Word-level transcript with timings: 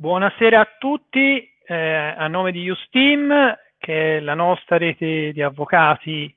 Buonasera 0.00 0.60
a 0.60 0.76
tutti, 0.78 1.52
eh, 1.66 1.74
a 1.74 2.28
nome 2.28 2.52
di 2.52 2.68
Usteam, 2.68 3.52
che 3.76 4.18
è 4.18 4.20
la 4.20 4.34
nostra 4.34 4.76
rete 4.76 5.32
di 5.32 5.42
avvocati 5.42 6.32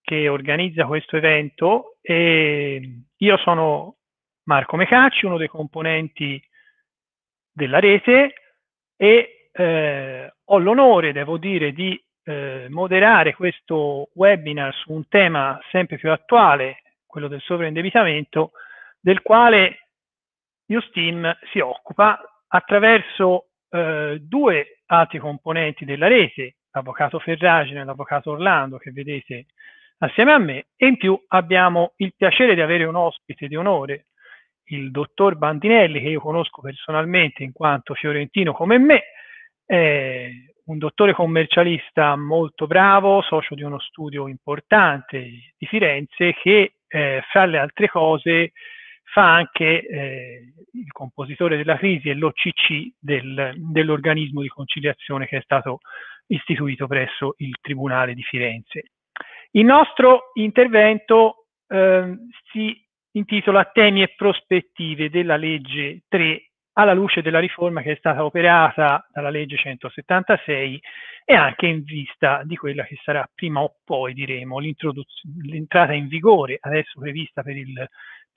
che 0.00 0.28
organizza 0.28 0.84
questo 0.84 1.16
evento, 1.16 1.98
e 2.00 3.02
io 3.16 3.36
sono 3.36 3.98
Marco 4.46 4.74
Mecacci, 4.74 5.26
uno 5.26 5.36
dei 5.36 5.46
componenti 5.46 6.42
della 7.52 7.78
rete 7.78 8.32
e 8.96 9.48
eh, 9.52 10.34
ho 10.46 10.58
l'onore, 10.58 11.12
devo 11.12 11.38
dire, 11.38 11.72
di 11.72 12.04
eh, 12.24 12.66
moderare 12.68 13.32
questo 13.32 14.08
webinar 14.14 14.74
su 14.74 14.90
un 14.90 15.06
tema 15.06 15.56
sempre 15.70 15.98
più 15.98 16.10
attuale, 16.10 16.82
quello 17.06 17.28
del 17.28 17.42
sovraindebitamento, 17.42 18.50
del 18.98 19.22
quale 19.22 19.90
Usteam 20.66 21.38
si 21.52 21.60
occupa 21.60 22.20
attraverso 22.48 23.48
eh, 23.70 24.18
due 24.20 24.80
altri 24.86 25.18
componenti 25.18 25.84
della 25.84 26.08
rete, 26.08 26.56
l'avvocato 26.72 27.18
Ferragine 27.18 27.80
e 27.80 27.84
l'avvocato 27.84 28.30
Orlando 28.32 28.78
che 28.78 28.90
vedete 28.90 29.46
assieme 29.98 30.32
a 30.32 30.38
me 30.38 30.66
e 30.76 30.86
in 30.86 30.96
più 30.96 31.20
abbiamo 31.28 31.92
il 31.96 32.14
piacere 32.16 32.54
di 32.54 32.60
avere 32.60 32.84
un 32.84 32.94
ospite 32.94 33.48
di 33.48 33.56
onore, 33.56 34.06
il 34.70 34.90
dottor 34.90 35.36
Bandinelli 35.36 36.00
che 36.00 36.08
io 36.08 36.20
conosco 36.20 36.60
personalmente 36.60 37.42
in 37.42 37.52
quanto 37.52 37.94
fiorentino 37.94 38.52
come 38.52 38.78
me, 38.78 39.02
è 39.64 40.30
un 40.66 40.78
dottore 40.78 41.12
commercialista 41.12 42.16
molto 42.16 42.66
bravo, 42.66 43.22
socio 43.22 43.54
di 43.54 43.62
uno 43.62 43.78
studio 43.78 44.28
importante 44.28 45.18
di 45.56 45.66
Firenze 45.66 46.34
che 46.34 46.74
eh, 46.86 47.22
fra 47.30 47.44
le 47.46 47.58
altre 47.58 47.88
cose 47.88 48.52
fa 49.12 49.34
anche 49.34 49.86
eh, 49.86 50.52
il 50.72 50.92
compositore 50.92 51.56
della 51.56 51.76
crisi 51.76 52.08
e 52.08 52.14
l'OCC 52.14 52.92
del, 52.98 53.54
dell'organismo 53.56 54.42
di 54.42 54.48
conciliazione 54.48 55.26
che 55.26 55.38
è 55.38 55.42
stato 55.42 55.80
istituito 56.26 56.86
presso 56.86 57.34
il 57.38 57.56
Tribunale 57.60 58.14
di 58.14 58.22
Firenze. 58.22 58.92
Il 59.52 59.64
nostro 59.64 60.30
intervento 60.34 61.46
eh, 61.68 62.16
si 62.52 62.86
intitola 63.12 63.64
Temi 63.64 64.02
e 64.02 64.12
prospettive 64.14 65.08
della 65.10 65.36
legge 65.36 66.02
3 66.08 66.42
alla 66.74 66.92
luce 66.92 67.22
della 67.22 67.40
riforma 67.40 67.82
che 67.82 67.92
è 67.92 67.96
stata 67.96 68.24
operata 68.24 69.08
dalla 69.12 69.30
legge 69.30 69.56
176 69.56 70.80
e 71.24 71.34
anche 71.34 71.66
in 71.66 71.82
vista 71.82 72.42
di 72.44 72.56
quella 72.56 72.84
che 72.84 72.96
sarà 73.02 73.28
prima 73.34 73.60
o 73.60 73.74
poi, 73.84 74.14
diremo, 74.14 74.60
l'entrata 74.60 75.92
in 75.92 76.06
vigore, 76.06 76.58
adesso 76.60 77.00
prevista 77.00 77.42
per 77.42 77.56
il 77.56 77.88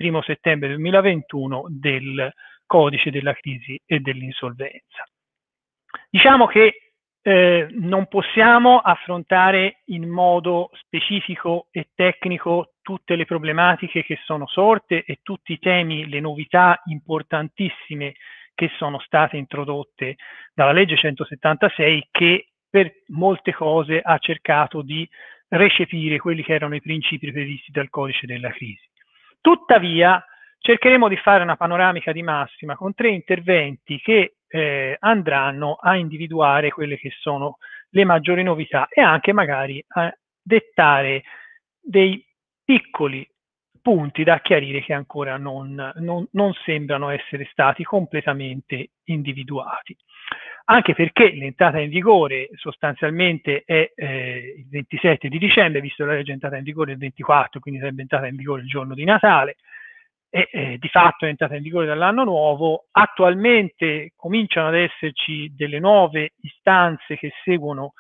primo 0.02 0.24
settembre 0.24 0.70
2021 0.70 1.66
del 1.70 2.34
codice 2.66 3.12
della 3.12 3.34
crisi 3.34 3.80
e 3.86 4.00
dell'insolvenza. 4.00 5.08
Diciamo 6.10 6.48
che 6.48 6.94
eh, 7.22 7.68
non 7.70 8.08
possiamo 8.08 8.80
affrontare 8.80 9.82
in 9.86 10.10
modo 10.10 10.72
specifico 10.74 11.68
e 11.70 11.90
tecnico 11.94 12.74
tutte 12.82 13.16
le 13.16 13.26
problematiche 13.26 14.04
che 14.04 14.18
sono 14.26 14.48
sorte 14.48 15.04
e 15.04 15.20
tutti 15.22 15.54
i 15.54 15.60
temi, 15.60 16.10
le 16.10 16.20
novità 16.20 16.82
importantissime 16.86 18.16
che 18.56 18.72
sono 18.78 19.00
state 19.02 19.38
introdotte 19.38 20.16
dalla 20.52 20.72
legge 20.72 20.98
176 20.98 22.08
che 22.10 22.48
per 22.68 22.92
molte 23.10 23.54
cose 23.54 24.02
ha 24.02 24.18
cercato 24.18 24.82
di 24.82 25.08
recepire 25.50 26.18
quelli 26.18 26.42
che 26.42 26.54
erano 26.54 26.74
i 26.74 26.82
principi 26.82 27.32
previsti 27.32 27.72
dal 27.72 27.90
codice 27.92 28.26
della 28.26 28.50
crisi. 28.50 28.90
Tuttavia, 29.42 30.24
cercheremo 30.60 31.08
di 31.08 31.18
fare 31.18 31.42
una 31.44 31.58
panoramica 31.58 32.12
di 32.12 32.22
massima 32.22 32.76
con 32.76 32.94
tre 32.94 33.10
interventi 33.10 34.00
che 34.00 34.36
eh, 34.48 34.96
andranno 35.00 35.74
a 35.74 35.96
individuare 35.96 36.70
quelle 36.70 36.98
che 36.98 37.12
sono 37.20 37.58
le 37.90 38.06
maggiori 38.06 38.44
novità 38.44 38.88
e 38.88 39.02
anche 39.02 39.34
magari 39.34 39.84
a 39.88 40.16
dettare 40.42 41.24
dei 41.82 42.24
piccoli 42.64 43.28
punti 43.82 44.24
da 44.24 44.40
chiarire 44.42 44.82
che 44.82 44.94
ancora 44.94 45.38
non, 45.38 45.92
non, 45.96 46.28
non 46.32 46.54
sembrano 46.64 47.10
essere 47.10 47.48
stati 47.52 47.84
completamente 47.84 48.92
individuati 49.06 49.98
anche 50.72 50.94
perché 50.94 51.34
l'entrata 51.34 51.80
in 51.80 51.90
vigore 51.90 52.50
sostanzialmente 52.54 53.64
è 53.66 53.92
eh, 53.94 54.56
il 54.58 54.68
27 54.70 55.28
di 55.28 55.38
dicembre, 55.38 55.82
visto 55.82 56.06
la 56.06 56.14
legge 56.14 56.32
è 56.32 56.34
entrata 56.34 56.56
in 56.56 56.64
vigore 56.64 56.94
il 56.94 56.98
24, 56.98 57.60
quindi 57.60 57.82
sarebbe 57.82 58.02
entrata 58.02 58.28
in 58.28 58.38
vigore 58.38 58.62
il 58.62 58.68
giorno 58.68 58.94
di 58.94 59.04
Natale, 59.04 59.58
e 60.30 60.48
eh, 60.50 60.78
di 60.80 60.88
fatto 60.88 61.26
è 61.26 61.28
entrata 61.28 61.56
in 61.56 61.62
vigore 61.62 61.86
dall'anno 61.86 62.24
nuovo. 62.24 62.86
Attualmente 62.92 64.14
cominciano 64.16 64.70
ad 64.70 64.76
esserci 64.76 65.54
delle 65.54 65.80
nuove 65.80 66.36
istanze 66.40 67.18
che 67.18 67.34
seguono 67.44 67.92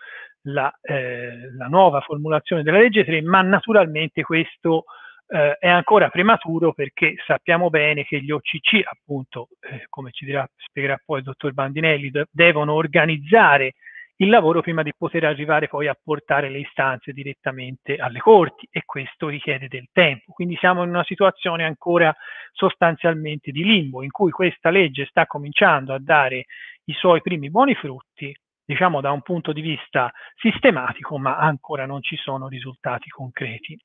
la, 0.43 0.73
eh, 0.81 1.51
la 1.57 1.67
nuova 1.67 1.99
formulazione 1.99 2.63
della 2.63 2.79
legge 2.79 3.03
3, 3.03 3.21
ma 3.21 3.41
naturalmente 3.41 4.23
questo 4.23 4.85
eh, 5.31 5.55
è 5.57 5.69
ancora 5.69 6.09
prematuro 6.09 6.73
perché 6.73 7.15
sappiamo 7.25 7.69
bene 7.69 8.03
che 8.03 8.21
gli 8.21 8.31
OCC, 8.31 8.81
appunto, 8.83 9.47
eh, 9.61 9.85
come 9.87 10.11
ci 10.11 10.25
dirà, 10.25 10.45
spiegherà 10.57 11.01
poi 11.03 11.19
il 11.19 11.23
dottor 11.23 11.53
Bandinelli, 11.53 12.11
devono 12.29 12.73
organizzare 12.73 13.75
il 14.17 14.29
lavoro 14.29 14.61
prima 14.61 14.83
di 14.83 14.93
poter 14.95 15.23
arrivare 15.23 15.67
poi 15.67 15.87
a 15.87 15.97
portare 15.99 16.49
le 16.49 16.59
istanze 16.59 17.11
direttamente 17.11 17.95
alle 17.95 18.19
corti 18.19 18.67
e 18.69 18.83
questo 18.85 19.29
richiede 19.29 19.67
del 19.67 19.87
tempo. 19.91 20.33
Quindi 20.33 20.57
siamo 20.57 20.83
in 20.83 20.89
una 20.89 21.03
situazione 21.05 21.63
ancora 21.63 22.13
sostanzialmente 22.51 23.51
di 23.51 23.63
limbo 23.63 24.03
in 24.03 24.11
cui 24.11 24.31
questa 24.31 24.69
legge 24.69 25.05
sta 25.05 25.25
cominciando 25.25 25.93
a 25.93 25.99
dare 25.99 26.45
i 26.85 26.93
suoi 26.93 27.21
primi 27.21 27.49
buoni 27.49 27.73
frutti, 27.73 28.35
diciamo 28.63 29.01
da 29.01 29.11
un 29.11 29.21
punto 29.21 29.53
di 29.53 29.61
vista 29.61 30.11
sistematico, 30.35 31.17
ma 31.17 31.37
ancora 31.37 31.85
non 31.85 32.01
ci 32.03 32.17
sono 32.17 32.47
risultati 32.47 33.09
concreti. 33.09 33.79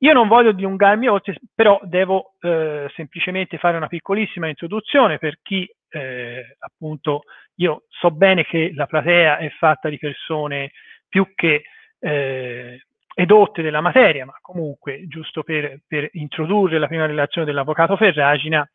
Io 0.00 0.12
non 0.12 0.28
voglio 0.28 0.52
dilungarmi 0.52 1.08
oltre, 1.08 1.36
però 1.54 1.80
devo 1.82 2.34
eh, 2.40 2.90
semplicemente 2.94 3.58
fare 3.58 3.76
una 3.76 3.88
piccolissima 3.88 4.48
introduzione 4.48 5.18
per 5.18 5.38
chi 5.42 5.68
eh, 5.90 6.56
appunto 6.58 7.22
io 7.56 7.84
so 7.88 8.10
bene 8.10 8.44
che 8.44 8.72
la 8.74 8.86
platea 8.86 9.38
è 9.38 9.48
fatta 9.50 9.88
di 9.88 9.98
persone 9.98 10.72
più 11.08 11.32
che 11.34 11.64
eh, 11.98 12.82
edotte 13.14 13.62
della 13.62 13.80
materia, 13.80 14.24
ma 14.24 14.38
comunque 14.40 15.06
giusto 15.08 15.42
per, 15.42 15.80
per 15.86 16.08
introdurre 16.12 16.78
la 16.78 16.86
prima 16.86 17.06
relazione 17.06 17.46
dell'avvocato 17.46 17.96
Ferragina, 17.96 18.68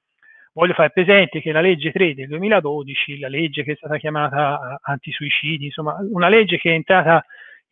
voglio 0.51 0.73
fare 0.73 0.91
presente 0.91 1.39
che 1.39 1.53
la 1.53 1.61
legge 1.61 1.91
3 1.91 2.13
del 2.13 2.27
2012, 2.27 3.19
la 3.19 3.29
legge 3.29 3.63
che 3.63 3.71
è 3.71 3.75
stata 3.75 3.97
chiamata 3.97 4.79
antisuicidi, 4.81 5.65
insomma 5.65 5.95
una 6.11 6.27
legge 6.27 6.57
che 6.57 6.71
è 6.71 6.73
entrata 6.73 7.23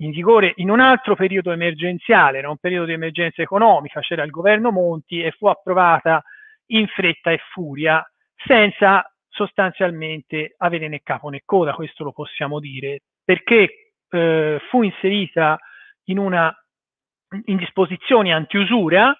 in 0.01 0.11
vigore 0.11 0.53
in 0.57 0.69
un 0.69 0.79
altro 0.79 1.15
periodo 1.15 1.51
emergenziale, 1.51 2.39
era 2.39 2.49
un 2.49 2.57
periodo 2.57 2.85
di 2.85 2.93
emergenza 2.93 3.41
economica, 3.41 4.01
c'era 4.01 4.23
il 4.23 4.31
governo 4.31 4.71
Monti 4.71 5.21
e 5.21 5.31
fu 5.31 5.47
approvata 5.47 6.21
in 6.67 6.87
fretta 6.87 7.31
e 7.31 7.39
furia 7.51 8.03
senza 8.35 9.05
sostanzialmente 9.29 10.55
avere 10.57 10.87
né 10.87 11.01
capo 11.03 11.29
né 11.29 11.41
coda, 11.45 11.73
questo 11.73 12.03
lo 12.03 12.11
possiamo 12.11 12.59
dire, 12.59 13.01
perché 13.23 13.93
eh, 14.09 14.59
fu 14.69 14.81
inserita 14.81 15.57
in 16.05 16.17
una 16.17 16.53
in 17.45 17.55
disposizioni 17.55 18.33
antiusura 18.33 19.15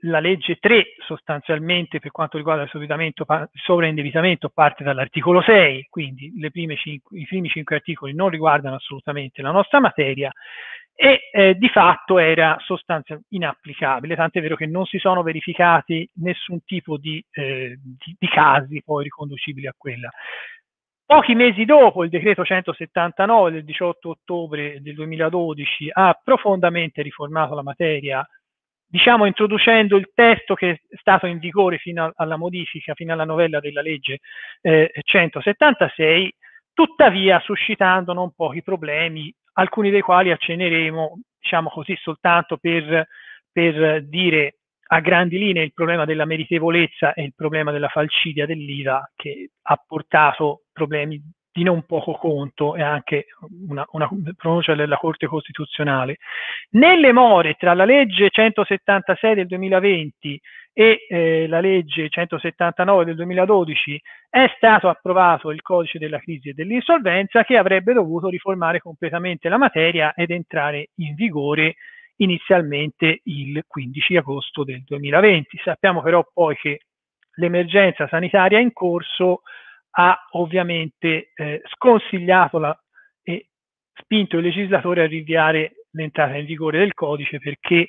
la 0.00 0.20
legge 0.20 0.56
3 0.56 0.94
sostanzialmente 0.98 2.00
per 2.00 2.10
quanto 2.10 2.36
riguarda 2.36 2.62
il 2.62 3.50
sovraindebitamento 3.52 4.50
parte 4.50 4.84
dall'articolo 4.84 5.40
6, 5.40 5.86
quindi 5.88 6.32
cinque, 6.76 7.18
i 7.18 7.26
primi 7.26 7.48
cinque 7.48 7.76
articoli 7.76 8.14
non 8.14 8.28
riguardano 8.28 8.76
assolutamente 8.76 9.42
la 9.42 9.50
nostra 9.50 9.80
materia 9.80 10.30
e 10.98 11.28
eh, 11.30 11.54
di 11.56 11.68
fatto 11.68 12.18
era 12.18 12.56
sostanzialmente 12.60 13.34
inapplicabile, 13.34 14.16
tant'è 14.16 14.40
vero 14.40 14.56
che 14.56 14.66
non 14.66 14.86
si 14.86 14.98
sono 14.98 15.22
verificati 15.22 16.08
nessun 16.14 16.64
tipo 16.64 16.96
di, 16.96 17.22
eh, 17.32 17.78
di, 17.78 18.16
di 18.18 18.28
casi 18.28 18.82
poi 18.82 19.04
riconducibili 19.04 19.66
a 19.66 19.74
quella. 19.76 20.10
Pochi 21.04 21.34
mesi 21.34 21.64
dopo 21.64 22.02
il 22.02 22.10
decreto 22.10 22.44
179 22.44 23.52
del 23.52 23.64
18 23.64 24.08
ottobre 24.08 24.80
del 24.80 24.94
2012 24.94 25.90
ha 25.92 26.18
profondamente 26.20 27.00
riformato 27.02 27.54
la 27.54 27.62
materia 27.62 28.26
diciamo 28.86 29.26
introducendo 29.26 29.96
il 29.96 30.10
testo 30.14 30.54
che 30.54 30.70
è 30.70 30.96
stato 30.98 31.26
in 31.26 31.38
vigore 31.38 31.78
fino 31.78 32.12
alla 32.14 32.36
modifica, 32.36 32.94
fino 32.94 33.12
alla 33.12 33.24
novella 33.24 33.60
della 33.60 33.82
legge 33.82 34.20
eh, 34.62 34.90
176, 35.02 36.34
tuttavia 36.72 37.40
suscitando 37.40 38.12
non 38.12 38.32
pochi 38.34 38.62
problemi, 38.62 39.32
alcuni 39.54 39.90
dei 39.90 40.02
quali 40.02 40.30
accenneremo, 40.30 41.20
diciamo 41.40 41.68
così, 41.70 41.96
soltanto 41.96 42.58
per, 42.58 43.06
per 43.50 44.04
dire 44.06 44.58
a 44.88 45.00
grandi 45.00 45.38
linee 45.38 45.64
il 45.64 45.72
problema 45.72 46.04
della 46.04 46.24
meritevolezza 46.24 47.12
e 47.14 47.24
il 47.24 47.34
problema 47.34 47.72
della 47.72 47.88
falcidia 47.88 48.46
dell'IVA 48.46 49.10
che 49.16 49.50
ha 49.62 49.82
portato 49.84 50.62
problemi 50.72 51.20
di 51.56 51.62
non 51.62 51.84
poco 51.86 52.12
conto 52.12 52.76
e 52.76 52.82
anche 52.82 53.28
una, 53.66 53.82
una, 53.92 54.06
pronuncia 54.36 54.74
della 54.74 54.98
Corte 54.98 55.26
Costituzionale. 55.26 56.18
Nelle 56.72 57.14
more 57.14 57.54
tra 57.54 57.72
la 57.72 57.86
legge 57.86 58.28
176 58.28 59.34
del 59.34 59.46
2020 59.46 60.38
e 60.74 61.06
eh, 61.08 61.46
la 61.48 61.60
legge 61.60 62.10
179 62.10 63.06
del 63.06 63.14
2012 63.14 63.98
è 64.28 64.52
stato 64.54 64.90
approvato 64.90 65.50
il 65.50 65.62
codice 65.62 65.98
della 65.98 66.18
crisi 66.18 66.50
e 66.50 66.52
dell'insolvenza 66.52 67.42
che 67.44 67.56
avrebbe 67.56 67.94
dovuto 67.94 68.28
riformare 68.28 68.78
completamente 68.80 69.48
la 69.48 69.56
materia 69.56 70.12
ed 70.12 70.32
entrare 70.32 70.90
in 70.96 71.14
vigore 71.14 71.76
inizialmente 72.16 73.20
il 73.24 73.64
15 73.66 74.16
agosto 74.18 74.62
del 74.62 74.84
2020. 74.84 75.58
Sappiamo 75.64 76.02
però 76.02 76.22
poi 76.30 76.54
che 76.54 76.80
l'emergenza 77.36 78.06
sanitaria 78.08 78.58
in 78.58 78.74
corso 78.74 79.40
ha 79.98 80.26
ovviamente 80.32 81.30
eh, 81.34 81.62
sconsigliato 81.74 82.58
la, 82.58 82.78
e 83.22 83.48
spinto 83.94 84.36
il 84.36 84.44
legislatore 84.44 85.02
a 85.02 85.06
rinviare 85.06 85.86
l'entrata 85.92 86.36
in 86.36 86.44
vigore 86.44 86.78
del 86.78 86.92
codice 86.92 87.38
perché 87.38 87.88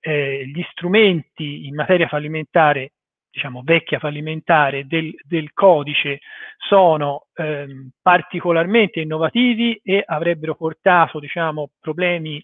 eh, 0.00 0.46
gli 0.46 0.62
strumenti 0.70 1.66
in 1.66 1.74
materia 1.74 2.08
fallimentare, 2.08 2.92
diciamo 3.30 3.62
vecchia 3.64 3.98
fallimentare 3.98 4.86
del, 4.86 5.14
del 5.22 5.52
codice 5.54 6.20
sono 6.58 7.28
ehm, 7.34 7.90
particolarmente 8.02 9.00
innovativi 9.00 9.80
e 9.82 10.02
avrebbero 10.06 10.54
portato 10.56 11.18
diciamo, 11.18 11.70
problemi 11.80 12.42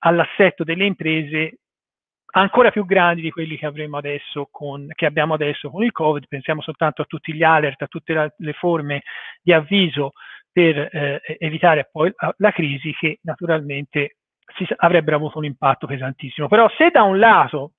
all'assetto 0.00 0.62
delle 0.62 0.84
imprese 0.84 1.60
ancora 2.36 2.70
più 2.70 2.84
grandi 2.84 3.22
di 3.22 3.30
quelli 3.30 3.56
che, 3.56 3.66
adesso 3.66 4.48
con, 4.50 4.88
che 4.94 5.06
abbiamo 5.06 5.34
adesso 5.34 5.70
con 5.70 5.84
il 5.84 5.92
Covid. 5.92 6.26
Pensiamo 6.28 6.62
soltanto 6.62 7.02
a 7.02 7.06
tutti 7.06 7.32
gli 7.32 7.42
alert, 7.42 7.82
a 7.82 7.86
tutte 7.86 8.34
le 8.36 8.52
forme 8.52 9.02
di 9.42 9.52
avviso 9.52 10.12
per 10.50 10.78
eh, 10.78 11.20
evitare 11.38 11.88
poi 11.90 12.12
la, 12.16 12.34
la, 12.38 12.52
crisi 12.52 12.92
che 12.92 13.18
naturalmente 13.22 14.16
si, 14.56 14.66
avrebbero 14.76 15.16
avuto 15.16 15.38
un 15.38 15.44
impatto 15.44 15.86
pesantissimo. 15.86 16.48
Però 16.48 16.68
se 16.76 16.90
da 16.90 17.02
un 17.02 17.18
lato 17.18 17.72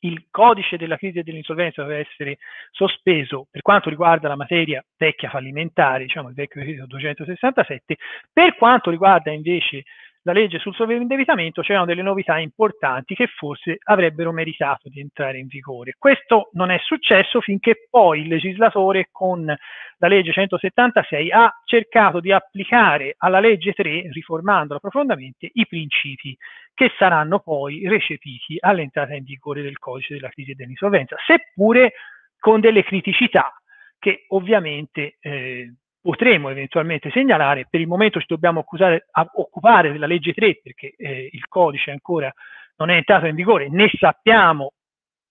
il 0.00 0.26
codice 0.30 0.78
della 0.78 0.96
crisi 0.96 1.18
e 1.18 1.22
dell'insolvenza 1.22 1.82
deve 1.82 2.06
essere 2.08 2.38
sospeso 2.70 3.48
per 3.50 3.60
quanto 3.60 3.90
riguarda 3.90 4.28
la 4.28 4.36
materia 4.36 4.82
vecchia 4.96 5.28
fallimentare, 5.28 6.04
diciamo 6.04 6.28
il 6.28 6.34
vecchio 6.34 6.60
decreto 6.60 6.86
267, 6.86 7.96
per 8.32 8.56
quanto 8.56 8.90
riguarda 8.90 9.30
invece 9.30 9.84
la 10.22 10.32
legge 10.32 10.58
sul 10.58 10.74
sovraindebitamento 10.74 11.62
c'erano 11.62 11.86
delle 11.86 12.02
novità 12.02 12.38
importanti 12.38 13.14
che 13.14 13.26
forse 13.26 13.78
avrebbero 13.84 14.32
meritato 14.32 14.88
di 14.88 15.00
entrare 15.00 15.38
in 15.38 15.46
vigore. 15.46 15.94
Questo 15.98 16.50
non 16.52 16.70
è 16.70 16.78
successo 16.82 17.40
finché 17.40 17.86
poi 17.88 18.20
il 18.20 18.28
legislatore 18.28 19.08
con 19.10 19.44
la 19.44 20.08
legge 20.08 20.32
176 20.32 21.30
ha 21.30 21.50
cercato 21.64 22.20
di 22.20 22.32
applicare 22.32 23.14
alla 23.18 23.40
legge 23.40 23.72
3, 23.72 24.10
riformandola 24.12 24.78
profondamente, 24.78 25.48
i 25.52 25.66
principi 25.66 26.36
che 26.74 26.92
saranno 26.98 27.40
poi 27.40 27.86
recepiti 27.88 28.56
all'entrata 28.58 29.14
in 29.14 29.24
vigore 29.24 29.62
del 29.62 29.78
codice 29.78 30.14
della 30.14 30.28
crisi 30.28 30.52
e 30.52 30.54
dell'insolvenza, 30.54 31.16
seppure 31.26 31.92
con 32.38 32.60
delle 32.60 32.82
criticità 32.82 33.54
che 33.98 34.24
ovviamente 34.28 35.16
eh, 35.20 35.74
potremo 36.00 36.48
eventualmente 36.48 37.10
segnalare. 37.10 37.66
Per 37.68 37.80
il 37.80 37.86
momento 37.86 38.20
ci 38.20 38.26
dobbiamo 38.28 38.60
accusare, 38.60 39.06
occupare 39.34 39.92
della 39.92 40.06
legge 40.06 40.32
3 40.32 40.60
perché 40.62 40.94
eh, 40.96 41.28
il 41.30 41.46
codice 41.48 41.90
ancora 41.90 42.32
non 42.76 42.90
è 42.90 42.96
entrato 42.96 43.26
in 43.26 43.34
vigore, 43.34 43.68
né 43.68 43.90
sappiamo, 43.98 44.72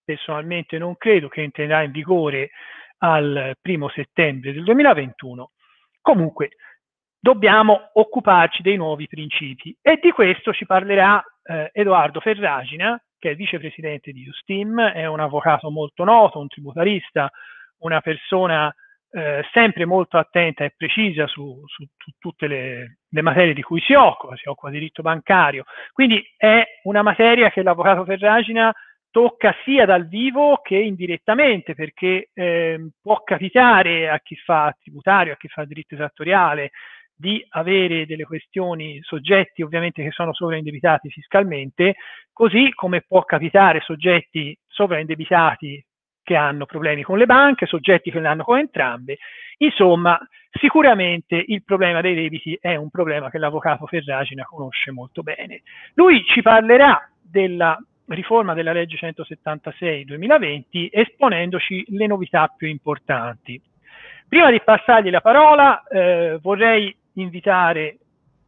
personalmente 0.04 0.77
non 0.77 0.95
credo 0.98 1.27
che 1.27 1.42
entrerà 1.42 1.81
in 1.81 1.92
vigore 1.92 2.51
al 3.00 3.56
primo 3.60 3.89
settembre 3.89 4.54
del 4.54 4.63
2021. 4.63 5.51
Comunque 6.01 6.50
dobbiamo 7.19 7.89
occuparci 7.94 8.62
dei 8.62 8.77
nuovi 8.77 9.07
principi 9.07 9.75
e 9.81 10.00
di 10.01 10.12
questo 10.12 10.54
ci 10.54 10.65
parlerà 10.65 11.24
eh, 11.44 11.69
Edoardo 11.74 12.19
Ferragina, 12.19 13.01
che 13.18 13.31
è 13.31 13.36
vicepresidente 13.36 14.12
di 14.12 14.24
Justim, 14.24 14.80
è 14.81 15.06
un 15.06 15.19
avvocato 15.19 15.69
molto 15.69 16.04
noto, 16.04 16.39
un 16.39 16.48
tributarista, 16.48 17.30
una 17.80 18.00
persona 18.00 18.74
eh, 19.11 19.44
sempre 19.51 19.85
molto 19.85 20.17
attenta 20.17 20.63
e 20.63 20.73
precisa 20.75 21.25
su, 21.27 21.61
su, 21.65 21.83
su 21.97 22.11
tutte 22.19 22.47
le, 22.47 23.00
le, 23.09 23.21
materie 23.21 23.53
di 23.53 23.61
cui 23.61 23.81
si 23.81 23.94
occupa, 23.94 24.35
si 24.35 24.47
occupa 24.47 24.69
di 24.69 24.79
diritto 24.79 25.01
bancario, 25.01 25.63
quindi 25.94 26.23
è 26.38 26.63
una 26.83 27.01
materia 27.01 27.50
che 27.50 27.63
l'avvocato 27.63 28.06
Ferragina 28.06 28.73
tocca 29.11 29.56
sia 29.63 29.85
dal 29.85 30.07
vivo 30.07 30.59
che 30.61 30.77
indirettamente, 30.77 31.73
perché 31.73 32.29
eh, 32.33 32.89
può 33.01 33.23
capitare 33.23 34.09
a 34.09 34.19
chi 34.19 34.35
fa 34.35 34.75
tributario, 34.79 35.33
a 35.33 35.38
chi 35.38 35.47
fa 35.47 35.65
diritto 35.65 35.95
esattoriale, 35.95 36.71
di 37.19 37.45
avere 37.50 38.05
delle 38.05 38.23
questioni, 38.23 39.00
soggetti 39.01 39.62
ovviamente 39.62 40.01
che 40.03 40.12
sono 40.12 40.33
sovraindebitati 40.33 41.09
fiscalmente, 41.09 41.95
così 42.31 42.71
come 42.73 43.01
può 43.01 43.23
capitare 43.23 43.81
soggetti 43.81 44.57
sovraindebitati 44.67 45.83
che 46.29 46.35
hanno 46.35 46.67
problemi 46.67 47.01
con 47.01 47.17
le 47.17 47.25
banche, 47.25 47.65
soggetti 47.65 48.11
che 48.11 48.19
ne 48.19 48.27
hanno 48.27 48.43
con 48.43 48.59
entrambe. 48.59 49.17
Insomma, 49.57 50.19
sicuramente 50.51 51.43
il 51.47 51.63
problema 51.63 52.01
dei 52.01 52.13
debiti 52.13 52.55
è 52.61 52.75
un 52.75 52.91
problema 52.91 53.31
che 53.31 53.39
l'avvocato 53.39 53.87
Ferragina 53.87 54.43
conosce 54.43 54.91
molto 54.91 55.23
bene. 55.23 55.63
Lui 55.95 56.23
ci 56.25 56.43
parlerà 56.43 57.09
della 57.19 57.81
riforma 58.09 58.53
della 58.53 58.73
legge 58.73 58.95
176 58.97 60.05
2020 60.05 60.89
esponendoci 60.93 61.85
le 61.87 62.05
novità 62.05 62.53
più 62.55 62.67
importanti. 62.67 63.59
Prima 64.27 64.51
di 64.51 64.61
passargli 64.61 65.09
la 65.09 65.21
parola 65.21 65.81
eh, 65.87 66.37
vorrei 66.43 66.95
invitare 67.13 67.97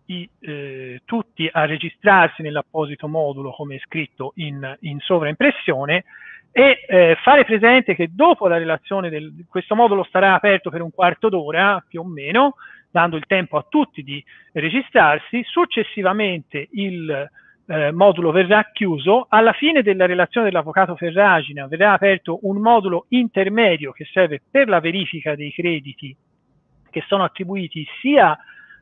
i, 0.06 0.30
eh, 0.40 1.02
tutti 1.04 1.50
a 1.52 1.66
registrarsi 1.66 2.44
nell'apposito 2.44 3.08
modulo 3.08 3.50
come 3.50 3.78
è 3.78 3.80
scritto 3.80 4.34
in, 4.36 4.78
in 4.82 5.00
sovraimpressione 5.00 6.04
e 6.52 6.84
eh, 6.86 7.18
fare 7.22 7.46
presente 7.46 7.96
che 7.96 8.10
dopo 8.12 8.48
la 8.48 8.58
relazione 8.58 9.10
del, 9.10 9.46
questo 9.50 9.76
modulo 9.76 10.04
starà 10.04 10.34
aperto 10.34 10.70
per 10.70 10.82
un 10.82 10.92
quarto 10.92 11.30
d'ora 11.30 11.84
più 11.88 12.02
o 12.02 12.06
meno, 12.06 12.56
dando 12.90 13.16
il 13.16 13.26
tempo 13.26 13.58
a 13.58 13.66
tutti 13.68 14.04
di 14.04 14.24
registrarsi, 14.52 15.44
successivamente 15.44 16.68
il 16.72 17.30
eh, 17.68 17.92
modulo 17.92 18.32
verrà 18.32 18.70
chiuso, 18.74 19.28
alla 19.30 19.54
fine 19.54 19.82
della 19.82 20.06
relazione 20.06 20.48
dell'avvocato 20.48 20.98
Ferragina 20.98 21.68
verrà 21.68 21.94
aperto 21.94 22.40
un 22.44 22.58
modulo 22.58 23.06
intermedio 23.10 23.94
che 23.94 24.06
serve 24.12 24.42
per 24.50 24.68
la 24.68 24.82
verifica 24.82 25.36
dei 25.36 25.54
crediti 25.54 26.14
che 26.90 27.04
sono 27.08 27.24
attribuiti 27.24 27.88
sia 28.02 28.38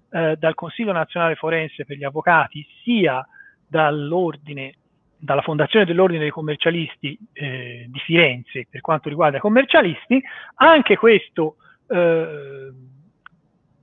eh, 0.09 0.35
dal 0.39 0.55
Consiglio 0.55 0.91
nazionale 0.91 1.35
forense 1.35 1.85
per 1.85 1.97
gli 1.97 2.03
avvocati 2.03 2.65
sia 2.81 3.23
dall'ordine 3.67 4.73
dalla 5.19 5.41
Fondazione 5.41 5.85
dell'Ordine 5.85 6.19
dei 6.19 6.29
Commercialisti 6.29 7.17
eh, 7.33 7.85
di 7.87 7.99
Firenze 7.99 8.65
per 8.69 8.81
quanto 8.81 9.09
riguarda 9.09 9.37
i 9.37 9.41
commercialisti, 9.41 10.21
anche 10.55 10.95
questo 10.95 11.57
eh, 11.89 12.71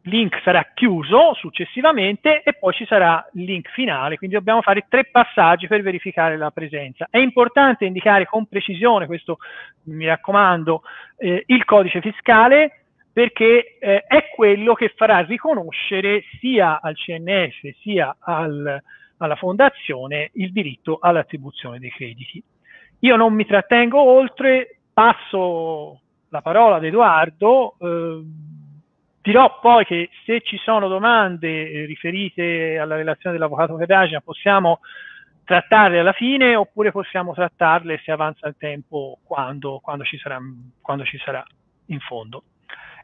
link 0.03 0.41
sarà 0.43 0.71
chiuso 0.73 1.35
successivamente 1.35 2.43
e 2.43 2.55
poi 2.55 2.73
ci 2.73 2.87
sarà 2.87 3.29
il 3.35 3.45
link 3.45 3.69
finale, 3.71 4.17
quindi 4.17 4.37
dobbiamo 4.37 4.63
fare 4.63 4.87
tre 4.89 5.05
passaggi 5.07 5.67
per 5.67 5.83
verificare 5.83 6.37
la 6.37 6.51
presenza. 6.51 7.07
È 7.11 7.19
importante 7.19 7.85
indicare 7.85 8.25
con 8.25 8.47
precisione, 8.47 9.07
questo 9.07 9.39
mi 9.85 10.07
raccomando, 10.07 10.83
eh, 11.19 11.43
il 11.47 11.65
codice 11.65 12.01
fiscale 12.01 12.83
perché 13.13 13.79
eh, 13.79 14.05
è 14.07 14.29
quello 14.35 14.75
che 14.75 14.93
farà 14.95 15.21
riconoscere 15.21 16.23
sia 16.39 16.81
al 16.81 16.95
CNF 16.95 17.75
sia 17.81 18.17
al 18.21 18.83
alla 19.19 19.37
fondazione 19.37 20.31
il 20.35 20.53
diritto 20.53 20.99
all'attribuzione 21.01 21.79
dei 21.79 21.91
crediti. 21.91 22.43
Io 23.01 23.17
non 23.17 23.35
mi 23.35 23.47
trattengo 23.47 24.01
oltre, 24.01 24.79
passo 24.93 26.01
la 26.29 26.43
parola 26.43 26.77
ad 26.77 26.85
Edoardo, 26.85 27.77
eh, 27.79 28.23
dirò 29.23 29.59
poi 29.61 29.85
che 29.85 30.11
se 30.25 30.41
ci 30.41 30.57
sono 30.59 30.89
domande 30.89 31.85
riferite 31.85 32.79
alla 32.79 32.97
relazione 32.97 33.37
dell'avvocato 33.37 33.77
Ferragina 33.77 34.21
possiamo 34.21 34.81
trattarle 35.45 36.01
alla 36.01 36.13
fine 36.13 36.57
oppure 36.57 36.91
possiamo 36.91 37.33
trattarle 37.33 38.01
se 38.05 38.11
avanza 38.11 38.49
il 38.49 38.57
tempo 38.59 39.19
quando, 39.25 39.79
quando, 39.81 40.05
ci, 40.05 40.19
sarà, 40.19 40.41
quando 40.81 41.05
ci 41.05 41.19
sarà 41.19 41.45
in 41.87 42.01
fondo. 42.01 42.43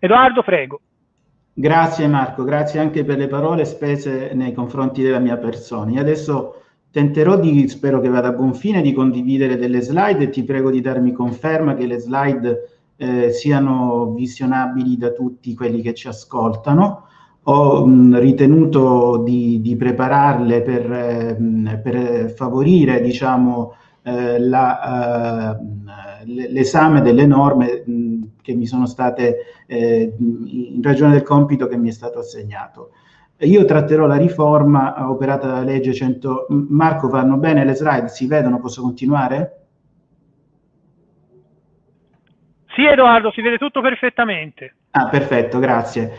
Edoardo, 0.01 0.43
prego. 0.43 0.81
Grazie 1.55 2.07
Marco, 2.09 2.45
grazie 2.45 2.81
anche 2.81 3.05
per 3.05 3.19
le 3.19 3.27
parole 3.27 3.67
spese 3.67 4.31
nei 4.33 4.55
confronti 4.55 5.03
della 5.03 5.19
mia 5.19 5.37
persona. 5.37 5.91
Io 5.91 6.01
adesso 6.01 6.63
tenterò 6.91 7.39
di, 7.39 7.69
spero 7.69 8.01
che 8.01 8.09
vada 8.09 8.29
a 8.29 8.33
buon 8.33 8.55
fine, 8.55 8.81
di 8.81 8.95
condividere 8.95 9.59
delle 9.59 9.83
slide 9.83 10.25
e 10.25 10.31
ti 10.31 10.45
prego 10.45 10.71
di 10.71 10.81
darmi 10.81 11.13
conferma 11.13 11.75
che 11.75 11.85
le 11.85 11.99
slide 11.99 12.69
eh, 12.97 13.33
siano 13.33 14.15
visionabili 14.15 14.97
da 14.97 15.11
tutti 15.11 15.55
quelli 15.55 15.83
che 15.83 15.93
ci 15.93 16.09
ascoltano. 16.09 17.05
Ho 17.43 17.85
mh, 17.85 18.19
ritenuto 18.19 19.19
di, 19.19 19.61
di, 19.61 19.77
prepararle 19.77 20.63
per, 20.63 20.91
eh, 20.91 21.81
per 21.83 22.31
favorire 22.31 23.03
diciamo, 23.03 23.75
eh, 24.05 24.39
la, 24.39 25.59
l'esame 26.25 27.03
delle 27.03 27.27
norme 27.27 27.83
mh, 27.85 28.12
che 28.43 28.55
mi 28.55 28.67
sono 28.67 28.87
state 28.87 29.65
eh, 29.67 30.13
in 30.19 30.83
ragione 30.83 31.13
del 31.13 31.23
compito 31.23 31.67
che 31.67 31.77
mi 31.77 31.89
è 31.89 31.93
stato 31.93 32.19
assegnato. 32.19 32.91
Io 33.39 33.65
tratterò 33.65 34.07
la 34.07 34.17
riforma 34.17 35.09
operata 35.11 35.47
dalla 35.47 35.63
legge 35.63 35.93
100. 35.93 36.47
Marco, 36.51 37.09
vanno 37.09 37.37
bene 37.39 37.65
le 37.65 37.75
slide? 37.75 38.09
Si 38.09 38.27
vedono? 38.27 38.61
Posso 38.61 38.83
continuare? 38.83 39.57
Sì, 42.75 42.85
Edoardo, 42.85 43.31
si 43.33 43.43
vede 43.43 43.59
tutto 43.59 43.81
perfettamente. 43.81 44.75
Ah, 44.93 45.09
perfetto, 45.09 45.59
grazie. 45.59 46.11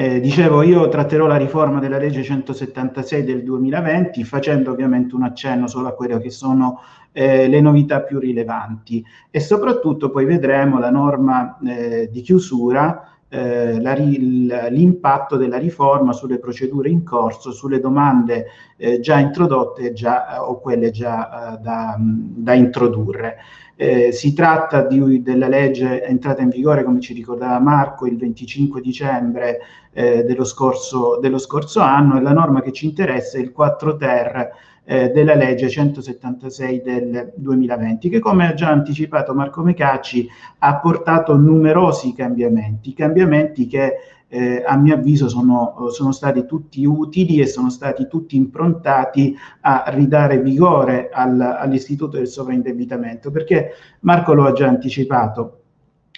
Eh, 0.00 0.20
dicevo, 0.20 0.62
io 0.62 0.86
tratterò 0.86 1.26
la 1.26 1.34
riforma 1.34 1.80
della 1.80 1.98
legge 1.98 2.22
176 2.22 3.24
del 3.24 3.42
2020 3.42 4.22
facendo 4.22 4.70
ovviamente 4.70 5.16
un 5.16 5.24
accenno 5.24 5.66
solo 5.66 5.88
a 5.88 5.94
quelle 5.94 6.20
che 6.20 6.30
sono 6.30 6.82
eh, 7.10 7.48
le 7.48 7.60
novità 7.60 8.02
più 8.02 8.20
rilevanti 8.20 9.04
e 9.28 9.40
soprattutto 9.40 10.10
poi 10.10 10.24
vedremo 10.24 10.78
la 10.78 10.90
norma 10.90 11.58
eh, 11.66 12.08
di 12.12 12.20
chiusura, 12.20 13.10
eh, 13.28 13.80
la, 13.80 13.94
l'impatto 13.94 15.36
della 15.36 15.58
riforma 15.58 16.12
sulle 16.12 16.38
procedure 16.38 16.88
in 16.90 17.02
corso, 17.02 17.50
sulle 17.50 17.80
domande 17.80 18.46
eh, 18.76 19.00
già 19.00 19.18
introdotte 19.18 19.92
già, 19.94 20.48
o 20.48 20.60
quelle 20.60 20.92
già 20.92 21.56
eh, 21.56 21.58
da, 21.58 21.96
da 21.98 22.52
introdurre. 22.54 23.38
Eh, 23.80 24.10
si 24.10 24.32
tratta 24.34 24.82
di, 24.82 25.22
della 25.22 25.46
legge 25.46 26.02
entrata 26.02 26.42
in 26.42 26.48
vigore, 26.48 26.82
come 26.82 26.98
ci 26.98 27.12
ricordava 27.12 27.60
Marco, 27.60 28.06
il 28.06 28.16
25 28.16 28.80
dicembre 28.80 29.60
eh, 29.92 30.24
dello, 30.24 30.42
scorso, 30.42 31.18
dello, 31.20 31.38
scorso, 31.38 31.78
anno 31.78 32.18
e 32.18 32.20
la 32.20 32.32
norma 32.32 32.60
che 32.60 32.72
ci 32.72 32.86
interessa 32.86 33.38
è 33.38 33.40
il 33.40 33.52
4 33.52 33.96
ter 33.96 34.50
eh, 34.82 35.10
della 35.10 35.36
legge 35.36 35.68
176 35.68 36.82
del 36.82 37.32
2020, 37.36 38.08
che 38.08 38.18
come 38.18 38.48
ha 38.48 38.54
già 38.54 38.68
anticipato 38.70 39.32
Marco 39.32 39.62
Mecacci 39.62 40.28
ha 40.58 40.80
portato 40.80 41.36
numerosi 41.36 42.14
cambiamenti, 42.14 42.92
cambiamenti 42.94 43.68
che 43.68 43.94
eh, 44.28 44.62
a 44.64 44.76
mio 44.76 44.94
avviso 44.94 45.28
sono, 45.28 45.74
sono, 45.90 46.12
stati 46.12 46.44
tutti 46.44 46.84
utili 46.84 47.40
e 47.40 47.46
sono 47.46 47.70
stati 47.70 48.06
tutti 48.06 48.36
improntati 48.36 49.34
a 49.62 49.84
ridare 49.88 50.40
vigore 50.40 51.08
al, 51.10 51.40
all'istituto 51.40 52.18
del 52.18 52.28
sovraindebitamento, 52.28 53.30
perché 53.30 53.72
Marco 54.00 54.34
lo 54.34 54.44
ha 54.44 54.52
già 54.52 54.68
anticipato. 54.68 55.54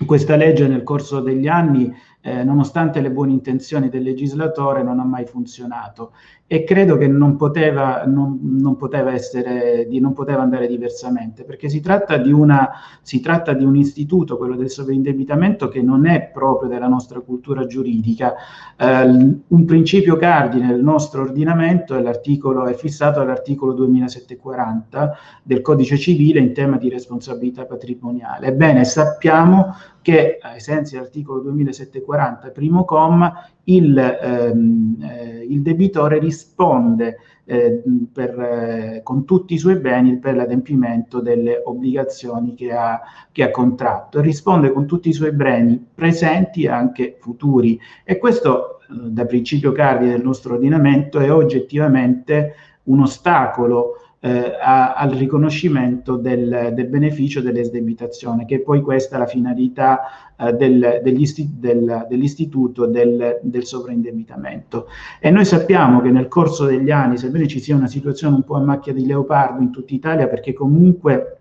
Questa 0.05 0.35
legge 0.35 0.67
nel 0.67 0.83
corso 0.83 1.21
degli 1.21 1.47
anni, 1.47 1.93
eh, 2.23 2.43
nonostante 2.43 3.01
le 3.01 3.11
buone 3.11 3.33
intenzioni 3.33 3.91
del 3.91 4.03
legislatore, 4.03 4.83
non 4.83 4.99
ha 4.99 5.05
mai 5.05 5.27
funzionato 5.27 6.13
e 6.53 6.65
credo 6.65 6.97
che 6.97 7.07
non 7.07 7.37
poteva, 7.37 8.03
non, 8.07 8.41
non 8.43 8.75
poteva, 8.75 9.13
essere, 9.13 9.87
di, 9.89 10.01
non 10.01 10.13
poteva 10.15 10.43
andare 10.43 10.67
diversamente, 10.67 11.45
perché 11.45 11.69
si 11.69 11.81
tratta, 11.81 12.17
di 12.17 12.33
una, 12.33 12.71
si 13.03 13.21
tratta 13.21 13.53
di 13.53 13.63
un 13.63 13.77
istituto, 13.77 14.37
quello 14.37 14.57
del 14.57 14.69
sovraindebitamento, 14.69 15.69
che 15.69 15.81
non 15.81 16.07
è 16.07 16.29
proprio 16.35 16.69
della 16.69 16.89
nostra 16.89 17.21
cultura 17.21 17.67
giuridica. 17.67 18.35
Eh, 18.77 19.05
un 19.47 19.65
principio 19.65 20.17
cardine 20.17 20.67
del 20.67 20.83
nostro 20.83 21.23
ordinamento 21.23 21.95
è, 21.95 22.03
è 22.03 22.75
fissato 22.75 23.21
all'articolo 23.21 23.73
2740 23.73 25.17
del 25.45 25.61
Codice 25.61 25.99
Civile 25.99 26.41
in 26.41 26.53
tema 26.53 26.79
di 26.79 26.89
responsabilità 26.89 27.65
patrimoniale. 27.65 28.49
Ebbene, 28.49 28.83
sappiamo 28.85 29.73
che 30.03 30.39
ai 30.41 30.59
sensi 30.59 30.95
dell'articolo 30.95 31.43
2740, 31.43 32.51
primo 32.51 32.85
comma, 32.85 33.47
il, 33.75 33.99
ehm, 33.99 34.97
eh, 35.01 35.47
il 35.49 35.63
debitore 35.63 36.19
risponde 36.19 37.19
eh, 37.45 37.83
per, 38.13 38.39
eh, 38.39 39.01
con 39.03 39.25
tutti 39.25 39.55
i 39.55 39.59
suoi 39.59 39.77
beni 39.77 40.19
per 40.19 40.37
l'adempimento 40.37 41.21
delle 41.21 41.61
obbligazioni 41.65 42.55
che 42.55 42.73
ha, 42.73 43.01
che 43.33 43.43
ha 43.43 43.51
contratto 43.51 44.19
e 44.19 44.23
risponde 44.23 44.73
con 44.73 44.87
tutti 44.87 45.09
i 45.09 45.13
suoi 45.13 45.33
beni 45.33 45.85
presenti 45.95 46.65
e 46.65 46.69
anche 46.69 47.17
futuri. 47.19 47.79
E 48.05 48.19
questo, 48.19 48.79
eh, 48.83 49.11
da 49.11 49.25
principio 49.25 49.73
cardine 49.73 50.13
del 50.13 50.23
nostro 50.23 50.55
ordinamento, 50.55 51.19
è 51.19 51.33
oggettivamente 51.33 52.55
un 52.85 53.01
ostacolo 53.01 53.95
eh, 54.23 54.55
a, 54.61 54.93
al 54.93 55.11
riconoscimento 55.13 56.17
del, 56.17 56.73
del, 56.75 56.87
beneficio 56.89 57.41
dell'esdebitazione, 57.41 58.45
che 58.45 58.57
è 58.57 58.59
poi 58.61 58.83
questa 58.83 59.17
la 59.17 59.27
finalità 59.27 60.01
eh, 60.37 60.53
del, 60.53 61.01
isti, 61.19 61.49
del, 61.59 62.07
dell'istituto 62.09 62.87
del, 62.87 63.39
del 63.43 63.65
sovraindebitamento. 63.65 64.89
E 65.19 65.31
noi 65.31 65.47
sappiamo 65.47 66.03
che 66.03 66.11
nel 66.11 66.29
corso 66.29 66.67
degli 66.67 66.91
anni, 66.91 67.17
sebbene 67.17 67.47
ci 67.47 67.61
sia 67.61 67.75
una 67.75 67.87
situazione 67.87 68.37
un 68.37 68.45
po' 68.45 68.57
a 68.57 68.61
macchia 68.61 68.93
di 68.93 69.07
leopardo 69.07 69.63
in 69.63 69.71
tutta 69.71 69.95
Italia, 69.95 70.29
perché 70.29 70.53
comunque 70.53 71.39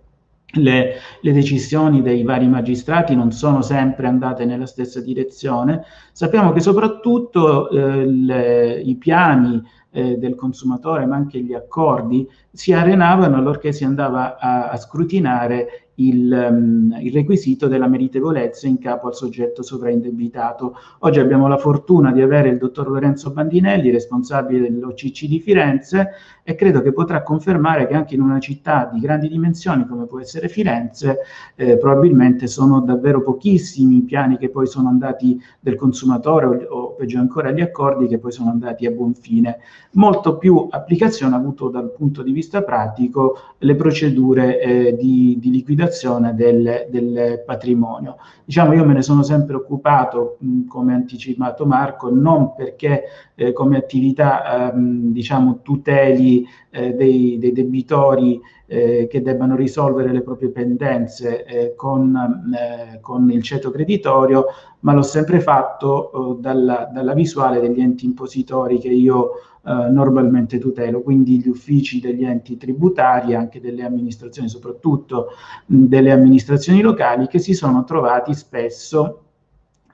le, 0.54 0.96
le, 1.22 1.34
decisioni 1.34 2.02
dei 2.02 2.24
vari 2.24 2.48
magistrati 2.48 3.14
non 3.14 3.32
sono 3.32 3.62
sempre 3.62 4.08
andate 4.08 4.46
nella 4.46 4.66
stessa 4.66 5.02
direzione. 5.02 5.84
Sappiamo 6.12 6.54
che 6.54 6.62
soprattutto 6.62 7.70
eh, 7.70 8.06
le, 8.06 8.80
i 8.80 8.96
piani 8.96 9.62
eh, 9.92 10.18
del 10.18 10.36
consumatore, 10.36 11.06
ma 11.06 11.16
anche 11.16 11.40
gli 11.40 11.54
accordi, 11.54 12.28
si 12.52 12.74
arenavano 12.74 13.38
allorché 13.38 13.72
si 13.72 13.84
andava 13.84 14.38
a, 14.38 14.70
a 14.70 14.78
scrutinare 14.78 15.89
il, 16.00 16.48
um, 16.50 16.98
il, 17.00 17.12
requisito 17.12 17.68
della 17.68 17.88
meritevolezza 17.88 18.68
in 18.68 18.78
capo 18.78 19.08
al 19.08 19.16
soggetto 19.16 19.62
sovraindebitato. 19.64 20.76
Oggi 21.00 21.20
abbiamo 21.20 21.48
la 21.48 21.58
fortuna 21.58 22.12
di 22.12 22.22
avere 22.22 22.50
il 22.50 22.58
dottor 22.58 22.90
Lorenzo 22.90 23.32
Bandinelli, 23.32 23.90
responsabile 23.90 24.72
dell'OCC 24.72 25.26
di 25.26 25.40
Firenze, 25.40 26.10
e 26.44 26.56
credo 26.56 26.82
che 26.82 26.94
potrà 26.94 27.22
confermare 27.22 27.86
che 27.88 27.94
anche 27.94 28.16
in 28.16 28.22
una 28.22 28.40
città 28.40 28.90
di 28.92 29.00
grandi 29.00 29.28
dimensioni 29.28 29.86
come 29.86 30.06
può 30.06 30.20
essere 30.20 30.48
Firenze, 30.48 31.20
eh, 31.56 31.78
probabilmente 31.78 32.48
sono 32.48 32.82
davvero 32.82 33.22
pochissimi 33.22 33.98
i 33.98 34.02
piani 34.02 34.38
che 34.38 34.50
poi 34.50 34.68
sono 34.68 34.88
andati 34.90 35.40
del 35.60 35.76
consumatore 35.76 36.46
o, 36.46 36.68
o 36.70 36.94
peggio 36.96 37.20
ancora 37.20 37.52
gli 37.52 37.62
accordi 37.62 38.08
che 38.08 38.18
poi 38.18 38.32
sono 38.32 38.50
andati 38.50 38.86
a 38.86 38.92
buon 38.92 39.14
fine. 39.14 39.60
Molto 39.94 40.38
più 40.38 40.68
applicazione 40.70 41.36
ha 41.36 41.38
avuto 41.38 41.70
dal 41.70 41.92
punto 41.92 42.24
di 42.24 42.32
vista 42.32 42.64
pratico 42.64 43.38
le 43.60 43.76
procedure 43.76 44.60
eh, 44.60 44.98
di, 44.98 45.38
di 45.40 45.52
liquidazione 45.52 45.88
valutazione 45.90 46.36
del, 46.36 46.88
del, 46.90 47.44
patrimonio. 47.46 48.18
Diciamo, 48.46 48.74
io 48.74 48.86
me 48.86 48.94
ne 48.94 49.02
sono 49.02 49.24
sempre 49.24 49.56
occupato, 49.56 50.38
mh, 50.40 50.68
come 50.68 50.94
anticipato 50.94 51.66
Marco, 51.66 52.10
non 52.10 52.54
perché 52.56 53.04
eh, 53.36 53.52
come 53.52 53.78
attività 53.78 54.72
ehm, 54.72 55.12
diciamo, 55.12 55.62
tuteli 55.62 56.46
eh, 56.70 56.94
dei, 56.94 57.38
dei, 57.40 57.52
debitori 57.52 58.40
eh, 58.68 59.08
che 59.10 59.22
debbano 59.22 59.56
risolvere 59.56 60.12
le 60.12 60.22
proprie 60.22 60.50
pendenze 60.50 61.44
eh, 61.46 61.74
con, 61.76 62.16
eh, 62.56 63.00
con, 63.02 63.30
il 63.32 63.42
ceto 63.42 63.72
creditorio, 63.72 64.46
ma 64.82 64.94
l'ho 64.94 65.02
sempre 65.02 65.40
fatto 65.40 66.12
eh, 66.12 66.42
dalla, 66.42 66.90
dalla 66.92 67.14
visuale 67.14 67.60
degli 67.60 67.82
enti 67.82 68.06
impositori 68.06 68.80
che 68.80 68.90
io 68.90 69.32
eh, 69.66 69.90
normalmente 69.90 70.58
tutelo, 70.58 71.02
quindi 71.02 71.40
gli 71.40 71.48
uffici 71.48 72.00
degli 72.00 72.24
enti 72.24 72.58
tributari, 72.58 73.36
anche 73.36 73.60
delle 73.60 73.84
amministrazioni, 73.84 74.48
soprattutto 74.48 75.28
mh, 75.66 75.86
delle 75.86 76.12
amministrazioni 76.12 76.82
locali, 76.82 77.28
che 77.28 77.40
si 77.40 77.54
sono 77.54 77.84
trovati 77.84 78.34
spesso 78.34 79.24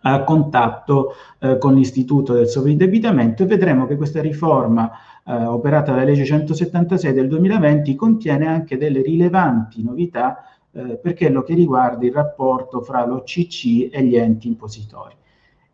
a 0.07 0.23
contatto 0.23 1.13
eh, 1.39 1.57
con 1.57 1.73
l'istituto 1.73 2.33
del 2.33 2.47
sovrindebitamento 2.47 3.43
e 3.43 3.47
vedremo 3.47 3.87
che 3.87 3.95
questa 3.95 4.21
riforma 4.21 4.91
eh, 5.25 5.33
operata 5.33 5.91
dalla 5.91 6.03
legge 6.03 6.25
176 6.25 7.13
del 7.13 7.27
2020 7.27 7.95
contiene 7.95 8.45
anche 8.45 8.77
delle 8.77 9.01
rilevanti 9.01 9.81
novità 9.83 10.43
eh, 10.71 10.97
per 11.01 11.15
quello 11.15 11.41
che 11.41 11.55
riguarda 11.55 12.05
il 12.05 12.13
rapporto 12.13 12.81
fra 12.81 13.05
l'OCC 13.05 13.89
e 13.91 14.03
gli 14.03 14.15
enti 14.15 14.47
impositori. 14.47 15.15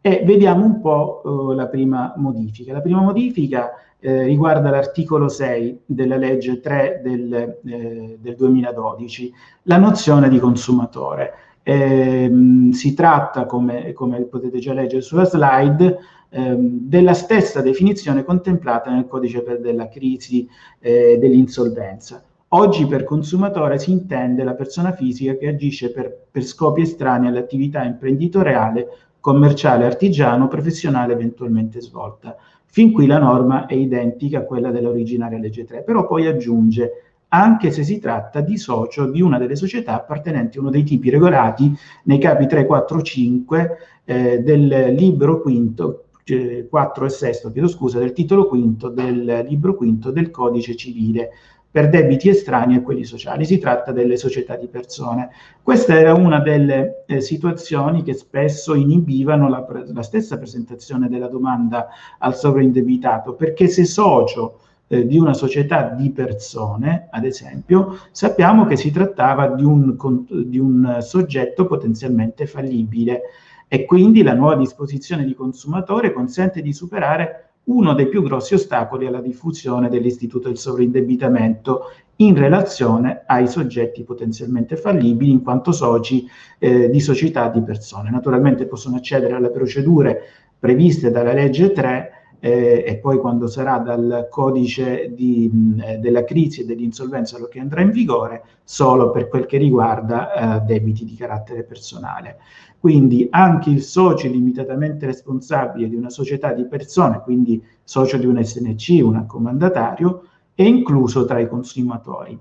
E 0.01 0.24
vediamo 0.25 0.65
un 0.65 0.81
po' 0.81 1.22
uh, 1.24 1.51
la 1.51 1.67
prima 1.67 2.13
modifica. 2.17 2.74
La 2.74 2.81
prima 2.81 3.01
modifica 3.01 3.72
eh, 4.00 4.24
riguarda 4.24 4.72
l'articolo 4.72 5.29
6 5.29 5.81
della 5.86 6.17
legge 6.17 6.60
3 6.60 7.01
del, 7.03 7.34
eh, 7.63 8.17
del 8.20 8.36
2012, 8.36 9.31
la 9.63 9.77
nozione 9.77 10.27
di 10.27 10.39
consumatore. 10.39 11.34
Eh, 11.62 12.31
si 12.72 12.93
tratta, 12.96 13.46
come, 13.46 13.93
come, 13.93 14.22
potete 14.22 14.58
già 14.58 14.74
leggere 14.74 15.01
sulla 15.01 15.25
slide, 15.25 16.00
ehm, 16.29 16.79
della 16.81 17.13
stessa 17.13 17.62
definizione 17.62 18.24
contemplata 18.24 18.89
nel 18.89 19.05
codice 19.05 19.43
per 19.43 19.60
della 19.60 19.88
crisi 19.88 20.50
eh, 20.79 21.20
dell'insolvenza. 21.20 22.24
Oggi 22.53 22.88
per 22.88 23.03
consumatore 23.03 23.77
si 23.77 23.91
intende 23.91 24.43
la 24.43 24.55
persona 24.55 24.91
fisica 24.93 25.36
che 25.36 25.48
agisce 25.48 25.91
per, 25.91 26.25
per 26.31 26.43
scopi 26.43 26.81
estranei 26.81 27.29
all'attività 27.29 27.84
imprenditoriale 27.84 28.88
commerciale, 29.21 29.85
artigiano, 29.85 30.49
professionale 30.49 31.13
eventualmente 31.13 31.79
svolta. 31.79 32.35
Fin 32.65 32.91
qui 32.91 33.05
la 33.05 33.19
norma 33.19 33.65
è 33.67 33.75
identica 33.75 34.39
a 34.39 34.43
quella 34.43 34.71
dell'originaria 34.71 35.37
legge 35.37 35.63
3, 35.63 35.83
però 35.83 36.07
poi 36.07 36.25
aggiunge 36.25 36.91
anche 37.33 37.71
se 37.71 37.83
si 37.83 37.99
tratta 37.99 38.41
di 38.41 38.57
socio 38.57 39.09
di 39.09 39.21
una 39.21 39.37
delle 39.37 39.55
società 39.55 39.93
appartenenti 39.93 40.57
a 40.57 40.61
uno 40.61 40.69
dei 40.69 40.83
tipi 40.83 41.09
regolati 41.09 41.73
nei 42.03 42.17
capi 42.17 42.45
3, 42.47 42.65
4, 42.65 43.01
5 43.01 43.77
eh, 44.03 44.39
del 44.39 44.93
libro 44.95 45.39
quinto, 45.41 46.05
eh, 46.25 46.67
4 46.69 47.05
e 47.05 47.09
6, 47.09 47.33
chiedo 47.51 47.67
scusa, 47.67 47.99
del 47.99 48.11
titolo 48.11 48.47
quinto 48.47 48.89
del 48.89 49.45
libro 49.47 49.75
quinto 49.75 50.11
del 50.11 50.29
codice 50.29 50.75
civile 50.75 51.29
per 51.71 51.89
debiti 51.89 52.27
estranei 52.27 52.75
a 52.75 52.81
quelli 52.81 53.05
sociali. 53.05 53.45
Si 53.45 53.57
tratta 53.57 53.93
delle 53.93 54.17
società 54.17 54.57
di 54.57 54.67
persone. 54.67 55.29
Questa 55.63 55.97
era 55.97 56.13
una 56.13 56.39
delle 56.39 57.05
eh, 57.07 57.21
situazioni 57.21 58.03
che 58.03 58.13
spesso 58.13 58.73
inibivano 58.75 59.47
la, 59.47 59.65
la, 59.93 60.03
stessa 60.03 60.37
presentazione 60.37 61.07
della 61.07 61.29
domanda 61.29 61.87
al 62.19 62.35
sovraindebitato, 62.35 63.35
perché 63.35 63.67
se 63.67 63.85
socio 63.85 64.59
eh, 64.87 65.07
di 65.07 65.17
una 65.17 65.33
società 65.33 65.83
di 65.83 66.11
persone, 66.11 67.07
ad 67.09 67.23
esempio, 67.23 67.97
sappiamo 68.11 68.65
che 68.65 68.75
si 68.75 68.91
trattava 68.91 69.47
di 69.47 69.63
un, 69.63 69.95
di 70.27 70.59
un 70.59 70.97
soggetto 70.99 71.65
potenzialmente 71.65 72.45
fallibile 72.47 73.21
e 73.69 73.85
quindi 73.85 74.21
la 74.21 74.33
nuova 74.33 74.57
disposizione 74.57 75.23
di 75.23 75.33
consumatore 75.33 76.11
consente 76.11 76.61
di 76.61 76.73
superare 76.73 77.50
uno 77.63 77.93
dei 77.93 78.07
più 78.07 78.23
grossi 78.23 78.53
ostacoli 78.53 79.05
alla 79.05 79.21
diffusione 79.21 79.89
dell'istituto 79.89 80.47
del 80.47 80.57
sovraindebitamento 80.57 81.91
in 82.17 82.35
relazione 82.35 83.23
ai 83.25 83.47
soggetti 83.47 84.03
potenzialmente 84.03 84.75
fallibili 84.75 85.31
in 85.31 85.41
quanto 85.41 85.71
soci 85.71 86.25
eh, 86.59 86.89
di 86.89 86.99
società 86.99 87.49
di 87.49 87.61
persone. 87.61 88.09
Naturalmente 88.09 88.65
possono 88.65 88.97
accedere 88.97 89.33
alle 89.33 89.51
procedure 89.51 90.21
previste 90.57 91.09
dalla 91.09 91.33
legge 91.33 91.71
3 91.71 92.20
eh, 92.43 92.83
e 92.86 92.98
poi 92.98 93.19
quando 93.19 93.45
sarà 93.45 93.77
dal 93.77 94.27
codice 94.29 95.13
di, 95.13 95.48
mh, 95.48 95.98
della 95.98 96.24
crisi 96.24 96.62
e 96.62 96.65
dell'insolvenza 96.65 97.38
lo 97.38 97.48
che 97.48 97.60
andrà 97.60 97.81
in 97.81 97.91
vigore 97.91 98.43
solo 98.63 99.12
per 99.12 99.27
quel 99.27 99.45
che 99.45 99.57
riguarda 99.57 100.57
eh, 100.57 100.62
debiti 100.62 101.05
di 101.05 101.15
carattere 101.15 101.63
personale. 101.63 102.39
Quindi 102.79 103.27
anche 103.29 103.69
il 103.69 103.83
socio 103.83 104.27
limitatamente 104.27 105.05
responsabile 105.05 105.88
di 105.88 105.95
una 105.95 106.10
società 106.10 106.51
di 106.51 106.65
persone, 106.65 107.21
quindi 107.21 107.63
socio 107.83 108.17
di 108.17 108.25
un 108.25 108.43
SNC, 108.43 109.01
un 109.03 109.17
accomandatario, 109.17 110.24
è 110.55 110.63
incluso 110.63 111.25
tra 111.25 111.38
i 111.38 111.48
consumatori. 111.48 112.38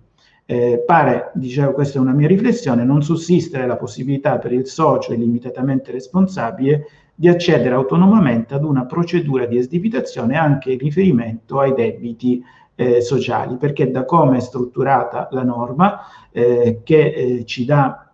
Eh, 0.47 0.83
pare, 0.85 1.31
dicevo, 1.35 1.73
questa 1.73 1.99
è 1.99 2.01
una 2.01 2.13
mia 2.13 2.27
riflessione, 2.27 2.85
non 2.85 3.03
sussistere 3.03 3.67
la 3.67 3.77
possibilità 3.77 4.39
per 4.39 4.53
il 4.53 4.67
socio 4.67 5.13
limitatamente 5.13 5.93
responsabile 5.93 6.87
di 7.21 7.29
accedere 7.29 7.75
autonomamente 7.75 8.55
ad 8.55 8.65
una 8.65 8.87
procedura 8.87 9.45
di 9.45 9.59
esdebitazione 9.59 10.39
anche 10.39 10.73
in 10.73 10.79
riferimento 10.79 11.61
ai 11.61 11.75
debiti 11.75 12.43
eh, 12.75 13.03
sociali, 13.03 13.59
perché 13.59 13.91
da 13.91 14.07
come 14.07 14.39
è 14.39 14.41
strutturata 14.41 15.29
la 15.33 15.43
norma 15.43 16.01
eh, 16.33 16.81
che 16.83 17.13
eh, 17.13 17.45
ci 17.45 17.67
dà 17.67 18.11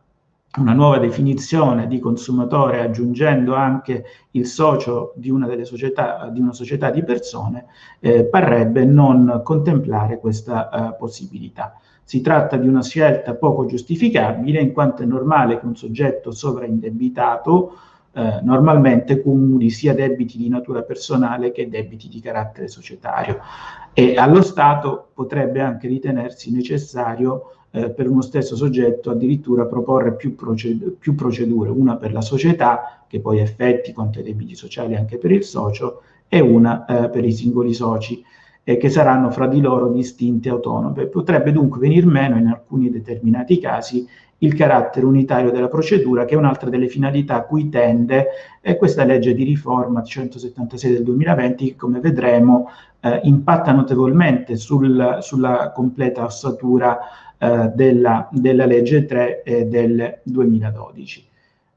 una 0.56 0.72
nuova 0.72 0.98
definizione 0.98 1.86
di 1.86 2.00
consumatore 2.00 2.80
aggiungendo 2.80 3.54
anche 3.54 4.06
il 4.32 4.44
socio 4.44 5.12
di 5.14 5.30
una 5.30 5.46
delle 5.46 5.64
società 5.64 6.28
di 6.28 6.40
una 6.40 6.52
società 6.52 6.90
di 6.90 7.04
persone 7.04 7.66
eh, 8.00 8.24
parrebbe 8.24 8.84
non 8.84 9.40
contemplare 9.44 10.18
questa 10.18 10.68
eh, 10.68 10.96
possibilità. 10.96 11.78
Si 12.02 12.22
tratta 12.22 12.56
di 12.56 12.66
una 12.66 12.82
scelta 12.82 13.36
poco 13.36 13.66
giustificabile 13.66 14.60
in 14.60 14.72
quanto 14.72 15.04
è 15.04 15.06
normale 15.06 15.60
che 15.60 15.66
un 15.66 15.76
soggetto 15.76 16.32
sovraindebitato 16.32 17.72
eh, 18.16 18.40
normalmente 18.42 19.20
cumuli 19.20 19.68
sia 19.68 19.92
debiti 19.92 20.38
di 20.38 20.48
natura 20.48 20.80
personale 20.80 21.52
che 21.52 21.68
debiti 21.68 22.08
di 22.08 22.18
carattere 22.20 22.66
societario 22.66 23.40
e 23.92 24.16
allo 24.16 24.40
Stato 24.40 25.08
potrebbe 25.12 25.60
anche 25.60 25.86
ritenersi 25.86 26.50
necessario 26.50 27.50
eh, 27.72 27.90
per 27.90 28.08
uno 28.08 28.22
stesso 28.22 28.56
soggetto 28.56 29.10
addirittura 29.10 29.66
proporre 29.66 30.14
più, 30.14 30.34
proced- 30.34 30.92
più, 30.92 31.14
procedure, 31.14 31.68
una 31.68 31.96
per 31.96 32.14
la 32.14 32.22
società 32.22 33.04
che 33.06 33.20
poi 33.20 33.40
effetti 33.40 33.92
quanto 33.92 34.18
ai 34.18 34.24
debiti 34.24 34.54
sociali 34.54 34.96
anche 34.96 35.18
per 35.18 35.30
il 35.30 35.44
socio 35.44 36.00
e 36.26 36.40
una 36.40 36.86
eh, 36.86 37.10
per 37.10 37.22
i 37.22 37.32
singoli 37.32 37.74
soci 37.74 38.24
eh, 38.64 38.78
che 38.78 38.88
saranno 38.88 39.30
fra 39.30 39.46
di 39.46 39.60
loro 39.60 39.90
distinte 39.90 40.48
e 40.48 40.52
autonome. 40.52 41.04
Potrebbe 41.04 41.52
dunque 41.52 41.80
venir 41.80 42.06
meno 42.06 42.38
in 42.38 42.46
alcuni 42.46 42.88
determinati 42.88 43.60
casi 43.60 44.08
il 44.38 44.54
carattere 44.54 45.06
unitario 45.06 45.50
della 45.50 45.68
procedura, 45.68 46.24
che 46.24 46.34
è 46.34 46.38
un'altra 46.38 46.68
delle 46.68 46.88
finalità 46.88 47.36
a 47.36 47.42
cui 47.42 47.68
tende 47.68 48.26
eh, 48.60 48.76
questa 48.76 49.04
legge 49.04 49.34
di 49.34 49.44
riforma 49.44 50.02
176 50.02 50.92
del 50.92 51.02
2020, 51.02 51.66
che 51.68 51.76
come 51.76 52.00
vedremo 52.00 52.68
eh, 53.00 53.20
impatta 53.24 53.72
notevolmente 53.72 54.56
sul, 54.56 55.18
sulla 55.20 55.72
completa 55.74 56.24
ossatura 56.24 56.98
eh, 57.38 57.70
della, 57.74 58.28
della, 58.30 58.66
legge 58.66 59.06
3 59.06 59.42
del 59.66 60.18
2012. 60.22 61.24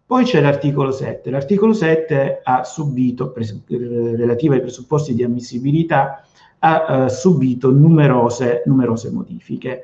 Poi 0.05 0.23
c'è 0.23 0.41
l'articolo 0.41 0.91
7. 0.91 1.29
L'articolo 1.29 1.71
7 1.71 2.41
ha 2.43 2.63
subito, 2.63 3.29
pres- 3.31 3.61
relativo 3.67 4.53
ai 4.53 4.61
presupposti 4.61 5.13
di 5.13 5.23
ammissibilità, 5.23 6.23
ha 6.59 7.05
eh, 7.05 7.09
subito 7.09 7.71
numerose, 7.71 8.63
numerose 8.65 9.11
modifiche 9.11 9.83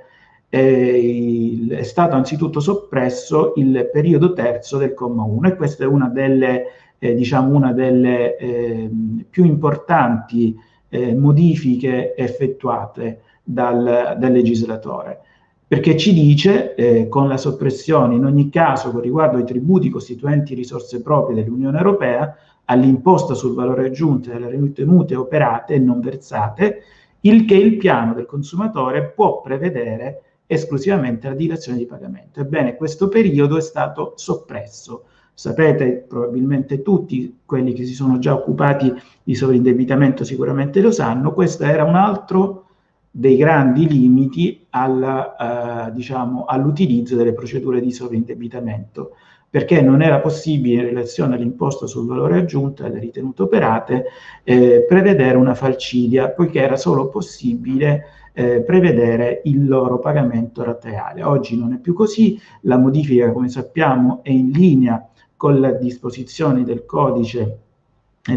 eh, 0.49 1.67
è 1.69 1.84
stato 1.84 2.15
anzitutto 2.15 2.60
soppresso 2.60 3.53
il 3.58 3.89
periodo 3.91 4.34
terzo 4.34 4.77
del 4.77 4.93
comma 4.93 5.23
1 5.23 5.49
e 5.49 5.55
questa 5.55 5.84
è 5.84 5.88
una 5.88 6.08
delle, 6.08 6.65
eh, 6.99 7.13
diciamo 7.13 7.55
una 7.55 7.73
delle 7.73 8.38
eh, 8.38 8.89
più 9.29 9.43
importanti 9.43 10.55
eh, 10.89 11.13
modifiche 11.13 12.15
effettuate 12.15 13.21
dal, 13.43 14.15
dal, 14.17 14.31
legislatore, 14.31 15.19
perché 15.67 15.97
ci 15.97 16.13
dice 16.13 16.73
eh, 16.75 17.08
con 17.10 17.27
la 17.27 17.38
soppressione 17.38 18.15
in 18.15 18.25
ogni 18.25 18.49
caso 18.49 18.91
con 18.91 19.01
riguardo 19.01 19.38
ai 19.38 19.45
tributi 19.45 19.89
costituenti 19.89 20.53
risorse 20.53 21.01
proprie 21.01 21.36
dell'Unione 21.36 21.77
Europea, 21.77 22.36
all'imposta 22.65 23.34
sul 23.34 23.53
valore 23.53 23.88
aggiunto 23.88 24.31
e 24.31 24.36
alle 24.36 24.49
ritenute 24.49 25.15
operate 25.15 25.75
e 25.75 25.79
non 25.79 25.99
versate, 25.99 26.81
il 27.21 27.45
che 27.45 27.55
il 27.55 27.77
piano 27.77 28.13
del 28.13 28.25
consumatore 28.25 29.10
può 29.10 29.41
prevedere 29.41 30.21
esclusivamente 30.47 31.27
la 31.27 31.36
dilazione 31.36 31.77
di 31.77 31.86
pagamento. 31.86 32.39
Ebbene, 32.39 32.75
questo 32.75 33.08
periodo 33.08 33.58
è 33.58 33.62
stato 33.62 34.13
soppresso. 34.15 35.05
Sapete, 35.34 36.05
probabilmente 36.08 36.81
tutti 36.81 37.39
quelli 37.45 37.73
che 37.73 37.86
si 37.86 37.93
sono 37.93 38.19
già 38.19 38.34
occupati 38.34 38.93
di 39.23 39.36
sovrindebitamento 39.36 40.23
sicuramente 40.23 40.79
lo 40.81 40.91
sanno, 40.91 41.34
questo 41.34 41.65
era 41.65 41.84
un 41.84 41.95
altro 41.95 42.67
dei 43.12 43.36
grandi 43.38 43.88
limiti 43.88 44.65
alla, 44.69 45.88
uh, 45.89 45.93
diciamo, 45.93 46.45
all'utilizzo 46.45 47.15
delle 47.15 47.34
procedure 47.34 47.81
di 47.81 47.91
sovrindebitamento, 47.91 49.12
perché 49.49 49.81
non 49.81 50.01
era 50.01 50.19
possibile 50.19 50.81
in 50.81 50.88
relazione 50.88 51.36
all'imposta 51.36 51.88
sul 51.88 52.08
valore 52.08 52.39
aggiunto 52.39 52.84
e 52.84 52.88
alle 52.88 52.99
ritenute 52.99 53.41
operate 53.41 54.05
eh, 54.43 54.86
prevedere 54.88 55.38
una 55.38 55.53
falcidia, 55.53 56.29
poiché 56.29 56.62
era 56.62 56.75
solo 56.75 57.08
possibile 57.08 58.03
eh, 58.36 58.62
prevedere 58.62 59.41
il 59.45 59.65
loro 59.65 59.98
pagamento 59.98 60.62
rateale. 60.62 61.24
Oggi 61.24 61.58
non 61.58 61.74
è 61.74 61.80
più 61.80 61.93
così, 61.93 62.39
la 62.62 62.78
modifica 62.78 63.32
come 63.32 63.48
sappiamo 63.48 64.19
è 64.24 64.30
in 64.30 64.52
linea 64.52 65.10
con 65.38 65.60
le 65.60 65.78
disposizioni 65.80 66.63
del 66.65 66.86
codice 66.86 67.60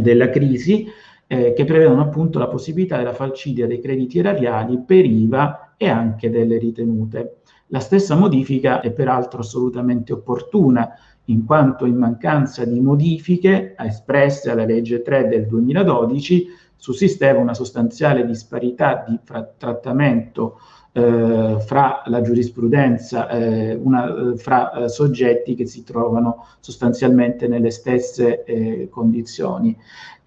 della 0.00 0.30
crisi 0.30 0.86
eh, 1.26 1.52
che 1.52 1.64
prevedono 1.64 2.02
appunto 2.02 2.38
la 2.38 2.46
possibilità 2.46 2.96
della 2.96 3.12
falcidia 3.12 3.66
dei 3.66 3.80
crediti 3.80 4.18
erariali 4.20 4.80
per 4.86 5.04
IVA 5.04 5.74
e 5.76 5.88
anche 5.88 6.30
delle 6.30 6.58
ritenute. 6.58 7.38
La 7.66 7.80
stessa 7.80 8.14
modifica 8.14 8.80
è 8.80 8.92
peraltro 8.92 9.40
assolutamente 9.40 10.12
opportuna 10.12 10.90
in 11.24 11.44
quanto 11.44 11.86
in 11.86 11.96
mancanza 11.96 12.64
di 12.64 12.80
modifiche 12.80 13.74
espresse 13.76 14.50
alla 14.50 14.64
legge 14.64 15.02
3 15.02 15.26
del 15.26 15.46
2012 15.46 16.46
sussisteva 16.78 17.40
una 17.40 17.54
sostanziale 17.54 18.24
disparità 18.24 19.04
di 19.06 19.18
fra- 19.22 19.52
trattamento 19.58 20.58
eh, 20.92 21.56
fra 21.60 22.02
la 22.06 22.20
giurisprudenza, 22.22 23.28
eh, 23.28 23.74
una, 23.74 24.32
eh, 24.32 24.36
fra 24.36 24.72
eh, 24.72 24.88
soggetti 24.88 25.54
che 25.54 25.66
si 25.66 25.84
trovano 25.84 26.46
sostanzialmente 26.60 27.46
nelle 27.46 27.70
stesse 27.70 28.44
eh, 28.44 28.88
condizioni. 28.90 29.76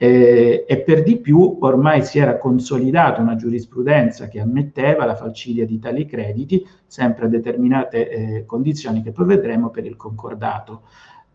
e 0.04 0.84
per 0.84 1.04
di 1.04 1.18
più 1.18 1.60
ormai 1.62 2.04
si 2.04 2.18
era 2.18 2.40
consolidata 2.40 3.22
una 3.22 3.36
giurisprudenza 3.36 4.28
che 4.30 4.40
ammetteva 4.40 5.06
la 5.06 5.16
falcidia 5.16 5.64
di 5.64 5.78
tali 5.78 6.08
crediti, 6.08 6.66
sempre 6.88 7.26
a 7.26 7.30
determinate 7.30 8.10
eh, 8.10 8.46
condizioni 8.48 9.04
che 9.04 9.12
poi 9.12 9.26
vedremo 9.26 9.70
per 9.70 9.86
il 9.86 9.96
concordato. 9.98 10.82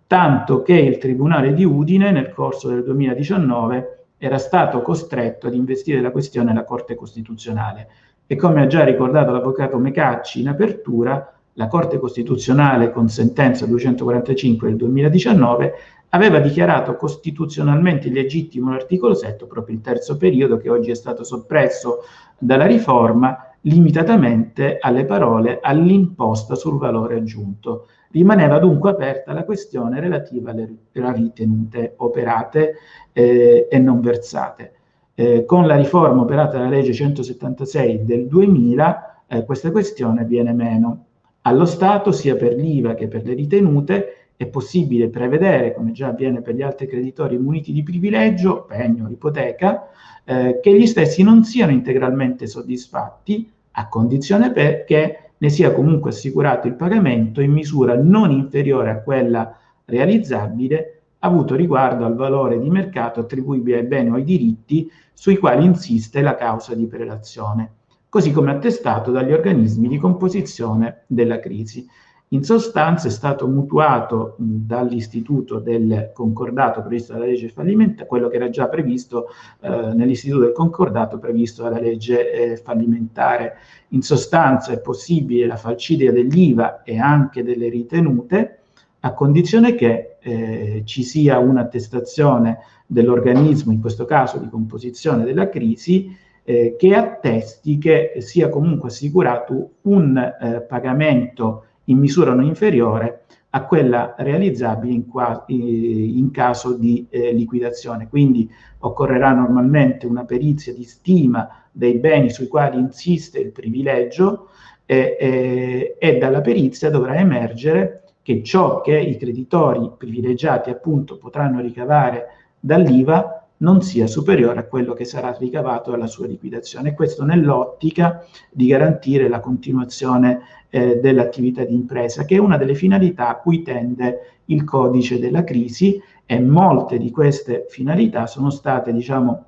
Tanto 0.09 0.62
che 0.62 0.74
il 0.74 0.98
Tribunale 0.98 1.55
di 1.55 1.64
Udine 1.64 2.11
nel 2.11 2.31
corso 2.31 2.68
del 2.68 2.83
2019 2.83 3.95
era 4.18 4.38
stato 4.38 4.83
costretto 4.83 5.46
ad 5.46 5.55
investire 5.55 6.00
la 6.00 6.11
questione 6.11 6.50
alla 6.50 6.64
Corte 6.64 6.94
Costituzionale. 6.94 7.88
E 8.26 8.37
come 8.37 8.62
ha 8.62 8.66
già 8.66 8.83
ricordato 8.85 9.31
l'avvocato 9.31 9.79
Mecacci 9.79 10.40
in 10.40 10.48
apertura, 10.48 11.33
la 11.55 11.68
Corte 11.68 11.98
Costituzionale 11.98 12.90
con 12.90 13.09
sentenza 13.09 13.66
245 13.66 14.68
del 14.68 14.76
2019 14.76 15.74
aveva 16.11 16.38
dichiarato 16.38 16.96
costituzionalmente 16.96 18.09
illegittimo 18.09 18.70
l'articolo 18.70 19.14
7, 19.14 19.46
proprio 19.46 19.74
il 19.76 19.83
terzo 19.83 20.16
periodo 20.16 20.57
che 20.57 20.70
oggi 20.70 20.90
è 20.90 20.94
stato 20.94 21.24
soppresso 21.24 22.05
dalla 22.38 22.66
riforma, 22.66 23.50
limitatamente 23.62 24.79
alle 24.81 25.05
parole 25.05 25.59
all'imposta 25.61 26.55
sul 26.55 26.79
valore 26.79 27.16
aggiunto. 27.16 27.88
Rimaneva 28.16 28.59
dunque 28.59 28.88
aperta 28.88 29.35
la 29.35 29.44
questione 29.44 30.00
relativa 30.00 30.50
alle 30.50 30.79
ritenute 30.90 31.92
operate 31.98 32.76
eh, 33.12 33.68
e 33.70 33.79
non 33.79 34.00
versate. 34.00 34.72
Eh, 35.14 35.44
con 35.44 35.66
la 35.66 35.76
riforma 35.76 36.22
operata 36.22 36.57
dalla 36.57 36.70
legge 36.70 36.94
176 36.94 38.07
del 38.07 38.26
2000, 38.26 39.24
eh, 39.26 39.44
questa 39.44 39.70
questione 39.70 40.24
viene 40.24 40.55
meno. 40.55 41.05
Allo 41.42 41.66
Stato, 41.66 42.11
sia 42.11 42.37
per 42.37 42.55
l'IVA 42.55 42.94
che 42.94 43.07
per 43.07 43.22
le 43.22 43.35
ritenute, 43.35 44.31
è 44.35 44.46
possibile 44.46 45.11
prevedere, 45.11 45.74
come 45.74 45.92
già 45.92 46.09
avviene 46.09 46.40
per 46.40 46.55
gli 46.55 46.62
altri 46.62 46.87
creditori 46.87 47.37
muniti 47.37 47.70
di 47.70 47.83
privilegio, 47.83 48.64
pegno, 48.64 49.11
ipoteca, 49.11 49.90
eh, 50.24 50.59
che 50.62 50.74
gli 50.74 50.87
stessi 50.87 51.22
non 51.22 51.44
siano 51.44 51.70
integralmente 51.70 52.46
soddisfatti, 52.46 53.52
a 53.72 53.88
condizione 53.88 54.50
che 54.87 55.25
ne 55.38 55.49
sia 55.51 55.72
comunque 55.72 56.11
assicurato 56.11 56.66
il 56.66 56.75
pagamento 56.75 57.40
in 57.40 57.53
misura 57.53 57.96
non 57.96 58.31
inferiore 58.31 58.90
a 58.90 59.01
quella 59.03 59.57
realizzabile, 59.85 61.03
avuto 61.20 61.55
riguardo 61.55 62.05
al 62.05 62.14
valore 62.14 62.59
di 62.59 62.70
mercato 62.70 63.20
attribuibile 63.20 63.79
ai 63.79 63.87
beni 63.87 64.11
o 64.11 64.14
ai 64.14 64.25
diritti 64.25 64.90
sui 65.12 65.37
quali 65.37 65.64
insiste 65.64 66.20
la 66.20 66.35
causa 66.35 66.75
di 66.75 66.87
prelazione 66.87 67.70
così 68.16 68.33
come 68.33 68.51
attestato 68.51 69.11
dagli 69.11 69.33
organismi 69.33 69.88
di 69.88 69.99
composizione 69.99 71.03
della 71.07 71.38
crisi. 71.38 71.87
In 72.30 72.42
sostanza 72.42 73.06
è 73.06 73.10
stato 73.12 73.46
mutuato 73.46 74.34
dall'istituto 74.36 75.60
del 75.60 76.10
concordato 76.12 76.80
previsto 76.80 77.12
dalla 77.12 77.26
legge 77.26 77.48
fallimentare, 77.50 78.08
quello 78.08 78.26
che 78.26 78.34
era 78.34 78.50
già 78.50 78.66
previsto 78.68 79.28
eh, 79.60 79.94
nell'istituto 79.94 80.42
del 80.42 80.52
concordato 80.52 81.18
previsto 81.18 81.62
dalla 81.62 81.78
legge 81.78 82.32
eh, 82.32 82.56
fallimentare. 82.56 83.58
In 83.90 84.02
sostanza 84.02 84.72
è 84.72 84.80
possibile 84.80 85.46
la 85.46 85.56
falcidia 85.56 86.10
dell'IVA 86.10 86.82
e 86.82 86.98
anche 86.98 87.44
delle 87.44 87.68
ritenute 87.68 88.58
a 89.00 89.12
condizione 89.12 89.76
che 89.76 90.16
eh, 90.20 90.82
ci 90.84 91.04
sia 91.04 91.38
un'attestazione 91.38 92.58
dell'organismo, 92.86 93.70
in 93.70 93.80
questo 93.80 94.04
caso 94.04 94.38
di 94.38 94.48
composizione 94.48 95.22
della 95.22 95.48
crisi, 95.48 96.12
eh, 96.42 96.74
che 96.76 96.92
attesti 96.92 97.78
che 97.78 98.14
sia 98.18 98.48
comunque 98.48 98.88
assicurato 98.88 99.74
un 99.82 100.16
eh, 100.16 100.60
pagamento 100.62 101.65
in 101.87 101.99
misura 101.99 102.33
non 102.33 102.44
inferiore 102.44 103.25
a 103.51 103.64
quella 103.64 104.14
realizzabile 104.18 104.92
in, 104.92 105.09
qua, 105.09 105.44
in 105.49 106.31
caso 106.31 106.77
di 106.77 107.07
eh, 107.09 107.33
liquidazione. 107.33 108.09
Quindi 108.09 108.51
occorrerà 108.81 109.33
normalmente 109.33 110.07
una 110.07 110.25
perizia 110.25 110.75
di 110.75 110.85
stima 110.85 111.64
dei 111.72 111.99
beni 111.99 112.31
sui 112.31 112.49
quali 112.49 112.79
insiste 112.79 113.38
il 113.38 113.53
privilegio 113.53 114.49
e, 114.85 115.96
e 115.99 116.18
dalla 116.18 116.40
perizia 116.40 116.90
dovrà 116.90 117.16
emergere 117.16 118.03
che 118.22 118.42
ciò 118.42 118.81
che 118.81 118.99
i 118.99 119.16
creditori 119.16 119.90
privilegiati 119.96 120.70
appunto 120.70 121.16
potranno 121.16 121.61
ricavare 121.61 122.27
dall'IVA 122.59 123.45
non 123.59 123.83
sia 123.83 124.07
superiore 124.07 124.61
a 124.61 124.66
quello 124.66 124.92
che 124.92 125.05
sarà 125.05 125.35
ricavato 125.38 125.90
dalla 125.90 126.07
sua 126.07 126.27
liquidazione. 126.27 126.95
Questo 126.95 127.25
nell'ottica 127.25 128.25
di 128.51 128.66
garantire 128.66 129.29
la 129.29 129.40
continuazione 129.40 130.40
eh, 130.69 130.97
dell'attività 130.97 131.64
di 131.64 131.75
impresa, 131.75 132.25
che 132.25 132.37
è 132.37 132.38
una 132.38 132.57
delle 132.57 132.75
finalità 132.75 133.29
a 133.29 133.37
cui 133.37 133.62
tende 133.62 134.40
il 134.47 134.64
codice 134.64 135.19
della 135.19 135.45
crisi 135.45 136.01
e 136.27 136.40
molte 136.40 136.99
di 136.99 137.11
queste 137.11 137.66
finalità 137.69 138.27
sono 138.27 138.51
state, 138.51 138.92
diciamo, 138.92 139.45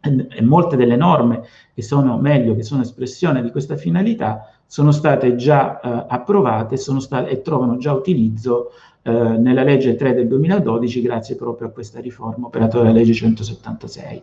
e 0.00 0.42
molte 0.42 0.76
delle 0.76 0.96
norme 0.96 1.42
che 1.74 1.82
sono 1.82 2.18
meglio, 2.18 2.54
che 2.54 2.62
sono 2.62 2.82
espressione 2.82 3.42
di 3.42 3.50
questa 3.50 3.76
finalità, 3.76 4.50
sono 4.66 4.92
state 4.92 5.34
già 5.34 5.80
eh, 5.80 6.06
approvate 6.08 6.76
sono 6.76 7.00
state, 7.00 7.28
e 7.28 7.42
trovano 7.42 7.76
già 7.76 7.92
utilizzo 7.92 8.70
eh, 9.02 9.10
nella 9.10 9.62
legge 9.62 9.94
3 9.94 10.14
del 10.14 10.28
2012 10.28 11.00
grazie 11.00 11.36
proprio 11.36 11.68
a 11.68 11.70
questa 11.70 12.00
riforma 12.00 12.46
operata 12.46 12.78
dalla 12.78 12.92
legge 12.92 13.14
176. 13.14 14.22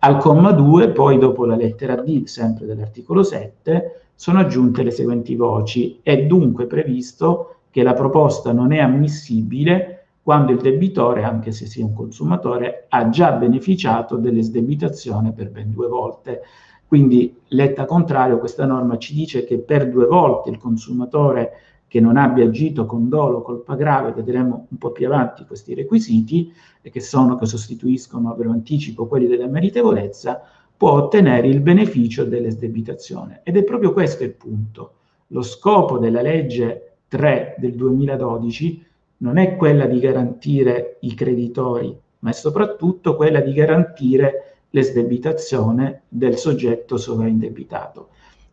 Al 0.00 0.16
comma 0.18 0.52
2, 0.52 0.90
poi 0.90 1.18
dopo 1.18 1.44
la 1.44 1.56
lettera 1.56 1.94
D, 1.96 2.24
sempre 2.24 2.66
dell'articolo 2.66 3.22
7, 3.22 4.00
sono 4.14 4.38
aggiunte 4.38 4.82
le 4.82 4.90
seguenti 4.90 5.34
voci. 5.34 6.00
È 6.02 6.24
dunque 6.24 6.66
previsto 6.66 7.56
che 7.70 7.82
la 7.82 7.94
proposta 7.94 8.52
non 8.52 8.72
è 8.72 8.78
ammissibile 8.78 9.96
quando 10.22 10.52
il 10.52 10.60
debitore, 10.60 11.22
anche 11.22 11.52
se 11.52 11.66
sia 11.66 11.84
un 11.84 11.94
consumatore, 11.94 12.86
ha 12.88 13.08
già 13.08 13.32
beneficiato 13.32 14.16
dell'esdebitazione 14.16 15.32
per 15.32 15.50
ben 15.50 15.72
due 15.72 15.88
volte. 15.88 16.42
Quindi, 16.86 17.36
letta 17.48 17.84
contrario, 17.84 18.38
questa 18.38 18.66
norma 18.66 18.98
ci 18.98 19.14
dice 19.14 19.44
che 19.44 19.58
per 19.58 19.88
due 19.88 20.06
volte 20.06 20.50
il 20.50 20.58
consumatore 20.58 21.52
che 21.90 21.98
non 21.98 22.16
abbia 22.16 22.44
agito 22.44 22.86
con 22.86 23.08
dolo, 23.08 23.42
colpa 23.42 23.74
grave, 23.74 24.12
vedremo 24.12 24.68
un 24.70 24.78
po' 24.78 24.92
più 24.92 25.06
avanti 25.06 25.44
questi 25.44 25.74
requisiti, 25.74 26.52
che 26.80 27.00
sono, 27.00 27.36
che 27.36 27.46
sostituiscono, 27.46 28.36
ve 28.36 28.44
lo 28.44 28.52
anticipo, 28.52 29.08
quelli 29.08 29.26
della 29.26 29.48
meritevolezza, 29.48 30.40
può 30.76 30.92
ottenere 30.92 31.48
il 31.48 31.58
beneficio 31.58 32.24
dell'esdebitazione. 32.24 33.40
Ed 33.42 33.56
è 33.56 33.64
proprio 33.64 33.92
questo 33.92 34.22
il 34.22 34.34
punto. 34.34 34.92
Lo 35.32 35.42
scopo 35.42 35.98
della 35.98 36.22
legge 36.22 36.98
3 37.08 37.56
del 37.58 37.74
2012 37.74 38.86
non 39.16 39.38
è 39.38 39.56
quella 39.56 39.86
di 39.86 39.98
garantire 39.98 40.98
i 41.00 41.12
creditori, 41.14 41.92
ma 42.20 42.30
è 42.30 42.32
soprattutto 42.32 43.16
quella 43.16 43.40
di 43.40 43.52
garantire 43.52 44.58
l'esdebitazione 44.70 46.02
del 46.06 46.36
soggetto 46.36 46.96
sovraindebitato. 46.96 48.10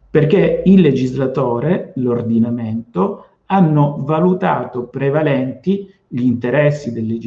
Perché 0.10 0.64
il 0.66 0.82
legislatore, 0.82 1.92
l'ordinamento, 1.98 3.27
hanno 3.48 3.98
valutato 4.00 4.88
prevalenti 4.88 5.94
gli 6.08 6.24
interessi 6.24 6.92
del, 6.94 7.20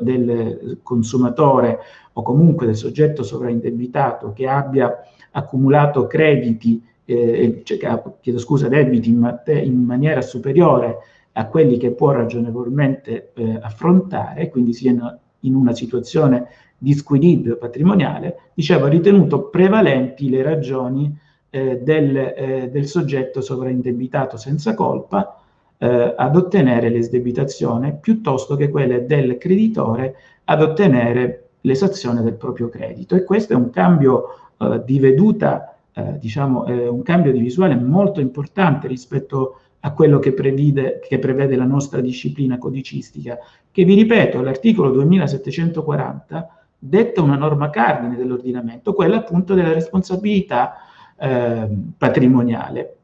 del 0.00 0.78
consumatore 0.82 1.78
o 2.14 2.22
comunque 2.22 2.66
del 2.66 2.76
soggetto 2.76 3.22
sovraindebitato 3.22 4.32
che 4.32 4.48
abbia 4.48 4.92
accumulato 5.32 6.06
crediti, 6.06 6.82
eh, 7.04 7.62
cioè, 7.64 8.02
chiedo 8.20 8.38
scusa, 8.38 8.68
debiti 8.68 9.10
in, 9.10 9.42
in, 9.46 9.82
maniera 9.84 10.20
superiore 10.20 10.98
a 11.32 11.46
quelli 11.46 11.76
che 11.76 11.92
può 11.92 12.12
ragionevolmente 12.12 13.32
eh, 13.34 13.58
affrontare, 13.60 14.48
quindi 14.48 14.72
siano 14.72 15.18
in 15.40 15.54
una 15.54 15.74
situazione 15.74 16.46
di 16.78 16.92
squilibrio 16.94 17.56
patrimoniale, 17.56 18.50
dicevo, 18.54 18.86
ha 18.86 18.88
ritenuto 18.88 19.48
prevalenti 19.48 20.28
le 20.28 20.42
ragioni 20.42 21.16
eh, 21.50 21.78
del, 21.82 22.16
eh, 22.16 22.68
del 22.70 22.86
soggetto 22.86 23.40
sovraindebitato 23.40 24.36
senza 24.36 24.74
colpa, 24.74 25.43
eh, 25.78 26.14
ad 26.16 26.36
ottenere 26.36 26.88
l'esdebitazione 26.88 27.96
piuttosto 28.00 28.56
che 28.56 28.68
quelle 28.68 29.06
del 29.06 29.38
creditore 29.38 30.16
ad 30.44 30.62
ottenere 30.62 31.48
l'esazione 31.62 32.22
del 32.22 32.34
proprio 32.34 32.68
credito. 32.68 33.14
E 33.14 33.24
questo 33.24 33.52
è 33.52 33.56
un 33.56 33.70
cambio 33.70 34.24
eh, 34.58 34.82
di 34.84 34.98
veduta, 34.98 35.76
eh, 35.92 36.18
diciamo, 36.18 36.64
un 36.66 37.02
cambio 37.02 37.32
di 37.32 37.40
visuale 37.40 37.74
molto 37.76 38.20
importante 38.20 38.88
rispetto 38.88 39.58
a 39.80 39.92
quello 39.92 40.18
che 40.18 40.32
prevede, 40.32 41.00
che 41.06 41.18
prevede 41.18 41.56
la 41.56 41.64
nostra 41.64 42.00
disciplina 42.00 42.58
codicistica, 42.58 43.38
che 43.70 43.84
vi 43.84 43.94
ripeto, 43.94 44.40
l'articolo 44.40 44.90
2740 44.90 46.48
detta 46.78 47.22
una 47.22 47.36
norma 47.36 47.70
cardine 47.70 48.16
dell'ordinamento, 48.16 48.92
quella 48.92 49.16
appunto 49.16 49.54
della 49.54 49.72
responsabilità 49.72 50.74
eh, 51.16 51.68
patrimoniale. 51.96 52.96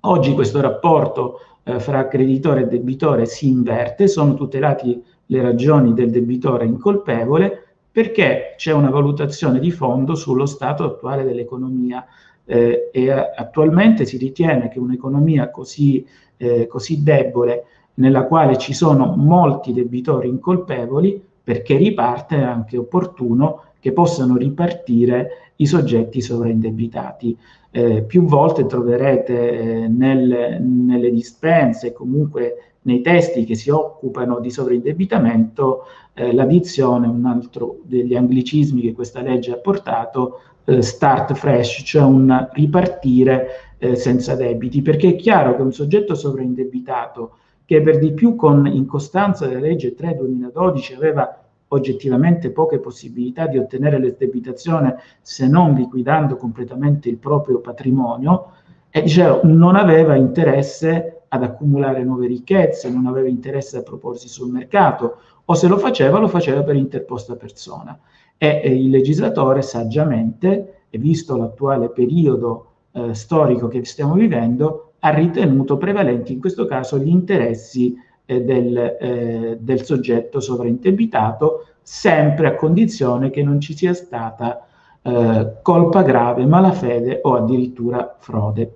Oggi 0.00 0.32
questo 0.34 0.60
rapporto 0.60 1.40
eh, 1.74 1.80
fra 1.80 2.08
creditore 2.08 2.62
e 2.62 2.66
debitore 2.66 3.26
si 3.26 3.48
inverte, 3.48 4.08
sono 4.08 4.34
tutelati 4.34 5.02
le 5.26 5.42
ragioni 5.42 5.94
del 5.94 6.10
debitore 6.10 6.64
incolpevole 6.64 7.64
perché 7.92 8.54
c'è 8.56 8.72
una 8.72 8.90
valutazione 8.90 9.58
di 9.58 9.70
fondo 9.70 10.14
sullo 10.14 10.46
stato 10.46 10.84
attuale 10.84 11.24
dell'economia 11.24 12.04
eh, 12.44 12.90
e 12.92 13.10
attualmente 13.10 14.04
si 14.04 14.16
ritiene 14.16 14.68
che 14.68 14.78
un'economia 14.78 15.50
così, 15.50 16.04
eh, 16.36 16.66
così 16.66 17.02
debole 17.02 17.64
nella 17.94 18.24
quale 18.24 18.56
ci 18.58 18.72
sono 18.72 19.14
molti 19.16 19.72
debitori 19.72 20.28
incolpevoli 20.28 21.22
perché 21.42 21.76
riparte 21.76 22.36
è 22.36 22.42
anche 22.42 22.76
opportuno 22.76 23.64
che 23.80 23.92
possano 23.92 24.36
ripartire 24.36 25.49
i 25.60 25.66
soggetti 25.66 26.20
sovraindebitati. 26.20 27.36
Eh, 27.70 28.02
più 28.02 28.24
volte 28.24 28.66
troverete 28.66 29.50
eh, 29.50 29.88
nel, 29.88 30.60
nelle 30.60 31.10
dispense 31.10 31.92
comunque 31.92 32.72
nei 32.82 33.00
testi 33.00 33.44
che 33.44 33.54
si 33.54 33.70
occupano 33.70 34.40
di 34.40 34.50
sovraindebitamento 34.50 35.84
eh, 36.14 36.34
la 36.34 36.46
dizione, 36.46 37.06
un 37.06 37.24
altro 37.26 37.78
degli 37.84 38.16
anglicismi 38.16 38.80
che 38.80 38.92
questa 38.92 39.20
legge 39.20 39.52
ha 39.52 39.58
portato, 39.58 40.40
eh, 40.64 40.82
start 40.82 41.34
fresh, 41.34 41.82
cioè 41.84 42.02
un 42.02 42.48
ripartire 42.52 43.74
eh, 43.78 43.94
senza 43.96 44.34
debiti, 44.34 44.82
perché 44.82 45.10
è 45.10 45.16
chiaro 45.16 45.56
che 45.56 45.62
un 45.62 45.72
soggetto 45.72 46.14
sovraindebitato 46.14 47.36
che 47.64 47.80
per 47.82 47.98
di 47.98 48.12
più 48.12 48.34
con 48.34 48.66
in 48.66 48.86
costanza 48.86 49.46
della 49.46 49.60
legge 49.60 49.94
3 49.94 50.16
2012 50.16 50.94
aveva 50.94 51.40
oggettivamente 51.72 52.50
poche 52.50 52.78
possibilità 52.78 53.46
di 53.46 53.58
ottenere 53.58 53.98
l'esdebitazione 53.98 54.96
se 55.20 55.46
non 55.46 55.74
liquidando 55.74 56.36
completamente 56.36 57.08
il 57.08 57.16
proprio 57.16 57.60
patrimonio 57.60 58.52
e 58.90 59.02
dicevo, 59.02 59.40
non 59.44 59.76
aveva 59.76 60.16
interesse 60.16 61.22
ad 61.28 61.44
accumulare 61.44 62.02
nuove 62.02 62.26
ricchezze, 62.26 62.90
non 62.90 63.06
aveva 63.06 63.28
interesse 63.28 63.78
a 63.78 63.82
proporsi 63.82 64.28
sul 64.28 64.50
mercato 64.50 65.18
o 65.44 65.54
se 65.54 65.68
lo 65.68 65.78
faceva 65.78 66.18
lo 66.18 66.28
faceva 66.28 66.62
per 66.62 66.74
interposta 66.74 67.36
persona. 67.36 67.98
E, 68.36 68.60
e 68.64 68.74
il 68.74 68.90
legislatore 68.90 69.62
saggiamente, 69.62 70.86
visto 70.90 71.36
l'attuale 71.36 71.90
periodo 71.90 72.66
eh, 72.92 73.14
storico 73.14 73.68
che 73.68 73.84
stiamo 73.84 74.14
vivendo 74.14 74.94
ha 75.00 75.10
ritenuto 75.10 75.76
prevalenti 75.76 76.32
in 76.32 76.40
questo 76.40 76.66
caso 76.66 76.98
gli 76.98 77.08
interessi 77.08 77.96
eh, 78.30 78.42
del, 78.42 78.76
eh, 79.00 79.58
del, 79.60 79.82
soggetto 79.82 80.38
sovraindebitato, 80.38 81.66
sempre 81.82 82.46
a 82.46 82.54
condizione 82.54 83.30
che 83.30 83.42
non 83.42 83.60
ci 83.60 83.76
sia 83.76 83.92
stata 83.92 84.66
eh, 85.02 85.54
colpa 85.62 86.02
grave, 86.02 86.46
malafede 86.46 87.18
o 87.24 87.34
addirittura 87.34 88.16
frode. 88.20 88.74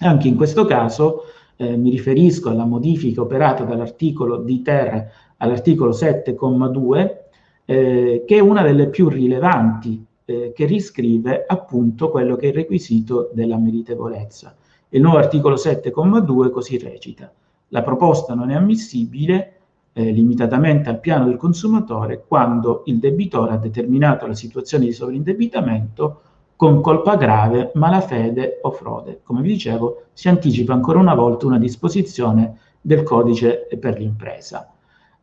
Anche 0.00 0.28
in 0.28 0.36
questo 0.36 0.66
caso 0.66 1.22
eh, 1.56 1.78
mi 1.78 1.88
riferisco 1.88 2.50
alla 2.50 2.66
modifica 2.66 3.22
operata 3.22 3.64
dall'articolo 3.64 4.36
di 4.36 4.60
ter 4.60 5.10
all'articolo 5.38 5.92
7,2, 5.92 7.16
eh, 7.64 8.24
che 8.26 8.36
è 8.36 8.40
una 8.40 8.60
delle 8.60 8.88
più 8.88 9.08
rilevanti, 9.08 10.04
eh, 10.26 10.52
che 10.54 10.66
riscrive 10.66 11.44
appunto 11.46 12.10
quello 12.10 12.36
che 12.36 12.46
è 12.46 12.48
il 12.48 12.54
requisito 12.54 13.30
della 13.32 13.56
meritevolezza. 13.56 14.54
Il 14.90 15.00
nuovo 15.00 15.16
articolo 15.16 15.54
7,2 15.54 16.50
così 16.50 16.76
recita. 16.76 17.32
La 17.74 17.82
proposta 17.82 18.34
non 18.34 18.52
è 18.52 18.54
ammissibile 18.54 19.52
eh, 19.94 20.12
limitatamente 20.12 20.88
al 20.88 21.00
piano 21.00 21.24
del 21.24 21.36
consumatore 21.36 22.22
quando 22.24 22.84
il 22.86 23.00
debitore 23.00 23.54
ha 23.54 23.56
determinato 23.56 24.28
la 24.28 24.34
situazione 24.34 24.84
di 24.84 24.92
sovraindebitamento 24.92 26.20
con 26.54 26.80
colpa 26.80 27.16
grave, 27.16 27.72
malafede 27.74 28.60
o 28.62 28.70
frode. 28.70 29.22
Come 29.24 29.42
vi 29.42 29.54
dicevo, 29.54 30.04
si 30.12 30.28
anticipa 30.28 30.72
ancora 30.72 31.00
una 31.00 31.16
volta 31.16 31.46
una 31.46 31.58
disposizione 31.58 32.58
del 32.80 33.02
codice 33.02 33.66
per 33.80 33.98
l'impresa. 33.98 34.72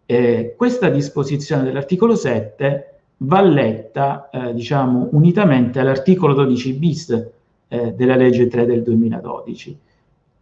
Eh, 0.06 0.54
questa 0.58 0.90
disposizione 0.90 1.64
dell'articolo 1.64 2.16
7 2.16 3.00
va 3.20 3.40
letta, 3.40 4.30
eh, 4.30 4.54
diciamo, 4.54 5.08
unitamente 5.14 5.80
all'articolo 5.80 6.34
12 6.34 6.74
bis 6.74 7.30
eh, 7.70 7.94
della 7.94 8.18
legge 8.18 8.48
3 8.48 8.66
del 8.66 8.84
2012, 8.84 9.80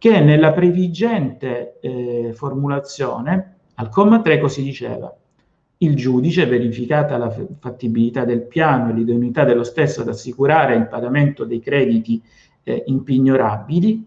che 0.00 0.18
nella 0.20 0.54
previgente 0.54 1.78
eh, 1.78 2.32
formulazione, 2.32 3.56
al 3.74 3.90
comma 3.90 4.22
3 4.22 4.40
così 4.40 4.62
diceva, 4.62 5.14
il 5.76 5.94
giudice, 5.94 6.46
verificata 6.46 7.18
la 7.18 7.30
fattibilità 7.58 8.24
del 8.24 8.46
piano 8.46 8.88
e 8.88 8.94
l'idoneità 8.94 9.44
dello 9.44 9.62
stesso 9.62 10.00
ad 10.00 10.08
assicurare 10.08 10.74
il 10.74 10.88
pagamento 10.88 11.44
dei 11.44 11.60
crediti 11.60 12.18
eh, 12.62 12.82
impignorabili, 12.86 14.06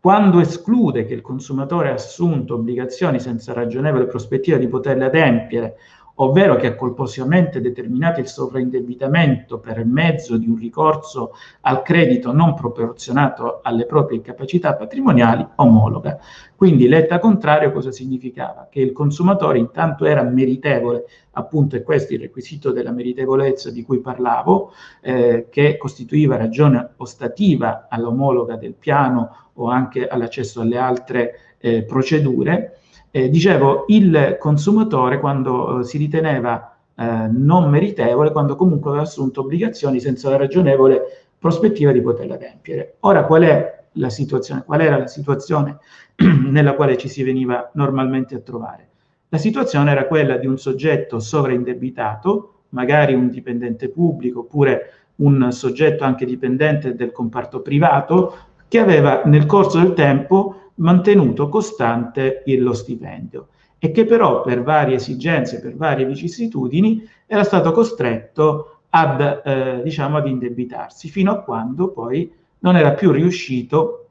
quando 0.00 0.40
esclude 0.40 1.04
che 1.04 1.14
il 1.14 1.20
consumatore 1.20 1.90
ha 1.90 1.94
assunto 1.94 2.54
obbligazioni 2.54 3.20
senza 3.20 3.52
ragionevole 3.52 4.06
prospettiva 4.06 4.56
di 4.56 4.66
poterle 4.66 5.04
adempiere 5.04 5.76
ovvero 6.20 6.56
che 6.56 6.68
ha 6.68 6.74
colposamente 6.74 7.60
determinato 7.60 8.20
il 8.20 8.28
sovraindebitamento 8.28 9.58
per 9.58 9.84
mezzo 9.84 10.36
di 10.36 10.48
un 10.48 10.56
ricorso 10.56 11.32
al 11.62 11.82
credito 11.82 12.32
non 12.32 12.54
proporzionato 12.54 13.60
alle 13.62 13.86
proprie 13.86 14.20
capacità 14.20 14.74
patrimoniali, 14.74 15.46
omologa. 15.56 16.18
Quindi 16.56 16.88
letta 16.88 17.20
contrario 17.20 17.70
cosa 17.70 17.92
significava? 17.92 18.66
Che 18.68 18.80
il 18.80 18.92
consumatore 18.92 19.58
intanto 19.58 20.04
era 20.06 20.22
meritevole, 20.22 21.04
appunto 21.32 21.76
è 21.76 21.82
questo 21.82 22.14
il 22.14 22.20
requisito 22.20 22.72
della 22.72 22.90
meritevolezza 22.90 23.70
di 23.70 23.84
cui 23.84 24.00
parlavo, 24.00 24.72
eh, 25.00 25.46
che 25.50 25.76
costituiva 25.76 26.36
ragione 26.36 26.94
ostativa 26.96 27.86
all'omologa 27.88 28.56
del 28.56 28.74
piano 28.74 29.50
o 29.54 29.68
anche 29.68 30.08
all'accesso 30.08 30.60
alle 30.62 30.78
altre 30.78 31.34
eh, 31.58 31.84
procedure, 31.84 32.78
eh, 33.18 33.30
dicevo, 33.30 33.84
il 33.88 34.36
consumatore 34.38 35.18
quando 35.18 35.80
eh, 35.80 35.84
si 35.84 35.98
riteneva 35.98 36.76
eh, 36.94 37.28
non 37.30 37.68
meritevole, 37.68 38.30
quando 38.30 38.54
comunque 38.54 38.90
aveva 38.90 39.04
assunto 39.04 39.40
obbligazioni 39.40 39.98
senza 39.98 40.30
la 40.30 40.36
ragionevole 40.36 41.02
prospettiva 41.36 41.90
di 41.90 42.00
poterle 42.00 42.34
adempiere. 42.34 42.96
Ora, 43.00 43.24
qual 43.24 43.42
è 43.42 43.84
la 43.92 44.10
situazione? 44.10 44.62
Qual 44.64 44.80
era 44.80 44.98
la 44.98 45.06
situazione 45.08 45.78
nella 46.16 46.74
quale 46.74 46.96
ci 46.96 47.08
si 47.08 47.22
veniva 47.24 47.70
normalmente 47.74 48.36
a 48.36 48.40
trovare? 48.40 48.86
La 49.30 49.38
situazione 49.38 49.90
era 49.90 50.06
quella 50.06 50.36
di 50.36 50.46
un 50.46 50.56
soggetto 50.56 51.18
sovraindebitato, 51.18 52.52
magari 52.70 53.14
un 53.14 53.28
dipendente 53.28 53.88
pubblico 53.88 54.40
oppure 54.40 54.92
un 55.16 55.50
soggetto 55.50 56.04
anche 56.04 56.24
dipendente 56.24 56.94
del 56.94 57.12
comparto 57.12 57.60
privato, 57.60 58.36
che 58.68 58.78
aveva 58.78 59.22
nel 59.24 59.46
corso 59.46 59.78
del 59.78 59.94
tempo 59.94 60.67
mantenuto 60.78 61.48
costante 61.48 62.42
lo 62.46 62.72
stipendio 62.72 63.48
e 63.78 63.92
che 63.92 64.04
però 64.04 64.42
per 64.42 64.62
varie 64.62 64.96
esigenze, 64.96 65.60
per 65.60 65.76
varie 65.76 66.04
vicissitudini, 66.04 67.08
era 67.26 67.44
stato 67.44 67.70
costretto 67.72 68.80
ad, 68.90 69.42
eh, 69.44 69.80
diciamo, 69.84 70.16
ad 70.16 70.26
indebitarsi, 70.26 71.08
fino 71.08 71.30
a 71.30 71.42
quando 71.42 71.90
poi 71.90 72.32
non 72.60 72.76
era 72.76 72.92
più 72.92 73.12
riuscito 73.12 74.08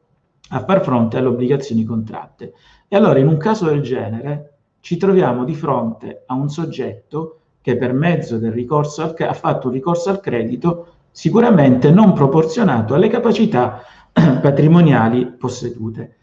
a 0.50 0.64
far 0.64 0.82
fronte 0.82 1.18
alle 1.18 1.28
obbligazioni 1.28 1.84
contratte. 1.84 2.54
E 2.88 2.96
allora 2.96 3.20
in 3.20 3.28
un 3.28 3.38
caso 3.38 3.66
del 3.66 3.82
genere 3.82 4.54
ci 4.80 4.96
troviamo 4.96 5.44
di 5.44 5.54
fronte 5.54 6.24
a 6.26 6.36
un 6.36 6.50
soggetto 6.50 7.40
che 7.62 7.76
per 7.76 7.92
mezzo 7.92 8.38
del 8.38 8.54
ricorso 8.54 9.02
al, 9.02 9.16
ha 9.18 9.34
fatto 9.34 9.68
un 9.68 9.74
ricorso 9.74 10.10
al 10.10 10.22
credito 10.22 10.94
sicuramente 11.12 11.92
non 11.92 12.14
proporzionato 12.14 12.94
alle 12.94 13.10
capacità 13.10 13.82
patrimoniali 14.14 15.26
possedute 15.26 16.17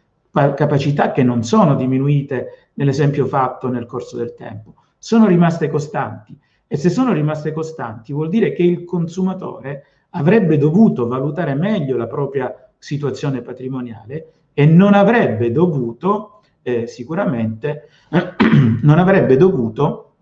capacità 0.55 1.13
che 1.13 1.23
non 1.23 1.45
sono 1.45 1.77
diminuite 1.77 2.71
nell'esempio 2.75 3.27
fatto 3.27 3.69
nel 3.69 3.87
corso 3.87 4.17
del 4.17 4.35
tempo, 4.35 4.75
sono 4.99 5.27
rimaste 5.27 5.69
costanti. 5.69 6.37
E 6.67 6.77
se 6.77 6.91
sono 6.91 7.13
rimaste 7.13 7.53
costanti 7.53 8.13
vuol 8.13 8.29
dire 8.29 8.53
che 8.53 8.63
il 8.63 8.85
consumatore 8.85 9.85
avrebbe 10.11 10.59
dovuto 10.59 11.07
valutare 11.07 11.55
meglio 11.55 11.97
la 11.97 12.07
propria 12.07 12.53
situazione 12.79 13.43
patrimoniale 13.43 14.33
e 14.53 14.67
non 14.67 14.95
avrebbe 14.95 15.53
dovuto, 15.53 16.41
eh, 16.63 16.87
sicuramente, 16.87 17.89
non 18.83 18.99
avrebbe 18.99 19.37
dovuto 19.37 20.15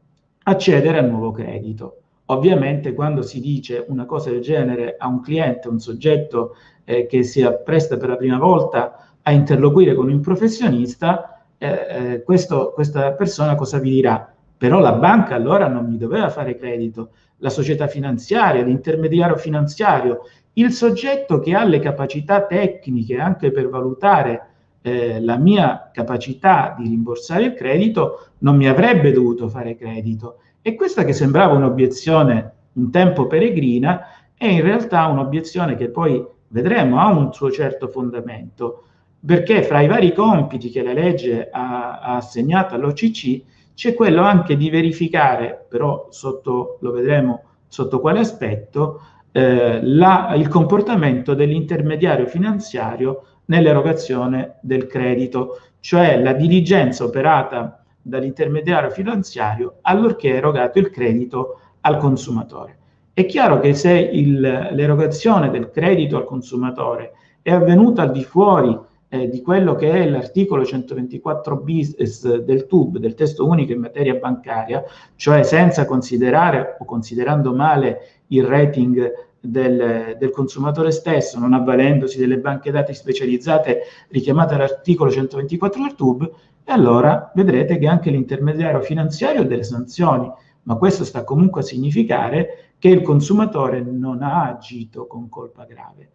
accedere 0.42 0.98
al 0.98 1.08
nuovo 1.08 1.30
credito. 1.30 1.98
Ovviamente 2.26 2.94
quando 2.94 3.22
si 3.22 3.40
dice 3.40 3.84
una 3.88 4.06
cosa 4.06 4.30
del 4.30 4.40
genere 4.40 4.96
a 4.98 5.06
un 5.06 5.20
cliente, 5.20 5.68
un 5.68 5.80
soggetto 5.80 6.54
eh, 6.84 7.06
che 7.06 7.22
si 7.22 7.42
appresta 7.42 7.96
per 7.96 8.08
la 8.08 8.16
prima 8.16 8.38
volta 8.38 9.11
a 9.22 9.30
interloquire 9.30 9.94
con 9.94 10.10
un 10.10 10.20
professionista, 10.20 11.44
eh, 11.58 11.68
eh, 11.68 12.22
questo, 12.22 12.72
questa 12.74 13.12
persona 13.12 13.54
cosa 13.54 13.78
vi 13.78 13.90
dirà? 13.90 14.32
Però 14.56 14.80
la 14.80 14.92
banca 14.92 15.34
allora 15.34 15.68
non 15.68 15.86
mi 15.86 15.96
doveva 15.96 16.28
fare 16.28 16.56
credito, 16.56 17.10
la 17.38 17.50
società 17.50 17.86
finanziaria, 17.86 18.62
l'intermediario 18.62 19.36
finanziario, 19.36 20.20
il 20.54 20.72
soggetto 20.72 21.40
che 21.40 21.54
ha 21.54 21.64
le 21.64 21.80
capacità 21.80 22.44
tecniche 22.46 23.18
anche 23.18 23.50
per 23.50 23.68
valutare 23.68 24.46
eh, 24.82 25.20
la 25.20 25.36
mia 25.36 25.90
capacità 25.92 26.74
di 26.78 26.88
rimborsare 26.88 27.44
il 27.44 27.54
credito, 27.54 28.28
non 28.38 28.56
mi 28.56 28.68
avrebbe 28.68 29.12
dovuto 29.12 29.48
fare 29.48 29.76
credito. 29.76 30.38
E 30.60 30.74
questa 30.74 31.04
che 31.04 31.12
sembrava 31.12 31.54
un'obiezione 31.54 32.52
un 32.74 32.90
tempo 32.90 33.26
peregrina, 33.26 34.06
è 34.34 34.46
in 34.46 34.62
realtà 34.62 35.06
un'obiezione 35.06 35.74
che 35.76 35.90
poi 35.90 36.24
vedremo 36.48 37.00
ha 37.00 37.08
un 37.08 37.32
suo 37.32 37.50
certo 37.50 37.88
fondamento 37.88 38.84
perché 39.24 39.62
fra 39.62 39.80
i 39.80 39.86
vari 39.86 40.12
compiti 40.12 40.70
che 40.70 40.82
la 40.82 40.92
legge 40.92 41.48
ha, 41.50 42.00
ha 42.00 42.16
assegnato 42.16 42.74
all'OCC 42.74 43.42
c'è 43.74 43.94
quello 43.94 44.22
anche 44.22 44.56
di 44.56 44.68
verificare, 44.68 45.66
però 45.68 46.08
sotto, 46.10 46.78
lo 46.80 46.90
vedremo 46.90 47.42
sotto 47.68 48.00
quale 48.00 48.20
aspetto, 48.20 49.00
eh, 49.32 49.80
la, 49.82 50.32
il 50.36 50.48
comportamento 50.48 51.34
dell'intermediario 51.34 52.26
finanziario 52.26 53.24
nell'erogazione 53.46 54.58
del 54.60 54.86
credito, 54.86 55.60
cioè 55.80 56.20
la 56.20 56.32
diligenza 56.32 57.04
operata 57.04 57.82
dall'intermediario 58.02 58.90
finanziario 58.90 59.78
allorché 59.82 60.32
è 60.32 60.36
erogato 60.36 60.78
il 60.78 60.90
credito 60.90 61.60
al 61.80 61.96
consumatore. 61.96 62.76
È 63.14 63.24
chiaro 63.26 63.60
che 63.60 63.74
se 63.74 63.92
il, 63.92 64.40
l'erogazione 64.40 65.50
del 65.50 65.70
credito 65.70 66.16
al 66.16 66.24
consumatore 66.24 67.12
è 67.40 67.52
avvenuta 67.52 68.02
al 68.02 68.12
di 68.12 68.24
fuori 68.24 68.78
eh, 69.12 69.28
di 69.28 69.42
quello 69.42 69.74
che 69.74 69.90
è 69.90 70.08
l'articolo 70.08 70.64
124 70.64 71.56
bis 71.58 72.34
del 72.38 72.66
TUB, 72.66 72.96
del 72.96 73.12
testo 73.12 73.46
unico 73.46 73.72
in 73.72 73.80
materia 73.80 74.14
bancaria, 74.14 74.82
cioè 75.16 75.42
senza 75.42 75.84
considerare 75.84 76.76
o 76.78 76.86
considerando 76.86 77.52
male 77.52 78.22
il 78.28 78.46
rating 78.46 79.12
del, 79.38 80.16
del, 80.18 80.30
consumatore 80.30 80.92
stesso, 80.92 81.38
non 81.38 81.52
avvalendosi 81.52 82.18
delle 82.18 82.38
banche 82.38 82.70
dati 82.70 82.94
specializzate 82.94 83.82
richiamate 84.08 84.54
all'articolo 84.54 85.10
124 85.10 85.82
del 85.82 85.94
TUB, 85.94 86.32
e 86.64 86.72
allora 86.72 87.30
vedrete 87.34 87.76
che 87.76 87.88
anche 87.88 88.08
l'intermediario 88.08 88.80
finanziario 88.80 89.42
ha 89.42 89.44
delle 89.44 89.64
sanzioni, 89.64 90.32
ma 90.62 90.76
questo 90.76 91.04
sta 91.04 91.22
comunque 91.22 91.60
a 91.60 91.64
significare 91.64 92.70
che 92.78 92.88
il 92.88 93.02
consumatore 93.02 93.82
non 93.82 94.22
ha 94.22 94.44
agito 94.44 95.06
con 95.06 95.28
colpa 95.28 95.66
grave. 95.66 96.12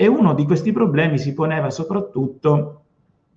E 0.00 0.06
uno 0.06 0.32
di 0.32 0.44
questi 0.44 0.70
problemi 0.70 1.18
si 1.18 1.34
poneva 1.34 1.70
soprattutto 1.70 2.82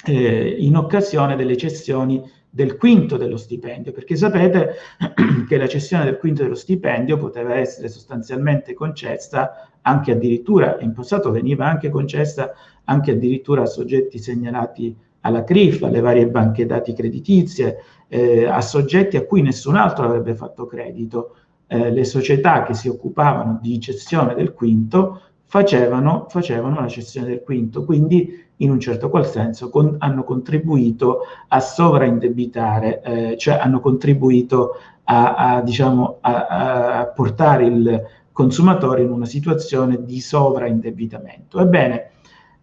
eh, 0.05 0.57
in 0.59 0.75
occasione 0.75 1.35
delle 1.35 1.57
cessioni 1.57 2.21
del 2.47 2.77
quinto 2.77 3.17
dello 3.17 3.37
stipendio, 3.37 3.91
perché 3.91 4.15
sapete 4.15 4.75
che 5.49 5.57
la 5.57 5.67
cessione 5.67 6.03
del 6.03 6.19
quinto 6.19 6.43
dello 6.43 6.53
stipendio 6.53 7.17
poteva 7.17 7.55
essere 7.55 7.87
sostanzialmente 7.87 8.75
concessa 8.75 9.71
anche 9.81 10.11
addirittura, 10.11 10.77
in 10.81 10.93
passato 10.93 11.31
veniva 11.31 11.65
anche 11.65 11.89
concessa 11.89 12.51
anche 12.83 13.09
addirittura 13.09 13.63
a 13.63 13.65
soggetti 13.65 14.19
segnalati 14.19 14.95
alla 15.21 15.43
CRIF, 15.43 15.81
alle 15.81 15.99
varie 15.99 16.27
banche 16.27 16.67
dati 16.67 16.93
creditizie, 16.93 17.77
eh, 18.07 18.45
a 18.45 18.61
soggetti 18.61 19.17
a 19.17 19.25
cui 19.25 19.41
nessun 19.41 19.77
altro 19.77 20.05
avrebbe 20.05 20.35
fatto 20.35 20.67
credito. 20.67 21.37
Eh, 21.65 21.89
le 21.89 22.03
società 22.03 22.61
che 22.61 22.75
si 22.75 22.87
occupavano 22.87 23.57
di 23.59 23.79
cessione 23.79 24.35
del 24.35 24.53
quinto 24.53 25.21
facevano, 25.51 26.27
facevano 26.29 26.79
la 26.79 26.87
cessione 26.87 27.27
del 27.27 27.43
quinto, 27.43 27.83
quindi 27.83 28.41
in 28.55 28.71
un 28.71 28.79
certo 28.79 29.09
qual 29.09 29.25
senso 29.25 29.69
con, 29.69 29.97
hanno 29.99 30.23
contribuito 30.23 31.23
a 31.49 31.59
sovraindebitare, 31.59 33.01
eh, 33.01 33.37
cioè 33.37 33.55
hanno 33.55 33.81
contribuito 33.81 34.75
a, 35.03 35.33
a, 35.35 35.61
diciamo, 35.61 36.19
a, 36.21 36.99
a, 36.99 37.05
portare 37.07 37.65
il 37.65 38.01
consumatore 38.31 39.01
in 39.01 39.11
una 39.11 39.25
situazione 39.25 40.05
di 40.05 40.21
sovraindebitamento. 40.21 41.59
Ebbene, 41.59 42.11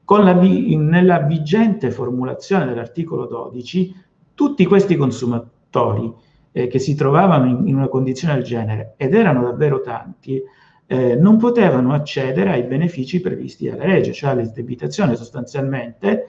la, 0.06 0.32
nella 0.32 1.18
vigente 1.18 1.90
formulazione 1.90 2.64
dell'articolo 2.64 3.26
12, 3.26 3.94
tutti 4.32 4.64
questi 4.64 4.96
consumatori 4.96 6.10
eh, 6.52 6.68
che 6.68 6.78
si 6.78 6.94
trovavano 6.94 7.50
in, 7.50 7.68
in, 7.68 7.76
una 7.76 7.88
condizione 7.88 8.32
del 8.32 8.44
genere, 8.44 8.94
ed 8.96 9.12
erano 9.12 9.42
davvero 9.42 9.82
tanti, 9.82 10.42
eh, 10.90 11.16
non 11.16 11.36
potevano 11.36 11.92
accedere 11.92 12.50
ai 12.50 12.62
benefici 12.62 13.20
previsti 13.20 13.68
dalla 13.68 13.84
legge, 13.84 14.12
cioè 14.12 14.30
all'esdebitazione 14.30 15.16
sostanzialmente, 15.16 16.28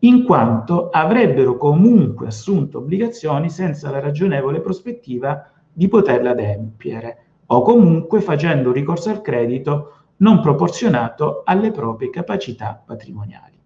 in 0.00 0.24
quanto 0.24 0.90
avrebbero 0.90 1.56
comunque 1.56 2.26
assunto 2.26 2.78
obbligazioni 2.78 3.48
senza 3.48 3.90
la 3.90 4.00
ragionevole 4.00 4.60
prospettiva 4.60 5.48
di 5.72 5.86
poterle 5.86 6.30
adempiere, 6.30 7.18
o 7.46 7.62
comunque 7.62 8.20
facendo 8.20 8.72
ricorso 8.72 9.08
al 9.10 9.20
credito 9.20 9.92
non 10.16 10.40
proporzionato 10.40 11.42
alle 11.44 11.70
proprie 11.70 12.10
capacità 12.10 12.82
patrimoniali. 12.84 13.60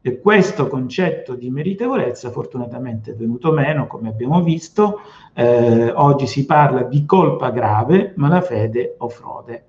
E 0.00 0.20
questo 0.20 0.68
concetto 0.68 1.34
di 1.34 1.50
meritevolezza 1.50 2.30
fortunatamente 2.30 3.12
è 3.12 3.14
venuto 3.16 3.50
meno, 3.50 3.88
come 3.88 4.08
abbiamo 4.08 4.42
visto, 4.42 5.00
eh, 5.34 5.90
oggi 5.90 6.28
si 6.28 6.44
parla 6.46 6.82
di 6.82 7.04
colpa 7.04 7.50
grave, 7.50 8.12
malafede 8.16 8.94
o 8.98 9.08
frode. 9.08 9.64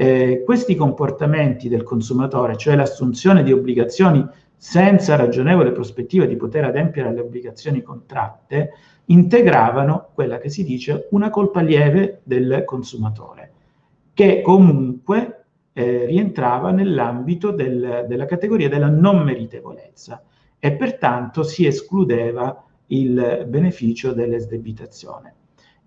Eh, 0.00 0.44
questi 0.46 0.76
comportamenti 0.76 1.68
del 1.68 1.82
consumatore, 1.82 2.56
cioè 2.56 2.74
l'assunzione 2.74 3.42
di 3.42 3.52
obbligazioni 3.52 4.26
senza 4.56 5.14
ragionevole 5.14 5.72
prospettiva 5.72 6.24
di 6.24 6.36
poter 6.36 6.64
adempiere 6.64 7.10
alle 7.10 7.20
obbligazioni 7.20 7.82
contratte, 7.82 8.70
integravano 9.04 10.08
quella 10.14 10.38
che 10.38 10.48
si 10.48 10.64
dice 10.64 11.08
una 11.10 11.28
colpa 11.28 11.60
lieve 11.60 12.22
del 12.22 12.62
consumatore, 12.64 13.52
che 14.14 14.40
comunque 14.40 15.44
eh, 15.74 16.06
rientrava 16.06 16.70
nell'ambito 16.70 17.50
del, 17.50 18.06
della 18.08 18.24
categoria 18.24 18.70
della 18.70 18.88
non 18.88 19.22
meritevolezza 19.22 20.24
e 20.58 20.72
pertanto 20.72 21.42
si 21.42 21.66
escludeva 21.66 22.64
il 22.86 23.44
beneficio 23.46 24.14
dell'esdebitazione. 24.14 25.34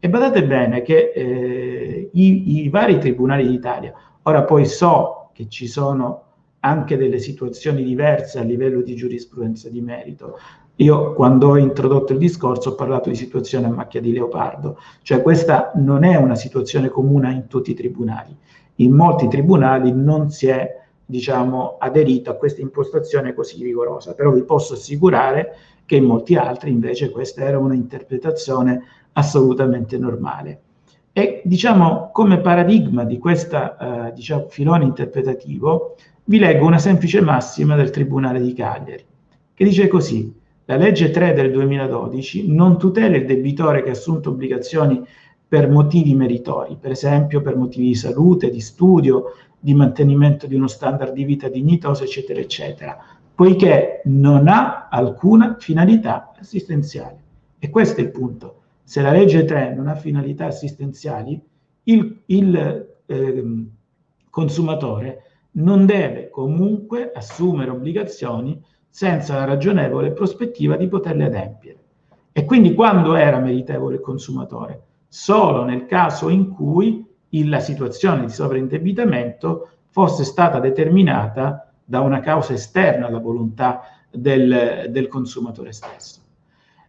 E 0.05 0.09
badate 0.09 0.43
bene 0.43 0.81
che 0.81 1.13
eh, 1.15 2.09
i, 2.11 2.61
i, 2.65 2.67
vari 2.67 2.99
tribunali 2.99 3.47
d'Italia, 3.47 3.93
ora 4.23 4.43
poi 4.43 4.65
so 4.65 5.29
che 5.31 5.47
ci 5.47 5.65
sono 5.65 6.23
anche 6.59 6.97
delle 6.97 7.19
situazioni 7.19 7.85
diverse 7.85 8.37
a 8.37 8.43
livello 8.43 8.81
di 8.81 8.95
giurisprudenza 8.95 9.69
di 9.69 9.79
merito. 9.79 10.37
Io 10.75 11.13
quando 11.13 11.51
ho 11.51 11.57
introdotto 11.57 12.11
il 12.11 12.19
discorso 12.19 12.71
ho 12.71 12.75
parlato 12.75 13.07
di 13.07 13.15
situazione 13.15 13.67
a 13.67 13.69
macchia 13.69 14.01
di 14.01 14.11
leopardo, 14.11 14.77
cioè 15.03 15.21
questa 15.21 15.71
non 15.75 16.03
è 16.03 16.17
una 16.17 16.35
situazione 16.35 16.89
comune 16.89 17.31
in 17.31 17.47
tutti 17.47 17.71
i 17.71 17.73
tribunali. 17.73 18.35
In 18.75 18.91
molti 18.91 19.29
tribunali 19.29 19.93
non 19.93 20.29
si 20.29 20.47
è 20.47 20.81
diciamo, 21.05 21.77
aderito 21.79 22.29
a 22.29 22.35
questa 22.35 22.59
impostazione 22.59 23.33
così 23.33 23.63
rigorosa, 23.63 24.15
però 24.15 24.31
vi 24.31 24.43
posso 24.43 24.73
assicurare 24.73 25.55
che 25.85 25.95
in 25.95 26.03
molti 26.03 26.35
altri 26.35 26.71
invece 26.71 27.09
questa 27.09 27.43
era 27.43 27.57
una 27.57 27.73
interpretazione 27.73 28.81
assolutamente 29.13 29.97
normale. 29.97 30.61
E 31.11 31.41
diciamo 31.45 32.09
come 32.11 32.39
paradigma 32.39 33.03
di 33.03 33.19
questo 33.19 33.77
eh, 33.77 34.11
diciamo, 34.13 34.47
filone 34.49 34.83
interpretativo 34.83 35.95
vi 36.25 36.39
leggo 36.39 36.65
una 36.65 36.79
semplice 36.79 37.21
massima 37.21 37.75
del 37.75 37.89
Tribunale 37.89 38.41
di 38.41 38.53
Cagliari, 38.53 39.05
che 39.53 39.63
dice 39.63 39.87
così, 39.87 40.33
la 40.65 40.77
legge 40.77 41.11
3 41.11 41.33
del 41.33 41.51
2012 41.51 42.49
non 42.51 42.79
tutela 42.79 43.17
il 43.17 43.25
debitore 43.25 43.83
che 43.83 43.89
ha 43.89 43.91
assunto 43.91 44.29
obbligazioni 44.29 45.05
per 45.45 45.69
motivi 45.69 46.15
meritori, 46.15 46.77
per 46.79 46.91
esempio 46.91 47.41
per 47.41 47.57
motivi 47.57 47.87
di 47.87 47.95
salute, 47.95 48.49
di 48.49 48.61
studio, 48.61 49.33
di 49.59 49.73
mantenimento 49.73 50.47
di 50.47 50.55
uno 50.55 50.67
standard 50.67 51.13
di 51.13 51.25
vita 51.25 51.47
dignitoso, 51.49 52.03
eccetera, 52.03 52.39
eccetera, 52.39 52.97
poiché 53.35 54.01
non 54.05 54.47
ha 54.47 54.87
alcuna 54.89 55.57
finalità 55.59 56.31
assistenziale. 56.39 57.17
E 57.59 57.69
questo 57.69 57.99
è 57.99 58.03
il 58.03 58.11
punto 58.11 58.62
se 58.83 59.01
la 59.01 59.11
legge 59.11 59.45
3 59.45 59.73
non 59.73 59.87
ha 59.87 59.95
finalità 59.95 60.45
assistenziali, 60.45 61.41
il, 61.83 62.21
il 62.27 62.87
eh, 63.05 63.65
consumatore 64.29 65.23
non 65.51 65.85
deve 65.85 66.29
comunque 66.29 67.11
assumere 67.13 67.71
obbligazioni 67.71 68.61
senza 68.89 69.35
la 69.35 69.45
ragionevole 69.45 70.11
prospettiva 70.11 70.75
di 70.75 70.87
poterle 70.87 71.25
adempiere. 71.25 71.79
E 72.31 72.45
quindi 72.45 72.73
quando 72.73 73.15
era 73.15 73.39
meritevole 73.39 73.95
il 73.95 74.01
consumatore? 74.01 74.81
Solo 75.07 75.63
nel 75.63 75.85
caso 75.85 76.29
in 76.29 76.49
cui 76.49 77.05
la 77.45 77.59
situazione 77.59 78.25
di 78.25 78.31
sovraindebitamento 78.31 79.69
fosse 79.89 80.23
stata 80.23 80.59
determinata 80.59 81.71
da 81.83 82.01
una 82.01 82.19
causa 82.19 82.53
esterna 82.53 83.07
alla 83.07 83.19
volontà 83.19 83.81
del, 84.11 84.87
del 84.89 85.07
consumatore 85.07 85.71
stesso. 85.71 86.22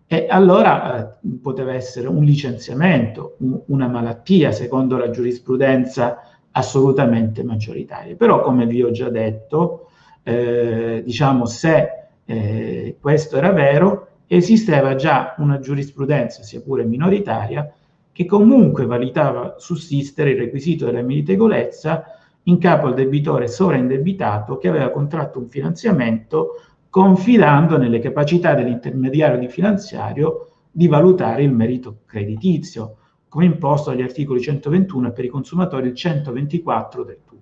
E 0.07 0.27
allora 0.29 1.19
eh, 1.21 1.29
poteva 1.40 1.73
essere 1.73 2.09
un 2.09 2.25
licenziamento, 2.25 3.37
un, 3.38 3.61
una 3.67 3.88
malattia, 3.88 4.53
secondo 4.53 4.97
la 4.97 5.11
giurisprudenza 5.11 6.21
assolutamente 6.53 7.43
maggioritaria. 7.43 8.14
Però, 8.14 8.40
come 8.43 8.67
vi 8.67 8.83
ho 8.83 8.90
già 8.90 9.09
detto, 9.09 9.88
eh, 10.23 11.03
diciamo, 11.05 11.47
se 11.47 11.88
eh, 12.25 12.97
questo 13.01 13.37
era 13.37 13.51
vero, 13.53 14.09
esisteva 14.27 14.95
già 14.95 15.35
una 15.38 15.59
giurisprudenza, 15.59 16.43
sia 16.43 16.61
pure 16.61 16.85
minoritaria, 16.85 17.73
che 18.12 18.27
comunque 18.27 18.87
validava 18.87 19.57
sussistere 19.59 20.31
il 20.31 20.38
requisito 20.38 20.85
della 20.85 21.03
meritevolezza 21.03 22.05
in 22.45 22.59
capo 22.59 22.87
al 22.87 22.95
debitore 22.95 23.49
sovraindebitato 23.49 24.59
che 24.59 24.69
aveva 24.69 24.90
contratto 24.90 25.38
un 25.38 25.49
finanziamento 25.49 26.61
confidando 26.94 27.76
nelle 27.76 27.98
capacità 27.98 28.54
dell'intermediario 28.54 29.37
di 29.37 29.48
finanziario 29.48 30.50
di 30.70 30.87
valutare 30.87 31.42
il 31.42 31.50
merito 31.50 32.02
creditizio, 32.07 32.98
come 33.28 33.46
imposto 33.46 33.90
dagli 33.90 34.02
articoli 34.02 34.40
121 34.40 35.09
e 35.09 35.11
per 35.11 35.24
i 35.24 35.28
consumatori 35.28 35.88
il 35.88 35.96
124 35.96 37.02
del 37.02 37.18
TUB. 37.26 37.40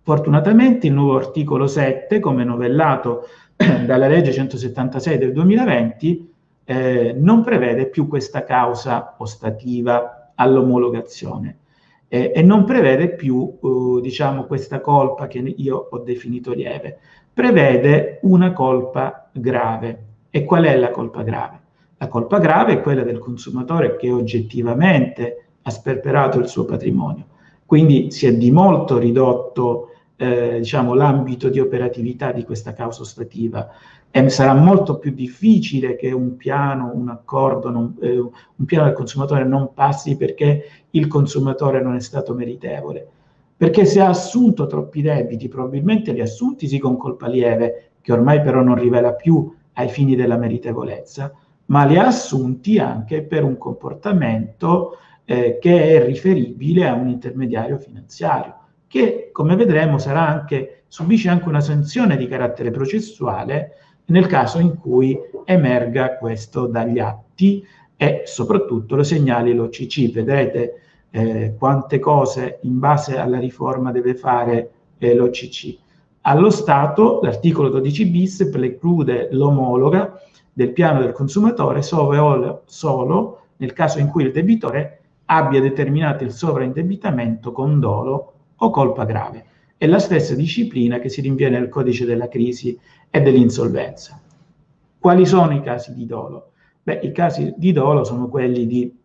Fortunatamente 0.00 0.86
il 0.86 0.92
nuovo 0.92 1.16
articolo 1.16 1.66
7, 1.66 2.20
come 2.20 2.44
novellato 2.44 3.24
dalla 3.84 4.06
legge 4.06 4.30
176 4.30 5.18
del 5.18 5.32
2020, 5.32 6.32
eh, 6.62 7.16
non 7.18 7.42
prevede 7.42 7.88
più 7.88 8.06
questa 8.06 8.44
causa 8.44 9.16
ostativa 9.18 10.30
all'omologazione 10.36 11.58
eh, 12.06 12.30
e 12.32 12.42
non 12.42 12.62
prevede 12.62 13.14
più 13.14 13.58
eh, 13.60 14.00
diciamo, 14.00 14.44
questa 14.44 14.80
colpa 14.80 15.26
che 15.26 15.38
io 15.38 15.88
ho 15.90 15.98
definito 15.98 16.52
lieve, 16.52 16.98
prevede 17.34 18.20
una 18.22 18.52
colpa 18.52 19.28
grave. 19.32 20.02
E 20.30 20.44
qual 20.44 20.64
è 20.64 20.76
la 20.76 20.90
colpa 20.90 21.22
grave? 21.22 21.60
La 21.98 22.08
colpa 22.08 22.38
grave 22.38 22.74
è 22.74 22.80
quella 22.80 23.02
del 23.02 23.18
consumatore 23.18 23.96
che 23.96 24.10
oggettivamente 24.10 25.46
ha 25.62 25.70
sperperato 25.70 26.38
il 26.38 26.48
suo 26.48 26.64
patrimonio. 26.64 27.26
Quindi 27.66 28.10
si 28.10 28.26
è 28.26 28.34
di 28.34 28.50
molto 28.50 28.98
ridotto 28.98 29.90
eh, 30.16 30.58
diciamo, 30.58 30.94
l'ambito 30.94 31.48
di 31.48 31.58
operatività 31.58 32.30
di 32.30 32.44
questa 32.44 32.72
causa 32.72 33.02
ostativa 33.02 33.68
e 34.10 34.28
sarà 34.28 34.54
molto 34.54 34.98
più 34.98 35.12
difficile 35.12 35.96
che 35.96 36.12
un 36.12 36.36
piano, 36.36 36.92
un 36.94 37.08
accordo, 37.08 37.70
non, 37.70 37.96
eh, 38.00 38.18
un 38.18 38.64
piano 38.64 38.84
del 38.84 38.94
consumatore 38.94 39.44
non 39.44 39.72
passi 39.74 40.16
perché 40.16 40.64
il 40.90 41.08
consumatore 41.08 41.82
non 41.82 41.96
è 41.96 42.00
stato 42.00 42.32
meritevole 42.32 43.08
perché 43.56 43.84
se 43.84 44.00
ha 44.00 44.08
assunto 44.08 44.66
troppi 44.66 45.02
debiti, 45.02 45.48
probabilmente 45.48 46.12
li 46.12 46.20
ha 46.20 46.24
assunti 46.24 46.78
con 46.78 46.96
colpa 46.96 47.28
lieve, 47.28 47.92
che 48.00 48.12
ormai 48.12 48.40
però 48.42 48.62
non 48.62 48.74
rivela 48.74 49.14
più 49.14 49.54
ai 49.74 49.88
fini 49.88 50.16
della 50.16 50.36
meritevolezza, 50.36 51.32
ma 51.66 51.84
li 51.84 51.96
ha 51.96 52.06
assunti 52.06 52.78
anche 52.78 53.22
per 53.22 53.44
un 53.44 53.56
comportamento 53.56 54.98
eh, 55.24 55.58
che 55.60 55.94
è 55.94 56.04
riferibile 56.04 56.86
a 56.86 56.94
un 56.94 57.08
intermediario 57.08 57.78
finanziario, 57.78 58.56
che 58.86 59.30
come 59.32 59.56
vedremo 59.56 59.96
anche, 60.04 60.84
subisce 60.88 61.28
anche 61.28 61.48
una 61.48 61.60
sanzione 61.60 62.16
di 62.16 62.26
carattere 62.26 62.70
processuale 62.70 63.76
nel 64.06 64.26
caso 64.26 64.58
in 64.58 64.76
cui 64.76 65.18
emerga 65.44 66.18
questo 66.18 66.66
dagli 66.66 66.98
atti 66.98 67.64
e 67.96 68.22
soprattutto 68.26 68.96
lo 68.96 69.02
segnali 69.02 69.54
l'OCC. 69.54 70.10
Vedrete 70.12 70.80
eh, 71.16 71.54
quante 71.56 72.00
cose 72.00 72.58
in 72.62 72.80
base 72.80 73.16
alla 73.18 73.38
riforma 73.38 73.92
deve 73.92 74.16
fare 74.16 74.70
eh, 74.98 75.14
l'OCC. 75.14 75.78
Allo 76.22 76.50
Stato 76.50 77.20
l'articolo 77.22 77.68
12 77.68 78.06
bis 78.06 78.48
preclude 78.50 79.28
l'omologa 79.30 80.20
del 80.52 80.72
piano 80.72 80.98
del 80.98 81.12
consumatore 81.12 81.82
solo, 81.82 83.38
nel 83.58 83.72
caso 83.72 84.00
in 84.00 84.08
cui 84.08 84.24
il 84.24 84.32
debitore 84.32 85.02
abbia 85.26 85.60
determinato 85.60 86.24
il 86.24 86.32
sovraindebitamento 86.32 87.52
con 87.52 87.78
dolo 87.78 88.32
o 88.56 88.70
colpa 88.70 89.04
grave. 89.04 89.44
È 89.76 89.86
la 89.86 90.00
stessa 90.00 90.34
disciplina 90.34 90.98
che 90.98 91.08
si 91.08 91.20
rinvia 91.20 91.48
nel 91.48 91.68
codice 91.68 92.04
della 92.04 92.26
crisi 92.26 92.76
e 93.08 93.20
dell'insolvenza. 93.20 94.20
Quali 94.98 95.24
sono 95.26 95.54
i 95.54 95.62
casi 95.62 95.94
di 95.94 96.06
dolo? 96.06 96.50
Beh, 96.82 96.98
i 97.04 97.12
casi 97.12 97.54
di 97.56 97.70
dolo 97.70 98.02
sono 98.02 98.28
quelli 98.28 98.66
di 98.66 99.02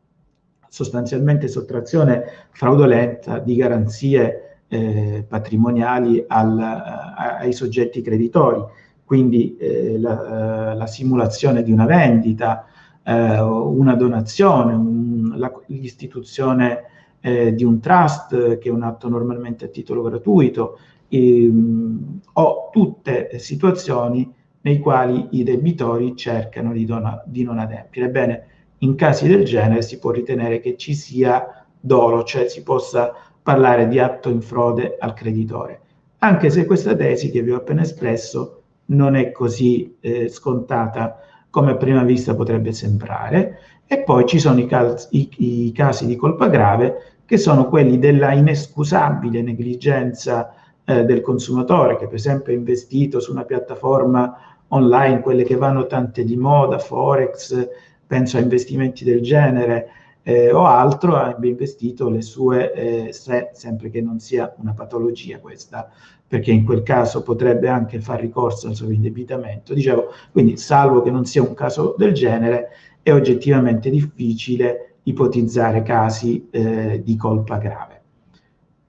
sostanzialmente 0.69 1.47
sottrazione 1.47 2.23
fraudolenta 2.51 3.39
di 3.39 3.55
garanzie 3.55 4.61
eh, 4.67 5.25
patrimoniali 5.27 6.23
al, 6.27 6.59
ai 6.59 7.51
soggetti 7.51 8.01
creditori, 8.01 8.63
quindi 9.03 9.57
eh, 9.57 9.99
la, 9.99 10.75
la, 10.75 10.87
simulazione 10.87 11.63
di 11.63 11.71
una 11.71 11.85
vendita, 11.85 12.65
eh, 13.03 13.41
una 13.41 13.95
donazione, 13.95 14.73
un, 14.73 15.33
la, 15.35 15.51
l'istituzione 15.67 16.83
eh, 17.19 17.53
di 17.55 17.63
un 17.63 17.79
trust 17.79 18.59
che 18.59 18.69
è 18.69 18.71
un 18.71 18.83
atto 18.83 19.09
normalmente 19.09 19.65
a 19.65 19.69
titolo 19.69 20.03
gratuito, 20.03 20.77
ehm, 21.09 22.19
o 22.33 22.69
tutte 22.71 23.39
situazioni 23.39 24.31
nei 24.61 24.79
quali 24.79 25.29
i 25.31 25.43
debitori 25.43 26.15
cercano 26.15 26.71
di, 26.73 26.85
dona, 26.85 27.21
di 27.25 27.43
non 27.43 27.59
adempiere. 27.59 28.07
Ebbene, 28.07 28.43
in 28.79 28.95
casi 28.95 29.27
del 29.27 29.45
genere 29.45 29.81
si 29.81 29.99
può 29.99 30.11
ritenere 30.11 30.59
che 30.59 30.77
ci 30.77 30.93
sia 30.93 31.65
dolo, 31.79 32.23
cioè 32.23 32.47
si 32.47 32.63
possa 32.63 33.13
parlare 33.41 33.87
di 33.87 33.99
atto 33.99 34.29
in 34.29 34.41
frode 34.41 34.97
al 34.99 35.13
creditore, 35.13 35.81
anche 36.19 36.49
se 36.49 36.65
questa 36.65 36.95
tesi 36.95 37.31
che 37.31 37.41
vi 37.41 37.51
ho 37.51 37.57
appena 37.57 37.81
espresso 37.81 38.61
non 38.85 39.15
è 39.15 39.31
così 39.31 39.97
eh, 39.99 40.27
scontata 40.29 41.19
come 41.49 41.71
a 41.71 41.75
prima 41.77 42.03
vista 42.03 42.35
potrebbe 42.35 42.71
sembrare. 42.73 43.59
E 43.87 44.03
poi 44.03 44.27
ci 44.27 44.37
sono 44.37 44.59
i 44.59 44.67
casi, 44.67 45.07
i, 45.11 45.29
i 45.65 45.71
casi 45.71 46.05
di 46.05 46.15
colpa 46.15 46.47
grave, 46.47 47.17
che 47.25 47.37
sono 47.37 47.67
quelli 47.67 47.97
della 47.97 48.33
inescusabile 48.33 49.41
negligenza 49.41 50.53
eh, 50.83 51.05
del 51.05 51.21
consumatore, 51.21 51.97
che 51.97 52.05
per 52.05 52.15
esempio 52.15 52.53
è 52.53 52.55
investito 52.55 53.19
su 53.19 53.31
una 53.31 53.45
piattaforma 53.45 54.37
online, 54.69 55.21
quelle 55.21 55.43
che 55.43 55.55
vanno 55.55 55.87
tante 55.87 56.23
di 56.23 56.35
moda, 56.35 56.77
Forex, 56.77 57.67
penso 58.09 58.37
a 58.37 58.39
investimenti 58.39 59.03
del 59.03 59.21
genere 59.21 59.91
eh, 60.23 60.51
o 60.51 60.65
altro, 60.65 61.15
abbia 61.15 61.51
investito 61.51 62.09
le 62.09 62.23
sue, 62.23 62.73
eh, 62.73 63.13
se, 63.13 63.51
sempre 63.53 63.91
che 63.91 64.01
non 64.01 64.19
sia 64.19 64.51
una 64.57 64.73
patologia 64.73 65.37
questa, 65.37 65.91
perché 66.27 66.49
in 66.49 66.65
quel 66.65 66.81
caso 66.81 67.21
potrebbe 67.21 67.67
anche 67.67 68.01
far 68.01 68.19
ricorso 68.19 68.67
al 68.67 68.73
suo 68.73 68.89
indebitamento. 68.89 69.75
Dicevo, 69.75 70.07
quindi 70.31 70.57
salvo 70.57 71.03
che 71.03 71.11
non 71.11 71.25
sia 71.25 71.43
un 71.43 71.53
caso 71.53 71.93
del 71.99 72.13
genere, 72.13 72.69
è 73.03 73.13
oggettivamente 73.13 73.91
difficile 73.91 74.95
ipotizzare 75.03 75.83
casi 75.83 76.47
eh, 76.49 77.03
di 77.03 77.15
colpa 77.15 77.57
grave. 77.57 78.01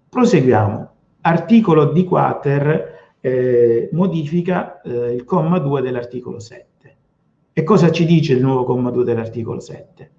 Proseguiamo. 0.08 0.88
Articolo 1.22 1.92
di 1.92 2.04
quater 2.04 3.16
eh, 3.20 3.90
modifica 3.92 4.80
eh, 4.80 5.12
il 5.12 5.24
comma 5.24 5.58
2 5.58 5.82
dell'articolo 5.82 6.38
7. 6.38 6.69
E 7.60 7.62
cosa 7.62 7.90
ci 7.90 8.06
dice 8.06 8.32
il 8.32 8.40
nuovo 8.40 8.64
comma 8.64 8.88
2 8.88 9.04
dell'articolo 9.04 9.60
7? 9.60 10.10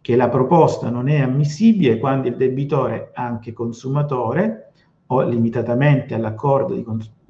Che 0.00 0.16
la 0.16 0.30
proposta 0.30 0.88
non 0.88 1.06
è 1.06 1.20
ammissibile 1.20 1.98
quando 1.98 2.28
il 2.28 2.36
debitore, 2.36 3.10
anche 3.12 3.52
consumatore, 3.52 4.72
o 5.08 5.20
limitatamente 5.20 6.14
all'accordo 6.14 6.72
di 6.72 6.82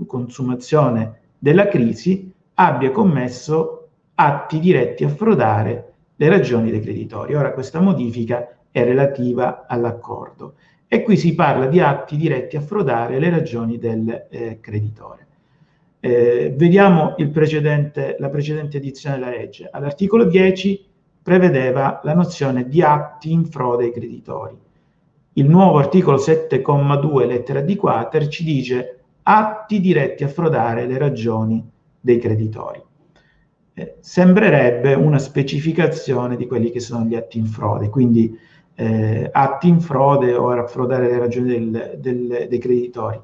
consumazione 0.06 1.22
della 1.40 1.66
crisi, 1.66 2.32
abbia 2.54 2.92
commesso 2.92 3.88
atti 4.14 4.60
diretti 4.60 5.02
a 5.02 5.08
frodare 5.08 5.92
le 6.14 6.28
ragioni 6.28 6.70
dei 6.70 6.80
creditori. 6.80 7.34
Ora 7.34 7.52
questa 7.52 7.80
modifica 7.80 8.58
è 8.70 8.84
relativa 8.84 9.66
all'accordo 9.66 10.54
e 10.86 11.02
qui 11.02 11.16
si 11.16 11.34
parla 11.34 11.66
di 11.66 11.80
atti 11.80 12.16
diretti 12.16 12.56
a 12.56 12.60
frodare 12.60 13.18
le 13.18 13.28
ragioni 13.28 13.76
del 13.76 14.28
eh, 14.30 14.60
creditore. 14.60 15.26
Eh, 16.04 16.52
vediamo 16.56 17.14
precedente, 17.30 18.16
la 18.18 18.28
precedente 18.28 18.78
edizione 18.78 19.18
della 19.18 19.30
legge. 19.30 19.68
All'articolo 19.70 20.24
10 20.24 20.84
prevedeva 21.22 22.00
la 22.02 22.12
nozione 22.12 22.66
di 22.66 22.82
atti 22.82 23.30
in 23.30 23.44
frode 23.44 23.84
ai 23.84 23.92
creditori. 23.92 24.58
Il 25.34 25.48
nuovo 25.48 25.78
articolo 25.78 26.16
7,2 26.16 27.24
lettera 27.24 27.60
di 27.60 27.76
quater 27.76 28.26
ci 28.26 28.42
dice 28.42 28.98
atti 29.22 29.78
diretti 29.78 30.24
a 30.24 30.28
frodare 30.28 30.86
le 30.86 30.98
ragioni 30.98 31.64
dei 32.00 32.18
creditori. 32.18 32.82
Eh, 33.74 33.94
sembrerebbe 34.00 34.94
una 34.94 35.20
specificazione 35.20 36.34
di 36.34 36.48
quelli 36.48 36.72
che 36.72 36.80
sono 36.80 37.04
gli 37.04 37.14
atti 37.14 37.38
in 37.38 37.46
frode, 37.46 37.88
quindi 37.90 38.36
eh, 38.74 39.28
atti 39.30 39.68
in 39.68 39.80
frode 39.80 40.34
o 40.34 40.50
a 40.50 40.66
frodare 40.66 41.08
le 41.08 41.18
ragioni 41.20 41.48
del, 41.48 41.98
del, 42.00 42.46
dei 42.48 42.58
creditori 42.58 43.20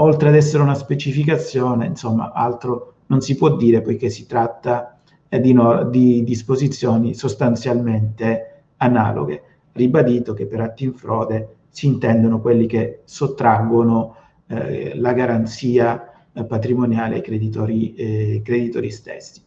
oltre 0.00 0.28
ad 0.28 0.34
essere 0.34 0.62
una 0.62 0.74
specificazione, 0.74 1.86
insomma, 1.86 2.32
altro 2.32 2.94
non 3.06 3.20
si 3.20 3.36
può 3.36 3.56
dire 3.56 3.82
poiché 3.82 4.08
si 4.10 4.26
tratta 4.26 4.98
eh, 5.28 5.40
di, 5.40 5.52
no, 5.52 5.84
di, 5.84 6.24
disposizioni 6.24 7.14
sostanzialmente 7.14 8.62
analoghe. 8.78 9.42
Ribadito 9.72 10.32
che 10.34 10.46
per 10.46 10.60
atti 10.60 10.84
in 10.84 10.94
frode 10.94 11.56
si 11.68 11.86
intendono 11.86 12.40
quelli 12.40 12.66
che 12.66 13.02
sottraggono 13.04 14.16
eh, 14.46 14.92
la 14.96 15.12
garanzia 15.12 16.26
eh, 16.32 16.44
patrimoniale 16.44 17.16
ai 17.16 17.22
creditori, 17.22 17.94
eh, 17.94 18.40
creditori 18.42 18.90
stessi. 18.90 19.42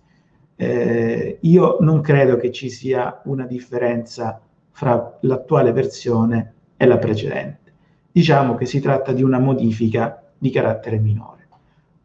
Eh, 0.56 1.38
io 1.42 1.78
non 1.80 2.02
credo 2.02 2.38
che 2.38 2.52
ci 2.52 2.70
sia 2.70 3.22
una 3.26 3.46
differenza 3.46 4.42
fra 4.72 5.18
l'attuale 5.22 5.72
versione 5.72 6.54
e 6.78 6.86
la 6.86 6.98
precedente 6.98 7.59
diciamo 8.12 8.55
che 8.55 8.66
si 8.66 8.80
tratta 8.80 9.12
di 9.12 9.24
una 9.24 9.39
modifica 9.39 10.32
di 10.38 10.49
carattere 10.49 10.97
minore. 10.99 11.47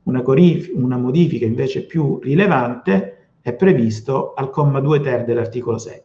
Una, 0.04 0.22
una 0.74 0.96
modifica 0.98 1.46
invece 1.46 1.86
più 1.86 2.18
rilevante 2.18 3.28
è 3.40 3.52
previsto 3.54 4.34
al 4.34 4.50
comma 4.50 4.80
2 4.80 5.00
ter 5.00 5.24
dell'articolo 5.24 5.78
7, 5.78 6.02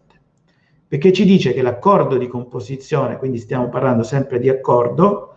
perché 0.87 1.11
ci 1.11 1.25
dice 1.25 1.53
che 1.53 1.61
l'accordo 1.61 2.17
di 2.17 2.27
composizione, 2.27 3.17
quindi 3.17 3.37
stiamo 3.37 3.69
parlando 3.69 4.03
sempre 4.03 4.39
di 4.39 4.49
accordo, 4.49 5.35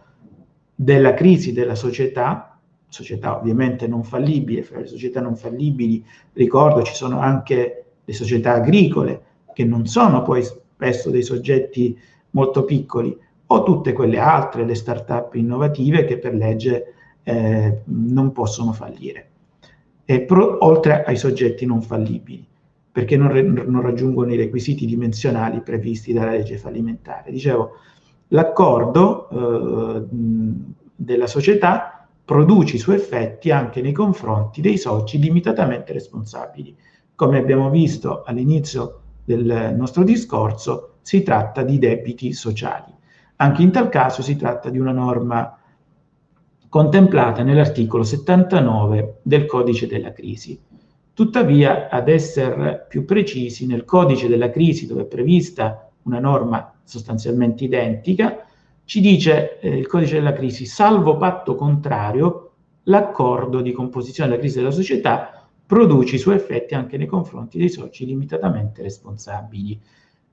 della 0.74 1.14
crisi 1.14 1.52
della 1.52 1.74
società, 1.74 2.58
società 2.88 3.36
ovviamente 3.38 3.86
non 3.86 4.04
fallibile, 4.04 4.62
fra 4.62 4.80
le 4.80 4.86
società 4.86 5.20
non 5.20 5.36
fallibili, 5.36 6.04
ricordo 6.34 6.82
ci 6.82 6.94
sono 6.94 7.20
anche 7.20 7.84
le 8.04 8.12
società 8.12 8.54
agricole, 8.54 9.22
che 9.52 9.64
non 9.64 9.86
sono 9.86 10.22
poi 10.22 10.42
spesso 10.42 11.10
dei 11.10 11.22
soggetti 11.22 11.96
molto 12.30 12.64
piccoli, 12.64 13.16
o 13.52 13.62
tutte 13.62 13.92
quelle 13.92 14.18
altre, 14.18 14.64
le 14.64 14.74
start-up 14.74 15.34
innovative 15.34 16.04
che 16.04 16.18
per 16.18 16.34
legge 16.34 16.94
eh, 17.22 17.82
non 17.84 18.32
possono 18.32 18.72
fallire, 18.72 19.30
pro, 20.26 20.64
oltre 20.64 21.04
ai 21.04 21.16
soggetti 21.16 21.64
non 21.66 21.82
fallibili, 21.82 22.46
perché 22.90 23.16
non, 23.16 23.32
non, 23.66 23.80
raggiungono 23.80 24.32
i 24.32 24.36
requisiti 24.36 24.86
dimensionali 24.86 25.60
previsti 25.60 26.12
dalla 26.12 26.32
legge 26.32 26.58
fallimentare. 26.58 27.30
Dicevo, 27.30 27.72
l'accordo 28.28 29.28
eh, 29.28 30.04
della 30.94 31.26
società 31.26 32.06
produce 32.24 32.76
i 32.76 32.78
suoi 32.78 32.96
effetti 32.96 33.50
anche 33.50 33.80
nei 33.80 33.92
confronti 33.92 34.60
dei 34.60 34.78
soci 34.78 35.18
limitatamente 35.18 35.92
responsabili. 35.92 36.76
Come 37.14 37.38
abbiamo 37.38 37.70
visto 37.70 38.22
all'inizio 38.24 39.00
del 39.24 39.74
nostro 39.76 40.02
discorso, 40.02 40.94
si 41.02 41.22
tratta 41.22 41.62
di 41.62 41.78
debiti 41.78 42.32
sociali. 42.32 42.91
Anche 43.36 43.62
in 43.62 43.70
tal 43.70 43.88
caso 43.88 44.22
si 44.22 44.36
tratta 44.36 44.70
di 44.70 44.78
una 44.78 44.92
norma 44.92 45.58
contemplata 46.68 47.42
nell'articolo 47.42 48.02
79 48.02 49.18
del 49.22 49.46
codice 49.46 49.86
della 49.86 50.12
crisi. 50.12 50.58
Tuttavia, 51.14 51.90
ad 51.90 52.08
essere 52.08 52.86
più 52.88 53.04
precisi, 53.04 53.66
nel 53.66 53.84
codice 53.84 54.28
della 54.28 54.50
crisi, 54.50 54.86
dove 54.86 55.02
è 55.02 55.06
prevista 55.06 55.90
una 56.04 56.18
norma 56.18 56.72
sostanzialmente 56.84 57.64
identica, 57.64 58.46
ci 58.84 59.00
dice 59.00 59.60
eh, 59.60 59.76
il 59.76 59.86
codice 59.86 60.14
della 60.14 60.32
crisi, 60.32 60.64
salvo 60.64 61.16
patto 61.16 61.54
contrario, 61.54 62.52
l'accordo 62.84 63.60
di 63.60 63.72
composizione 63.72 64.30
della 64.30 64.40
crisi 64.40 64.58
della 64.58 64.70
società 64.70 65.46
produce 65.66 66.16
i 66.16 66.18
suoi 66.18 66.36
effetti 66.36 66.74
anche 66.74 66.96
nei 66.96 67.06
confronti 67.06 67.58
dei 67.58 67.68
soci 67.68 68.04
limitatamente 68.04 68.82
responsabili. 68.82 69.80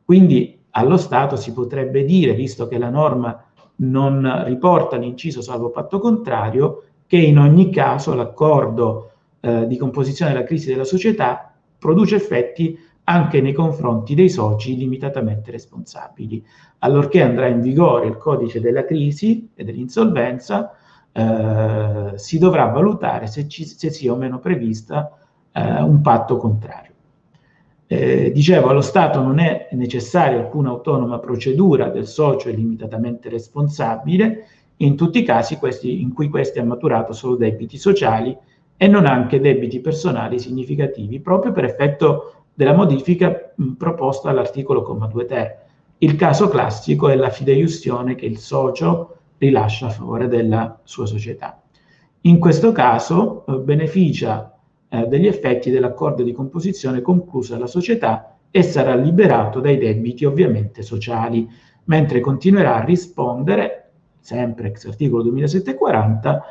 Quindi 0.03 0.58
allo 0.71 0.97
Stato 0.97 1.35
si 1.35 1.53
potrebbe 1.53 2.03
dire, 2.03 2.33
visto 2.33 2.67
che 2.67 2.77
la 2.77 2.89
norma 2.89 3.43
non 3.77 4.43
riporta 4.45 4.97
l'inciso 4.97 5.41
salvo 5.41 5.69
patto 5.69 5.99
contrario, 5.99 6.83
che 7.07 7.17
in 7.17 7.39
ogni 7.39 7.71
caso 7.71 8.13
l'accordo 8.13 9.11
eh, 9.39 9.65
di 9.67 9.77
composizione 9.77 10.33
della 10.33 10.45
crisi 10.45 10.69
della 10.69 10.83
società 10.83 11.53
produce 11.77 12.15
effetti 12.15 12.77
anche 13.05 13.41
nei 13.41 13.53
confronti 13.53 14.13
dei 14.13 14.29
soci 14.29 14.77
limitatamente 14.77 15.49
responsabili. 15.49 16.45
Allorché 16.79 17.23
andrà 17.23 17.47
in 17.47 17.61
vigore 17.61 18.05
il 18.05 18.17
codice 18.17 18.61
della 18.61 18.85
crisi 18.85 19.49
e 19.55 19.63
dell'insolvenza, 19.63 20.75
eh, 21.11 22.11
si 22.15 22.37
dovrà 22.37 22.65
valutare 22.65 23.25
se, 23.25 23.47
ci, 23.47 23.65
se, 23.65 23.89
sia 23.89 24.13
o 24.13 24.15
meno 24.15 24.39
prevista 24.39 25.11
eh, 25.51 25.81
un 25.81 26.01
patto 26.01 26.37
contrario. 26.37 26.88
Eh, 27.91 28.31
dicevo, 28.31 28.69
allo 28.69 28.81
Stato 28.81 29.19
non 29.19 29.39
è 29.39 29.67
necessaria 29.71 30.37
alcuna 30.37 30.69
autonoma 30.69 31.17
procedura 31.17 31.89
del 31.89 32.05
socio 32.05 32.51
limitatamente 32.51 33.29
responsabile, 33.29 34.45
in 34.77 34.95
tutti 34.95 35.17
i 35.17 35.23
casi 35.23 35.57
questi, 35.57 35.99
in 35.99 36.13
cui 36.13 36.29
questi 36.29 36.59
ha 36.59 36.63
maturato 36.63 37.13
solo 37.13 37.35
debiti 37.35 37.79
sociali 37.79 38.37
e 38.77 38.87
non 38.87 39.07
anche 39.07 39.39
debiti 39.39 39.79
personali 39.79 40.37
significativi, 40.37 41.19
proprio 41.19 41.51
per 41.51 41.63
effetto 41.63 42.43
della 42.53 42.75
modifica 42.75 43.53
mh, 43.55 43.71
proposta 43.71 44.29
all'articolo 44.29 44.81
2 44.81 45.25
ter. 45.25 45.57
Il 45.97 46.15
caso 46.15 46.47
classico 46.47 47.09
è 47.09 47.15
la 47.15 47.31
fideiussione 47.31 48.13
che 48.13 48.27
il 48.27 48.37
socio 48.37 49.17
rilascia 49.39 49.87
a 49.87 49.89
favore 49.89 50.27
della 50.27 50.79
sua 50.83 51.07
società. 51.07 51.59
In 52.21 52.37
questo 52.37 52.71
caso 52.71 53.45
eh, 53.47 53.57
beneficia 53.57 54.58
eh, 54.89 55.07
degli 55.07 55.27
effetti 55.27 55.69
dell'accordo 55.69 56.23
di 56.23 56.31
composizione 56.31 57.01
concluso 57.01 57.53
dalla 57.53 57.67
società 57.67 58.37
e 58.51 58.63
sarà 58.63 58.95
liberato 58.95 59.59
dai 59.59 59.77
debiti 59.77 60.25
ovviamente 60.25 60.81
sociali, 60.81 61.47
mentre 61.85 62.19
continuerà 62.19 62.77
a 62.77 62.83
rispondere 62.83 63.91
sempre 64.19 64.69
ex 64.69 64.85
articolo 64.85 65.23
2740, 65.23 66.43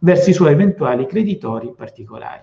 verso 0.00 0.30
i 0.30 0.32
suoi 0.32 0.52
eventuali 0.52 1.06
creditori 1.06 1.72
particolari. 1.74 2.42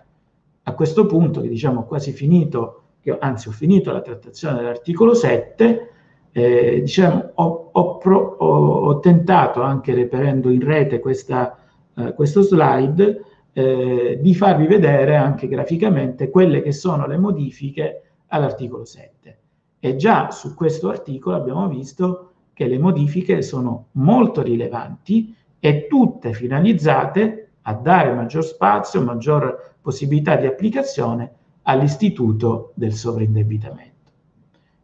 A 0.64 0.74
questo 0.74 1.06
punto, 1.06 1.42
che 1.42 1.50
diciamo 1.50 1.84
quasi 1.84 2.12
finito, 2.12 2.84
anzi 3.20 3.48
ho 3.48 3.52
finito 3.52 3.92
la 3.92 4.02
trattazione 4.02 4.58
dell'articolo 4.58 5.14
7, 5.14 5.90
eh, 6.32 6.80
diciamo, 6.82 7.32
ho, 7.36 7.70
ho, 7.72 7.98
pro, 7.98 8.36
ho, 8.40 8.86
ho, 8.86 9.00
tentato, 9.00 9.62
anche 9.62 9.94
reperendo 9.94 10.50
in 10.50 10.64
rete 10.64 11.00
questa, 11.00 11.58
eh, 11.96 12.14
questo 12.14 12.42
slide, 12.42 13.22
eh, 13.54 14.18
di 14.22 14.34
farvi 14.34 14.68
vedere 14.68 15.16
anche 15.16 15.48
graficamente 15.48 16.30
quelle 16.30 16.62
che 16.62 16.72
sono 16.72 17.08
le 17.08 17.18
modifiche 17.18 18.02
all'articolo 18.28 18.86
7. 18.86 19.40
E 19.80 19.96
già 19.96 20.32
su 20.32 20.54
questo 20.54 20.90
articolo 20.90 21.36
abbiamo 21.36 21.68
visto 21.68 22.32
che 22.54 22.68
le 22.68 22.78
modifiche 22.78 23.42
sono 23.42 23.88
molto 23.94 24.42
rilevanti 24.42 25.36
e 25.60 25.88
tutte 25.88 26.34
finalizzate 26.34 27.50
a 27.64 27.74
dare 27.74 28.14
maggior 28.14 28.44
spazio, 28.44 29.02
maggior 29.02 29.76
possibilità 29.82 30.36
di 30.36 30.46
applicazione 30.46 31.32
all'istituto 31.64 32.72
del 32.76 32.94
sovraindebitamento. 32.94 33.90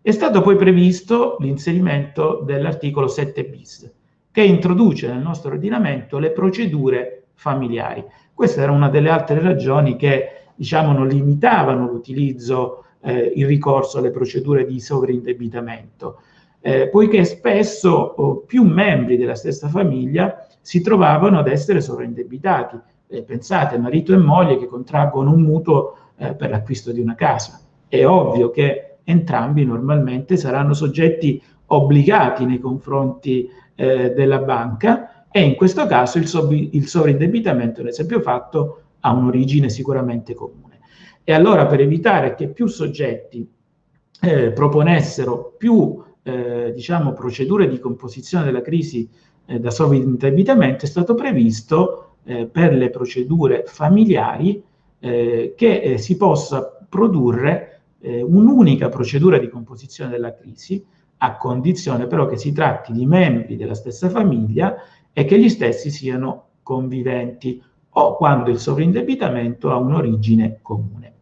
È 0.01 0.11
stato 0.11 0.41
poi 0.41 0.55
previsto 0.55 1.37
l'inserimento 1.39 2.41
dell'articolo 2.45 3.07
7 3.07 3.43
bis, 3.45 3.91
che 4.31 4.43
introduce 4.43 5.07
nel 5.07 5.21
nostro 5.21 5.51
ordinamento 5.51 6.17
le 6.19 6.31
procedure 6.31 7.25
familiari. 7.33 8.05
Questa 8.37 8.61
era 8.61 8.71
una 8.71 8.87
delle 8.87 9.09
altre 9.09 9.41
ragioni 9.41 9.95
che 9.95 10.49
diciamo, 10.53 10.91
non 10.91 11.07
limitavano 11.07 11.87
l'utilizzo, 11.87 12.83
eh, 13.01 13.33
il 13.35 13.47
ricorso 13.47 13.97
alle 13.97 14.11
procedure 14.11 14.63
di 14.63 14.79
sovraindebitamento, 14.79 16.19
eh, 16.61 16.87
poiché 16.87 17.25
spesso 17.25 17.89
oh, 17.89 18.35
più 18.41 18.61
membri 18.61 19.17
della 19.17 19.33
stessa 19.33 19.69
famiglia 19.69 20.45
si 20.61 20.81
trovavano 20.81 21.39
ad 21.39 21.47
essere 21.47 21.81
sovraindebitati. 21.81 22.79
Eh, 23.07 23.23
pensate, 23.23 23.79
marito 23.79 24.13
e 24.13 24.17
moglie 24.17 24.59
che 24.59 24.67
contraggono 24.67 25.31
un 25.31 25.41
mutuo 25.41 25.95
eh, 26.17 26.35
per 26.35 26.51
l'acquisto 26.51 26.91
di 26.91 26.99
una 26.99 27.15
casa. 27.15 27.59
È 27.87 28.05
ovvio 28.05 28.51
che 28.51 28.97
entrambi 29.03 29.65
normalmente 29.65 30.37
saranno 30.37 30.75
soggetti 30.75 31.41
obbligati 31.65 32.45
nei 32.45 32.59
confronti 32.59 33.49
eh, 33.73 34.11
della 34.11 34.37
banca 34.37 35.16
e 35.29 35.41
in 35.41 35.55
questo 35.55 35.85
caso 35.85 36.17
il, 36.17 36.27
sov- 36.27 36.51
il 36.51 36.87
sovraindebitamento, 36.87 37.83
l'esempio 37.83 38.21
fatto, 38.21 38.81
ha 39.01 39.11
un'origine 39.11 39.69
sicuramente 39.69 40.33
comune. 40.33 40.79
E 41.23 41.33
allora 41.33 41.65
per 41.65 41.81
evitare 41.81 42.35
che 42.35 42.47
più 42.47 42.67
soggetti 42.67 43.47
eh, 44.21 44.51
proponessero 44.51 45.55
più 45.57 46.03
eh, 46.23 46.71
diciamo, 46.73 47.13
procedure 47.13 47.67
di 47.67 47.79
composizione 47.79 48.45
della 48.45 48.61
crisi 48.61 49.09
eh, 49.45 49.59
da 49.59 49.69
sovraindebitamento 49.69 50.85
è 50.85 50.87
stato 50.87 51.15
previsto 51.15 52.15
eh, 52.25 52.45
per 52.45 52.73
le 52.73 52.89
procedure 52.89 53.63
familiari 53.65 54.61
eh, 54.99 55.53
che 55.55 55.81
eh, 55.81 55.97
si 55.97 56.17
possa 56.17 56.85
produrre 56.87 57.73
un'unica 57.99 58.89
procedura 58.89 59.39
di 59.39 59.49
composizione 59.49 60.11
della 60.11 60.33
crisi 60.33 60.85
a 61.17 61.35
condizione 61.35 62.05
però 62.05 62.27
che 62.27 62.37
si 62.37 62.53
tratti 62.53 62.93
di 62.93 63.07
membri 63.07 63.57
della 63.57 63.73
stessa 63.73 64.07
famiglia 64.07 64.75
e 65.17 65.25
che 65.25 65.39
gli 65.39 65.49
stessi 65.49 65.89
siano 65.89 66.49
conviventi 66.61 67.59
o 67.89 68.15
quando 68.17 68.51
il 68.51 68.59
sovraindebitamento 68.59 69.71
ha 69.71 69.77
un'origine 69.77 70.59
comune. 70.61 71.13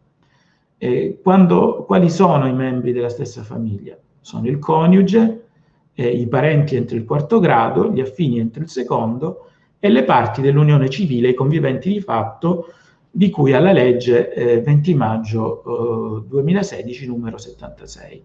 Eh, 0.76 1.18
quando, 1.22 1.84
quali 1.86 2.10
sono 2.10 2.46
i 2.46 2.52
membri 2.52 2.92
della 2.92 3.08
stessa 3.08 3.42
famiglia? 3.42 3.96
sono 4.20 4.48
il 4.48 4.58
coniuge, 4.58 5.44
eh, 5.94 6.08
i 6.08 6.26
parenti 6.26 6.76
entro 6.76 6.94
il 6.94 7.06
quarto 7.06 7.38
grado, 7.38 7.90
gli 7.90 8.00
affini 8.00 8.38
entro 8.38 8.62
il 8.62 8.68
secondo 8.68 9.46
e 9.78 9.88
le 9.88 10.04
parti 10.04 10.42
dell'unione 10.42 10.90
civile, 10.90 11.30
i 11.30 11.34
conviventi 11.34 11.90
di 11.90 12.00
fatto, 12.02 12.74
di 13.10 13.30
cui 13.30 13.54
alla 13.54 13.72
legge 13.72 14.30
eh, 14.34 14.60
20 14.60 14.94
maggio 14.94 16.22
eh, 16.22 16.28
2016 16.28 17.06
numero 17.06 17.38
76. 17.38 18.24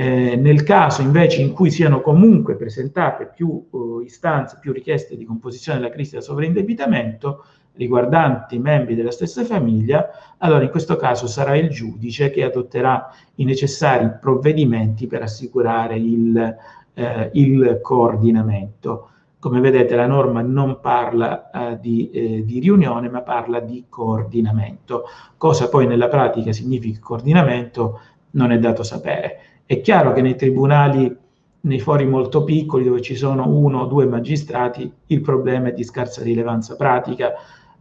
Eh, 0.00 0.34
nel 0.34 0.62
caso 0.62 1.02
invece 1.02 1.42
in 1.42 1.52
cui 1.52 1.70
siano 1.70 2.00
comunque 2.00 2.56
presentate 2.56 3.26
più 3.26 3.66
uh, 3.68 4.00
istanze, 4.00 4.56
più 4.58 4.72
richieste 4.72 5.14
di 5.14 5.26
composizione 5.26 5.78
della 5.78 5.92
crisi 5.92 6.14
da 6.14 6.22
sovraindebitamento, 6.22 7.44
riguardanti 7.74 8.58
membri 8.58 8.94
della 8.94 9.10
stessa 9.10 9.44
famiglia, 9.44 10.08
allora 10.38 10.64
in 10.64 10.70
questo 10.70 10.96
caso 10.96 11.26
sarà 11.26 11.54
il 11.54 11.68
giudice 11.68 12.30
che 12.30 12.44
adotterà 12.44 13.10
i 13.34 13.44
necessari 13.44 14.10
provvedimenti 14.18 15.06
per 15.06 15.20
assicurare 15.20 15.96
il, 15.98 16.56
eh, 16.94 17.30
il 17.34 17.80
coordinamento. 17.82 19.10
Come 19.38 19.60
vedete 19.60 19.96
la 19.96 20.06
norma 20.06 20.40
non 20.40 20.80
parla 20.80 21.50
eh, 21.50 21.78
di, 21.78 22.10
eh, 22.10 22.42
di, 22.46 22.58
riunione 22.58 23.10
ma 23.10 23.20
parla 23.20 23.60
di 23.60 23.84
coordinamento. 23.90 25.04
Cosa 25.36 25.68
poi 25.68 25.86
nella 25.86 26.08
pratica 26.08 26.52
significa 26.52 27.00
coordinamento 27.02 28.00
non 28.30 28.50
è 28.50 28.58
dato 28.58 28.82
sapere. 28.82 29.49
È 29.70 29.80
chiaro 29.82 30.12
che 30.12 30.20
nei 30.20 30.34
tribunali, 30.34 31.16
nei 31.60 31.78
fori 31.78 32.04
molto 32.04 32.42
piccoli 32.42 32.82
dove 32.82 33.00
ci 33.00 33.14
sono 33.14 33.46
uno 33.46 33.82
o 33.82 33.86
due 33.86 34.04
magistrati, 34.04 34.92
il 35.06 35.20
problema 35.20 35.68
è 35.68 35.72
di 35.72 35.84
scarsa 35.84 36.24
rilevanza 36.24 36.74
pratica, 36.74 37.34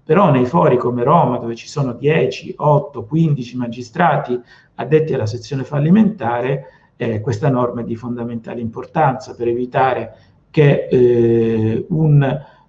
però 0.03 0.29
nei 0.29 0.45
fori 0.45 0.77
come 0.77 1.01
Roma, 1.01 1.39
dove 1.39 1.55
ci 1.55 1.67
sono 1.67 1.93
10, 1.93 2.53
8, 2.57 3.05
15 3.05 3.57
magistrati 3.57 4.39
addetti 4.75 5.15
alla 5.15 5.25
sezione 5.25 5.63
fallimentare, 5.63 6.65
eh, 6.95 7.21
questa 7.21 7.49
norma 7.49 7.81
è 7.81 7.85
di 7.85 7.95
fondamentale 7.95 8.61
importanza 8.61 9.33
per 9.33 9.47
evitare 9.47 10.15
che 10.51 10.89
eh, 10.91 11.85
un, 11.89 12.21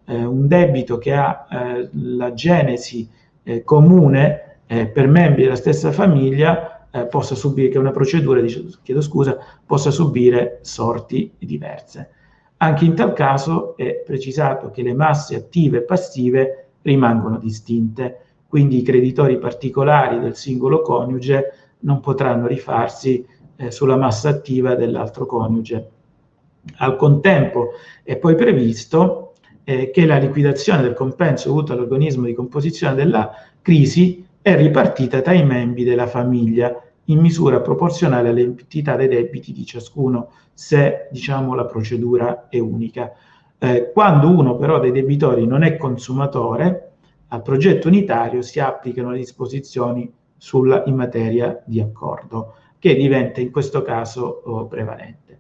eh, 0.02 0.24
un, 0.24 0.48
debito 0.48 0.96
che 0.96 1.12
ha 1.12 1.46
eh, 1.46 1.90
la 1.92 2.32
genesi 2.32 3.06
eh, 3.42 3.64
comune 3.64 4.60
eh, 4.66 4.86
per 4.86 5.08
membri 5.08 5.42
della 5.42 5.56
stessa 5.56 5.92
famiglia 5.92 6.79
possa 7.08 7.34
subire, 7.34 7.68
che 7.68 7.78
una 7.78 7.90
procedura, 7.90 8.40
chiedo 8.82 9.00
scusa, 9.00 9.38
possa 9.64 9.90
subire 9.90 10.58
sorti 10.62 11.32
diverse. 11.38 12.10
Anche 12.58 12.84
in 12.84 12.94
tal 12.94 13.12
caso 13.12 13.76
è 13.76 14.02
precisato 14.04 14.70
che 14.70 14.82
le 14.82 14.92
masse 14.92 15.34
attive 15.34 15.78
e 15.78 15.82
passive 15.82 16.68
rimangono 16.82 17.38
distinte, 17.38 18.18
quindi 18.46 18.78
i 18.78 18.82
creditori 18.82 19.38
particolari 19.38 20.18
del 20.18 20.36
singolo 20.36 20.82
coniuge 20.82 21.52
non 21.80 22.00
potranno 22.00 22.46
rifarsi 22.46 23.24
eh, 23.56 23.70
sulla 23.70 23.96
massa 23.96 24.28
attiva 24.28 24.74
dell'altro 24.74 25.24
coniuge. 25.26 25.90
Al 26.78 26.96
contempo 26.96 27.70
è 28.02 28.16
poi 28.16 28.34
previsto 28.34 29.34
eh, 29.64 29.90
che 29.90 30.04
la 30.04 30.18
liquidazione 30.18 30.82
del 30.82 30.94
compenso 30.94 31.48
dovuto 31.48 31.72
all'organismo 31.72 32.26
di 32.26 32.34
composizione 32.34 32.94
della 32.94 33.32
crisi 33.62 34.26
è 34.42 34.56
ripartita 34.56 35.20
tra 35.20 35.32
i 35.32 35.44
membri 35.44 35.84
della 35.84 36.06
famiglia 36.06 36.74
in 37.04 37.18
misura 37.18 37.60
proporzionale 37.60 38.30
all'entità 38.30 38.96
dei 38.96 39.08
debiti 39.08 39.52
di 39.52 39.66
ciascuno, 39.66 40.30
se 40.52 41.08
diciamo 41.10 41.54
la 41.54 41.66
procedura 41.66 42.48
è 42.48 42.58
unica. 42.58 43.12
Eh, 43.58 43.90
quando 43.92 44.28
uno 44.28 44.56
però 44.56 44.78
dei 44.78 44.92
debitori 44.92 45.46
non 45.46 45.62
è 45.62 45.76
consumatore, 45.76 46.92
al 47.28 47.42
progetto 47.42 47.88
unitario 47.88 48.42
si 48.42 48.60
applicano 48.60 49.10
le 49.10 49.18
disposizioni 49.18 50.10
sulla, 50.36 50.84
in 50.86 50.94
materia 50.94 51.62
di 51.64 51.80
accordo, 51.80 52.54
che 52.78 52.94
diventa 52.94 53.40
in 53.40 53.50
questo 53.50 53.82
caso 53.82 54.42
oh, 54.44 54.66
prevalente. 54.66 55.38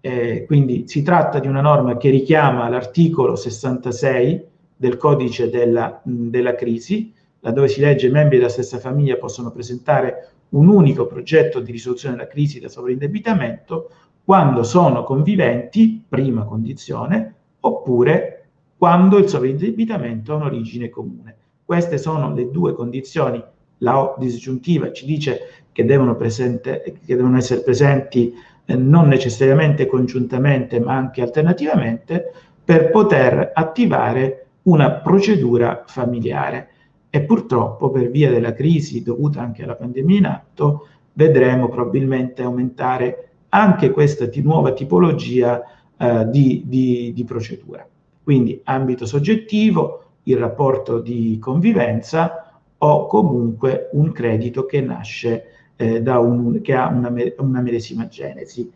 Eh, 0.00 0.44
quindi 0.44 0.86
si 0.86 1.02
tratta 1.02 1.38
di 1.38 1.46
una 1.46 1.62
norma 1.62 1.96
che 1.96 2.10
richiama 2.10 2.68
l'articolo 2.68 3.36
66 3.36 4.44
del 4.76 4.96
codice 4.96 5.48
della, 5.48 6.02
mh, 6.04 6.28
della 6.28 6.54
crisi, 6.54 7.13
laddove 7.44 7.68
si 7.68 7.80
legge 7.80 8.06
i 8.06 8.10
membri 8.10 8.38
della 8.38 8.48
stessa 8.48 8.78
famiglia 8.78 9.16
possono 9.16 9.50
presentare 9.50 10.30
un 10.50 10.66
unico 10.66 11.06
progetto 11.06 11.60
di 11.60 11.72
risoluzione 11.72 12.16
della 12.16 12.26
crisi 12.26 12.58
da 12.58 12.68
sovraindebitamento 12.68 13.90
quando 14.24 14.62
sono 14.62 15.04
conviventi, 15.04 16.02
prima 16.08 16.44
condizione, 16.44 17.34
oppure 17.60 18.46
quando 18.78 19.18
il 19.18 19.28
sovraindebitamento 19.28 20.32
ha 20.32 20.36
un'origine 20.36 20.88
comune. 20.88 21.36
Queste 21.62 21.98
sono 21.98 22.32
le 22.34 22.50
due 22.50 22.72
condizioni. 22.72 23.42
La 23.78 24.00
O 24.00 24.14
disgiuntiva 24.18 24.90
ci 24.92 25.04
dice 25.04 25.40
che 25.72 25.84
devono, 25.84 26.16
presente, 26.16 26.82
che 27.04 27.14
devono 27.14 27.36
essere 27.36 27.60
presenti 27.60 28.32
eh, 28.64 28.74
non 28.76 29.08
necessariamente 29.08 29.86
congiuntamente, 29.86 30.80
ma 30.80 30.94
anche 30.94 31.20
alternativamente, 31.20 32.32
per 32.64 32.90
poter 32.90 33.50
attivare 33.52 34.46
una 34.62 34.90
procedura 34.92 35.84
familiare. 35.86 36.68
E 37.14 37.22
purtroppo, 37.22 37.90
per 37.90 38.10
via 38.10 38.28
della 38.28 38.54
crisi 38.54 39.04
dovuta 39.04 39.40
anche 39.40 39.62
alla 39.62 39.76
pandemia 39.76 40.18
in 40.18 40.26
atto, 40.26 40.88
vedremo 41.12 41.68
probabilmente 41.68 42.42
aumentare 42.42 43.28
anche 43.50 43.92
questa 43.92 44.28
nuova 44.42 44.72
tipologia 44.72 45.62
eh, 45.96 46.26
di, 46.28 46.64
di, 46.66 47.12
di 47.14 47.22
procedura. 47.22 47.86
Quindi 48.20 48.60
ambito 48.64 49.06
soggettivo, 49.06 50.02
il 50.24 50.38
rapporto 50.38 50.98
di 50.98 51.38
convivenza 51.40 52.60
o 52.78 53.06
comunque 53.06 53.90
un 53.92 54.10
credito 54.10 54.66
che 54.66 54.80
nasce 54.80 55.44
eh, 55.76 56.02
da 56.02 56.18
un, 56.18 56.60
che 56.62 56.74
ha 56.74 56.88
una, 56.88 57.14
una 57.36 57.60
medesima 57.60 58.08
genesi. 58.08 58.68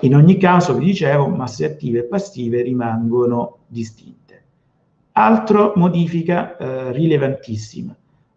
In 0.00 0.14
ogni 0.14 0.38
caso, 0.38 0.74
vi 0.78 0.86
dicevo, 0.86 1.26
masse 1.28 1.66
attive 1.66 1.98
e 1.98 2.04
passive 2.04 2.62
rimangono 2.62 3.58
distinte. 3.66 4.21
Altra 5.12 5.72
modifica 5.74 6.56
eh, 6.56 6.92
rilevantissima. 6.92 7.94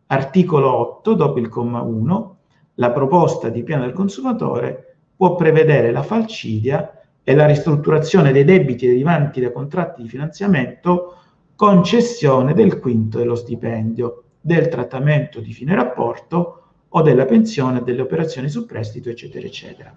Articolo 0.08 0.76
8, 0.76 1.14
dopo 1.14 1.40
il 1.40 1.48
comma 1.48 1.82
1, 1.82 2.38
la 2.76 2.92
proposta 2.92 3.48
di 3.48 3.64
piano 3.64 3.84
del 3.84 3.94
consumatore 3.94 4.98
può 5.16 5.36
prevedere 5.36 5.92
la 5.92 6.04
falcidia 6.04 7.02
e 7.24 7.34
la 7.34 7.46
ristrutturazione 7.46 8.34
dei 8.34 8.44
debiti 8.44 8.88
derivanti 8.88 9.40
da 9.40 9.52
contratti 9.52 10.02
di 10.02 10.10
finanziamento 10.10 11.16
con 11.56 11.82
cessione 11.84 12.54
del 12.54 12.80
quinto 12.80 13.18
dello 13.20 13.36
stipendio, 13.36 14.24
del 14.42 14.68
trattamento 14.68 15.40
di 15.40 15.54
fine 15.54 15.74
rapporto 15.74 16.62
o 16.90 17.02
della 17.02 17.26
pensione, 17.26 17.84
delle 17.84 18.02
operazioni 18.02 18.50
su 18.50 18.66
prestito, 18.66 19.10
eccetera, 19.10 19.48
eccetera. 19.48 19.96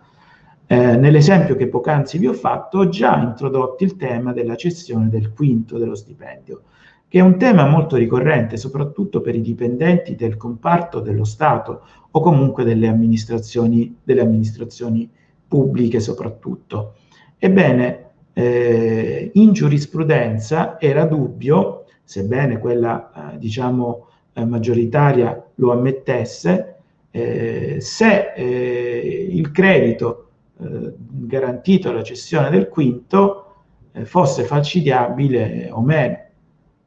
Eh, 0.71 0.97
nell'esempio 0.97 1.57
che 1.57 1.67
poc'anzi 1.67 2.19
vi 2.19 2.27
ho 2.27 2.35
fatto, 2.35 2.81
ho 2.81 2.89
già 2.91 3.17
introdotto 3.17 3.85
il 3.85 3.97
tema 3.97 4.35
della 4.35 4.55
cessione 4.55 5.09
del 5.09 5.33
quinto 5.33 5.79
dello 5.79 5.95
stipendio, 5.95 6.65
che 7.09 7.21
è 7.21 7.23
un 7.23 7.39
tema 7.39 7.67
molto 7.67 7.97
ricorrente, 7.97 8.59
soprattutto 8.59 9.23
per 9.23 9.35
i 9.35 9.41
dipendenti 9.41 10.15
del 10.15 10.37
comparto 10.37 11.01
dello 11.01 11.25
Stato 11.25 11.87
o 12.11 12.21
comunque 12.21 12.65
delle 12.65 12.87
amministrazioni, 12.87 13.97
delle 14.05 14.21
amministrazioni 14.21 15.09
pubbliche 15.49 16.01
soprattutto. 16.01 16.97
Ebbene, 17.39 18.11
eh, 18.35 19.31
in 19.33 19.53
giurisprudenza 19.55 20.79
era 20.79 21.07
dubbio, 21.07 21.87
sebbene 22.05 22.59
quella 22.59 23.33
eh, 23.33 23.39
diciamo 23.39 24.09
eh, 24.35 24.45
maggioritaria 24.45 25.47
lo 25.55 25.73
ammettesse, 25.73 26.75
eh, 27.11 27.77
se 27.81 28.33
il 28.37 29.51
credito 29.51 30.28
eh, 30.61 30.95
garantito 30.97 31.91
alla 31.91 32.03
cessione 32.03 32.51
del 32.51 32.69
quinto 32.69 33.45
eh, 33.93 34.05
fosse 34.05 34.45
falcidiabile 34.45 35.69
o 35.71 35.81
meno, 35.81 36.19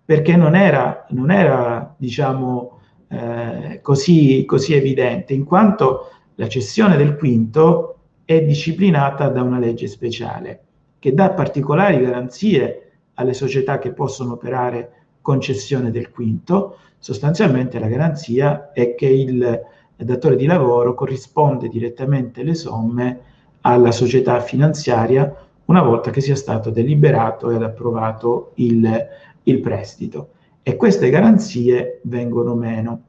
perché 0.03 0.35
non 0.35 0.55
era, 0.55 1.05
non 1.09 1.31
era 1.31 1.93
diciamo, 1.97 2.79
eh, 3.07 3.79
così, 3.81 4.45
così 4.45 4.73
evidente, 4.73 5.33
in 5.33 5.45
quanto 5.45 6.09
la 6.35 6.47
cessione 6.47 6.97
del 6.97 7.15
quinto 7.15 7.97
è 8.25 8.41
disciplinata 8.43 9.29
da 9.29 9.41
una 9.41 9.59
legge 9.59 9.87
speciale 9.87 10.63
che 10.99 11.13
dà 11.13 11.31
particolari 11.31 11.99
garanzie 11.99 12.91
alle 13.15 13.33
società 13.33 13.79
che 13.79 13.91
possono 13.91 14.33
operare 14.33 14.91
con 15.21 15.41
cessione 15.41 15.91
del 15.91 16.11
quinto. 16.11 16.77
Sostanzialmente 16.99 17.79
la 17.79 17.87
garanzia 17.87 18.71
è 18.71 18.95
che 18.95 19.07
il 19.07 19.61
datore 19.95 20.35
di 20.35 20.45
lavoro 20.45 20.93
corrisponde 20.93 21.69
direttamente 21.69 22.43
le 22.43 22.53
somme 22.53 23.19
alla 23.61 23.91
società 23.91 24.39
finanziaria 24.39 25.33
una 25.65 25.81
volta 25.81 26.11
che 26.11 26.21
sia 26.21 26.35
stato 26.35 26.69
deliberato 26.69 27.49
ed 27.51 27.61
approvato 27.61 28.51
il, 28.55 29.07
il 29.43 29.59
prestito. 29.59 30.31
E 30.63 30.75
queste 30.75 31.09
garanzie 31.09 31.99
vengono 32.03 32.55
meno. 32.55 33.01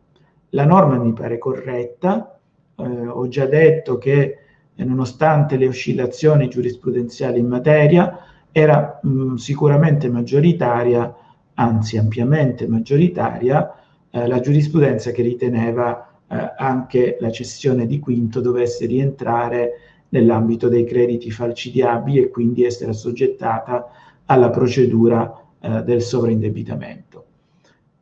La 0.50 0.64
norma 0.64 0.96
mi 0.96 1.12
pare 1.12 1.38
corretta, 1.38 2.38
eh, 2.76 2.82
ho 2.84 3.26
già 3.28 3.46
detto 3.46 3.98
che 3.98 4.38
eh, 4.74 4.84
nonostante 4.84 5.56
le 5.56 5.66
oscillazioni 5.66 6.48
giurisprudenziali 6.48 7.38
in 7.38 7.46
materia, 7.46 8.18
era 8.52 9.00
mh, 9.02 9.34
sicuramente 9.34 10.08
maggioritaria, 10.08 11.14
anzi 11.54 11.96
ampiamente 11.96 12.66
maggioritaria, 12.68 13.74
eh, 14.10 14.26
la 14.26 14.40
giurisprudenza 14.40 15.10
che 15.10 15.22
riteneva 15.22 16.20
eh, 16.28 16.52
anche 16.56 17.16
la 17.20 17.30
cessione 17.30 17.86
di 17.86 17.98
quinto 17.98 18.40
dovesse 18.40 18.86
rientrare 18.86 19.72
nell'ambito 20.12 20.68
dei 20.68 20.84
crediti 20.84 21.30
falcidiabili 21.30 22.18
e 22.18 22.28
quindi 22.30 22.64
essere 22.64 22.90
assoggettata 22.90 23.88
alla 24.26 24.50
procedura 24.50 25.42
eh, 25.60 25.82
del 25.82 26.02
sovraindebitamento. 26.02 27.24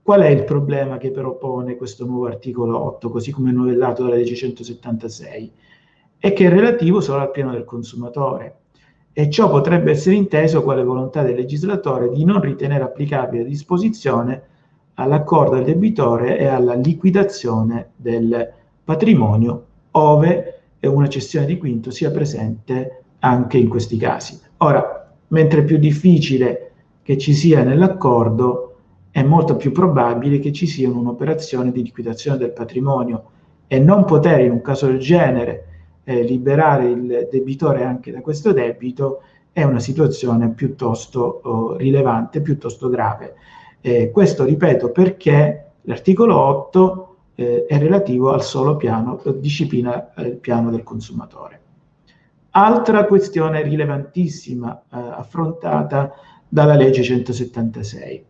Qual 0.02 0.20
è 0.22 0.28
il 0.28 0.44
problema 0.44 0.98
che 0.98 1.10
però 1.10 1.36
pone 1.36 1.76
questo 1.76 2.04
nuovo 2.04 2.26
articolo 2.26 2.78
8, 2.78 3.10
così 3.10 3.30
come 3.30 3.52
novellato 3.52 4.02
dalla 4.02 4.16
legge 4.16 4.34
176? 4.34 5.52
È 6.18 6.32
che 6.32 6.46
è 6.46 6.48
relativo 6.48 7.00
solo 7.00 7.20
al 7.20 7.30
piano 7.30 7.52
del 7.52 7.64
consumatore 7.64 8.56
e 9.12 9.30
ciò 9.30 9.48
potrebbe 9.48 9.92
essere 9.92 10.16
inteso 10.16 10.62
quale 10.62 10.82
volontà 10.82 11.22
del 11.22 11.36
legislatore 11.36 12.10
di 12.10 12.24
non 12.24 12.40
ritenere 12.40 12.82
applicabile 12.82 13.44
disposizione 13.44 14.42
all'accordo 14.94 15.56
del 15.56 15.64
debitore 15.64 16.38
e 16.38 16.46
alla 16.46 16.74
liquidazione 16.74 17.90
del 17.96 18.52
patrimonio, 18.82 19.66
ove 19.92 20.49
una 20.86 21.08
cessione 21.08 21.46
di 21.46 21.58
quinto 21.58 21.90
sia 21.90 22.10
presente 22.10 23.02
anche 23.20 23.58
in 23.58 23.68
questi 23.68 23.96
casi. 23.96 24.38
Ora, 24.58 25.14
mentre 25.28 25.60
è 25.60 25.64
più 25.64 25.78
difficile 25.78 26.72
che 27.02 27.18
ci 27.18 27.34
sia 27.34 27.62
nell'accordo, 27.62 28.76
è 29.10 29.22
molto 29.22 29.56
più 29.56 29.72
probabile 29.72 30.38
che 30.38 30.52
ci 30.52 30.66
sia 30.66 30.88
un'operazione 30.88 31.72
di 31.72 31.82
liquidazione 31.82 32.38
del 32.38 32.52
patrimonio 32.52 33.24
e 33.66 33.78
non 33.78 34.04
poter 34.04 34.40
in 34.40 34.52
un 34.52 34.62
caso 34.62 34.86
del 34.86 34.98
genere 34.98 35.66
eh, 36.04 36.22
liberare 36.22 36.86
il 36.86 37.28
debitore 37.30 37.84
anche 37.84 38.10
da 38.10 38.20
questo 38.20 38.52
debito 38.52 39.22
è 39.52 39.62
una 39.64 39.80
situazione 39.80 40.50
piuttosto 40.50 41.40
oh, 41.42 41.76
rilevante, 41.76 42.40
piuttosto 42.40 42.88
grave. 42.88 43.34
Eh, 43.80 44.10
questo, 44.10 44.44
ripeto, 44.44 44.90
perché 44.90 45.72
l'articolo 45.82 46.38
8 46.38 47.09
eh, 47.40 47.64
è 47.66 47.78
relativo 47.78 48.32
al 48.32 48.42
solo 48.44 48.76
piano, 48.76 49.22
eh, 49.22 49.40
disciplina 49.40 50.12
il 50.18 50.36
piano 50.36 50.70
del 50.70 50.82
consumatore. 50.82 51.60
Altra 52.50 53.06
questione 53.06 53.62
rilevantissima 53.62 54.82
eh, 54.92 54.96
affrontata 54.98 56.12
dalla 56.46 56.74
legge 56.74 57.02
176, 57.02 58.24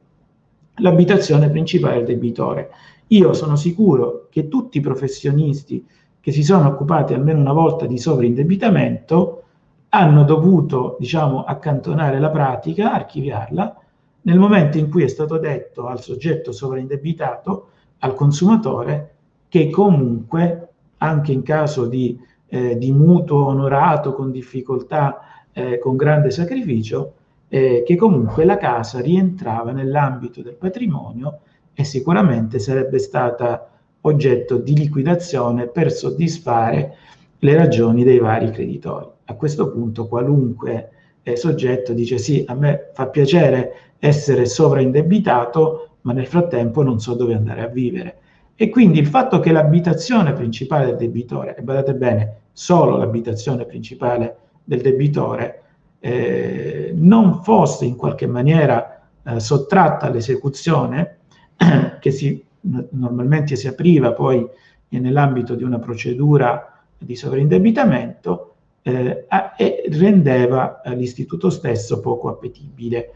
l'abitazione 0.77 1.51
principale 1.51 1.97
del 1.97 2.07
debitore. 2.07 2.71
Io 3.09 3.33
sono 3.33 3.57
sicuro 3.57 4.29
che 4.31 4.47
tutti 4.49 4.79
i 4.79 4.83
professionisti 4.83 5.85
che 6.21 6.33
si 6.33 6.45
sono 6.45 6.69
occupati 6.69 7.15
almeno 7.15 7.41
una 7.41 7.53
volta 7.53 7.87
di 7.87 7.99
sovraindebitamento 7.99 9.43
hanno 9.89 10.23
dovuto, 10.23 10.97
diciamo, 11.01 11.43
accantonare 11.43 12.21
la 12.21 12.31
pratica, 12.31 12.93
archiviarla, 12.93 13.77
nel 14.23 14.39
momento 14.39 14.79
in 14.79 14.89
cui 14.89 15.03
è 15.03 15.09
stato 15.09 15.39
detto 15.39 15.87
al 15.87 16.01
soggetto 16.01 16.53
sovraindebitato, 16.53 17.70
al 18.01 18.15
consumatore, 18.15 19.15
che 19.49 19.71
comunque, 19.71 20.69
anche 20.99 21.33
in 21.33 21.43
caso 21.43 21.87
di, 21.87 22.19
eh, 22.47 22.77
di 22.77 22.93
mutuo 22.93 23.47
onorato 23.47 24.13
con 24.13 24.31
difficoltà, 24.31 25.21
eh, 25.53 25.79
con 25.79 25.97
grande 25.97 26.31
sacrificio, 26.31 27.15
eh, 27.49 27.83
che 27.85 27.97
comunque 27.97 28.45
la 28.45 28.57
casa 28.57 29.01
rientrava 29.01 29.73
nell'ambito 29.73 30.43
del 30.43 30.55
patrimonio 30.55 31.41
e 31.75 31.85
sicuramente 31.85 32.59
sarebbe 32.59 32.99
stata 32.99 33.69
oggetto 34.03 34.57
di 34.57 34.77
liquidazione 34.77 35.67
per 35.67 35.91
soddisfare 35.93 36.97
le 37.39 37.57
ragioni 37.57 38.05
dei 38.05 38.19
vari 38.19 38.51
creditori. 38.51 39.07
A 39.25 39.35
questo 39.35 39.71
punto 39.71 40.07
qualunque 40.07 40.91
eh, 41.23 41.37
soggetto 41.37 41.93
dice 41.93 42.19
sì, 42.19 42.45
a 42.47 42.55
me 42.55 42.91
fa 42.95 43.09
piacere 43.09 43.95
essere 43.99 44.47
sovraindebitato, 44.47 45.90
ma 46.03 46.13
nel 46.13 46.27
frattempo 46.27 46.83
non 46.83 47.01
so 47.01 47.15
dove 47.15 47.35
andare 47.35 47.63
a 47.63 47.69
vivere. 47.69 48.19
E 48.55 48.69
quindi 48.69 48.99
il 48.99 49.07
fatto 49.07 49.41
che 49.41 49.53
l'abitazione 49.53 50.33
principale 50.33 50.87
del 50.87 50.97
debitore, 50.97 51.57
e 51.57 51.63
badate 51.63 51.95
bene, 51.95 52.37
solo 52.53 52.97
l'abitazione 52.97 53.65
principale 53.65 54.37
del 54.63 54.83
debitore, 54.83 55.63
eh, 56.01 56.93
non 56.95 57.43
fosse 57.43 57.85
in 57.85 57.97
qualche 57.97 58.27
maniera 58.27 59.03
eh, 59.23 59.41
sottratta 59.41 60.07
all'esecuzione, 60.07 61.19
che 62.01 62.11
si, 62.11 62.43
normalmente 62.61 63.57
si 63.57 63.67
apriva 63.67 64.13
poi 64.13 64.47
nell'ambito 64.89 65.55
di 65.55 65.63
una 65.63 65.79
procedura 65.79 66.83
di 66.99 67.17
sovraindebitamento 67.17 68.55
eh, 68.83 69.27
e 69.57 69.85
rendeva 69.91 70.81
eh, 70.83 70.95
l'istituto 70.95 71.51
stesso 71.51 72.01
poco 72.01 72.29
appetibile. 72.29 73.13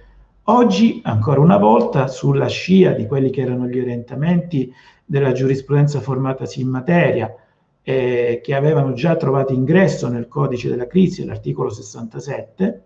Oggi, 0.47 1.01
ancora 1.05 1.41
una 1.41 1.57
volta, 1.57 2.07
sulla 2.07 2.49
scia 2.49 2.93
di 2.93 3.07
quelli 3.07 3.31
che 3.31 3.41
erano 3.41 3.67
gli 3.67 3.81
orientamenti 3.81 4.71
della 5.03 5.33
giurisprudenza 5.33 6.01
formatasi 6.01 6.61
in 6.61 6.69
materia, 6.69 7.35
eh, 7.81 8.41
che 8.43 8.55
avevano 8.55 8.93
già 8.93 9.17
trovato 9.17 9.55
ingresso 9.55 10.07
nel 10.09 10.29
codice 10.29 10.69
della 10.69 10.87
crisi, 10.87 11.25
l'articolo 11.25 11.71
67, 11.71 12.83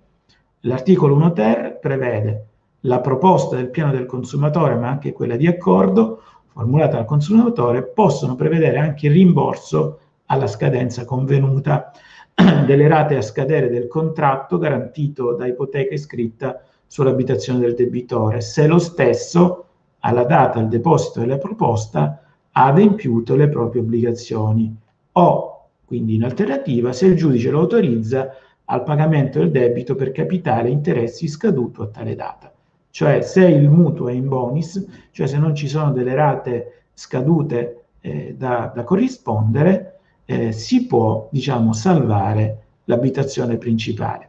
l'articolo 0.60 1.16
1 1.16 1.32
ter 1.32 1.78
prevede 1.80 2.46
la 2.82 3.00
proposta 3.00 3.56
del 3.56 3.70
piano 3.70 3.90
del 3.90 4.06
consumatore, 4.06 4.76
ma 4.76 4.86
anche 4.86 5.12
quella 5.12 5.34
di 5.34 5.48
accordo, 5.48 6.22
formulata 6.46 6.98
dal 6.98 7.06
consumatore, 7.06 7.82
possono 7.82 8.36
prevedere 8.36 8.78
anche 8.78 9.08
il 9.08 9.14
rimborso 9.14 9.98
alla 10.26 10.46
scadenza 10.46 11.04
convenuta 11.04 11.90
delle 12.64 12.86
rate 12.86 13.16
a 13.16 13.22
scadere 13.22 13.68
del 13.68 13.88
contratto 13.88 14.58
garantito 14.58 15.34
da 15.34 15.44
ipoteca 15.44 15.94
iscritta 15.94 16.62
sull'abitazione 16.88 17.60
del 17.60 17.74
debitore, 17.74 18.40
se 18.40 18.66
lo 18.66 18.78
stesso, 18.78 19.66
alla 20.00 20.24
data 20.24 20.58
del 20.58 20.68
deposito 20.68 21.20
della 21.20 21.38
proposta, 21.38 22.22
ha 22.50 22.66
adempiuto 22.66 23.36
le 23.36 23.48
proprie 23.48 23.82
obbligazioni 23.82 24.74
o, 25.12 25.68
quindi 25.84 26.16
in 26.16 26.24
alternativa, 26.24 26.92
se 26.92 27.06
il 27.06 27.16
giudice 27.16 27.50
lo 27.50 27.60
autorizza 27.60 28.34
al 28.64 28.82
pagamento 28.82 29.38
del 29.38 29.50
debito 29.50 29.94
per 29.94 30.12
capitale 30.12 30.68
e 30.68 30.72
interessi 30.72 31.28
scaduto 31.28 31.82
a 31.82 31.86
tale 31.86 32.14
data. 32.14 32.52
Cioè 32.90 33.20
se 33.22 33.46
il 33.46 33.68
mutuo 33.68 34.08
è 34.08 34.12
in 34.12 34.28
bonus, 34.28 34.84
cioè 35.12 35.26
se 35.26 35.38
non 35.38 35.54
ci 35.54 35.68
sono 35.68 35.92
delle 35.92 36.14
rate 36.14 36.84
scadute 36.94 37.84
eh, 38.00 38.34
da, 38.36 38.72
da 38.74 38.82
corrispondere, 38.82 40.00
eh, 40.24 40.52
si 40.52 40.86
può, 40.86 41.28
diciamo, 41.30 41.72
salvare 41.72 42.62
l'abitazione 42.84 43.56
principale. 43.56 44.28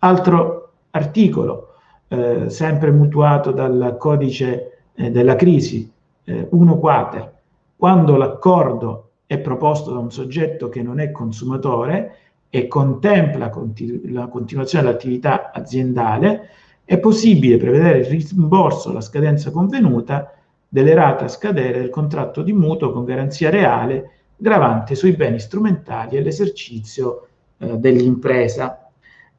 Altro 0.00 0.72
articolo, 0.90 1.75
eh, 2.08 2.48
sempre 2.50 2.90
mutuato 2.90 3.50
dal 3.50 3.96
codice 3.98 4.78
eh, 4.94 5.10
della 5.10 5.36
crisi, 5.36 5.90
1 6.24 6.74
eh, 6.74 6.78
quater, 6.78 7.32
quando 7.76 8.16
l'accordo 8.16 9.10
è 9.26 9.38
proposto 9.38 9.92
da 9.92 9.98
un 9.98 10.10
soggetto 10.10 10.68
che 10.68 10.82
non 10.82 11.00
è 11.00 11.10
consumatore 11.10 12.16
e 12.48 12.68
contempla 12.68 13.50
continu- 13.50 14.10
la 14.10 14.26
continuazione 14.28 14.84
dell'attività 14.84 15.50
aziendale, 15.52 16.48
è 16.84 16.98
possibile 16.98 17.56
prevedere 17.56 17.98
il 17.98 18.06
rimborso 18.06 18.90
alla 18.90 19.00
scadenza 19.00 19.50
convenuta 19.50 20.32
delle 20.68 20.94
rate 20.94 21.24
a 21.24 21.28
scadere 21.28 21.80
del 21.80 21.90
contratto 21.90 22.42
di 22.42 22.52
mutuo 22.52 22.92
con 22.92 23.04
garanzia 23.04 23.50
reale 23.50 24.10
gravante 24.36 24.94
sui 24.94 25.12
beni 25.12 25.38
strumentali 25.38 26.16
e 26.16 26.22
l'esercizio 26.22 27.28
eh, 27.58 27.78
dell'impresa. 27.78 28.88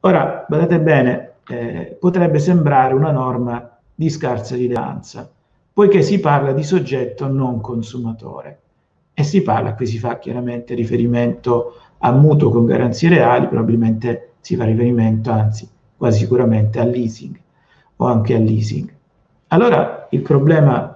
Ora, 0.00 0.44
badate 0.48 0.80
bene, 0.80 1.27
eh, 1.48 1.96
potrebbe 1.98 2.38
sembrare 2.38 2.94
una 2.94 3.10
norma 3.10 3.78
di 3.94 4.10
scarsa 4.10 4.54
rilevanza, 4.54 5.30
poiché 5.72 6.02
si 6.02 6.20
parla 6.20 6.52
di 6.52 6.62
soggetto 6.62 7.26
non 7.26 7.60
consumatore 7.60 8.60
e 9.14 9.24
si 9.24 9.42
parla, 9.42 9.74
qui 9.74 9.86
si 9.86 9.98
fa 9.98 10.18
chiaramente 10.18 10.74
riferimento 10.74 11.74
a 11.98 12.12
mutuo 12.12 12.50
con 12.50 12.66
garanzie 12.66 13.08
reali, 13.08 13.48
probabilmente 13.48 14.34
si 14.40 14.54
fa 14.54 14.64
riferimento, 14.64 15.30
anzi 15.30 15.68
quasi 15.96 16.20
sicuramente 16.20 16.78
al 16.78 16.90
leasing 16.90 17.36
o 17.96 18.06
anche 18.06 18.34
al 18.34 18.44
leasing. 18.44 18.94
Allora 19.48 20.06
il 20.10 20.20
problema, 20.20 20.94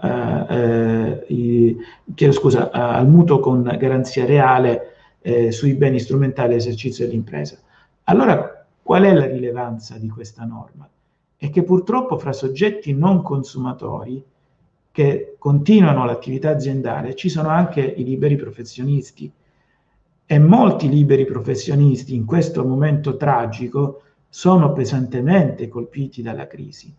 eh, 0.48 1.24
eh, 1.26 1.76
chiedo 2.14 2.32
scusa, 2.32 2.70
al 2.70 3.08
mutuo 3.08 3.40
con 3.40 3.62
garanzia 3.78 4.24
reale 4.24 4.94
eh, 5.22 5.50
sui 5.50 5.74
beni 5.74 5.98
strumentali 5.98 6.52
all'esercizio 6.52 7.06
dell'impresa. 7.06 7.56
Allora 8.04 8.61
qual 8.82 9.04
è 9.04 9.12
la 9.12 9.26
rilevanza 9.26 9.96
di 9.98 10.08
questa 10.08 10.44
norma? 10.44 10.88
È 11.36 11.50
che 11.50 11.62
purtroppo 11.62 12.18
fra 12.18 12.32
soggetti 12.32 12.92
non 12.92 13.22
consumatori 13.22 14.22
che 14.90 15.36
continuano 15.38 16.04
l'attività 16.04 16.50
aziendale 16.50 17.14
ci 17.14 17.28
sono 17.28 17.48
anche 17.48 17.80
i 17.80 18.04
liberi 18.04 18.36
professionisti 18.36 19.32
e 20.26 20.38
molti 20.38 20.88
liberi 20.88 21.24
professionisti 21.24 22.14
in 22.14 22.26
questo 22.26 22.64
momento 22.64 23.16
tragico 23.16 24.02
sono 24.28 24.72
pesantemente 24.72 25.68
colpiti 25.68 26.22
dalla 26.22 26.46
crisi 26.46 26.94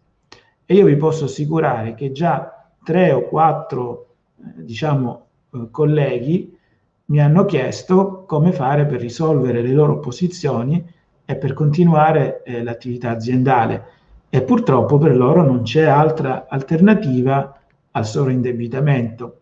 e 0.66 0.74
io 0.74 0.86
vi 0.86 0.96
posso 0.96 1.26
assicurare 1.26 1.94
che 1.94 2.12
già 2.12 2.70
tre 2.84 3.12
o 3.12 3.24
quattro 3.24 4.16
eh, 4.38 4.64
diciamo, 4.64 5.26
eh, 5.52 5.68
colleghi 5.70 6.58
mi 7.06 7.22
hanno 7.22 7.46
chiesto 7.46 8.24
come 8.26 8.52
fare 8.52 8.86
per 8.86 9.00
risolvere 9.00 9.62
le 9.62 9.74
loro 9.74 10.00
posizioni 10.00 10.84
e 11.26 11.36
per 11.36 11.53
continuare 11.53 12.43
eh, 12.43 12.63
l'attività 12.63 13.11
aziendale 13.11 13.86
e 14.30 14.41
purtroppo 14.41 14.97
per 14.97 15.15
loro 15.15 15.43
non 15.43 15.61
c'è 15.61 15.84
altra 15.84 16.47
alternativa 16.49 17.59
al 17.91 18.05
sovraindebitamento. 18.05 19.41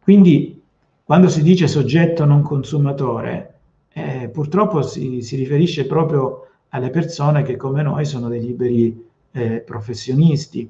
Quindi 0.00 0.62
quando 1.04 1.28
si 1.28 1.42
dice 1.42 1.68
soggetto 1.68 2.24
non 2.24 2.42
consumatore, 2.42 3.58
eh, 3.92 4.28
purtroppo 4.32 4.82
si, 4.82 5.22
si 5.22 5.36
riferisce 5.36 5.86
proprio 5.86 6.48
alle 6.70 6.90
persone 6.90 7.42
che 7.42 7.56
come 7.56 7.82
noi 7.82 8.04
sono 8.04 8.28
dei 8.28 8.40
liberi 8.40 9.06
eh, 9.32 9.60
professionisti, 9.60 10.68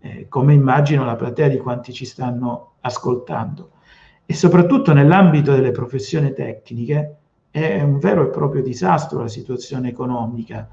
eh, 0.00 0.26
come 0.28 0.52
immagino 0.52 1.04
la 1.04 1.16
platea 1.16 1.48
di 1.48 1.58
quanti 1.58 1.92
ci 1.92 2.04
stanno 2.04 2.72
ascoltando. 2.80 3.70
E 4.26 4.34
soprattutto 4.34 4.92
nell'ambito 4.92 5.52
delle 5.52 5.70
professioni 5.70 6.32
tecniche 6.32 7.19
è 7.50 7.82
un 7.82 7.98
vero 7.98 8.24
e 8.24 8.30
proprio 8.30 8.62
disastro 8.62 9.20
la 9.20 9.28
situazione 9.28 9.88
economica, 9.88 10.68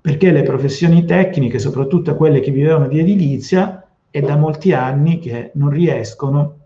perché 0.00 0.30
le 0.30 0.42
professioni 0.42 1.04
tecniche, 1.04 1.58
soprattutto 1.58 2.16
quelle 2.16 2.40
che 2.40 2.50
vivevano 2.50 2.88
di 2.88 2.98
edilizia, 2.98 3.86
è 4.10 4.20
da 4.20 4.36
molti 4.36 4.72
anni 4.72 5.18
che 5.18 5.52
non 5.54 5.70
riescono 5.70 6.58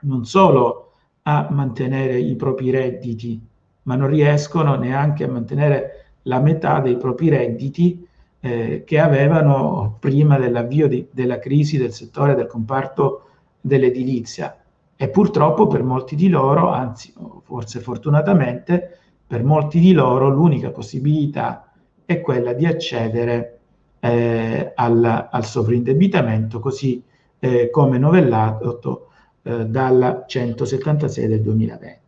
non 0.00 0.24
solo 0.24 0.92
a 1.22 1.48
mantenere 1.50 2.18
i 2.18 2.36
propri 2.36 2.70
redditi, 2.70 3.40
ma 3.82 3.96
non 3.96 4.08
riescono 4.08 4.76
neanche 4.76 5.24
a 5.24 5.28
mantenere 5.28 6.06
la 6.22 6.40
metà 6.40 6.80
dei 6.80 6.96
propri 6.96 7.28
redditi 7.28 8.06
eh, 8.40 8.84
che 8.84 8.98
avevano 8.98 9.96
prima 9.98 10.38
dell'avvio 10.38 10.86
di, 10.86 11.08
della 11.10 11.38
crisi 11.38 11.78
del 11.78 11.92
settore 11.92 12.34
del 12.34 12.46
comparto 12.46 13.22
dell'edilizia 13.60 14.56
e 14.96 15.08
purtroppo 15.08 15.66
per 15.66 15.82
molti 15.82 16.16
di 16.16 16.28
loro, 16.28 16.70
anzi 16.70 17.12
forse 17.42 17.80
fortunatamente, 17.80 18.98
per 19.26 19.44
molti 19.44 19.78
di 19.78 19.92
loro 19.92 20.28
l'unica 20.28 20.70
possibilità 20.70 21.70
è 22.04 22.20
quella 22.20 22.52
di 22.52 22.64
accedere 22.64 23.58
eh, 24.00 24.72
al, 24.74 25.28
al 25.30 25.44
sovrindebitamento 25.44 26.60
così 26.60 27.02
eh, 27.38 27.70
come 27.70 27.98
novellato 27.98 29.08
eh, 29.42 29.66
dalla 29.66 30.24
176 30.26 31.26
del 31.26 31.42
2020. 31.42 31.98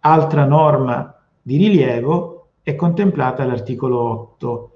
Altra 0.00 0.44
norma 0.44 1.14
di 1.42 1.56
rilievo 1.56 2.48
è 2.62 2.74
contemplata 2.74 3.42
all'articolo 3.42 3.98
8 3.98 4.70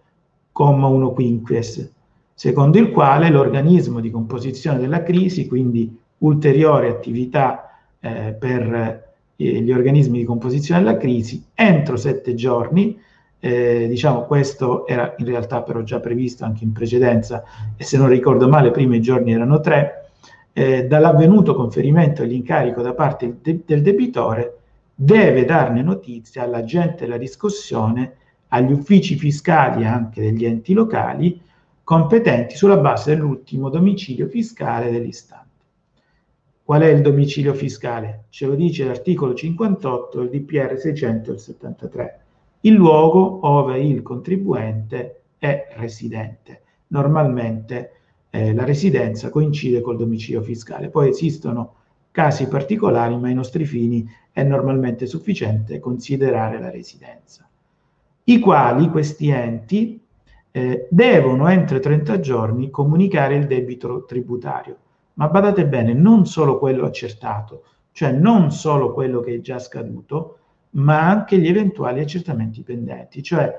comma 0.53 0.87
1 0.89 1.13
quinquies, 1.13 1.93
secondo 2.35 2.79
il 2.79 2.91
quale 2.91 3.31
l'organismo 3.31 4.01
di 4.01 4.11
composizione 4.11 4.79
della 4.79 5.03
crisi, 5.03 5.47
quindi 5.47 5.99
ulteriori 6.19 6.89
attività 6.89 7.79
eh, 8.01 8.35
per 8.39 8.73
eh, 8.73 9.63
gli 9.63 9.71
organismi 9.71 10.19
di 10.19 10.25
composizione 10.25 10.83
della 10.83 10.97
crisi, 10.97 11.45
entro 11.55 11.97
sette 11.97 12.35
giorni, 12.35 12.99
eh, 13.41 13.87
diciamo 13.89 14.25
questo 14.25 14.87
era 14.87 15.15
in 15.19 15.27
realtà 15.27 15.63
però 15.63 15.83
già 15.83 16.01
previsto 16.01 16.45
anche 16.45 16.65
in 16.65 16.73
precedenza 16.73 17.45
e 17.77 17.85
se 17.85 17.97
non 17.97 18.09
ricordo 18.09 18.49
male 18.49 18.73
i 18.75 19.01
giorni 19.01 19.33
erano 19.33 19.61
tre, 19.61 20.11
eh, 20.53 20.87
dall'avvenuto 20.87 21.55
conferimento 21.55 22.23
dell'incarico 22.23 22.83
da 22.83 22.95
parte 22.95 23.39
de- 23.41 23.61
del 23.65 23.83
debitore 23.83 24.57
deve 24.93 25.45
darne 25.45 25.83
notizia 25.83 26.43
all'agente 26.43 27.05
della 27.05 27.17
riscossione 27.17 28.15
agli 28.49 28.73
uffici 28.73 29.15
fiscali 29.15 29.85
anche 29.85 30.21
degli 30.21 30.45
enti 30.45 30.73
locali 30.73 31.41
competenti 31.85 32.57
sulla 32.57 32.79
base 32.79 33.15
dell'ultimo 33.15 33.69
domicilio 33.69 34.27
fiscale 34.27 34.91
dell'istante. 34.91 35.48
Qual 36.69 36.83
è 36.83 36.89
il 36.89 37.01
domicilio 37.01 37.55
fiscale? 37.55 38.25
Ce 38.29 38.45
lo 38.45 38.55
dice 38.55 38.85
l'articolo 38.85 39.33
58 39.33 40.21
del 40.21 40.29
DPR 40.29 40.77
673. 40.77 42.21
Il 42.61 42.75
luogo 42.75 43.47
ove 43.47 43.81
il 43.81 44.03
contribuente 44.03 45.23
è 45.39 45.69
residente. 45.77 46.61
Normalmente 46.89 47.93
eh, 48.29 48.53
la 48.53 48.65
residenza 48.65 49.31
coincide 49.31 49.81
col 49.81 49.97
domicilio 49.97 50.43
fiscale. 50.43 50.91
Poi 50.91 51.09
esistono 51.09 51.77
casi 52.11 52.47
particolari, 52.49 53.17
ma 53.17 53.29
ai 53.29 53.35
nostri 53.35 53.65
fini 53.65 54.07
è 54.31 54.43
normalmente 54.43 55.07
sufficiente 55.07 55.81
considerare 55.81 56.61
la 56.61 56.71
residenza 56.71 57.49
i 58.29 58.39
quali 58.41 58.91
questi 58.91 59.31
enti 59.31 59.99
eh, 60.51 60.87
devono 60.91 61.49
entro 61.49 61.79
30 61.79 62.21
giorni 62.21 62.69
comunicare 62.71 63.37
il 63.37 63.47
debito 63.47 64.05
tributario. 64.05 64.77
Ma 65.19 65.27
badate 65.29 65.67
bene, 65.67 65.93
non 65.95 66.27
solo 66.27 66.59
quello 66.59 66.85
accertato, 66.85 67.65
cioè 67.91 68.13
non 68.13 68.53
solo 68.53 68.93
quello 68.93 69.21
che 69.21 69.35
è 69.35 69.41
già 69.41 69.59
scaduto, 69.59 70.39
ma 70.71 71.09
anche 71.09 71.39
gli 71.39 71.49
eventuali 71.49 72.01
accertamenti 72.01 72.63
pendenti, 72.63 73.21
cioè 73.21 73.53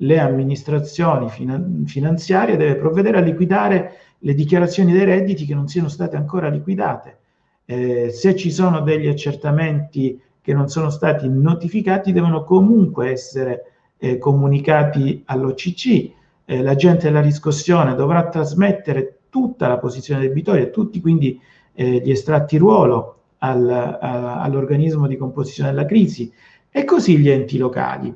le 0.00 0.18
amministrazioni 0.20 1.30
finan- 1.30 1.84
finanziarie 1.86 2.58
deve 2.58 2.76
provvedere 2.76 3.16
a 3.16 3.22
liquidare 3.22 3.92
le 4.18 4.34
dichiarazioni 4.34 4.92
dei 4.92 5.04
redditi 5.04 5.46
che 5.46 5.54
non 5.54 5.68
siano 5.68 5.88
state 5.88 6.16
ancora 6.16 6.48
liquidate. 6.48 7.18
Eh, 7.64 8.10
se 8.10 8.36
ci 8.36 8.50
sono 8.50 8.80
degli 8.80 9.08
accertamenti 9.08 10.20
che 10.42 10.52
non 10.52 10.68
sono 10.68 10.90
stati 10.90 11.28
notificati, 11.30 12.12
devono 12.12 12.44
comunque 12.44 13.10
essere 13.10 13.72
eh, 13.96 14.18
comunicati 14.18 15.22
all'OCC. 15.24 16.10
Eh, 16.44 16.62
l'agente 16.62 17.06
della 17.06 17.22
riscossione 17.22 17.94
dovrà 17.94 18.28
trasmettere 18.28 19.15
tutta 19.36 19.68
la 19.68 19.76
posizione 19.76 20.22
debitoria, 20.22 20.68
tutti 20.68 20.98
quindi 20.98 21.38
eh, 21.74 22.00
gli 22.02 22.10
estratti 22.10 22.56
ruolo 22.56 23.24
al, 23.40 23.68
a, 23.68 24.40
all'organismo 24.40 25.06
di 25.06 25.18
composizione 25.18 25.68
della 25.68 25.84
crisi 25.84 26.32
e 26.70 26.84
così 26.84 27.18
gli 27.18 27.28
enti 27.28 27.58
locali. 27.58 28.14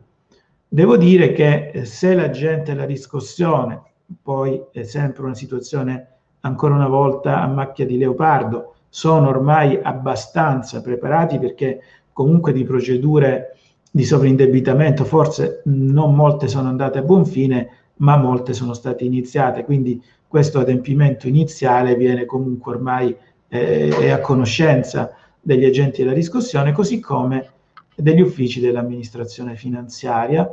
Devo 0.66 0.96
dire 0.96 1.32
che 1.32 1.72
eh, 1.74 1.84
se 1.84 2.14
la 2.14 2.30
gente 2.30 2.72
la 2.72 2.86
riscossione, 2.86 3.82
poi 4.22 4.64
è 4.72 4.82
sempre 4.84 5.24
una 5.24 5.34
situazione 5.34 6.06
ancora 6.40 6.74
una 6.74 6.88
volta 6.88 7.42
a 7.42 7.46
macchia 7.46 7.84
di 7.84 7.98
leopardo, 7.98 8.76
sono 8.88 9.28
ormai 9.28 9.78
abbastanza 9.82 10.80
preparati 10.80 11.38
perché 11.38 11.82
comunque 12.14 12.54
di 12.54 12.64
procedure 12.64 13.58
di 13.90 14.04
sovrindebitamento 14.04 15.04
forse 15.04 15.60
non 15.66 16.14
molte 16.14 16.48
sono 16.48 16.68
andate 16.68 16.98
a 16.98 17.02
buon 17.02 17.26
fine, 17.26 17.68
ma 17.96 18.16
molte 18.16 18.54
sono 18.54 18.72
state 18.72 19.04
iniziate, 19.04 19.64
quindi 19.64 20.02
questo 20.30 20.60
adempimento 20.60 21.26
iniziale 21.26 21.96
viene 21.96 22.24
comunque 22.24 22.74
ormai 22.74 23.16
eh, 23.48 24.10
a 24.12 24.20
conoscenza 24.20 25.12
degli 25.40 25.64
agenti 25.64 26.04
della 26.04 26.14
riscossione, 26.14 26.70
così 26.70 27.00
come 27.00 27.48
degli 27.96 28.20
uffici 28.20 28.60
dell'amministrazione 28.60 29.56
finanziaria, 29.56 30.48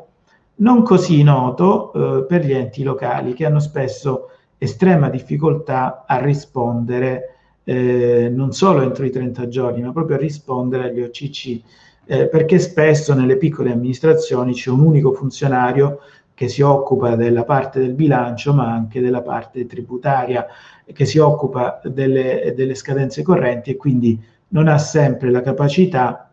non 0.55 0.81
così 0.81 1.21
noto 1.21 1.93
eh, 1.93 2.23
per 2.23 2.43
gli 2.43 2.53
enti 2.53 2.81
locali 2.81 3.33
che 3.33 3.45
hanno 3.45 3.59
spesso 3.59 4.31
estrema 4.57 5.09
difficoltà 5.09 6.05
a 6.07 6.17
rispondere 6.17 7.35
eh, 7.63 8.31
non 8.33 8.53
solo 8.53 8.81
entro 8.81 9.05
i 9.05 9.11
30 9.11 9.47
giorni, 9.47 9.83
ma 9.83 9.91
proprio 9.91 10.15
a 10.15 10.19
rispondere 10.19 10.85
agli 10.85 11.01
OCC, 11.01 11.61
eh, 12.07 12.25
perché 12.25 12.57
spesso 12.57 13.13
nelle 13.13 13.37
piccole 13.37 13.71
amministrazioni 13.71 14.53
c'è 14.53 14.71
un 14.71 14.79
unico 14.79 15.11
funzionario 15.11 15.99
che 16.37 16.49
si 16.49 16.61
occupa 16.61 17.15
della 17.15 17.43
parte 17.45 17.79
del 17.79 17.95
bilancio, 17.95 18.53
ma 18.53 18.71
anche 18.71 19.01
della 19.01 19.23
parte 19.23 19.65
tributaria, 19.65 20.45
che 20.85 21.03
si 21.03 21.17
occupa 21.17 21.81
delle, 21.83 22.53
delle 22.55 22.75
scadenze 22.75 23.23
correnti 23.23 23.71
e 23.71 23.75
quindi 23.75 24.21
non 24.49 24.67
ha 24.67 24.77
sempre 24.77 25.31
la 25.31 25.41
capacità 25.41 26.29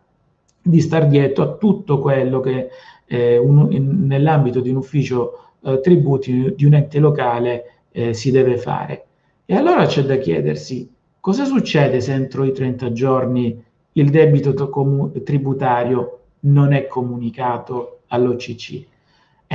di 0.61 0.79
star 0.79 1.07
dietro 1.07 1.43
a 1.43 1.53
tutto 1.55 1.97
quello 1.97 2.39
che 2.39 2.69
eh, 3.07 3.39
un, 3.39 3.71
in, 3.71 4.05
nell'ambito 4.05 4.59
di 4.59 4.69
un 4.69 4.75
ufficio 4.75 5.53
eh, 5.63 5.79
tributi 5.79 6.53
di 6.55 6.65
un 6.65 6.75
ente 6.75 6.99
locale 6.99 7.79
eh, 7.91 8.13
si 8.13 8.29
deve 8.29 8.57
fare. 8.59 9.05
E 9.43 9.55
allora 9.55 9.87
c'è 9.87 10.03
da 10.03 10.17
chiedersi 10.17 10.87
cosa 11.19 11.45
succede 11.45 11.99
se 11.99 12.13
entro 12.13 12.43
i 12.43 12.51
30 12.51 12.91
giorni 12.91 13.59
il 13.93 14.11
debito 14.11 14.53
tributario 15.23 16.19
non 16.41 16.73
è 16.73 16.85
comunicato 16.85 18.01
all'OCC? 18.09 18.93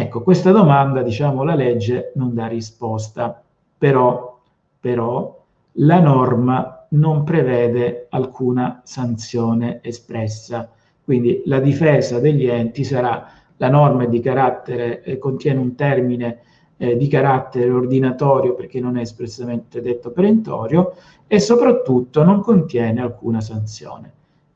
Ecco, 0.00 0.22
questa 0.22 0.50
domanda, 0.50 1.02
diciamo, 1.02 1.44
la 1.44 1.54
legge 1.54 2.12
non 2.14 2.32
dà 2.32 2.46
risposta, 2.46 3.42
però, 3.76 4.40
però 4.80 5.44
la 5.72 6.00
norma 6.00 6.86
non 6.92 7.22
prevede 7.22 8.06
alcuna 8.08 8.80
sanzione 8.82 9.80
espressa. 9.82 10.70
Quindi 11.04 11.42
la 11.44 11.60
difesa 11.60 12.18
degli 12.18 12.46
enti 12.46 12.82
sarà, 12.82 13.26
la 13.58 13.68
norma 13.68 14.06
di 14.06 14.22
eh, 14.22 15.18
contiene 15.18 15.60
un 15.60 15.74
termine 15.74 16.38
eh, 16.78 16.96
di 16.96 17.06
carattere 17.06 17.68
ordinatorio 17.68 18.54
perché 18.54 18.80
non 18.80 18.96
è 18.96 19.02
espressamente 19.02 19.82
detto 19.82 20.12
perentorio 20.12 20.94
e 21.26 21.38
soprattutto 21.40 22.24
non 22.24 22.40
contiene 22.40 23.02
alcuna 23.02 23.42
sanzione. 23.42 24.10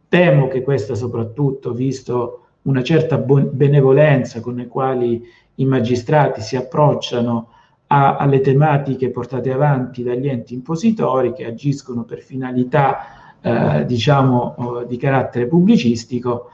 Temo 0.09 0.49
che 0.49 0.63
questa 0.63 0.95
soprattutto, 0.95 1.75
visto 1.75 2.44
una 2.65 2.83
certa 2.83 3.19
benevolenza 3.19 4.41
con 4.41 4.57
le 4.57 4.69
quali 4.69 5.23
i 5.57 5.65
magistrati 5.65 6.41
si 6.41 6.57
approcciano 6.57 7.49
a, 7.89 8.17
alle 8.17 8.41
tematiche 8.41 9.11
portate 9.11 9.53
avanti 9.53 10.03
dagli 10.03 10.29
enti 10.29 10.55
impositori 10.55 11.33
che 11.33 11.45
agiscono 11.45 12.05
per 12.05 12.21
finalità 12.21 13.39
eh, 13.41 13.85
diciamo 13.85 14.85
di 14.87 14.97
carattere 14.97 15.47
pubblicistico. 15.47 16.51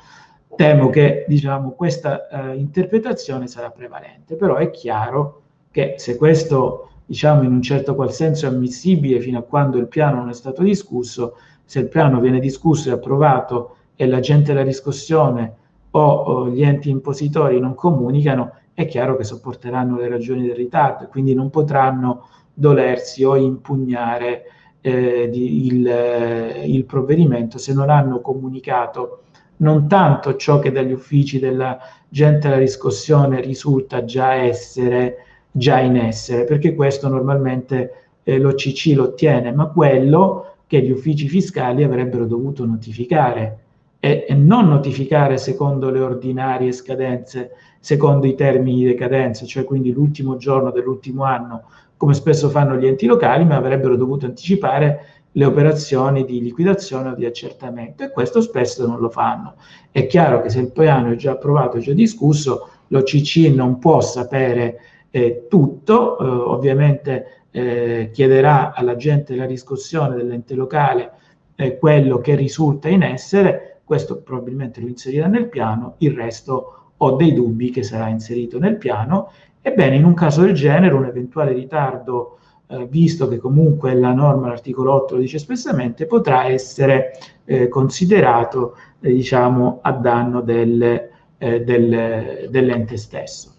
Temo 0.56 0.90
che 0.90 1.24
diciamo, 1.28 1.70
questa 1.70 2.28
eh, 2.28 2.56
interpretazione 2.56 3.46
sarà 3.46 3.70
prevalente 3.70 4.34
però 4.34 4.56
è 4.56 4.70
chiaro 4.70 5.42
che 5.70 5.94
se 5.98 6.16
questo 6.16 6.90
diciamo 7.06 7.42
in 7.44 7.52
un 7.52 7.62
certo 7.62 7.94
qual 7.94 8.12
senso 8.12 8.46
è 8.46 8.48
ammissibile 8.48 9.20
fino 9.20 9.38
a 9.38 9.42
quando 9.42 9.78
il 9.78 9.86
piano 9.86 10.16
non 10.16 10.28
è 10.28 10.34
stato 10.34 10.62
discusso 10.62 11.36
se 11.64 11.78
il 11.78 11.88
piano 11.88 12.20
viene 12.20 12.40
discusso 12.40 12.88
e 12.88 12.92
approvato 12.92 13.76
e 13.94 14.06
la 14.06 14.18
gente 14.18 14.52
della 14.52 14.64
riscossione 14.64 15.54
o, 15.92 16.48
gli 16.48 16.62
enti 16.62 16.90
impositori 16.90 17.58
non 17.58 17.74
comunicano, 17.74 18.52
è 18.74 18.86
chiaro 18.86 19.16
che 19.16 19.24
sopporteranno 19.24 19.96
le 19.96 20.08
ragioni 20.08 20.46
del 20.46 20.56
ritardo 20.56 21.04
e 21.04 21.08
quindi 21.08 21.34
non 21.34 21.50
potranno 21.50 22.28
dolersi 22.52 23.24
o 23.24 23.36
impugnare 23.36 24.44
eh, 24.80 25.28
di, 25.30 25.66
il, 25.66 25.86
eh, 25.86 26.64
il 26.66 26.84
provvedimento 26.84 27.58
se 27.58 27.72
non 27.74 27.90
hanno 27.90 28.20
comunicato. 28.20 29.22
Non 29.56 29.88
tanto 29.88 30.36
ciò 30.36 30.58
che 30.58 30.72
dagli 30.72 30.92
uffici 30.92 31.38
della 31.38 31.78
gente 32.08 32.48
della 32.48 32.60
riscossione 32.60 33.40
risulta 33.40 34.04
già 34.04 34.32
essere 34.32 35.24
già 35.50 35.80
in 35.80 35.96
essere, 35.96 36.44
perché 36.44 36.74
questo 36.74 37.08
normalmente 37.08 38.08
eh, 38.22 38.38
l'OCC 38.38 38.92
lo 38.94 39.04
ottiene, 39.04 39.52
ma 39.52 39.66
quello 39.66 40.54
che 40.66 40.80
gli 40.82 40.90
uffici 40.90 41.28
fiscali 41.28 41.82
avrebbero 41.82 42.26
dovuto 42.26 42.64
notificare 42.64 43.58
e, 44.00 44.26
non 44.30 44.66
notificare 44.66 45.36
secondo 45.36 45.90
le 45.90 46.00
ordinarie 46.00 46.72
scadenze, 46.72 47.52
secondo 47.78 48.26
i 48.26 48.34
termini 48.34 48.78
di 48.78 48.86
decadenza, 48.86 49.44
cioè 49.44 49.64
quindi 49.64 49.92
l'ultimo 49.92 50.36
giorno 50.36 50.70
dell'ultimo 50.70 51.24
anno, 51.24 51.64
come 51.96 52.14
spesso 52.14 52.48
fanno 52.48 52.76
gli 52.76 52.86
enti 52.86 53.06
locali, 53.06 53.44
ma 53.44 53.56
avrebbero 53.56 53.94
dovuto 53.94 54.24
anticipare 54.24 55.04
le 55.32 55.44
operazioni 55.44 56.24
di 56.24 56.40
liquidazione 56.40 57.10
o 57.10 57.14
di 57.14 57.24
accertamento 57.24 58.02
e 58.02 58.10
questo 58.10 58.40
spesso 58.40 58.86
non 58.86 58.98
lo 58.98 59.10
fanno. 59.10 59.54
È 59.90 60.06
chiaro 60.06 60.40
che 60.40 60.48
se 60.48 60.60
il 60.60 60.72
piano 60.72 61.12
è 61.12 61.16
già 61.16 61.32
approvato, 61.32 61.76
è 61.76 61.80
già 61.80 61.92
discusso, 61.92 62.68
l'OCC 62.88 63.52
non 63.54 63.78
può 63.78 64.00
sapere 64.00 64.80
eh, 65.10 65.46
tutto, 65.48 66.18
eh, 66.18 66.24
ovviamente 66.24 67.44
eh, 67.50 68.10
chiederà 68.12 68.72
alla 68.72 68.96
gente 68.96 69.36
la 69.36 69.46
riscossione 69.46 70.16
dell'ente 70.16 70.54
locale 70.54 71.12
eh, 71.56 71.78
quello 71.78 72.18
che 72.18 72.34
risulta 72.34 72.88
in 72.88 73.02
essere, 73.02 73.69
questo 73.90 74.22
probabilmente 74.22 74.80
lo 74.80 74.86
inserirà 74.86 75.26
nel 75.26 75.48
piano, 75.48 75.96
il 75.98 76.12
resto 76.12 76.92
ho 76.96 77.16
dei 77.16 77.34
dubbi 77.34 77.70
che 77.70 77.82
sarà 77.82 78.06
inserito 78.06 78.60
nel 78.60 78.76
piano. 78.76 79.32
Ebbene, 79.60 79.96
in 79.96 80.04
un 80.04 80.14
caso 80.14 80.42
del 80.42 80.54
genere, 80.54 80.94
un 80.94 81.06
eventuale 81.06 81.52
ritardo, 81.52 82.38
eh, 82.68 82.86
visto 82.86 83.26
che 83.26 83.38
comunque 83.38 83.92
la 83.94 84.12
norma, 84.12 84.46
l'articolo 84.46 84.92
8 84.92 85.16
lo 85.16 85.20
dice 85.22 85.38
espressamente, 85.38 86.06
potrà 86.06 86.44
essere 86.44 87.18
eh, 87.44 87.66
considerato, 87.66 88.76
eh, 89.00 89.12
diciamo, 89.12 89.80
a 89.82 89.90
danno 89.90 90.40
del, 90.40 91.08
eh, 91.36 91.64
del, 91.64 92.46
dell'ente 92.48 92.96
stesso. 92.96 93.52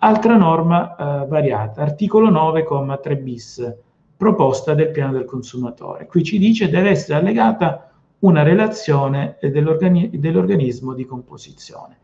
Altra 0.00 0.36
norma 0.36 0.94
eh, 0.94 1.26
variata, 1.26 1.80
articolo 1.80 2.30
9,3 2.30 3.22
bis, 3.22 3.76
proposta 4.14 4.74
del 4.74 4.90
piano 4.90 5.12
del 5.12 5.24
consumatore. 5.24 6.04
Qui 6.04 6.22
ci 6.22 6.38
dice 6.38 6.68
deve 6.68 6.90
essere 6.90 7.18
allegata 7.18 7.87
una 8.20 8.42
relazione 8.42 9.36
dell'organi- 9.40 10.10
dell'organismo 10.18 10.94
di 10.94 11.04
composizione. 11.04 11.98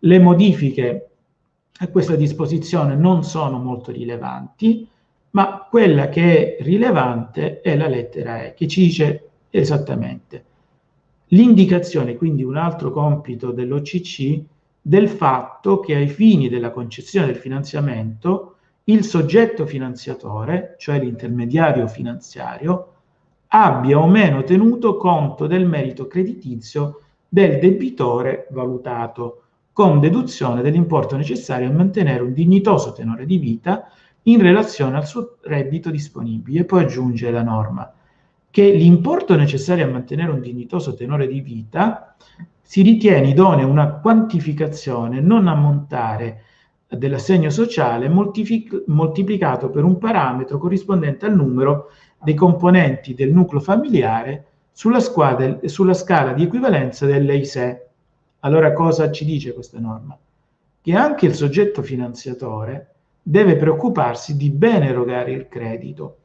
Le 0.00 0.18
modifiche 0.18 1.08
a 1.80 1.88
questa 1.88 2.16
disposizione 2.16 2.94
non 2.94 3.24
sono 3.24 3.58
molto 3.58 3.92
rilevanti, 3.92 4.88
ma 5.30 5.66
quella 5.68 6.08
che 6.08 6.56
è 6.56 6.62
rilevante 6.62 7.60
è 7.60 7.76
la 7.76 7.88
lettera 7.88 8.42
E, 8.42 8.54
che 8.54 8.66
ci 8.66 8.82
dice 8.82 9.28
esattamente 9.50 10.44
l'indicazione, 11.28 12.16
quindi 12.16 12.42
un 12.42 12.56
altro 12.56 12.90
compito 12.90 13.50
dell'OCC, 13.50 14.42
del 14.80 15.08
fatto 15.08 15.80
che 15.80 15.94
ai 15.94 16.08
fini 16.08 16.48
della 16.48 16.70
concessione 16.70 17.26
del 17.26 17.36
finanziamento 17.36 18.56
il 18.84 19.04
soggetto 19.04 19.66
finanziatore, 19.66 20.76
cioè 20.78 20.98
l'intermediario 20.98 21.86
finanziario, 21.86 22.94
abbia 23.48 23.98
o 23.98 24.06
meno 24.06 24.42
tenuto 24.42 24.96
conto 24.96 25.46
del 25.46 25.66
merito 25.66 26.06
creditizio 26.06 27.00
del 27.28 27.58
debitore 27.58 28.46
valutato, 28.50 29.42
con 29.72 30.00
deduzione 30.00 30.62
dell'importo 30.62 31.16
necessario 31.16 31.68
a 31.68 31.72
mantenere 31.72 32.22
un 32.22 32.32
dignitoso 32.32 32.92
tenore 32.92 33.26
di 33.26 33.38
vita 33.38 33.90
in 34.24 34.40
relazione 34.40 34.96
al 34.96 35.06
suo 35.06 35.36
reddito 35.42 35.90
disponibile. 35.90 36.64
Poi 36.64 36.82
aggiunge 36.82 37.30
la 37.30 37.42
norma 37.42 37.92
che 38.50 38.72
l'importo 38.72 39.36
necessario 39.36 39.84
a 39.84 39.90
mantenere 39.90 40.32
un 40.32 40.40
dignitoso 40.40 40.94
tenore 40.94 41.28
di 41.28 41.40
vita 41.40 42.16
si 42.60 42.82
ritiene 42.82 43.28
idonea 43.28 43.66
una 43.66 43.92
quantificazione 43.92 45.20
non 45.20 45.46
ammontare 45.46 46.42
dell'assegno 46.88 47.50
sociale 47.50 48.08
moltiplicato 48.08 49.68
per 49.70 49.84
un 49.84 49.98
parametro 49.98 50.58
corrispondente 50.58 51.26
al 51.26 51.34
numero 51.34 51.90
dei 52.22 52.34
componenti 52.34 53.14
del 53.14 53.32
nucleo 53.32 53.60
familiare 53.60 54.44
sulla, 54.72 55.00
squadra, 55.00 55.58
sulla 55.64 55.94
scala 55.94 56.32
di 56.32 56.44
equivalenza 56.44 57.06
dell'EISE. 57.06 57.88
Allora 58.40 58.72
cosa 58.72 59.10
ci 59.10 59.24
dice 59.24 59.52
questa 59.52 59.78
norma? 59.78 60.16
Che 60.80 60.94
anche 60.94 61.26
il 61.26 61.34
soggetto 61.34 61.82
finanziatore 61.82 62.94
deve 63.22 63.56
preoccuparsi 63.56 64.36
di 64.36 64.50
ben 64.50 64.84
erogare 64.84 65.32
il 65.32 65.48
credito, 65.48 66.16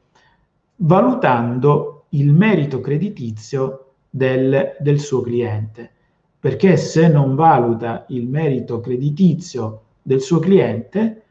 valutando 0.76 2.06
il 2.10 2.32
merito 2.32 2.80
creditizio 2.80 3.92
del, 4.08 4.76
del 4.78 5.00
suo 5.00 5.20
cliente, 5.20 5.90
perché 6.38 6.76
se 6.76 7.08
non 7.08 7.34
valuta 7.34 8.04
il 8.08 8.28
merito 8.28 8.80
creditizio 8.80 9.82
del 10.00 10.20
suo 10.20 10.38
cliente, 10.38 11.22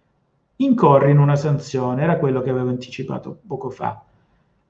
incorre 0.58 1.12
in 1.12 1.20
una 1.20 1.36
sanzione, 1.36 2.04
era 2.04 2.18
quello 2.18 2.42
che 2.42 2.50
avevo 2.50 2.70
anticipato 2.70 3.40
poco 3.48 3.70
fa. 3.70 4.04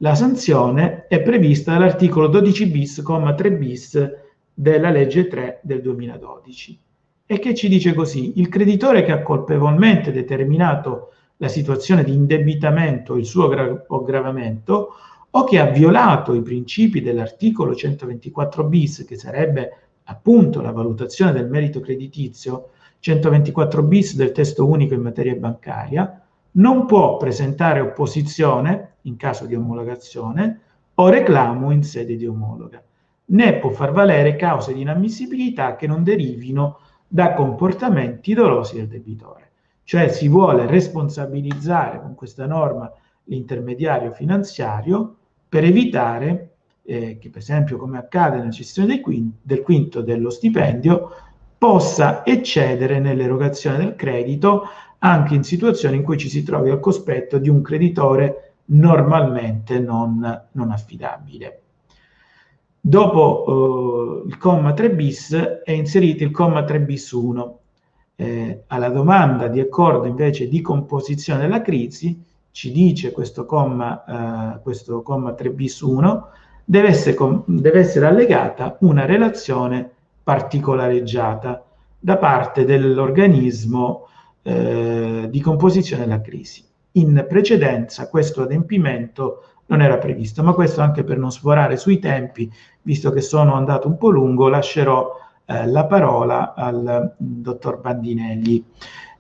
La 0.04 0.16
sanzione 0.16 1.08
è 1.08 1.22
prevista 1.22 1.72
dall'articolo 1.72 2.28
12 2.28 2.66
bis, 2.66 3.02
3 3.02 3.52
bis 3.54 4.12
della 4.54 4.90
legge 4.90 5.30
3 5.30 5.62
del 5.64 5.82
2012 5.82 6.80
e 7.26 7.40
che 7.40 7.56
ci 7.56 7.70
dice 7.70 7.94
così, 7.94 8.34
il 8.36 8.50
creditore 8.50 9.06
che 9.06 9.14
ha 9.14 9.22
colpevolmente 9.22 10.12
determinato 10.12 11.14
la 11.38 11.48
situazione 11.48 12.04
di 12.04 12.12
indebitamento, 12.14 13.16
il 13.16 13.24
suo 13.24 13.50
aggravamento, 13.88 14.90
o 15.30 15.44
che 15.46 15.58
ha 15.58 15.68
violato 15.68 16.34
i 16.34 16.42
principi 16.42 17.02
dell'articolo 17.02 17.74
124 17.74 18.66
bis, 18.66 19.06
che 19.08 19.16
sarebbe 19.16 19.72
appunto 20.04 20.60
la 20.60 20.72
valutazione 20.74 21.32
del 21.32 21.48
merito 21.48 21.80
creditizio, 21.80 22.72
124 23.00 23.82
bis 23.84 24.18
del 24.18 24.34
testo 24.34 24.68
unico 24.68 24.96
in 24.96 25.02
materia 25.02 25.34
bancaria, 25.36 26.22
non 26.56 26.86
può 26.88 27.16
presentare 27.16 27.80
opposizione 27.80 28.93
in 29.04 29.16
caso 29.18 29.46
di 29.46 29.56
omologazione 29.56 30.60
o 30.96 31.10
reclamo 31.10 31.72
in 31.72 31.84
sede 31.84 32.16
di 32.16 32.26
omologa, 32.26 32.84
né 33.26 33.56
può 33.56 33.70
far 33.72 33.92
valere 33.92 34.36
cause 34.36 34.74
di 34.74 34.82
inammissibilità 34.82 35.76
che 35.76 35.88
non 35.88 36.04
derivino 36.04 36.80
da 37.08 37.34
comportamenti 37.34 38.34
dolosi 38.34 38.76
del 38.76 38.88
debitore. 38.88 39.52
Cioè 39.84 40.10
si 40.10 40.28
vuole 40.28 40.66
responsabilizzare 40.66 42.00
con 42.00 42.16
questa 42.16 42.46
norma 42.46 42.92
l'intermediario 43.26 44.12
finanziario 44.12 45.16
per 45.48 45.64
evitare 45.64 46.56
eh, 46.84 47.18
che, 47.20 47.30
per 47.30 47.42
esempio, 47.42 47.78
come 47.78 47.98
accade 47.98 48.38
nella 48.38 48.50
gestione 48.50 48.88
del 48.90 49.02
quinto, 49.02 49.38
del 49.42 49.62
quinto 49.62 50.02
dello 50.02 50.30
stipendio, 50.30 51.12
possa 51.58 52.26
eccedere 52.26 53.00
nell'erogazione 53.00 53.78
del 53.78 53.96
credito 53.96 54.68
anche 55.00 55.36
in 55.36 55.44
situazioni 55.44 55.98
in 55.98 56.04
cui 56.04 56.18
ci 56.18 56.30
si 56.30 56.44
trovi 56.44 56.70
al 56.70 56.80
cospetto 56.80 57.38
di 57.38 57.50
un 57.50 57.62
creditore 57.62 58.53
normalmente 58.74 59.80
non, 59.80 60.48
non 60.52 60.72
affidabile. 60.72 61.62
Dopo 62.80 64.24
eh, 64.26 64.28
il 64.28 64.38
comma 64.38 64.74
3 64.74 64.92
bis 64.92 65.34
è 65.34 65.72
inserito 65.72 66.24
il 66.24 66.32
comma 66.32 66.64
3 66.64 66.82
bis 66.82 67.12
1. 67.12 67.60
Eh, 68.16 68.64
alla 68.68 68.90
domanda 68.90 69.48
di 69.48 69.60
accordo 69.60 70.06
invece 70.06 70.48
di 70.48 70.62
composizione 70.62 71.42
della 71.42 71.62
crisi, 71.62 72.22
ci 72.52 72.72
dice 72.72 73.12
questo 73.12 73.46
comma, 73.46 74.56
eh, 74.56 74.62
questo 74.62 75.02
comma 75.02 75.34
3 75.34 75.50
bis 75.52 75.80
1, 75.80 76.28
deve 76.66 76.88
essere, 76.90 77.16
deve 77.46 77.80
essere 77.80 78.06
allegata 78.06 78.78
una 78.82 79.06
relazione 79.06 79.90
particolareggiata 80.22 81.64
da 82.00 82.18
parte 82.18 82.66
dell'organismo 82.66 84.08
eh, 84.42 85.28
di 85.30 85.40
composizione 85.40 86.04
della 86.04 86.22
crisi. 86.22 86.64
In 86.96 87.26
precedenza 87.28 88.08
questo 88.08 88.44
adempimento 88.44 89.46
non 89.68 89.82
era 89.82 89.98
previsto, 89.98 90.44
ma 90.44 90.54
questo 90.54 90.82
anche 90.82 91.04
per 91.04 91.18
non 91.18 91.32
sforare 91.32 91.78
sui 91.78 92.00
tempi, 92.00 92.52
visto 92.84 93.12
che 93.12 93.22
sono 93.22 93.56
andato 93.56 93.88
un 93.88 93.98
po' 93.98 94.10
lungo, 94.10 94.48
lascerò 94.48 95.18
eh, 95.46 95.66
la 95.68 95.86
parola 95.86 96.54
al 96.54 97.14
dottor 97.18 97.80
Bandinelli. 97.80 98.64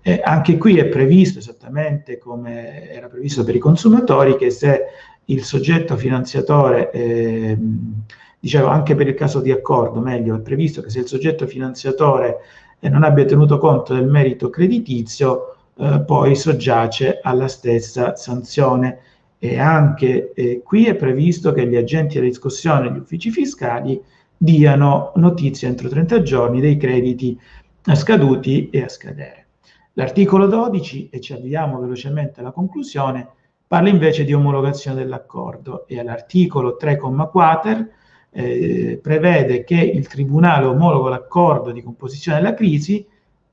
Eh, 0.01 0.21
anche 0.23 0.57
qui 0.57 0.77
è 0.77 0.85
previsto, 0.85 1.39
esattamente 1.39 2.17
come 2.17 2.91
era 2.91 3.07
previsto 3.07 3.43
per 3.43 3.55
i 3.55 3.59
consumatori, 3.59 4.35
che 4.35 4.51
se 4.51 4.81
il 5.25 5.43
soggetto 5.43 5.95
finanziatore 5.95 6.91
eh, 6.91 7.57
dicevo 8.39 8.67
anche 8.67 8.93
per 8.93 9.07
il 9.07 9.15
caso 9.15 9.39
di 9.39 9.51
accordo, 9.51 9.99
meglio, 9.99 10.35
è 10.35 10.41
previsto 10.41 10.81
che 10.81 10.89
se 10.89 10.99
il 10.99 11.07
soggetto 11.07 11.47
finanziatore 11.47 12.39
eh, 12.79 12.89
non 12.89 13.03
abbia 13.03 13.25
tenuto 13.25 13.57
conto 13.57 13.93
del 13.93 14.07
merito 14.07 14.49
creditizio, 14.49 15.52
eh, 15.75 16.03
poi 16.05 16.35
soggiace 16.35 17.19
alla 17.21 17.47
stessa 17.47 18.15
sanzione. 18.15 18.99
E 19.39 19.59
anche 19.59 20.31
eh, 20.33 20.61
qui 20.63 20.85
è 20.85 20.95
previsto 20.95 21.51
che 21.51 21.67
gli 21.67 21.75
agenti 21.75 22.15
della 22.15 22.27
riscossione 22.27 22.87
e 22.87 22.91
gli 22.91 22.97
uffici 22.97 23.29
fiscali 23.29 24.01
diano 24.37 25.11
notizie 25.15 25.67
entro 25.67 25.89
30 25.89 26.21
giorni 26.21 26.61
dei 26.61 26.77
crediti 26.77 27.37
scaduti 27.91 28.69
e 28.69 28.83
a 28.83 28.89
scadere. 28.89 29.47
L'articolo 29.93 30.47
12, 30.47 31.09
e 31.09 31.19
ci 31.19 31.33
avviamo 31.33 31.79
velocemente 31.79 32.39
alla 32.39 32.51
conclusione, 32.51 33.27
parla 33.67 33.89
invece 33.89 34.23
di 34.23 34.33
omologazione 34.33 35.01
dell'accordo 35.01 35.87
e 35.87 35.99
all'articolo 35.99 36.77
3, 36.77 36.97
quater 36.97 37.89
eh, 38.31 38.99
prevede 39.01 39.63
che 39.63 39.75
il 39.75 40.07
Tribunale 40.07 40.65
omologa 40.65 41.09
l'accordo 41.09 41.71
di 41.71 41.83
composizione 41.83 42.39
della 42.39 42.55
crisi 42.55 43.05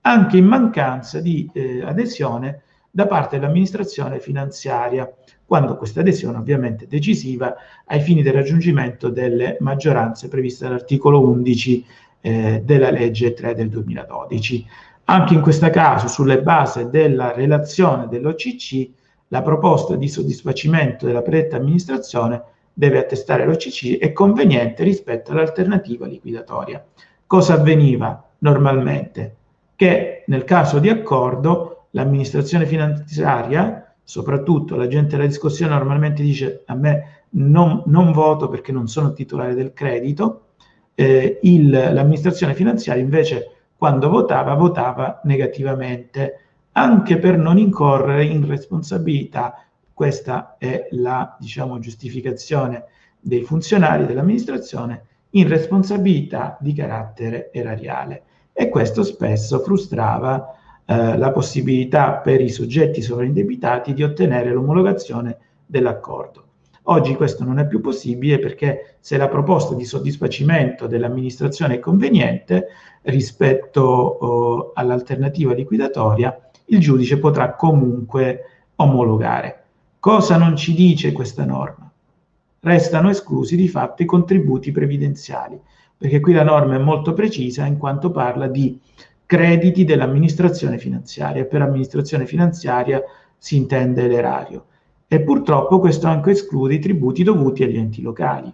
anche 0.03 0.37
in 0.37 0.47
mancanza 0.47 1.21
di 1.21 1.49
eh, 1.53 1.83
adesione 1.83 2.63
da 2.91 3.07
parte 3.07 3.39
dell'amministrazione 3.39 4.19
finanziaria, 4.19 5.11
quando 5.45 5.77
questa 5.77 6.01
adesione 6.01 6.39
ovviamente 6.39 6.85
è 6.85 6.89
decisiva 6.89 7.55
ai 7.87 8.01
fini 8.01 8.23
del 8.23 8.35
raggiungimento 8.35 9.09
delle 9.09 9.57
maggioranze 9.61 10.29
previste 10.29 10.65
dall'articolo 10.65 11.21
11 11.21 11.87
eh, 12.21 12.63
della 12.65 12.91
legge 12.91 13.33
3 13.33 13.55
del 13.55 13.69
2012. 13.69 14.67
Anche 15.05 15.35
in 15.35 15.41
questo 15.41 15.69
caso, 15.71 16.07
sulle 16.07 16.41
basi 16.41 16.89
della 16.89 17.33
relazione 17.33 18.07
dell'OCC, 18.09 18.91
la 19.29 19.43
proposta 19.43 19.97
di 19.97 20.09
soddisfacimento 20.09 21.07
della 21.07 21.23
predetta 21.23 21.57
amministrazione 21.57 22.43
deve 22.73 22.99
attestare 22.99 23.45
l'OCC 23.45 23.99
è 23.99 24.13
conveniente 24.13 24.85
rispetto 24.85 25.33
all'alternativa 25.33 26.07
liquidatoria. 26.07 26.85
Cosa 27.27 27.55
avveniva 27.55 28.29
normalmente? 28.39 29.37
Che 29.81 30.25
nel 30.27 30.45
caso 30.45 30.79
di 30.79 30.91
accordo 30.91 31.87
l'amministrazione 31.93 32.67
finanziaria, 32.67 33.95
soprattutto 34.05 34.77
l'agente 34.77 35.17
della 35.17 35.27
discussione 35.27 35.73
normalmente 35.73 36.23
dice 36.23 36.65
a 36.67 36.75
me 36.75 37.23
non, 37.31 37.85
non 37.87 38.13
voto 38.13 38.51
perché 38.51 38.73
non 38.73 38.89
sono 38.89 39.15
titolare 39.15 39.55
del 39.55 39.73
credito, 39.73 40.49
eh, 40.95 41.39
il, 41.45 41.71
l'amministrazione 41.71 42.53
finanziaria 42.53 43.03
invece 43.03 43.71
quando 43.75 44.11
votava 44.11 44.53
votava 44.53 45.23
negativamente. 45.25 46.41
Anche 46.73 47.17
per 47.17 47.39
non 47.39 47.57
incorrere 47.57 48.25
in 48.25 48.47
responsabilità 48.47 49.65
questa 49.95 50.57
è 50.59 50.89
la 50.91 51.39
diciamo, 51.41 51.79
giustificazione 51.79 52.85
dei 53.19 53.45
funzionari 53.45 54.05
dell'amministrazione 54.05 55.07
in 55.31 55.49
responsabilità 55.49 56.59
di 56.61 56.75
carattere 56.75 57.51
erariale 57.51 58.25
e 58.53 58.69
questo 58.69 59.03
spesso 59.03 59.61
frustrava 59.61 60.55
eh, 60.85 61.17
la 61.17 61.31
possibilità 61.31 62.15
per 62.15 62.41
i 62.41 62.49
soggetti 62.49 63.01
sovraindebitati 63.01 63.95
di 63.95 64.03
ottenere 64.03 64.53
l'omologazione 64.53 65.39
dell'accordo. 65.65 66.45
Oggi 66.85 67.15
questo 67.15 67.45
non 67.45 67.59
è 67.59 67.67
più 67.67 67.81
possibile 67.81 68.39
perché 68.39 68.97
se 68.99 69.17
la 69.17 69.29
proposta 69.29 69.75
di 69.75 69.85
soddisfacimento 69.85 70.87
dell'amministrazione 70.87 71.75
è 71.75 71.79
conveniente 71.79 72.69
rispetto 73.03 73.83
oh, 73.83 74.71
all'alternativa 74.75 75.53
liquidatoria, 75.53 76.51
il 76.67 76.81
giudice 76.81 77.19
potrà 77.19 77.55
comunque 77.55 78.69
omologare. 78.77 79.65
Cosa 80.01 80.37
non 80.37 80.57
ci 80.57 80.75
dice 80.75 81.13
questa 81.13 81.45
norma? 81.45 81.91
Restano 82.61 83.11
esclusi 83.11 83.55
di 83.55 83.69
fatto 83.69 84.03
i 84.03 84.07
contributi 84.07 84.73
previdenziali, 84.73 85.61
perché 86.01 86.21
qui 86.21 86.33
la 86.33 86.45
norma 86.45 86.77
è 86.77 86.79
molto 86.79 87.13
precisa 87.13 87.67
in 87.67 87.77
quanto 87.77 88.11
parla 88.11 88.47
di 88.49 88.81
crediti 89.27 89.85
dell'amministrazione 89.85 90.79
finanziaria. 90.79 91.45
Per 91.45 91.61
amministrazione 91.61 92.25
finanziaria 92.25 93.03
si 93.37 93.57
intende 93.57 94.09
l'erario. 94.09 94.65
E 95.07 95.21
purtroppo 95.21 95.79
questo 95.79 96.07
anche 96.07 96.31
esclude 96.31 96.73
i 96.73 96.79
tributi 96.79 97.23
dovuti 97.23 97.65
agli 97.65 97.77
enti 97.77 98.01
locali, 98.01 98.51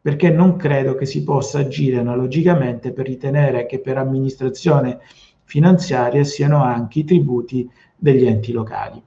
perché 0.00 0.30
non 0.30 0.56
credo 0.56 0.96
che 0.96 1.06
si 1.06 1.22
possa 1.22 1.60
agire 1.60 1.98
analogicamente 1.98 2.92
per 2.92 3.06
ritenere 3.06 3.66
che 3.66 3.78
per 3.78 3.96
amministrazione 3.96 4.98
finanziaria 5.44 6.24
siano 6.24 6.64
anche 6.64 6.98
i 6.98 7.04
tributi 7.04 7.70
degli 7.96 8.26
enti 8.26 8.50
locali. 8.50 9.00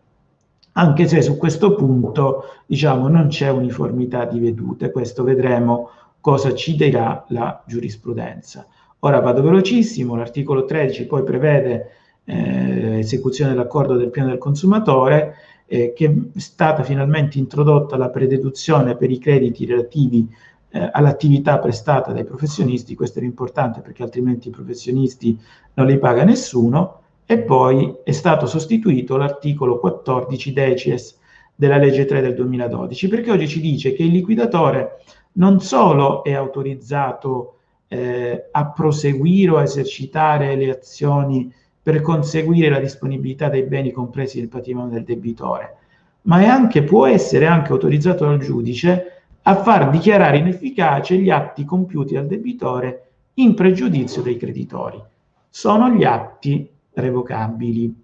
anche 0.75 1.07
se 1.07 1.21
su 1.21 1.37
questo 1.37 1.75
punto 1.75 2.43
diciamo, 2.65 3.09
non 3.09 3.27
c'è 3.27 3.49
uniformità 3.49 4.23
di 4.23 4.39
vedute, 4.39 4.89
questo 4.89 5.23
vedremo 5.23 5.89
cosa 6.23 6.55
ci 6.55 6.77
dirà 6.77 7.25
la 7.29 7.61
giurisprudenza. 7.67 8.65
Ora 8.99 9.19
vado 9.19 9.41
velocissimo, 9.41 10.15
l'articolo 10.15 10.63
13 10.63 11.05
poi 11.05 11.21
prevede 11.23 11.89
eh, 12.23 12.99
esecuzione 12.99 13.51
dell'accordo 13.51 13.97
del 13.97 14.09
piano 14.09 14.29
del 14.29 14.37
consumatore, 14.37 15.35
eh, 15.65 15.91
che 15.93 16.05
è 16.05 16.39
stata 16.39 16.83
finalmente 16.83 17.37
introdotta 17.37 17.97
la 17.97 18.07
prededuzione 18.07 18.95
per 18.95 19.11
i 19.11 19.17
crediti 19.17 19.65
relativi 19.65 20.25
eh, 20.69 20.89
all'attività 20.93 21.59
prestata 21.59 22.13
dai 22.13 22.23
professionisti, 22.23 22.95
questo 22.95 23.17
era 23.17 23.27
importante 23.27 23.81
perché 23.81 24.03
altrimenti 24.03 24.47
i 24.47 24.51
professionisti 24.51 25.37
non 25.73 25.87
li 25.87 25.97
paga 25.97 26.23
nessuno, 26.23 27.01
e 27.25 27.39
poi 27.39 27.97
è 28.05 28.13
stato 28.13 28.45
sostituito 28.45 29.17
l'articolo 29.17 29.77
14 29.77 30.53
decies 30.53 31.19
della 31.53 31.77
legge 31.77 32.05
3 32.05 32.21
del 32.21 32.33
2012, 32.33 33.09
perché 33.09 33.29
oggi 33.29 33.49
ci 33.49 33.59
dice 33.59 33.91
che 33.91 34.03
il 34.03 34.11
liquidatore 34.11 34.99
non 35.33 35.59
solo 35.61 36.23
è 36.23 36.33
autorizzato 36.33 37.57
eh, 37.87 38.49
a 38.51 38.65
proseguire 38.71 39.51
o 39.51 39.57
a 39.57 39.63
esercitare 39.63 40.55
le 40.55 40.69
azioni 40.69 41.51
per 41.81 42.01
conseguire 42.01 42.69
la 42.69 42.79
disponibilità 42.79 43.49
dei 43.49 43.63
beni 43.63 43.91
compresi 43.91 44.39
nel 44.39 44.47
patrimonio 44.47 44.93
del 44.93 45.03
debitore, 45.03 45.77
ma 46.23 46.37
anche, 46.37 46.83
può 46.83 47.05
essere 47.05 47.45
anche 47.45 47.71
autorizzato 47.71 48.25
dal 48.25 48.39
giudice 48.39 49.21
a 49.41 49.55
far 49.61 49.89
dichiarare 49.89 50.37
inefficace 50.37 51.17
gli 51.17 51.29
atti 51.29 51.65
compiuti 51.65 52.13
dal 52.13 52.27
debitore 52.27 53.07
in 53.35 53.53
pregiudizio 53.53 54.21
dei 54.21 54.37
creditori. 54.37 55.01
Sono 55.49 55.89
gli 55.89 56.05
atti 56.05 56.69
revocabili. 56.93 58.01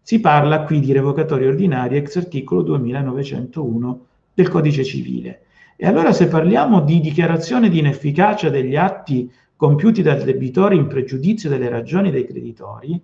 Si 0.00 0.20
parla 0.20 0.62
qui 0.62 0.80
di 0.80 0.92
revocatori 0.92 1.46
ordinari 1.46 1.96
ex 1.96 2.16
articolo 2.16 2.62
2901 2.62 4.06
del 4.32 4.48
Codice 4.48 4.84
Civile. 4.84 5.42
E 5.80 5.86
allora 5.86 6.10
se 6.10 6.26
parliamo 6.26 6.80
di 6.80 6.98
dichiarazione 6.98 7.68
di 7.68 7.78
inefficacia 7.78 8.50
degli 8.50 8.74
atti 8.74 9.32
compiuti 9.54 10.02
dal 10.02 10.24
debitore 10.24 10.74
in 10.74 10.88
pregiudizio 10.88 11.48
delle 11.48 11.68
ragioni 11.68 12.10
dei 12.10 12.26
creditori, 12.26 13.00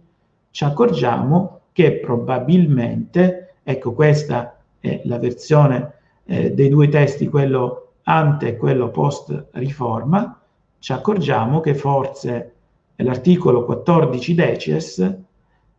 ci 0.50 0.64
accorgiamo 0.64 1.60
che 1.70 2.00
probabilmente, 2.00 3.54
ecco 3.62 3.92
questa 3.92 4.58
è 4.80 5.02
la 5.04 5.20
versione 5.20 5.92
eh, 6.24 6.50
dei 6.50 6.68
due 6.68 6.88
testi, 6.88 7.28
quello 7.28 7.92
ante 8.02 8.48
e 8.48 8.56
quello 8.56 8.90
post 8.90 9.50
riforma, 9.52 10.40
ci 10.80 10.92
accorgiamo 10.92 11.60
che 11.60 11.76
forse 11.76 12.54
l'articolo 12.96 13.64
14 13.64 14.34
decies 14.34 15.16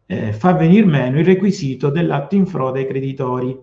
eh, 0.05 0.31
fa 0.31 0.53
venire 0.53 0.85
meno 0.85 1.19
il 1.19 1.25
requisito 1.25 1.89
dell'atto 1.89 2.35
in 2.35 2.45
frode 2.45 2.79
ai 2.79 2.87
creditori 2.87 3.59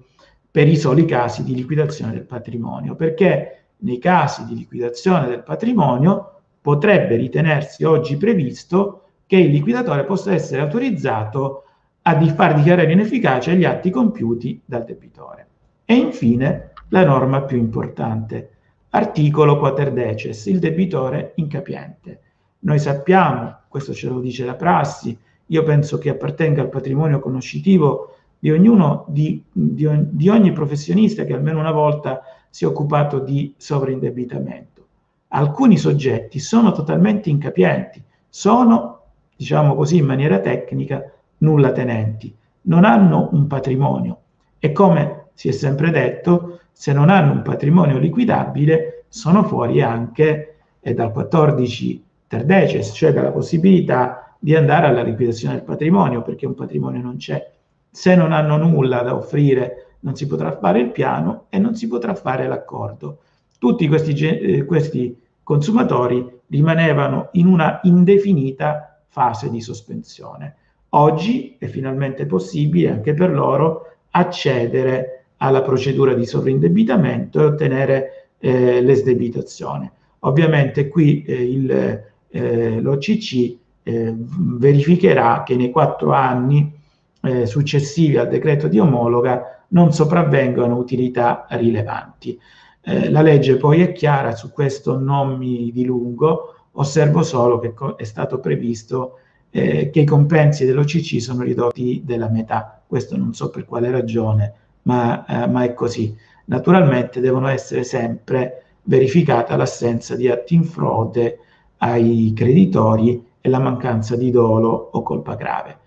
per 0.52 0.68
i 0.68 0.76
soli 0.76 1.06
casi 1.06 1.42
di 1.44 1.54
liquidazione 1.54 2.12
del 2.12 2.26
patrimonio, 2.26 2.94
perché 2.94 3.64
nei 3.78 3.98
casi 3.98 4.44
di 4.44 4.54
liquidazione 4.54 5.26
del 5.26 5.42
patrimonio 5.42 6.40
potrebbe 6.60 7.16
ritenersi 7.16 7.84
oggi 7.84 8.18
previsto 8.18 9.06
che 9.26 9.38
il 9.38 9.50
liquidatore 9.50 10.04
possa 10.04 10.34
essere 10.34 10.60
autorizzato 10.60 11.64
a 12.02 12.20
far 12.34 12.54
dichiarare 12.54 12.92
inefficace 12.92 13.56
gli 13.56 13.64
atti 13.64 13.88
compiuti 13.88 14.60
dal 14.62 14.84
debitore. 14.84 15.46
E 15.86 15.94
infine 15.94 16.72
la 16.88 17.04
norma 17.04 17.42
più 17.42 17.56
importante, 17.56 18.50
articolo 18.90 19.58
quaterdeces, 19.58 20.46
il 20.46 20.58
debitore 20.58 21.32
incapiente. 21.36 22.20
Noi 22.60 22.78
sappiamo, 22.78 23.60
questo 23.68 23.94
ce 23.94 24.08
lo 24.08 24.20
dice 24.20 24.44
la 24.44 24.54
prassi, 24.54 25.16
io 25.46 25.62
penso 25.62 25.96
che 25.96 26.10
appartenga 26.10 26.60
al 26.60 26.68
patrimonio 26.68 27.20
conoscitivo 27.20 28.16
di 28.42 28.50
ognuno, 28.50 29.04
di, 29.06 29.40
di, 29.52 29.88
di 30.10 30.28
ogni 30.28 30.50
professionista 30.50 31.22
che 31.22 31.32
almeno 31.32 31.60
una 31.60 31.70
volta 31.70 32.22
si 32.50 32.64
è 32.64 32.66
occupato 32.66 33.20
di 33.20 33.54
sovraindebitamento. 33.56 34.84
Alcuni 35.28 35.76
soggetti 35.76 36.40
sono 36.40 36.72
totalmente 36.72 37.30
incapienti, 37.30 38.02
sono, 38.28 39.02
diciamo 39.36 39.76
così 39.76 39.98
in 39.98 40.06
maniera 40.06 40.40
tecnica, 40.40 41.08
nulla 41.38 41.70
tenenti, 41.70 42.34
non 42.62 42.84
hanno 42.84 43.28
un 43.30 43.46
patrimonio 43.46 44.18
e 44.58 44.72
come 44.72 45.26
si 45.34 45.46
è 45.46 45.52
sempre 45.52 45.92
detto, 45.92 46.62
se 46.72 46.92
non 46.92 47.10
hanno 47.10 47.30
un 47.30 47.42
patrimonio 47.42 47.98
liquidabile, 47.98 49.04
sono 49.06 49.44
fuori 49.44 49.82
anche 49.82 50.56
eh, 50.80 50.94
dal 50.94 51.12
14 51.12 52.04
terdeces, 52.26 52.90
cioè 52.92 53.12
dalla 53.12 53.30
possibilità 53.30 54.34
di 54.36 54.56
andare 54.56 54.88
alla 54.88 55.02
liquidazione 55.02 55.54
del 55.54 55.64
patrimonio, 55.64 56.22
perché 56.22 56.44
un 56.44 56.54
patrimonio 56.54 57.02
non 57.02 57.18
c'è. 57.18 57.52
Se 57.94 58.14
non 58.16 58.32
hanno 58.32 58.56
nulla 58.56 59.02
da 59.02 59.14
offrire, 59.14 59.96
non 60.00 60.16
si 60.16 60.26
potrà 60.26 60.56
fare 60.56 60.80
il 60.80 60.90
piano 60.92 61.44
e 61.50 61.58
non 61.58 61.74
si 61.74 61.88
potrà 61.88 62.14
fare 62.14 62.48
l'accordo. 62.48 63.18
Tutti 63.58 63.86
questi, 63.86 64.14
eh, 64.14 64.64
questi 64.64 65.14
consumatori 65.42 66.26
rimanevano 66.46 67.28
in 67.32 67.46
una 67.46 67.80
indefinita 67.82 69.02
fase 69.08 69.50
di 69.50 69.60
sospensione. 69.60 70.56
Oggi 70.94 71.56
è 71.58 71.66
finalmente 71.66 72.24
possibile 72.24 72.90
anche 72.90 73.12
per 73.12 73.30
loro 73.30 73.96
accedere 74.12 75.26
alla 75.36 75.60
procedura 75.60 76.14
di 76.14 76.24
sovraindebitamento 76.24 77.40
e 77.40 77.44
ottenere 77.44 78.28
eh, 78.38 78.80
l'esdebitazione. 78.80 79.92
Ovviamente 80.20 80.88
qui 80.88 81.22
eh, 81.24 81.34
il, 81.34 82.02
eh, 82.30 82.80
l'OCC 82.80 83.56
eh, 83.82 84.14
verificherà 84.16 85.42
che 85.42 85.56
nei 85.56 85.70
quattro 85.70 86.12
anni 86.12 86.80
eh, 87.22 87.46
successivi 87.46 88.16
al 88.16 88.28
decreto 88.28 88.68
di 88.68 88.78
omologa 88.78 89.64
non 89.68 89.92
sopravvengano 89.92 90.76
utilità 90.76 91.46
rilevanti. 91.50 92.38
Eh, 92.84 93.10
la 93.10 93.22
legge 93.22 93.56
poi 93.56 93.80
è 93.80 93.92
chiara, 93.92 94.34
su 94.34 94.50
questo 94.50 94.98
non 94.98 95.36
mi 95.36 95.70
dilungo, 95.72 96.54
osservo 96.72 97.22
solo 97.22 97.58
che 97.58 97.74
è 97.96 98.04
stato 98.04 98.40
previsto 98.40 99.18
eh, 99.50 99.90
che 99.90 100.00
i 100.00 100.04
compensi 100.04 100.64
dell'OCC 100.64 101.20
sono 101.20 101.42
ridotti 101.42 102.02
della 102.04 102.28
metà. 102.28 102.82
Questo 102.86 103.16
non 103.16 103.34
so 103.34 103.50
per 103.50 103.64
quale 103.64 103.90
ragione, 103.90 104.54
ma, 104.82 105.24
eh, 105.26 105.46
ma 105.46 105.64
è 105.64 105.74
così. 105.74 106.16
Naturalmente 106.46 107.20
devono 107.20 107.48
essere 107.48 107.84
sempre 107.84 108.64
verificata 108.84 109.56
l'assenza 109.56 110.16
di 110.16 110.28
atti 110.28 110.54
in 110.54 110.64
frode 110.64 111.38
ai 111.78 112.32
creditori 112.34 113.24
e 113.40 113.48
la 113.48 113.58
mancanza 113.58 114.16
di 114.16 114.30
dolo 114.30 114.90
o 114.92 115.02
colpa 115.02 115.34
grave. 115.34 115.78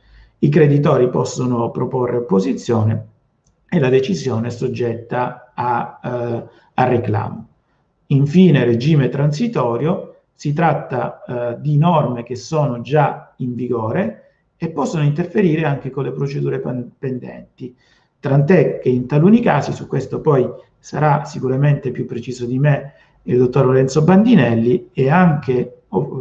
I 0.45 0.49
creditori 0.49 1.09
possono 1.09 1.71
proporre 1.71 2.17
opposizione 2.17 3.07
e 3.67 3.79
la 3.79 3.89
decisione 3.89 4.49
è 4.49 4.51
soggetta 4.51 5.53
a, 5.55 5.99
eh, 6.03 6.43
a 6.75 6.83
reclamo. 6.87 7.47
Infine, 8.07 8.63
regime 8.63 9.09
transitorio, 9.09 10.17
si 10.31 10.53
tratta 10.53 11.23
eh, 11.23 11.61
di 11.61 11.79
norme 11.79 12.21
che 12.21 12.35
sono 12.35 12.81
già 12.81 13.33
in 13.37 13.55
vigore 13.55 14.33
e 14.55 14.69
possono 14.69 15.03
interferire 15.03 15.65
anche 15.65 15.89
con 15.89 16.03
le 16.03 16.11
procedure 16.11 16.61
pendenti, 16.99 17.75
tant'è 18.19 18.77
che 18.77 18.89
in 18.89 19.07
taluni 19.07 19.41
casi, 19.41 19.73
su 19.73 19.87
questo 19.87 20.21
poi 20.21 20.47
sarà 20.77 21.25
sicuramente 21.25 21.89
più 21.89 22.05
preciso 22.05 22.45
di 22.45 22.59
me 22.59 22.93
il 23.23 23.39
dottor 23.39 23.65
Lorenzo 23.65 24.03
Bandinelli, 24.03 24.91
è 24.93 25.09
anche 25.09 25.79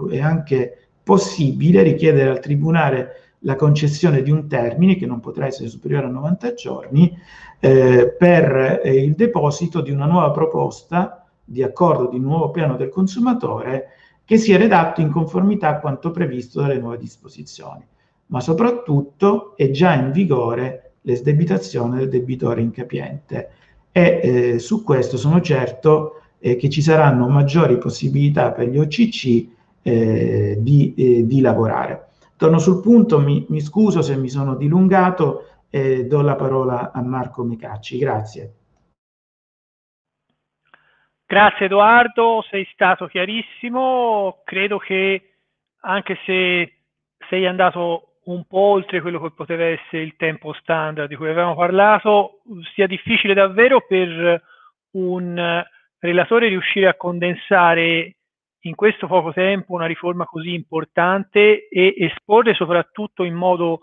è 0.08 0.20
anche 0.20 0.78
possibile 1.02 1.82
richiedere 1.82 2.30
al 2.30 2.40
Tribunale 2.40 3.18
la 3.45 3.57
concessione 3.57 4.22
di 4.22 4.30
un 4.30 4.49
termine 4.49 4.97
che 4.97 5.07
non 5.07 5.20
potrà 5.20 5.47
essere 5.47 5.68
superiore 5.68 6.07
a 6.07 6.11
90 6.11 6.55
giorni 6.55 7.16
eh, 7.61 8.14
per 8.18 8.81
eh, 8.82 9.02
il 9.02 9.14
deposito 9.14 9.81
di 9.81 9.90
una 9.90 10.06
nuova 10.06 10.31
proposta 10.31 11.27
di 11.44 11.62
accordo 11.62 12.09
di 12.09 12.18
nuovo 12.18 12.51
piano 12.51 12.77
del 12.77 12.89
consumatore 12.89 13.89
che 14.24 14.39
sia 14.39 14.56
redatto 14.56 15.01
in 15.01 15.10
conformità 15.10 15.68
a 15.68 15.78
quanto 15.81 16.10
previsto 16.10 16.60
dalle 16.60 16.78
nuove 16.78 16.98
disposizioni. 16.98 17.85
Ma 18.27 18.40
soprattutto 18.40 19.55
è 19.56 19.70
già 19.70 19.94
in 19.94 20.10
vigore 20.10 20.94
l'esdebitazione 21.02 21.98
del 21.98 22.09
debitore 22.09 22.62
incapiente 22.62 23.51
e 23.93 24.20
eh, 24.23 24.59
su 24.59 24.82
questo 24.82 25.18
sono 25.18 25.40
certo 25.43 26.23
eh, 26.39 26.56
che 26.56 26.70
ci 26.70 26.81
saranno 26.81 27.28
maggiori 27.28 27.77
possibilità 27.77 28.52
per 28.52 28.68
gli 28.68 28.78
OCC 28.78 29.47
eh, 29.82 30.56
di, 30.59 30.94
eh, 30.97 31.27
di, 31.27 31.40
lavorare. 31.40 32.09
Torno 32.36 32.59
sul 32.59 32.81
punto, 32.81 33.20
mi, 33.20 33.47
mi, 33.48 33.61
scuso 33.61 34.02
se 34.02 34.16
mi 34.16 34.28
sono 34.28 34.56
dilungato 34.56 35.62
e 35.70 36.06
do 36.06 36.20
la 36.23 36.35
parola 36.35 36.93
a 36.93 37.02
Marco 37.02 37.43
Micacci. 37.43 37.98
Grazie. 37.98 38.55
Grazie 41.27 41.66
Edoardo, 41.66 42.44
sei 42.51 42.69
stato 42.73 43.06
chiarissimo. 43.06 44.43
Credo 44.44 44.78
che 44.78 45.31
anche 45.81 46.19
se 46.24 46.73
sei 47.28 47.47
andato 47.47 48.19
un 48.24 48.44
po' 48.47 48.59
oltre 48.59 49.01
quello 49.01 49.20
che 49.20 49.31
poteva 49.32 49.65
essere 49.65 50.02
il 50.02 50.16
tempo 50.16 50.52
standard 50.55 51.09
di 51.09 51.16
cui 51.16 51.28
avevamo 51.28 51.55
parlato, 51.55 52.40
sia 52.74 52.86
difficile 52.86 53.35
davvero 53.35 53.85
per 53.86 54.43
un 54.93 55.65
relatore 55.98 56.48
riuscire 56.48 56.89
a 56.89 56.94
condensare 56.94 58.16
in 58.66 58.74
questo 58.74 59.07
poco 59.07 59.32
tempo 59.32 59.73
una 59.73 59.86
riforma 59.86 60.24
così 60.24 60.55
importante 60.55 61.69
e 61.69 61.95
esporre 61.99 62.55
soprattutto 62.55 63.24
in 63.24 63.35
modo 63.35 63.81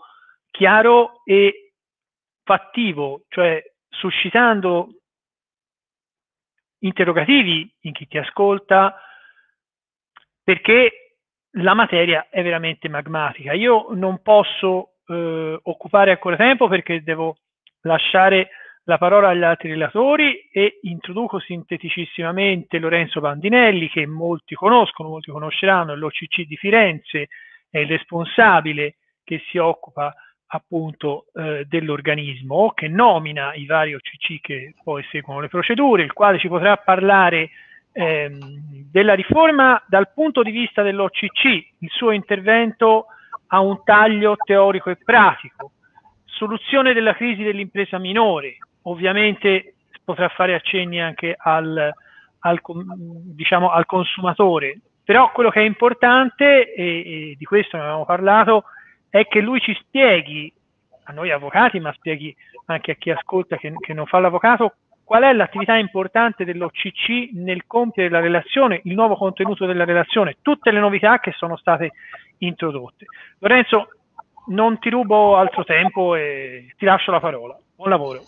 chiaro 0.50 1.22
e 1.24 1.72
fattivo, 2.44 3.22
cioè 3.28 3.62
suscitando 3.88 4.88
interrogativi 6.80 7.72
in 7.82 7.92
chi 7.92 8.06
ti 8.08 8.18
ascolta, 8.18 8.96
perché 10.42 11.16
la 11.56 11.74
materia 11.74 12.26
è 12.28 12.42
veramente 12.42 12.88
magmatica. 12.88 13.52
Io 13.52 13.88
non 13.92 14.20
posso 14.20 14.94
eh, 15.06 15.58
occupare 15.62 16.10
ancora 16.10 16.36
tempo 16.36 16.66
perché 16.66 17.02
devo 17.02 17.36
lasciare 17.82 18.50
la 18.84 18.98
parola 18.98 19.28
agli 19.28 19.42
altri 19.42 19.70
relatori 19.70 20.48
e 20.50 20.78
introduco 20.82 21.38
sinteticissimamente 21.38 22.78
Lorenzo 22.78 23.20
Bandinelli, 23.20 23.88
che 23.88 24.06
molti 24.06 24.54
conoscono, 24.54 25.08
molti 25.08 25.30
conosceranno, 25.30 25.94
l'OCC 25.94 26.42
di 26.46 26.56
Firenze, 26.56 27.28
è 27.70 27.78
il 27.78 27.86
responsabile 27.86 28.96
che 29.22 29.42
si 29.48 29.58
occupa 29.58 30.12
appunto 30.54 31.26
eh, 31.34 31.64
dell'organismo, 31.66 32.72
che 32.72 32.88
nomina 32.88 33.54
i 33.54 33.66
vari 33.66 33.94
OCC 33.94 34.40
che 34.40 34.74
poi 34.82 35.02
seguono 35.10 35.40
le 35.40 35.48
procedure, 35.48 36.02
il 36.02 36.12
quale 36.12 36.38
ci 36.38 36.48
potrà 36.48 36.76
parlare 36.76 37.50
ehm, 37.92 38.88
della 38.90 39.14
riforma. 39.14 39.82
Dal 39.86 40.12
punto 40.12 40.42
di 40.42 40.50
vista 40.50 40.82
dell'OCC, 40.82 41.44
il 41.78 41.88
suo 41.88 42.10
intervento 42.10 43.06
ha 43.46 43.60
un 43.60 43.82
taglio 43.84 44.36
teorico 44.36 44.90
e 44.90 44.96
pratico, 44.96 45.72
soluzione 46.24 46.92
della 46.92 47.14
crisi 47.14 47.42
dell'impresa 47.42 47.98
minore, 47.98 48.56
ovviamente 48.82 49.74
potrà 50.04 50.28
fare 50.28 50.54
accenni 50.54 51.00
anche 51.00 51.34
al, 51.36 51.92
al, 52.40 52.60
diciamo, 53.34 53.70
al 53.70 53.86
consumatore, 53.86 54.80
però 55.04 55.32
quello 55.32 55.50
che 55.50 55.60
è 55.60 55.64
importante, 55.64 56.72
e, 56.72 56.84
e 56.84 57.34
di 57.36 57.44
questo 57.44 57.76
ne 57.76 57.82
avevamo 57.82 58.04
parlato, 58.04 58.64
è 59.08 59.26
che 59.26 59.40
lui 59.40 59.60
ci 59.60 59.74
spieghi, 59.74 60.52
a 61.04 61.12
noi 61.12 61.30
avvocati, 61.30 61.80
ma 61.80 61.92
spieghi 61.92 62.34
anche 62.66 62.92
a 62.92 62.94
chi 62.94 63.10
ascolta 63.10 63.56
che, 63.56 63.72
che 63.78 63.92
non 63.92 64.06
fa 64.06 64.20
l'avvocato, 64.20 64.76
qual 65.04 65.24
è 65.24 65.32
l'attività 65.32 65.76
importante 65.76 66.44
dell'OCC 66.44 67.32
nel 67.34 67.66
compiere 67.66 68.08
la 68.08 68.20
relazione, 68.20 68.80
il 68.84 68.94
nuovo 68.94 69.16
contenuto 69.16 69.66
della 69.66 69.84
relazione, 69.84 70.36
tutte 70.40 70.70
le 70.70 70.80
novità 70.80 71.18
che 71.18 71.32
sono 71.32 71.56
state 71.56 71.92
introdotte. 72.38 73.06
Lorenzo, 73.40 73.88
non 74.46 74.78
ti 74.78 74.90
rubo 74.90 75.36
altro 75.36 75.64
tempo 75.64 76.14
e 76.14 76.72
ti 76.76 76.84
lascio 76.84 77.10
la 77.10 77.20
parola. 77.20 77.56
Buon 77.76 77.90
lavoro. 77.90 78.22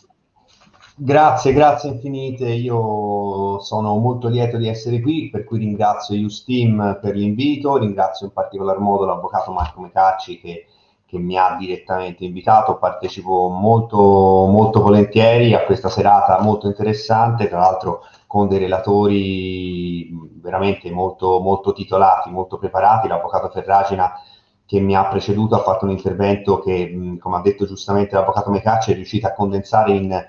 Grazie, 0.97 1.53
grazie 1.53 1.91
infinite. 1.91 2.49
Io 2.49 3.59
sono 3.61 3.97
molto 3.97 4.29
lieto 4.29 4.59
di 4.59 4.69
essere 4.69 5.01
qui, 5.01 5.29
per 5.29 5.43
cui 5.45 5.59
ringrazio 5.59 6.15
Justim 6.15 6.99
per 7.03 7.17
l'invito, 7.17 7.77
ringrazio 7.77 8.27
in 8.27 8.33
particolar 8.33 8.79
modo 8.79 9.05
l'avvocato 9.05 9.51
Marco 9.51 9.81
Mecacci 9.81 10.39
che, 10.39 10.67
che 11.05 11.19
mi 11.19 11.37
ha 11.37 11.57
direttamente 11.59 12.25
invitato. 12.25 12.77
Partecipo 12.79 13.49
molto, 13.49 13.99
molto 13.99 14.83
volentieri 14.83 15.53
a 15.53 15.65
questa 15.65 15.89
serata 15.89 16.41
molto 16.41 16.69
interessante, 16.69 17.49
tra 17.49 17.59
l'altro 17.59 18.03
con 18.29 18.47
dei 18.47 18.59
relatori 18.59 20.17
veramente 20.41 20.93
molto, 20.93 21.41
molto 21.41 21.73
titolati, 21.73 22.31
molto 22.31 22.57
preparati. 22.57 23.09
L'avvocato 23.09 23.49
Ferragina 23.49 24.13
che 24.65 24.79
mi 24.79 24.95
ha 24.95 25.07
preceduto 25.07 25.57
ha 25.57 25.63
fatto 25.63 25.87
un 25.87 25.91
intervento 25.91 26.61
che, 26.61 27.17
come 27.19 27.37
ha 27.37 27.41
detto 27.41 27.67
giustamente 27.67 28.15
l'avvocato 28.15 28.51
Mecacci, 28.51 28.93
è 28.93 28.95
riuscito 28.95 29.27
a 29.27 29.33
condensare 29.33 29.93
in 29.93 30.27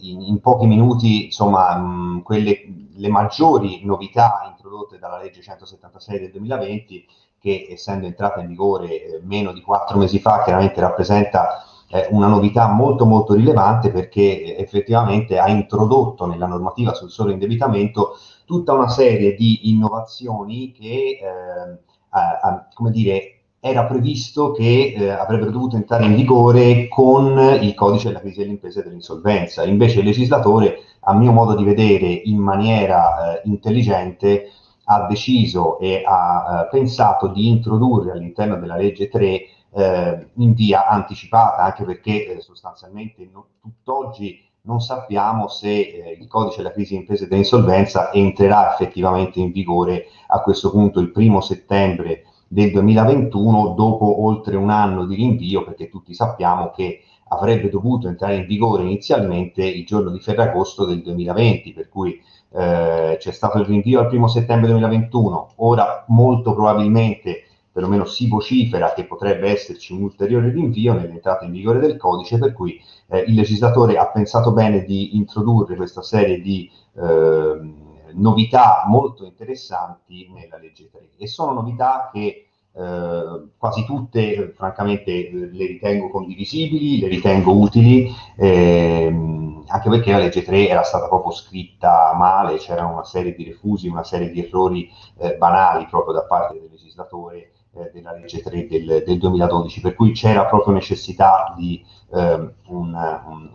in, 0.00 0.20
in 0.22 0.40
pochi 0.40 0.66
minuti 0.66 1.26
insomma, 1.26 1.76
mh, 1.76 2.22
quelle, 2.22 2.88
le 2.94 3.08
maggiori 3.08 3.84
novità 3.84 4.42
introdotte 4.48 4.98
dalla 4.98 5.18
legge 5.18 5.42
176 5.42 6.18
del 6.18 6.30
2020 6.30 7.06
che 7.40 7.68
essendo 7.70 8.06
entrata 8.06 8.40
in 8.40 8.48
vigore 8.48 8.88
eh, 8.88 9.20
meno 9.22 9.52
di 9.52 9.62
quattro 9.62 9.98
mesi 9.98 10.18
fa 10.18 10.42
chiaramente 10.42 10.80
rappresenta 10.80 11.64
eh, 11.88 12.06
una 12.10 12.26
novità 12.26 12.68
molto 12.68 13.06
molto 13.06 13.34
rilevante 13.34 13.90
perché 13.90 14.20
eh, 14.56 14.62
effettivamente 14.62 15.38
ha 15.38 15.48
introdotto 15.48 16.26
nella 16.26 16.46
normativa 16.46 16.94
sul 16.94 17.10
solo 17.10 17.32
indebitamento 17.32 18.16
tutta 18.44 18.72
una 18.72 18.88
serie 18.88 19.34
di 19.34 19.70
innovazioni 19.70 20.72
che 20.72 21.18
eh, 21.20 21.78
a, 22.10 22.38
a, 22.42 22.68
come 22.72 22.90
dire, 22.90 23.39
era 23.60 23.84
previsto 23.84 24.52
che 24.52 24.94
eh, 24.96 25.10
avrebbero 25.10 25.50
dovuto 25.50 25.76
entrare 25.76 26.06
in 26.06 26.14
vigore 26.14 26.88
con 26.88 27.38
il 27.60 27.74
codice 27.74 28.08
della 28.08 28.20
crisi 28.20 28.38
dell'impresa 28.38 28.80
e 28.80 28.84
dell'insolvenza. 28.84 29.64
Invece 29.64 29.98
il 29.98 30.06
legislatore, 30.06 30.78
a 31.00 31.14
mio 31.14 31.30
modo 31.30 31.54
di 31.54 31.62
vedere, 31.62 32.06
in 32.06 32.38
maniera 32.38 33.34
eh, 33.34 33.42
intelligente, 33.44 34.50
ha 34.84 35.06
deciso 35.06 35.78
e 35.78 36.02
ha 36.04 36.62
eh, 36.62 36.68
pensato 36.70 37.28
di 37.28 37.48
introdurre 37.48 38.12
all'interno 38.12 38.56
della 38.56 38.76
legge 38.76 39.08
3 39.08 39.40
eh, 39.72 40.26
in 40.34 40.54
via 40.54 40.88
anticipata, 40.88 41.62
anche 41.62 41.84
perché 41.84 42.36
eh, 42.36 42.40
sostanzialmente 42.40 43.28
no, 43.30 43.46
tutt'oggi 43.60 44.42
non 44.62 44.80
sappiamo 44.80 45.48
se 45.48 45.68
eh, 45.68 46.16
il 46.18 46.26
codice 46.28 46.58
della 46.58 46.72
crisi 46.72 46.94
d'impresa 46.94 47.24
e 47.24 47.28
dell'insolvenza 47.28 48.10
entrerà 48.12 48.72
effettivamente 48.72 49.38
in 49.38 49.52
vigore 49.52 50.06
a 50.28 50.40
questo 50.40 50.70
punto 50.70 50.98
il 51.00 51.12
primo 51.12 51.40
settembre 51.40 52.24
del 52.52 52.72
2021 52.72 53.74
dopo 53.76 54.24
oltre 54.24 54.56
un 54.56 54.70
anno 54.70 55.06
di 55.06 55.14
rinvio 55.14 55.62
perché 55.62 55.88
tutti 55.88 56.12
sappiamo 56.14 56.72
che 56.74 57.04
avrebbe 57.28 57.70
dovuto 57.70 58.08
entrare 58.08 58.34
in 58.34 58.46
vigore 58.46 58.82
inizialmente 58.82 59.64
il 59.64 59.86
giorno 59.86 60.10
di 60.10 60.18
Ferragosto 60.18 60.84
del 60.84 61.00
2020 61.00 61.72
per 61.72 61.88
cui 61.88 62.20
eh, 62.52 63.16
c'è 63.20 63.30
stato 63.30 63.58
il 63.58 63.66
rinvio 63.66 64.00
al 64.00 64.08
primo 64.08 64.26
settembre 64.26 64.70
2021 64.70 65.52
ora 65.58 66.04
molto 66.08 66.52
probabilmente 66.52 67.44
perlomeno 67.70 68.04
si 68.04 68.26
vocifera 68.26 68.94
che 68.94 69.04
potrebbe 69.04 69.48
esserci 69.48 69.92
un 69.92 70.02
ulteriore 70.02 70.50
rinvio 70.50 70.92
nell'entrata 70.92 71.44
in 71.44 71.52
vigore 71.52 71.78
del 71.78 71.96
codice 71.96 72.36
per 72.38 72.52
cui 72.52 72.82
eh, 73.10 73.20
il 73.28 73.34
legislatore 73.34 73.96
ha 73.96 74.08
pensato 74.08 74.50
bene 74.50 74.82
di 74.82 75.16
introdurre 75.16 75.76
questa 75.76 76.02
serie 76.02 76.40
di 76.40 76.68
eh, 76.96 77.89
novità 78.14 78.84
molto 78.86 79.24
interessanti 79.24 80.30
nella 80.32 80.58
legge 80.58 80.90
3 80.90 81.10
e 81.16 81.26
sono 81.26 81.52
novità 81.52 82.10
che 82.12 82.46
eh, 82.72 83.48
quasi 83.56 83.84
tutte 83.84 84.52
francamente 84.56 85.30
le 85.32 85.66
ritengo 85.66 86.08
condivisibili, 86.08 87.00
le 87.00 87.08
ritengo 87.08 87.52
utili, 87.58 88.08
ehm, 88.36 89.64
anche 89.66 89.88
perché 89.88 90.12
la 90.12 90.18
legge 90.18 90.42
3 90.42 90.68
era 90.68 90.82
stata 90.82 91.08
proprio 91.08 91.32
scritta 91.32 92.14
male, 92.14 92.58
c'era 92.58 92.86
una 92.86 93.04
serie 93.04 93.34
di 93.34 93.44
refusi, 93.44 93.88
una 93.88 94.04
serie 94.04 94.30
di 94.30 94.44
errori 94.44 94.88
eh, 95.18 95.34
banali 95.36 95.86
proprio 95.86 96.14
da 96.14 96.22
parte 96.22 96.60
del 96.60 96.70
legislatore 96.70 97.50
eh, 97.72 97.90
della 97.92 98.12
legge 98.12 98.42
3 98.42 98.66
del, 98.66 99.02
del, 99.06 99.18
2012, 99.18 99.80
per 99.80 99.94
cui 99.94 100.12
c'era 100.12 100.46
proprio 100.46 100.74
necessità 100.74 101.54
di 101.56 101.84
eh, 102.12 102.18
un, 102.66 102.94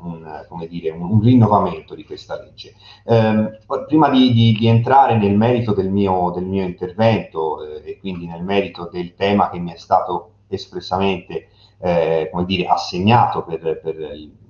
un, 0.02 0.46
un, 0.50 0.68
dire, 0.70 0.92
un, 0.92 1.22
rinnovamento 1.22 1.96
di 1.96 2.06
questa 2.06 2.42
legge. 2.42 2.74
Eh, 3.04 3.60
prima 3.88 4.10
di, 4.10 4.32
di, 4.32 4.54
di, 4.54 4.68
entrare 4.68 5.18
nel 5.18 5.36
merito 5.36 5.74
del 5.74 5.90
mio, 5.90 6.32
del 6.34 6.46
mio 6.46 6.64
intervento 6.64 7.64
eh, 7.64 7.92
e 7.92 8.00
quindi 8.00 8.26
nel 8.26 8.44
merito 8.44 8.90
del 8.92 9.16
tema 9.16 9.50
che 9.50 9.60
mi 9.60 9.74
è 9.74 9.78
stato 9.78 10.32
espressamente 10.48 11.50
eh, 11.80 12.30
come 12.32 12.46
dire, 12.46 12.68
assegnato 12.68 13.44
per, 13.44 13.80
per, 13.82 13.96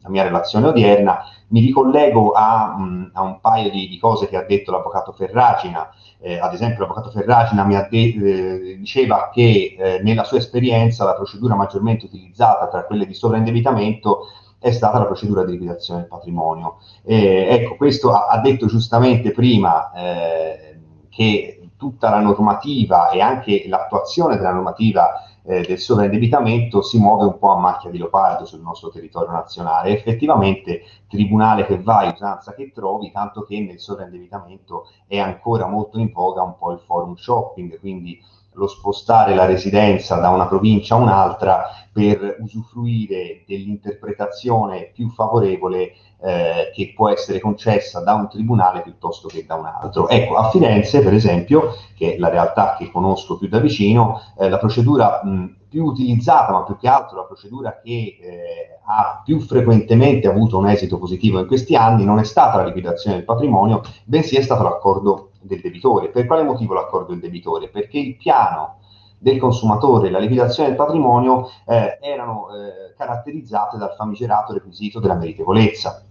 la 0.02 0.10
mia 0.10 0.24
relazione 0.24 0.68
odierna, 0.68 1.24
mi 1.48 1.62
ricollego 1.62 2.32
a, 2.32 2.78
mh, 2.78 3.12
a 3.14 3.22
un 3.24 3.40
paio 3.40 3.70
di, 3.72 3.88
di, 3.88 3.98
cose 3.98 4.28
che 4.28 4.38
ha 4.38 4.44
detto 4.44 4.72
l'avvocato 4.72 5.12
Ferragina. 5.12 5.90
Eh, 6.20 6.40
ad 6.40 6.54
esempio, 6.54 6.82
l'avvocato 6.82 7.10
Ferragina 7.10 7.64
mi 7.64 7.76
de- 7.90 8.70
eh, 8.70 8.78
diceva 8.78 9.30
che 9.34 9.76
eh, 9.78 10.00
nella 10.04 10.24
sua 10.24 10.38
esperienza 10.38 11.04
la 11.06 11.16
procedura 11.16 11.56
maggiormente 11.56 12.06
utilizzata 12.06 12.68
tra 12.68 12.84
quelle 12.86 13.06
di 13.06 13.14
sovraindebitamento 13.14 14.28
è 14.60 14.72
stata 14.72 14.98
la 14.98 15.06
procedura 15.06 15.44
di 15.44 15.52
liquidazione 15.52 16.02
del 16.02 16.10
patrimonio. 16.10 16.78
ecco, 17.04 17.76
questo 17.76 18.14
ha, 18.14 18.28
ha, 18.28 18.40
detto 18.40 18.66
giustamente 18.66 19.32
prima 19.32 19.92
eh, 19.92 20.80
che 21.10 21.66
tutta 21.78 22.10
la 22.10 22.20
normativa 22.20 23.10
e 23.10 23.22
anche 23.22 23.66
l'attuazione 23.68 24.38
della 24.38 24.54
normativa 24.54 25.25
eh, 25.48 25.62
del 25.62 25.80
sovraindebitamento 25.80 26.82
si 26.82 27.00
muove 27.00 27.26
un 27.26 27.38
po' 27.38 27.52
a 27.52 27.60
macchia 27.60 27.90
di 27.90 27.98
leopardo 27.98 28.46
sul 28.46 28.62
nostro 28.62 28.90
territorio 28.90 29.32
nazionale. 29.32 29.92
Effettivamente, 29.92 30.84
tribunale 31.08 31.66
che 31.66 31.82
vai, 31.82 32.12
usanza 32.12 32.54
che 32.54 32.72
trovi, 32.74 33.12
tanto 33.12 33.44
che 33.44 33.60
nel 33.60 33.80
sovraindebitamento 33.80 34.90
è 35.08 35.20
ancora 35.20 35.68
molto 35.68 36.00
in 36.00 36.12
voga 36.12 36.42
un 36.42 36.58
po' 36.58 36.72
il 36.72 36.80
forum 36.80 37.16
shopping, 37.16 37.80
quindi 37.80 38.20
lo 38.56 38.68
spostare 38.68 39.36
la 39.36 39.46
residenza 39.46 40.16
da 40.16 40.30
una 40.30 40.48
provincia 40.48 40.96
a 40.96 41.00
un'altra 41.00 41.64
per 41.92 42.38
usufruire 42.40 43.44
dell'interpretazione 43.48 44.92
più 44.94 45.10
favorevole 45.10 45.94
eh, 46.22 46.72
che 46.74 46.94
può 46.96 47.10
essere 47.10 47.40
concessa 47.40 48.02
da 48.02 48.14
un 48.14 48.28
tribunale 48.28 48.82
piuttosto 48.82 49.28
che 49.28 49.46
da 49.46 49.56
un 49.56 49.66
altro. 49.66 50.10
Ecco, 50.10 50.36
a 50.36 50.50
Firenze, 50.50 51.02
per 51.02 51.14
esempio, 51.14 51.76
che 51.96 52.16
è 52.16 52.18
la 52.18 52.30
realtà 52.30 52.76
che 52.78 52.92
conosco 52.92 53.38
più 53.38 53.48
da 53.48 53.60
vicino, 53.60 54.22
eh, 54.38 54.50
la 54.50 54.58
procedura 54.58 55.22
mh, 55.24 55.56
più 55.70 55.86
utilizzata, 55.86 56.52
ma 56.52 56.64
più 56.64 56.78
che 56.78 56.88
altro 56.88 57.18
la 57.18 57.26
procedura 57.26 57.80
che 57.84 58.18
eh, 58.20 58.80
ha 58.86 59.22
più 59.24 59.40
frequentemente 59.40 60.28
avuto 60.28 60.58
un 60.58 60.68
esito 60.68 60.98
positivo 60.98 61.40
in 61.40 61.48
questi 61.48 61.76
anni, 61.76 62.06
non 62.06 62.20
è 62.20 62.24
stata 62.24 62.58
la 62.58 62.66
liquidazione 62.66 63.18
del 63.18 63.26
patrimonio, 63.26 63.82
bensì 64.06 64.36
è 64.36 64.42
stato 64.42 64.64
l'accordo 64.64 65.32
del 65.46 65.62
debitore. 65.62 66.10
Per 66.10 66.26
quale 66.26 66.44
motivo 66.44 66.74
l'accordo 66.74 67.12
del 67.12 67.22
debitore? 67.22 67.70
Perché 67.70 68.00
il 68.00 68.16
piano 68.16 68.80
del 69.18 69.40
consumatore 69.40 70.08
e 70.08 70.12
la 70.12 70.20
liquidazione 70.20 70.70
del 70.70 70.78
patrimonio 70.78 71.50
eh, 71.66 71.98
erano 72.02 72.48
eh, 72.50 72.94
caratterizzate 72.96 73.78
dal 73.78 73.96
famigerato 73.96 74.54
requisito 74.54 75.00
della 75.00 75.16
meritevolezza. 75.16 76.06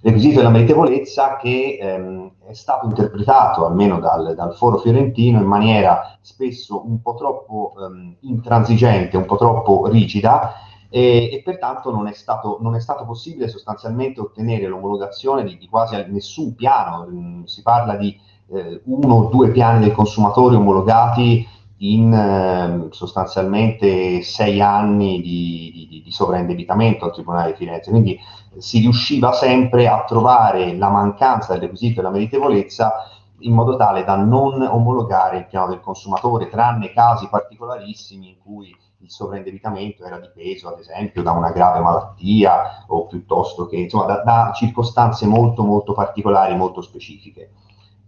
Requisito 0.00 0.38
della 0.38 0.50
meritevolezza 0.50 1.36
che 1.36 1.78
ehm, 1.80 2.32
è 2.46 2.54
stato 2.54 2.86
interpretato, 2.86 3.64
almeno 3.64 4.00
dal, 4.00 4.34
dal, 4.34 4.56
foro 4.56 4.78
fiorentino, 4.78 5.38
in 5.38 5.46
maniera 5.46 6.18
spesso 6.20 6.84
un 6.84 7.00
po' 7.00 7.14
troppo 7.14 7.74
ehm, 7.78 8.16
intransigente, 8.22 9.16
un 9.16 9.24
po' 9.26 9.36
troppo 9.36 9.86
rigida, 9.86 10.54
e, 10.94 11.30
e 11.32 11.40
pertanto 11.42 11.90
non 11.90 12.06
è, 12.06 12.12
stato, 12.12 12.58
non 12.60 12.74
è, 12.74 12.80
stato, 12.80 13.06
possibile 13.06 13.48
sostanzialmente 13.48 14.20
ottenere 14.20 14.66
l'omologazione 14.66 15.42
di, 15.42 15.56
di 15.56 15.66
quasi 15.66 15.96
nessun 16.08 16.54
piano, 16.54 17.06
mm, 17.10 17.44
si 17.44 17.62
parla 17.62 17.96
di 17.96 18.14
eh, 18.50 18.82
uno 18.84 19.14
o 19.14 19.28
due 19.30 19.50
piani 19.50 19.80
del 19.80 19.92
consumatore 19.92 20.56
omologati 20.56 21.48
in 21.78 22.12
eh, 22.12 22.88
sostanzialmente 22.90 24.20
sei 24.20 24.60
anni 24.60 25.22
di, 25.22 25.88
di, 25.88 26.02
di, 26.04 26.12
sovraindebitamento 26.12 27.06
al 27.06 27.14
Tribunale 27.14 27.52
di 27.52 27.56
Firenze, 27.56 27.88
quindi 27.88 28.20
si 28.58 28.80
riusciva 28.80 29.32
sempre 29.32 29.88
a 29.88 30.04
trovare 30.04 30.76
la 30.76 30.90
mancanza 30.90 31.54
del 31.54 31.62
requisito 31.62 32.02
della 32.02 32.12
meritevolezza 32.12 32.92
in 33.38 33.54
modo 33.54 33.76
tale 33.76 34.04
da 34.04 34.16
non 34.16 34.60
omologare 34.60 35.38
il 35.38 35.46
piano 35.46 35.68
del 35.68 35.80
consumatore, 35.80 36.50
tranne 36.50 36.92
casi 36.92 37.28
particolarissimi 37.30 38.28
in 38.28 38.36
cui 38.44 38.76
il 39.02 39.10
sovraindebitamento 39.10 40.04
era 40.04 40.18
dipeso, 40.18 40.68
ad 40.68 40.78
esempio, 40.78 41.22
da 41.22 41.32
una 41.32 41.50
grave 41.50 41.80
malattia 41.80 42.84
o 42.86 43.06
piuttosto 43.06 43.66
che, 43.66 43.76
insomma, 43.76 44.06
da, 44.06 44.22
da 44.22 44.52
circostanze 44.54 45.26
molto, 45.26 45.64
molto 45.64 45.92
particolari, 45.92 46.54
molto 46.54 46.80
specifiche. 46.80 47.50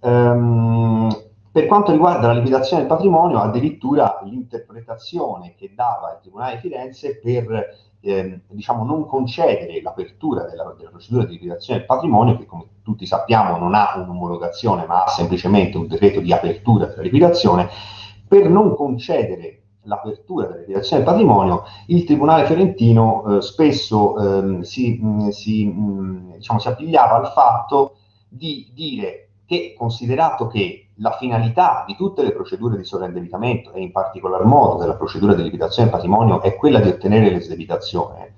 Um, 0.01 1.11
per 1.51 1.67
quanto 1.67 1.93
riguarda 1.93 2.29
la 2.29 2.35
liquidazione 2.35 2.83
del 2.83 2.91
patrimonio, 2.91 3.39
addirittura 3.39 4.21
l'interpretazione 4.25 5.55
che 5.57 5.73
dava 5.75 6.13
il 6.13 6.19
Tribunale 6.21 6.55
di 6.55 6.61
Firenze 6.61 7.19
per 7.19 7.79
eh, 8.01 8.41
diciamo, 8.49 8.85
non 8.85 9.07
concedere 9.07 9.81
l'apertura 9.81 10.45
della, 10.45 10.75
della, 10.77 10.91
procedura 10.91 11.25
di 11.25 11.33
liquidazione 11.33 11.79
del 11.79 11.89
patrimonio, 11.89 12.37
che 12.37 12.45
come 12.45 12.67
tutti 12.83 13.07
sappiamo 13.07 13.57
non 13.57 13.75
ha 13.75 13.95
un'omologazione, 13.97 14.85
ma 14.87 15.05
ha 15.05 15.09
semplicemente 15.09 15.77
un 15.77 15.87
decreto 15.87 16.21
di 16.21 16.33
apertura 16.33 16.87
della 16.87 17.03
liquidazione, 17.03 17.69
per 18.29 18.49
non 18.49 18.75
concedere 18.75 19.64
l'apertura 19.85 20.47
della 20.47 20.59
liquidazione 20.61 21.03
del 21.03 21.13
patrimonio, 21.13 21.65
il 21.87 22.05
Tribunale 22.05 22.47
fiorentino 22.47 23.37
eh, 23.37 23.43
spesso 23.43 24.59
eh, 24.59 24.65
si, 24.65 24.99
mh, 25.01 25.29
si, 25.31 25.67
mh, 25.67 26.33
diciamo, 26.37 26.59
si 26.59 26.69
appigliava 26.69 27.17
al 27.17 27.33
fatto 27.33 27.97
di 28.29 28.71
dire 28.75 29.29
che, 29.47 29.75
considerato 29.77 30.47
che 30.47 30.89
la 30.99 31.13
finalità 31.13 31.85
di 31.87 31.97
tutte 31.97 32.23
le 32.23 32.33
procedure 32.33 32.77
di 32.77 32.85
sovraindebitamento 32.85 33.73
e 33.73 33.81
in 33.81 33.91
particolar 33.91 34.45
modo 34.45 34.79
della 34.79 34.95
procedura 34.95 35.35
di 35.35 35.43
liquidazione 35.43 35.89
del 35.89 35.99
patrimonio 35.99 36.41
è 36.41 36.55
quella 36.55 36.81
di 36.81 36.89
ottenere 36.89 37.31
l'esdebitazione, 37.31 38.35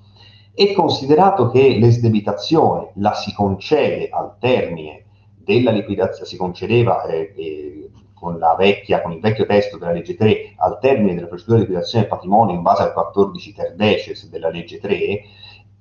e 0.59 0.73
considerato 0.73 1.51
che 1.51 1.77
l'esdebitazione 1.79 2.93
la 2.95 3.13
si 3.13 3.35
concede 3.35 4.09
al 4.09 4.37
termine 4.39 5.05
della 5.37 5.71
liquidazione, 5.71 6.27
si 6.27 6.39
concedeva 6.39 7.05
eh, 7.05 7.35
eh, 7.37 7.86
con, 8.19 8.39
vecchia, 8.57 9.03
con, 9.03 9.13
il 9.13 9.21
vecchio 9.21 9.45
testo 9.45 9.77
della 9.77 9.93
legge 9.93 10.17
3 10.17 10.55
al 10.57 10.79
termine 10.81 11.15
della 11.15 11.27
procedura 11.27 11.59
di 11.59 11.65
liquidazione 11.65 12.07
del 12.07 12.13
patrimonio 12.13 12.55
in 12.55 12.63
base 12.63 12.83
al 12.83 12.93
14 12.93 13.53
terdeces 13.53 14.29
della 14.29 14.49
legge 14.49 14.79
3 14.79 15.21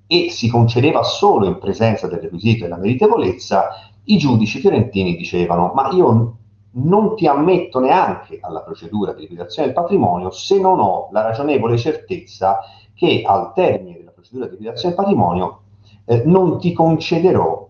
e 0.08 0.30
si 0.30 0.50
concedeva 0.50 1.02
solo 1.04 1.46
in 1.48 1.58
presenza 1.58 2.08
del 2.08 2.20
requisito 2.20 2.66
della 2.66 2.78
meritevolezza, 2.78 3.70
i 4.04 4.18
giudici 4.18 4.60
fiorentini 4.60 5.16
dicevano 5.16 5.72
ma 5.74 5.90
io 5.92 6.38
non 6.78 7.16
ti 7.16 7.26
ammetto 7.26 7.80
neanche 7.80 8.40
alla 8.42 8.62
procedura 8.62 9.14
di 9.14 9.22
liquidazione 9.22 9.70
del 9.70 9.76
patrimonio 9.76 10.30
se 10.30 10.60
non 10.60 10.80
ho 10.80 11.10
la 11.12 11.22
ragionevole 11.22 11.78
certezza 11.78 12.60
che 12.94 13.24
al 13.26 13.54
termine 13.54 13.98
della 13.98 14.12
procedura 14.12 14.46
di 14.46 14.52
liquidazione 14.52 14.94
del 14.94 15.04
patrimonio 15.04 15.62
eh, 16.06 16.24
non 16.26 16.60
ti 16.60 16.74
concederò 16.74 17.65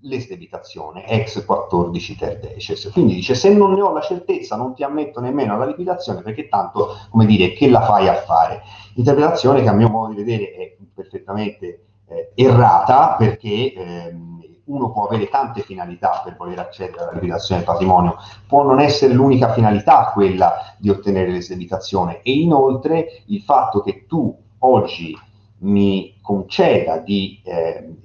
l'esdebitazione 0.00 1.06
ex 1.06 1.44
14 1.44 2.16
terdeces. 2.16 2.90
Quindi 2.92 3.14
dice 3.14 3.34
se 3.34 3.52
non 3.52 3.72
ne 3.72 3.80
ho 3.80 3.92
la 3.92 4.00
certezza 4.00 4.56
non 4.56 4.74
ti 4.74 4.82
ammetto 4.82 5.20
nemmeno 5.20 5.54
alla 5.54 5.66
liquidazione 5.66 6.22
perché 6.22 6.48
tanto, 6.48 6.96
come 7.10 7.26
dire, 7.26 7.52
che 7.52 7.68
la 7.68 7.82
fai 7.82 8.08
a 8.08 8.14
fare? 8.14 8.62
Interpretazione 8.94 9.62
che 9.62 9.68
a 9.68 9.72
mio 9.72 9.88
modo 9.88 10.14
di 10.14 10.22
vedere 10.22 10.52
è 10.52 10.76
perfettamente 10.94 11.86
eh, 12.06 12.32
errata 12.34 13.16
perché 13.16 13.72
ehm, 13.72 14.38
uno 14.64 14.92
può 14.92 15.06
avere 15.06 15.28
tante 15.28 15.62
finalità 15.62 16.20
per 16.22 16.36
voler 16.36 16.58
accedere 16.58 17.02
alla 17.02 17.12
liquidazione 17.12 17.62
del 17.62 17.70
patrimonio, 17.70 18.16
può 18.46 18.62
non 18.64 18.80
essere 18.80 19.14
l'unica 19.14 19.52
finalità 19.52 20.10
quella 20.12 20.74
di 20.78 20.90
ottenere 20.90 21.30
l'esdebitazione 21.30 22.20
e 22.22 22.32
inoltre 22.32 23.22
il 23.26 23.40
fatto 23.42 23.80
che 23.80 24.04
tu 24.06 24.36
oggi 24.58 25.16
mi 25.60 26.16
conceda 26.22 26.98
di 26.98 27.40
eh, 27.44 27.96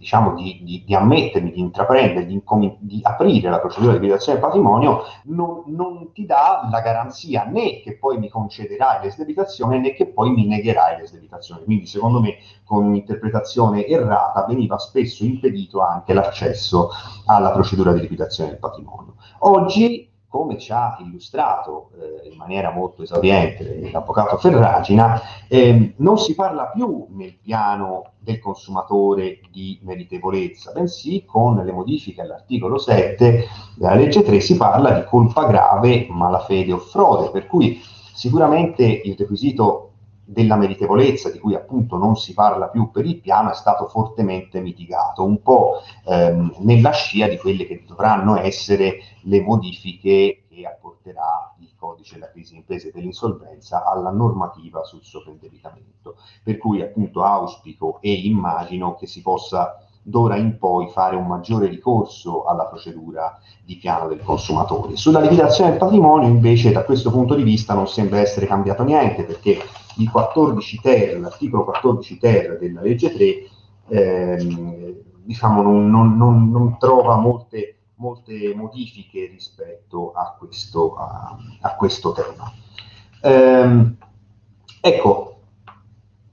diciamo, 0.00 0.32
di, 0.32 0.60
di, 0.62 0.82
di, 0.86 0.94
ammettermi, 0.94 1.52
di 1.52 1.60
intraprendere, 1.60 2.24
di, 2.24 2.42
di, 2.78 3.00
aprire 3.02 3.50
la 3.50 3.60
procedura 3.60 3.92
di 3.92 3.98
liquidazione 3.98 4.38
del 4.38 4.48
patrimonio, 4.48 5.02
non, 5.24 5.62
non, 5.66 6.10
ti 6.14 6.24
dà 6.24 6.66
la 6.70 6.80
garanzia 6.80 7.44
né 7.44 7.80
che 7.82 7.98
poi 7.98 8.18
mi 8.18 8.30
concederai 8.30 9.04
l'esdebitazione 9.04 9.78
né 9.78 9.92
che 9.92 10.06
poi 10.06 10.30
mi 10.30 10.46
negherai 10.46 10.96
l'esdebitazione. 10.96 11.64
Quindi 11.64 11.86
secondo 11.86 12.18
me 12.20 12.38
con 12.64 12.86
un'interpretazione 12.86 13.86
errata 13.86 14.46
veniva 14.46 14.78
spesso 14.78 15.22
impedito 15.22 15.82
anche 15.82 16.14
l'accesso 16.14 16.88
alla 17.26 17.50
procedura 17.50 17.92
di 17.92 18.00
liquidazione 18.00 18.50
del 18.50 18.58
patrimonio. 18.58 19.16
Oggi 19.40 20.09
come 20.30 20.58
ci 20.58 20.70
ha 20.70 20.96
illustrato 21.00 21.90
eh, 21.98 22.28
in 22.30 22.36
maniera 22.36 22.70
molto 22.70 23.02
esauriente 23.02 23.90
l'avvocato 23.90 24.36
Ferragina, 24.38 25.20
eh, 25.48 25.94
non 25.96 26.18
si 26.18 26.36
parla 26.36 26.68
più 26.68 27.08
nel 27.10 27.36
piano 27.42 28.12
del 28.20 28.38
consumatore 28.38 29.40
di 29.50 29.80
meritevolezza, 29.82 30.70
bensì 30.70 31.24
con 31.26 31.56
le 31.56 31.72
modifiche 31.72 32.20
all'articolo 32.20 32.78
7 32.78 33.44
della 33.74 33.94
legge 33.94 34.22
3 34.22 34.38
si 34.38 34.56
parla 34.56 34.92
di 34.92 35.04
colpa 35.04 35.46
grave, 35.46 36.06
malafede 36.08 36.72
o 36.72 36.78
frode, 36.78 37.30
per 37.30 37.48
cui 37.48 37.80
sicuramente 38.14 38.84
il 38.84 39.16
requisito 39.18 39.89
della 40.32 40.54
meritevolezza, 40.54 41.28
di 41.28 41.40
cui 41.40 41.54
appunto 41.54 41.96
non 41.96 42.16
si 42.16 42.34
parla 42.34 42.68
più 42.68 42.90
per 42.92 43.04
il 43.04 43.20
piano, 43.20 43.50
è 43.50 43.54
stato 43.54 43.88
fortemente 43.88 44.60
mitigato, 44.60 45.24
un 45.24 45.42
po' 45.42 45.80
ehm, 46.06 46.54
nella 46.58 46.92
scia 46.92 47.26
di 47.26 47.36
quelle 47.36 47.66
che 47.66 47.82
dovranno 47.84 48.36
essere 48.36 49.00
le 49.22 49.40
modifiche 49.40 50.44
che 50.48 50.66
apporterà 50.66 51.54
il 51.58 51.72
codice 51.76 52.14
della 52.14 52.30
crisi 52.30 52.54
imprese 52.54 52.92
dell'insolvenza 52.94 53.84
alla 53.84 54.10
normativa 54.10 54.84
sul 54.84 55.02
sovraindebitamento. 55.02 56.16
Per 56.44 56.58
cui 56.58 56.80
appunto 56.80 57.24
auspico 57.24 57.98
e 58.00 58.12
immagino 58.12 58.94
che 58.94 59.08
si 59.08 59.22
possa 59.22 59.84
d'ora 60.02 60.36
in 60.36 60.58
poi 60.58 60.88
fare 60.88 61.16
un 61.16 61.26
maggiore 61.26 61.66
ricorso 61.66 62.44
alla 62.44 62.66
procedura 62.66 63.38
di 63.64 63.76
piano 63.76 64.08
del 64.08 64.22
consumatore. 64.22 64.96
Sulla 64.96 65.20
liquidazione 65.20 65.70
del 65.70 65.78
patrimonio 65.78 66.28
invece 66.28 66.72
da 66.72 66.84
questo 66.84 67.10
punto 67.10 67.34
di 67.34 67.42
vista 67.42 67.74
non 67.74 67.88
sembra 67.88 68.20
essere 68.20 68.46
cambiato 68.46 68.82
niente 68.82 69.24
perché 69.24 69.60
il 69.96 70.10
14 70.10 70.80
ter, 70.80 71.18
l'articolo 71.18 71.64
14 71.64 72.18
ter 72.18 72.58
della 72.58 72.80
legge 72.80 73.12
3 73.12 73.48
ehm, 73.88 74.94
diciamo 75.22 75.62
non, 75.62 75.90
non, 75.90 76.16
non, 76.16 76.50
non, 76.50 76.78
trova 76.78 77.16
molte, 77.16 77.78
molte 77.96 78.54
modifiche 78.54 79.26
rispetto 79.26 80.12
a 80.12 80.36
questo, 80.38 80.94
a, 80.96 81.36
a 81.60 81.74
questo 81.76 82.12
tema. 82.12 82.52
Ehm, 83.22 83.96
ecco, 84.80 85.40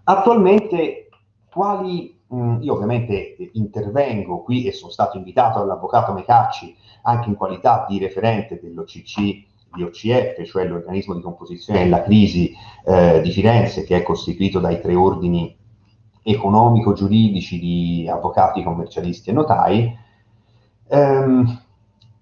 attualmente 0.03 1.09
quali 1.49 2.17
Mm, 2.34 2.61
io 2.61 2.73
ovviamente 2.73 3.38
intervengo 3.53 4.41
qui 4.43 4.65
e 4.65 4.73
sono 4.73 4.91
stato 4.91 5.15
invitato 5.15 5.59
dall'avvocato 5.59 6.11
Mecacci 6.11 6.75
anche 7.03 7.29
in 7.29 7.35
qualità 7.35 7.85
di 7.88 7.99
referente 7.99 8.59
dell'OCC 8.61 9.45
di 9.77 9.83
OCF, 9.83 10.43
cioè 10.45 10.67
l'organismo 10.67 11.13
di 11.13 11.21
composizione 11.21 11.83
della 11.83 12.03
crisi 12.03 12.53
eh, 12.83 13.21
di 13.21 13.31
Firenze, 13.31 13.83
che 13.83 13.95
è 13.95 14.03
costituito 14.03 14.59
dai 14.59 14.81
tre 14.81 14.95
ordini 14.95 15.55
economico-giuridici 16.23 17.59
di 17.59 18.09
avvocati, 18.09 18.63
commercialisti 18.63 19.29
e 19.29 19.33
notai. 19.33 19.97
Ehm, 20.89 21.61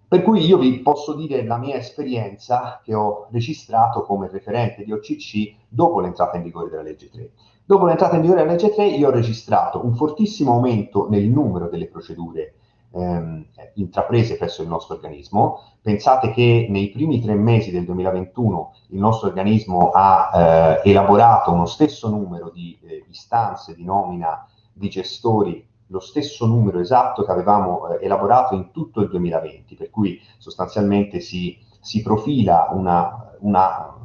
per 0.07 0.21
cui 0.21 0.45
io 0.45 0.59
vi 0.59 0.79
posso 0.81 1.15
dire 1.15 1.43
la 1.43 1.57
mia 1.57 1.75
esperienza 1.75 2.79
che 2.83 2.93
ho 2.93 3.27
registrato 3.31 4.03
come 4.03 4.29
referente 4.29 4.83
di 4.83 4.91
OCC 4.91 5.55
dopo 5.67 5.99
l'entrata 5.99 6.37
in 6.37 6.43
vigore 6.43 6.69
della 6.69 6.83
legge 6.83 7.09
3. 7.09 7.31
Dopo 7.65 7.87
l'entrata 7.87 8.15
in 8.15 8.21
vigore 8.21 8.41
della 8.41 8.51
legge 8.51 8.71
3 8.71 8.85
io 8.85 9.07
ho 9.07 9.11
registrato 9.11 9.83
un 9.83 9.95
fortissimo 9.95 10.53
aumento 10.53 11.09
nel 11.09 11.27
numero 11.27 11.67
delle 11.67 11.87
procedure 11.87 12.53
ehm, 12.95 13.45
intraprese 13.75 14.37
presso 14.37 14.61
il 14.61 14.67
nostro 14.67 14.95
organismo. 14.95 15.61
Pensate 15.81 16.31
che 16.31 16.67
nei 16.69 16.89
primi 16.89 17.21
tre 17.21 17.35
mesi 17.35 17.71
del 17.71 17.85
2021 17.85 18.73
il 18.89 18.99
nostro 18.99 19.27
organismo 19.27 19.91
ha 19.93 20.81
eh, 20.83 20.89
elaborato 20.89 21.51
uno 21.51 21.65
stesso 21.65 22.09
numero 22.09 22.49
di 22.49 22.77
eh, 22.83 23.05
istanze 23.09 23.75
di 23.75 23.83
nomina 23.83 24.47
di 24.73 24.89
gestori 24.89 25.67
lo 25.89 25.99
stesso 25.99 26.47
numero 26.47 26.79
esatto 26.79 27.23
che 27.23 27.31
avevamo 27.31 27.89
eh, 27.89 28.03
elaborato 28.03 28.55
in 28.55 28.71
tutto 28.71 29.01
il 29.01 29.09
2020, 29.09 29.75
per 29.75 29.91
cui 29.91 30.19
sostanzialmente 30.37 31.19
si 31.19 31.61
si 31.85 32.01
profila 32.01 32.69
una, 32.71 33.35
una 33.41 33.95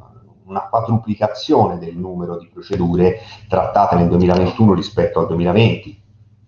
una 0.51 0.67
quadruplicazione 0.67 1.79
del 1.79 1.95
numero 1.95 2.37
di 2.37 2.47
procedure 2.47 3.19
trattate 3.47 3.95
nel 3.95 4.09
2021 4.09 4.73
rispetto 4.73 5.19
al 5.19 5.27
2020, 5.27 6.00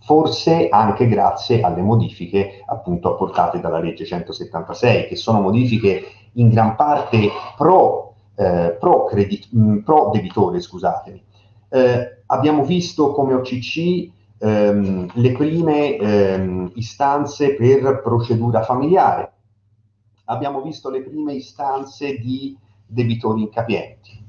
forse 0.03 0.67
anche 0.69 1.07
grazie 1.07 1.61
alle 1.61 1.81
modifiche 1.81 2.61
appunto 2.65 3.13
apportate 3.13 3.59
dalla 3.59 3.79
legge 3.79 4.05
176, 4.05 5.07
che 5.07 5.15
sono 5.15 5.39
modifiche 5.39 6.03
in 6.33 6.49
gran 6.49 6.75
parte 6.75 7.29
pro, 7.55 8.15
eh, 8.35 8.75
pro, 8.79 9.05
credit, 9.05 9.47
mh, 9.51 9.61
mm, 9.61 9.77
pro 9.79 10.09
debitore, 10.13 10.59
scusatemi. 10.59 11.23
Eh, 11.69 12.21
abbiamo 12.27 12.65
visto 12.65 13.11
come 13.13 13.33
OCC 13.33 14.09
ehm, 14.39 15.09
le 15.13 15.31
prime 15.31 15.95
ehm, 15.95 16.71
istanze 16.75 17.55
per 17.55 18.01
procedura 18.01 18.61
familiare, 18.63 19.31
abbiamo 20.25 20.61
visto 20.61 20.89
le 20.89 21.01
prime 21.01 21.33
istanze 21.33 22.17
di 22.17 22.57
debitori 22.85 23.41
incapienti. 23.41 24.21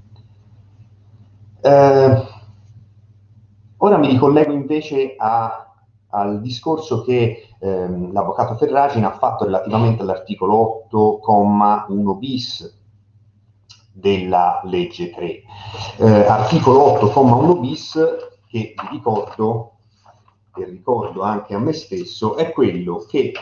Eh, 1.61 2.25
ora 3.79 3.97
mi 3.97 4.09
ricollego 4.09 4.53
invece 4.53 5.15
a, 5.17 5.64
al 6.15 6.41
discorso 6.41 7.03
che 7.03 7.49
ehm, 7.59 8.13
l'avvocato 8.13 8.55
Ferragina 8.55 9.13
ha 9.13 9.19
fatto 9.19 9.45
relativamente 9.45 10.03
all'articolo 10.03 10.87
8,1 10.91 12.19
bis 12.19 12.83
della 13.93 14.61
legge 14.65 15.11
3. 15.11 15.43
Eh, 15.99 16.27
articolo 16.27 16.99
8,1 17.01 17.61
bis 17.61 17.93
che 18.49 18.75
vi 18.81 18.89
ricordo, 18.91 19.73
e 20.57 20.65
ricordo 20.65 21.23
anche 21.23 21.55
a 21.55 21.59
me 21.59 21.73
stesso, 21.73 22.37
è 22.37 22.53
quello 22.53 23.05
che 23.09 23.33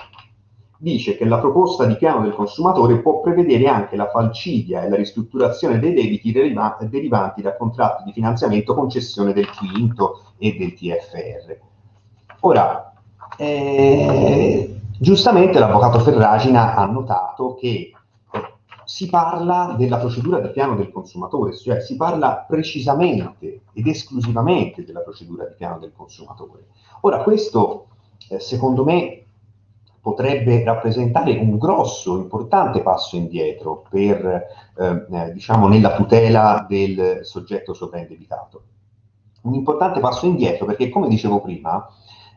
dice 0.78 1.16
che 1.16 1.26
la 1.26 1.38
proposta 1.38 1.84
di 1.84 1.96
piano 1.96 2.22
del 2.22 2.34
consumatore 2.34 3.00
può 3.00 3.20
prevedere 3.20 3.68
anche 3.68 3.96
la 3.96 4.10
falcidia 4.10 4.82
e 4.82 4.88
la 4.88 4.96
ristrutturazione 4.96 5.78
dei 5.78 5.92
debiti 5.92 6.32
deriva- 6.32 6.76
derivanti 6.80 7.40
da 7.40 7.56
contratti 7.56 8.04
di 8.04 8.12
finanziamento 8.12 8.74
concessione 8.74 9.32
del 9.32 9.48
quinto 9.54 10.22
e 10.38 10.56
del 10.56 10.74
TFR. 10.74 11.70
Ora, 12.44 12.92
eh, 13.36 14.80
giustamente 14.98 15.60
l'avvocato 15.60 16.00
Ferragina 16.00 16.74
ha 16.74 16.84
notato 16.86 17.54
che 17.54 17.92
si 18.84 19.08
parla 19.08 19.76
della 19.78 19.98
procedura 19.98 20.40
di 20.40 20.50
piano 20.50 20.74
del 20.74 20.90
consumatore, 20.90 21.56
cioè 21.56 21.80
si 21.80 21.94
parla 21.94 22.44
precisamente 22.48 23.60
ed 23.72 23.86
esclusivamente 23.86 24.84
della 24.84 25.02
procedura 25.02 25.44
di 25.44 25.54
piano 25.56 25.78
del 25.78 25.92
consumatore. 25.94 26.66
Ora, 27.02 27.22
questo 27.22 27.86
eh, 28.28 28.40
secondo 28.40 28.82
me 28.82 29.24
potrebbe 30.00 30.64
rappresentare 30.64 31.38
un 31.38 31.58
grosso, 31.58 32.16
importante 32.16 32.82
passo 32.82 33.14
indietro 33.14 33.84
per, 33.88 34.48
eh, 34.76 35.06
eh, 35.12 35.32
diciamo, 35.32 35.68
nella 35.68 35.94
tutela 35.94 36.66
del 36.68 37.20
soggetto 37.22 37.72
sovraindebitato. 37.72 38.62
Un 39.42 39.54
importante 39.54 40.00
passo 40.00 40.26
indietro 40.26 40.66
perché, 40.66 40.88
come 40.88 41.06
dicevo 41.06 41.40
prima, 41.40 41.88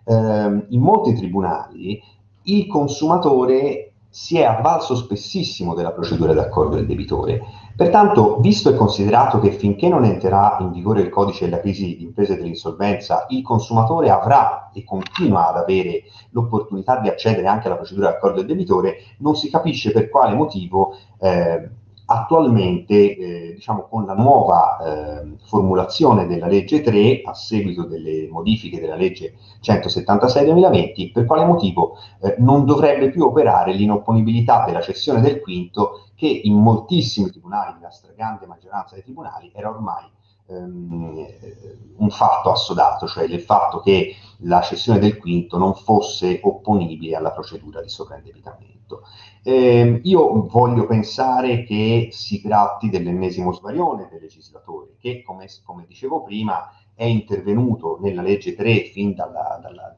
eh, 0.06 0.66
in 0.70 0.82
molti 0.82 1.14
tribunali 1.14 2.02
il 2.44 2.68
consumatore 2.68 3.92
si 4.16 4.38
è 4.38 4.46
avvalso 4.46 4.96
spessissimo 4.96 5.74
della 5.74 5.92
procedura 5.92 6.32
d'accordo 6.32 6.76
del 6.76 6.86
debitore. 6.86 7.42
Pertanto, 7.76 8.40
visto 8.40 8.70
e 8.70 8.76
considerato 8.76 9.42
che 9.42 9.52
finché 9.52 9.90
non 9.90 10.06
entrerà 10.06 10.56
in 10.62 10.72
vigore 10.72 11.02
il 11.02 11.10
codice 11.10 11.44
della 11.44 11.60
crisi 11.60 11.98
di 11.98 12.04
impresa 12.04 12.34
e 12.34 12.38
dell'insolvenza, 12.38 13.26
il 13.30 13.44
consumatore 13.44 14.10
avrà 14.10 14.72
e 14.74 14.86
continua 14.86 15.50
ad 15.50 15.58
avere 15.58 16.04
l'opportunità 16.30 17.02
di 17.02 17.10
accedere 17.10 17.48
anche 17.48 17.68
alla 17.68 17.76
procedura 17.76 18.12
d'accordo 18.12 18.38
del 18.38 18.46
debitore, 18.46 19.00
non 19.18 19.36
si 19.36 19.50
capisce 19.50 19.92
per 19.92 20.10
quale 20.10 20.34
motivo 20.34 20.96
eh, 21.20 21.70
attualmente, 22.06 23.16
eh, 23.16 23.54
diciamo, 23.56 23.88
con 23.90 24.06
la 24.06 24.14
nuova 24.14 24.78
eh, 24.78 25.36
formulazione 25.46 26.28
della 26.28 26.48
legge 26.48 26.82
3, 26.82 27.22
a 27.24 27.34
seguito 27.34 27.84
delle 27.84 28.28
modifiche 28.30 28.80
della 28.80 28.96
legge 28.96 29.36
176 29.62 30.46
2020, 30.46 31.12
per 31.12 31.26
quale 31.26 31.46
motivo 31.46 31.98
eh, 32.22 32.36
non 32.40 32.66
dovrebbe 32.66 33.10
più 33.10 33.24
operare 33.24 33.74
l'inopponibilità 33.74 34.66
della 34.66 34.82
cessione 34.82 35.22
del 35.22 35.42
quinto 35.42 36.08
che 36.16 36.28
in 36.28 36.56
moltissimi 36.56 37.30
tribunali, 37.30 37.74
nella 37.76 37.92
stragrande 37.92 38.46
maggioranza 38.46 38.96
dei 38.96 39.04
tribunali, 39.04 39.52
era 39.54 39.70
ormai 39.70 40.06
ehm, 40.48 41.26
un 41.98 42.10
fatto 42.10 42.52
assodato, 42.52 43.08
cioè 43.08 43.24
il 43.24 43.42
fatto 43.42 43.80
che 43.80 44.16
la 44.40 44.62
cessione 44.62 45.00
del 45.00 45.18
quinto 45.18 45.58
non 45.58 45.74
fosse 45.74 46.40
opponibile 46.44 47.16
alla 47.16 47.32
procedura 47.32 47.82
di 47.82 47.90
sovraindebitamento. 47.90 49.02
Eh, 49.44 50.02
io 50.04 50.48
voglio 50.48 50.86
pensare 50.86 51.64
che 51.64 52.10
si 52.12 52.42
tratti 52.42 52.90
dell'ennesimo 52.90 53.54
svarione 53.54 54.08
del 54.12 54.22
legislatore, 54.22 54.96
che 55.00 55.22
come, 55.24 55.48
come 55.64 55.86
dicevo 55.88 56.24
prima 56.24 56.70
è 56.94 57.04
intervenuto 57.04 58.00
nella 58.02 58.22
legge 58.22 58.56
3 58.56 58.86
fin 58.86 59.14
dalla, 59.14 59.60
dalla, 59.62 59.96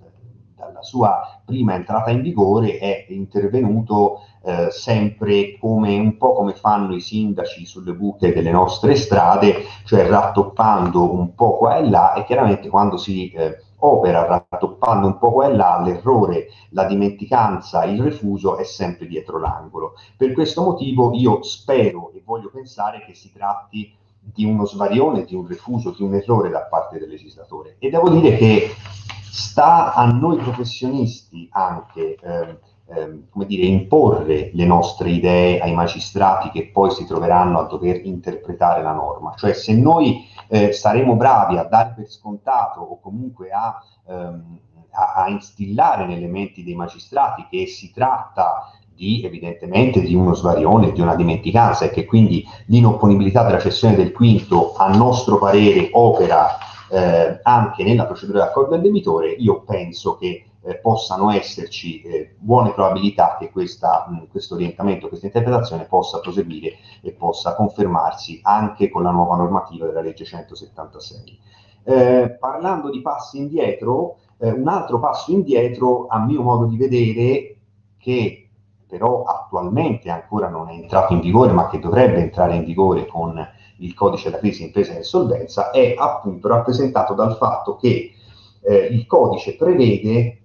dalla 0.57 0.81
sua 0.81 1.39
prima 1.45 1.75
entrata 1.75 2.09
in 2.09 2.21
vigore, 2.21 2.79
è 2.79 3.05
intervenuto 3.09 4.21
eh, 4.43 4.71
sempre 4.71 5.55
come 5.59 5.97
un 5.99 6.17
po' 6.17 6.34
come 6.34 6.53
fanno 6.53 6.95
i 6.95 6.99
sindaci 6.99 7.65
sulle 7.65 7.93
buche 7.93 8.34
delle 8.34 8.49
nostre 8.51 8.95
strade, 8.95 9.63
cioè 9.85 10.07
rattoppando 10.07 11.13
un 11.13 11.35
po' 11.35 11.57
qua 11.57 11.77
e 11.77 11.88
là 11.88 12.13
e 12.13 12.25
chiaramente 12.25 12.69
quando 12.69 12.97
si 12.97 13.29
eh, 13.31 13.61
opera 13.79 14.25
rattoppando 14.25 15.05
un 15.05 15.19
po' 15.19 15.31
qua 15.31 15.47
e 15.47 15.53
là, 15.53 15.79
l'errore, 15.84 16.47
la 16.71 16.85
dimenticanza, 16.85 17.84
il 17.84 18.01
refuso 18.01 18.57
è 18.57 18.63
sempre 18.63 19.05
dietro 19.05 19.38
l'angolo. 19.38 19.93
Per 20.17 20.34
questo 20.34 20.63
motivo 20.63 21.13
io 21.13 21.43
spero 21.43 22.11
e 22.15 22.23
voglio 22.25 22.49
pensare 22.51 23.03
che 23.05 23.13
si 23.13 23.31
tratti 23.31 23.93
di 24.19 24.43
uno 24.43 24.65
svarione, 24.65 25.23
di 25.23 25.35
un 25.35 25.47
refuso, 25.47 25.91
di 25.91 26.03
un 26.03 26.15
errore 26.15 26.49
da 26.49 26.61
parte 26.61 26.97
del 26.97 27.09
legislatore. 27.09 27.75
E 27.79 27.89
devo 27.89 28.09
dire 28.09 28.35
che 28.35 28.71
sta 29.29 29.93
a 29.93 30.05
noi 30.05 30.37
professionisti 30.37 31.47
anche 31.51 32.17
eh, 32.21 32.59
ehm, 32.89 33.29
come 33.29 33.45
dire, 33.45 33.65
imporre 33.65 34.51
le 34.53 34.65
nostre 34.65 35.09
idee 35.09 35.59
ai 35.59 35.73
magistrati 35.73 36.49
che 36.49 36.69
poi 36.69 36.91
si 36.91 37.05
troveranno 37.05 37.59
a 37.59 37.67
dover 37.67 38.05
interpretare 38.05 38.81
la 38.81 38.93
norma. 38.93 39.33
Cioè 39.35 39.53
se 39.53 39.73
noi 39.73 40.25
eh, 40.47 40.71
saremo 40.71 41.15
bravi 41.15 41.57
a 41.57 41.63
dare 41.63 41.93
per 41.95 42.09
scontato 42.09 42.79
o 42.79 42.99
comunque 42.99 43.49
a, 43.51 43.81
ehm, 44.07 44.59
a, 44.91 45.23
a 45.23 45.29
instillare 45.29 46.05
nelle 46.05 46.27
menti 46.27 46.63
dei 46.63 46.75
magistrati 46.75 47.45
che 47.49 47.67
si 47.67 47.91
tratta 47.91 48.71
di 48.97 49.21
evidentemente 49.23 50.01
di 50.01 50.15
uno 50.15 50.33
svarione, 50.33 50.91
di 50.91 51.01
una 51.01 51.15
dimenticanza 51.15 51.85
e 51.85 51.91
che 51.91 52.05
quindi 52.05 52.43
l'inopponibilità 52.65 53.43
della 53.43 53.59
cessione 53.59 53.95
del 53.95 54.11
quinto 54.11 54.73
a 54.75 54.87
nostro 54.95 55.37
parere 55.37 55.89
opera 55.93 56.57
eh, 56.89 57.39
anche 57.43 57.84
nella 57.84 58.05
procedura 58.05 58.39
d'accordo 58.39 58.72
del 58.72 58.81
debitore, 58.81 59.31
io 59.31 59.61
penso 59.61 60.18
che 60.18 60.45
eh, 60.61 60.76
possano 60.76 61.31
esserci 61.31 62.01
eh, 62.01 62.35
buone 62.38 62.73
probabilità 62.73 63.38
che 63.39 63.49
questo 63.49 63.88
orientamento, 64.53 65.07
questa 65.07 65.27
interpretazione 65.27 65.85
possa 65.85 66.19
proseguire 66.19 66.77
e 67.01 67.14
possa 67.14 67.55
confermarsi 67.55 68.39
anche 68.43 68.89
con 68.89 69.03
la 69.03 69.11
nuova 69.11 69.35
normativa 69.35 69.85
della 69.85 70.01
legge 70.01 70.26
176. 70.26 71.39
Eh, 71.84 72.38
parlando 72.38 72.89
di 72.89 73.01
passi 73.01 73.38
indietro, 73.38 74.18
eh, 74.39 74.51
un 74.51 74.68
altro 74.68 74.99
passo 74.99 75.31
indietro, 75.31 76.07
a 76.07 76.19
mio 76.19 76.41
modo 76.41 76.65
di 76.65 76.76
vedere, 76.76 77.55
che 77.97 78.49
però 78.88 79.23
attualmente 79.23 80.09
ancora 80.09 80.49
non 80.49 80.69
è 80.69 80.73
entrato 80.73 81.14
in 81.14 81.19
vigore, 81.19 81.51
ma 81.51 81.68
che 81.68 81.80
dovrebbe 81.80 82.19
entrare 82.19 82.55
in 82.55 82.64
vigore 82.64 83.05
con 83.05 83.38
il 83.77 83.93
codice 83.93 84.29
della 84.29 84.39
crisi 84.39 84.63
impresa 84.63 84.93
e 84.93 84.97
insolvenza, 84.97 85.71
è 85.71 85.95
appunto 85.97 86.47
rappresentato 86.47 87.13
dal 87.13 87.35
fatto 87.37 87.75
che 87.75 88.13
eh, 88.61 88.75
il 88.91 89.05
codice 89.05 89.55
prevede 89.55 90.41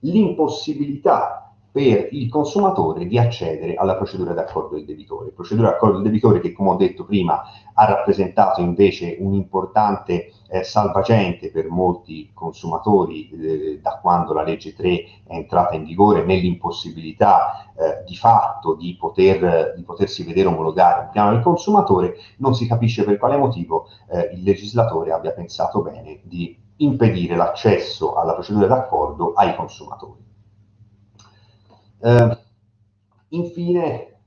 l'impossibilità 0.00 1.37
per 1.70 2.08
il 2.12 2.28
consumatore 2.28 3.06
di 3.06 3.18
accedere 3.18 3.74
alla 3.74 3.94
procedura 3.94 4.32
d'accordo 4.32 4.76
del 4.76 4.84
debitore. 4.84 5.30
Procedura 5.30 5.70
d'accordo 5.70 5.96
del 5.96 6.04
debitore 6.04 6.40
che, 6.40 6.52
come 6.52 6.70
ho 6.70 6.76
detto 6.76 7.04
prima, 7.04 7.42
ha 7.74 7.84
rappresentato 7.84 8.60
invece 8.60 9.16
un 9.20 9.34
importante 9.34 10.32
eh, 10.48 10.64
salvagente 10.64 11.50
per 11.50 11.68
molti 11.68 12.30
consumatori 12.32 13.30
eh, 13.30 13.80
da 13.82 13.98
quando 14.00 14.32
la 14.32 14.42
legge 14.42 14.74
3 14.74 14.88
è 15.26 15.34
entrata 15.34 15.74
in 15.74 15.84
vigore 15.84 16.24
nell'impossibilità 16.24 17.70
eh, 17.76 18.04
di 18.06 18.16
fatto 18.16 18.74
di, 18.74 18.96
poter, 18.98 19.74
di, 19.76 19.82
potersi 19.82 20.24
vedere 20.24 20.48
omologare 20.48 21.02
un 21.02 21.10
piano 21.10 21.30
del 21.32 21.42
consumatore, 21.42 22.16
non 22.38 22.54
si 22.54 22.66
capisce 22.66 23.04
per 23.04 23.18
quale 23.18 23.36
motivo 23.36 23.88
eh, 24.10 24.30
il 24.32 24.42
legislatore 24.42 25.12
abbia 25.12 25.32
pensato 25.32 25.82
bene 25.82 26.20
di 26.22 26.56
impedire 26.78 27.36
l'accesso 27.36 28.14
alla 28.14 28.34
procedura 28.34 28.66
d'accordo 28.66 29.32
ai 29.34 29.54
consumatori. 29.54 30.27
Eh, 32.00 32.38
infine, 33.30 34.20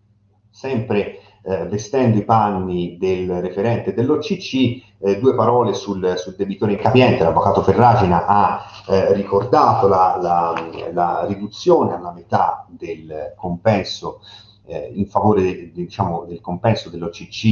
sempre 0.49 1.19
eh, 1.43 1.65
vestendo 1.65 2.17
i 2.17 2.23
panni 2.23 2.97
del 2.97 3.41
referente 3.41 3.93
dell'OCC, 3.93 4.83
eh, 4.99 5.19
due 5.19 5.33
parole 5.33 5.73
sul, 5.73 6.15
sul, 6.17 6.35
debitore 6.35 6.73
incapiente. 6.73 7.23
L'avvocato 7.23 7.63
Ferragina 7.63 8.25
ha 8.25 8.63
eh, 8.87 9.13
ricordato 9.13 9.87
la, 9.87 10.17
la, 10.21 10.53
la, 10.91 11.25
riduzione 11.25 11.95
alla 11.95 12.11
metà 12.11 12.65
del 12.69 13.33
compenso 13.35 14.21
eh, 14.65 14.91
in 14.93 15.07
favore 15.07 15.41
de, 15.41 15.55
de, 15.55 15.71
diciamo, 15.73 16.25
del 16.25 16.41
compenso 16.41 16.89
dell'OCC 16.89 17.45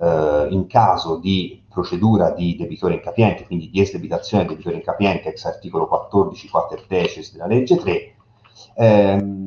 eh, 0.00 0.46
in 0.50 0.66
caso 0.66 1.16
di 1.16 1.62
procedura 1.68 2.30
di 2.30 2.56
debitore 2.56 2.94
incapiente, 2.94 3.46
quindi 3.46 3.70
di 3.70 3.80
esdebitazione 3.80 4.42
del 4.42 4.52
debitore 4.52 4.76
incapiente 4.76 5.28
ex 5.28 5.44
articolo 5.44 5.86
14 5.86 6.48
quater 6.48 6.84
della 6.86 7.46
legge 7.46 7.76
3. 7.76 8.11
Ehm, 8.76 9.42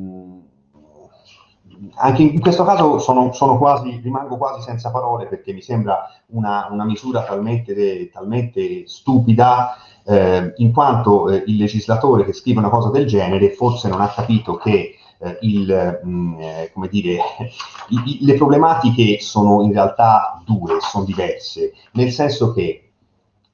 anche 1.98 2.22
in 2.22 2.40
questo 2.40 2.64
caso 2.64 2.98
sono, 2.98 3.32
sono, 3.32 3.58
quasi, 3.58 4.00
rimango 4.02 4.36
quasi 4.36 4.62
senza 4.62 4.90
parole 4.90 5.26
perché 5.26 5.52
mi 5.52 5.62
sembra 5.62 6.08
una, 6.28 6.68
una 6.70 6.84
misura 6.84 7.22
talmente, 7.24 8.10
talmente 8.10 8.86
stupida 8.86 9.76
eh, 10.04 10.52
in 10.56 10.72
quanto 10.72 11.28
eh, 11.30 11.42
il 11.46 11.56
legislatore 11.56 12.24
che 12.24 12.32
scrive 12.32 12.58
una 12.58 12.68
cosa 12.68 12.90
del 12.90 13.06
genere 13.06 13.50
forse 13.50 13.88
non 13.88 14.00
ha 14.00 14.08
capito 14.08 14.56
che 14.56 14.96
eh, 15.18 15.38
il, 15.42 16.00
mh, 16.02 16.08
mm, 16.08 16.40
eh, 16.40 16.70
come 16.72 16.88
dire, 16.88 17.16
i, 17.88 18.02
i, 18.04 18.18
le 18.24 18.34
problematiche 18.34 19.18
sono 19.20 19.62
in 19.62 19.72
realtà 19.72 20.42
due, 20.44 20.78
sono 20.80 21.04
diverse, 21.04 21.72
nel 21.92 22.10
senso 22.10 22.52
che 22.52 22.90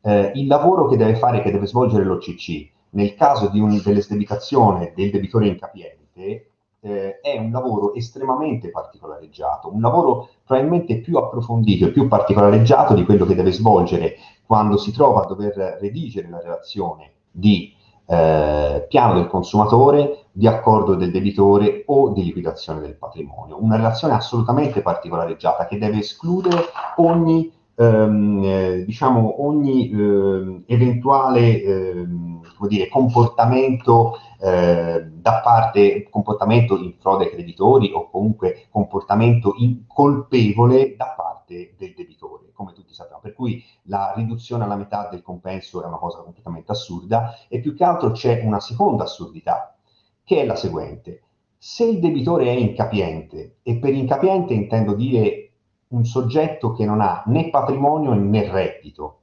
eh, 0.03 0.33
il 0.35 0.47
lavoro 0.47 0.89
che 0.89 0.97
deve 0.97 1.17
fare, 1.17 1.43
che 1.43 1.51
deve 1.53 1.67
svolgere 1.67 2.05
l'OCC, 2.05 2.71
nel 2.93 3.15
caso 3.15 3.49
di 3.49 3.61
un, 3.61 3.81
dell'esdebitazione 3.83 4.93
del 4.95 5.11
debitore 5.11 5.47
incapiente, 5.47 6.47
eh, 6.81 7.21
è 7.21 7.39
un 7.39 7.53
lavoro 7.53 7.95
estremamente 7.95 8.71
particolareggiato, 8.71 9.73
un 9.73 9.81
lavoro 9.81 10.29
probabilmente 10.45 11.01
più 11.01 11.17
approfondito 11.17 11.87
e 11.87 11.91
più 11.93 12.09
particolareggiato 12.09 12.95
di 12.95 13.05
quello 13.05 13.25
che 13.25 13.37
deve 13.37 13.53
svolgere 13.53 14.17
quando 14.45 14.77
si 14.77 14.93
trova 14.93 15.23
a 15.23 15.27
dover 15.27 15.79
redigere 15.81 16.29
la 16.29 16.41
relazione 16.41 17.13
di 17.31 17.73
eh, 18.05 18.85
piano 18.89 19.15
del 19.15 19.29
consumatore, 19.29 20.27
di 20.33 20.47
accordo 20.47 20.95
del 20.95 21.11
debitore 21.11 21.85
o 21.87 22.11
di 22.11 22.25
liquidazione 22.25 22.81
del 22.81 22.97
patrimonio. 22.97 23.63
Una 23.63 23.77
relazione 23.77 24.15
assolutamente 24.15 24.83
particolareggiata 24.83 25.67
che 25.67 25.79
deve 25.79 25.99
escludere 25.99 26.65
ogni, 26.97 27.51
ehm, 27.83 28.45
eh, 28.45 28.85
diciamo, 28.85 29.45
ogni 29.45 29.91
eh, 29.91 30.63
eventuale 30.67 31.63
ehm, 31.63 32.41
dire, 32.69 32.89
comportamento 32.89 34.19
eh, 34.41 35.05
da 35.05 35.41
parte, 35.41 36.09
comportamento 36.09 36.77
in 36.77 36.95
frode 36.99 37.25
ai 37.25 37.31
creditori 37.31 37.93
o 37.93 38.09
comunque 38.11 38.67
comportamento 38.71 39.55
colpevole 39.87 40.95
da 40.97 41.15
parte 41.17 41.75
del 41.77 41.95
debitore, 41.95 42.51
come 42.53 42.73
tutti 42.73 42.95
sappiamo. 42.95 43.21
Per 43.21 43.35
cui 43.35 43.63
la 43.85 44.13
riduzione 44.17 44.65
alla 44.65 44.77
metà 44.77 45.09
del 45.11 45.23
compenso 45.23 45.83
è 45.83 45.87
una 45.87 45.99
cosa 45.99 46.19
completamente 46.19 46.73
assurda 46.73 47.37
e 47.49 47.61
più 47.61 47.75
che 47.75 47.85
altro 47.85 48.13
c'è 48.13 48.43
una 48.45 48.61
seconda 48.61 49.05
assurdità, 49.05 49.77
che 50.25 50.41
è 50.41 50.47
la 50.47 50.57
seguente. 50.57 51.23
Se 51.59 51.85
il 51.85 52.01
debitore 52.01 52.47
è 52.47 52.51
incapiente, 52.51 53.59
e 53.63 53.77
per 53.77 53.95
incapiente 53.95 54.53
intendo 54.53 54.95
dire 54.95 55.52
un 55.93 56.05
soggetto 56.05 56.73
che 56.73 56.85
non 56.85 57.01
ha 57.01 57.23
né 57.27 57.51
patrimonio 57.51 58.13
né 58.15 58.51
reddito, 58.51 59.21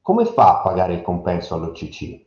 come 0.00 0.26
fa 0.26 0.58
a 0.58 0.62
pagare 0.62 0.94
il 0.94 1.02
compenso 1.02 1.54
all'OCC? 1.54 2.26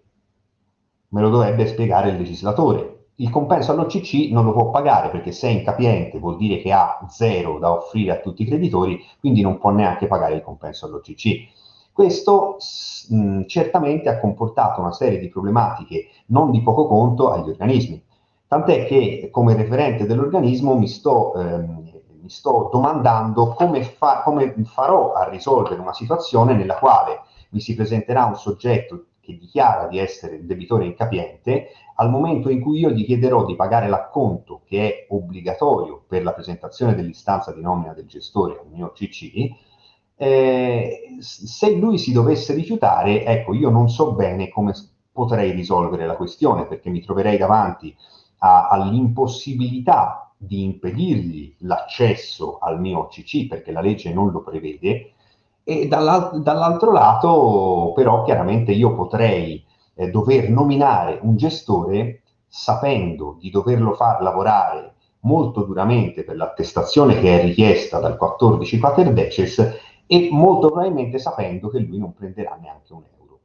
Me 1.09 1.21
lo 1.21 1.29
dovrebbe 1.29 1.67
spiegare 1.67 2.09
il 2.09 2.17
legislatore. 2.17 3.09
Il 3.15 3.29
compenso 3.29 3.71
all'OCC 3.71 4.31
non 4.31 4.45
lo 4.45 4.53
può 4.53 4.69
pagare 4.69 5.09
perché 5.09 5.31
se 5.31 5.47
è 5.47 5.51
incapiente 5.51 6.19
vuol 6.19 6.37
dire 6.37 6.59
che 6.59 6.71
ha 6.71 7.05
zero 7.09 7.59
da 7.59 7.71
offrire 7.71 8.11
a 8.11 8.19
tutti 8.19 8.41
i 8.43 8.45
creditori, 8.45 8.99
quindi 9.19 9.41
non 9.41 9.59
può 9.59 9.69
neanche 9.69 10.07
pagare 10.07 10.35
il 10.35 10.41
compenso 10.41 10.85
all'OCC. 10.85 11.47
Questo 11.91 12.57
mh, 13.09 13.45
certamente 13.45 14.09
ha 14.09 14.19
comportato 14.19 14.81
una 14.81 14.91
serie 14.91 15.19
di 15.19 15.29
problematiche 15.29 16.09
non 16.27 16.51
di 16.51 16.61
poco 16.61 16.87
conto 16.87 17.31
agli 17.31 17.49
organismi. 17.49 18.03
Tant'è 18.47 18.85
che 18.85 19.29
come 19.31 19.55
referente 19.55 20.05
dell'organismo 20.05 20.77
mi 20.77 20.87
sto, 20.87 21.33
ehm, 21.35 21.91
mi 22.21 22.29
sto 22.29 22.69
domandando 22.71 23.53
come, 23.53 23.83
fa, 23.83 24.21
come 24.23 24.53
farò 24.63 25.13
a 25.13 25.27
risolvere 25.27 25.81
una 25.81 25.93
situazione 25.93 26.55
nella 26.55 26.77
quale 26.77 27.21
mi 27.49 27.59
si 27.59 27.75
presenterà 27.75 28.25
un 28.25 28.35
soggetto 28.35 29.07
che 29.19 29.37
dichiara 29.37 29.87
di 29.87 29.99
essere 29.99 30.45
debitore 30.45 30.85
incapiente, 30.85 31.67
al 31.95 32.09
momento 32.09 32.49
in 32.49 32.61
cui 32.61 32.79
io 32.79 32.89
gli 32.89 33.03
chiederò 33.03 33.45
di 33.45 33.55
pagare 33.55 33.89
l'acconto 33.89 34.61
che 34.65 34.87
è 34.87 35.05
obbligatorio 35.09 36.03
per 36.07 36.23
la 36.23 36.31
presentazione 36.31 36.95
dell'istanza 36.95 37.51
di 37.51 37.61
nomina 37.61 37.93
del 37.93 38.05
gestore 38.05 38.59
al 38.59 38.69
mio 38.71 38.93
CC, 38.93 39.49
eh, 40.15 41.17
se 41.19 41.75
lui 41.75 41.97
si 41.97 42.13
dovesse 42.13 42.53
rifiutare, 42.53 43.25
ecco, 43.25 43.53
io 43.53 43.69
non 43.69 43.89
so 43.89 44.13
bene 44.13 44.47
come 44.47 44.73
potrei 45.11 45.51
risolvere 45.51 46.05
la 46.05 46.15
questione, 46.15 46.65
perché 46.65 46.89
mi 46.89 47.01
troverei 47.01 47.37
davanti 47.37 47.93
a, 48.39 48.67
all'impossibilità 48.67 50.31
di 50.37 50.63
impedirgli 50.63 51.55
l'accesso 51.59 52.59
al 52.59 52.79
mio 52.79 53.07
CC, 53.07 53.47
perché 53.47 53.71
la 53.71 53.81
legge 53.81 54.13
non 54.13 54.31
lo 54.31 54.41
prevede, 54.41 55.13
e 55.63 55.87
dall'al- 55.87 56.41
dall'altro 56.41 56.91
lato 56.91 57.91
però 57.93 58.23
chiaramente 58.23 58.71
io 58.71 58.95
potrei 58.95 59.63
eh, 59.95 60.09
dover 60.09 60.49
nominare 60.49 61.19
un 61.21 61.35
gestore 61.35 62.21
sapendo 62.47 63.35
di 63.39 63.49
doverlo 63.49 63.93
far 63.93 64.21
lavorare 64.21 64.93
molto 65.21 65.63
duramente 65.63 66.23
per 66.23 66.37
l'attestazione 66.37 67.19
che 67.19 67.39
è 67.39 67.43
richiesta 67.43 67.99
dal 67.99 68.15
14 68.17 68.79
Pater 68.79 69.11
Deces 69.11 69.77
e 70.05 70.29
molto 70.31 70.71
probabilmente 70.71 71.17
sapendo 71.19 71.67
che 71.67 71.79
lui 71.79 71.97
non 71.97 72.13
prenderà 72.13 72.57
neanche 72.61 72.93
un 72.93 73.03
euro. 73.19 73.39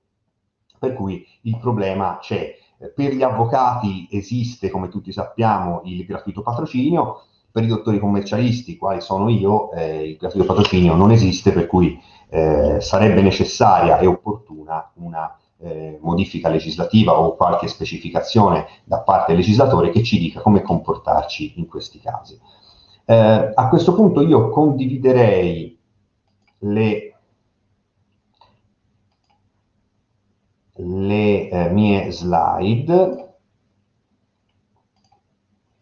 Per 0.78 0.92
cui 0.94 1.26
il 1.42 1.58
problema 1.58 2.18
c'è. 2.20 2.54
Per 2.90 3.14
gli 3.14 3.22
avvocati 3.22 4.08
esiste, 4.10 4.70
come 4.70 4.88
tutti 4.88 5.12
sappiamo, 5.12 5.82
il 5.84 6.04
gratuito 6.04 6.42
patrocinio, 6.42 7.22
per 7.50 7.64
i 7.64 7.68
dottori 7.68 7.98
commercialisti, 7.98 8.76
quali 8.76 9.00
sono 9.00 9.28
io, 9.28 9.70
eh, 9.72 10.08
il 10.10 10.16
gratuito 10.16 10.46
patrocinio 10.46 10.94
non 10.94 11.12
esiste, 11.12 11.52
per 11.52 11.66
cui 11.66 12.00
eh, 12.30 12.80
sarebbe 12.80 13.20
necessaria 13.20 13.98
e 13.98 14.06
opportuna 14.06 14.90
una 14.94 15.36
eh, 15.58 15.98
modifica 16.00 16.48
legislativa 16.48 17.18
o 17.18 17.36
qualche 17.36 17.68
specificazione 17.68 18.66
da 18.84 19.00
parte 19.00 19.32
del 19.32 19.42
legislatore 19.42 19.90
che 19.90 20.02
ci 20.02 20.18
dica 20.18 20.40
come 20.40 20.62
comportarci 20.62 21.54
in 21.56 21.68
questi 21.68 22.00
casi. 22.00 22.38
Eh, 23.04 23.52
a 23.54 23.68
questo 23.68 23.94
punto 23.94 24.22
io 24.22 24.48
condividerei 24.48 25.78
le, 26.60 27.11
le 30.84 31.48
eh, 31.48 31.70
mie 31.70 32.10
slide, 32.10 33.34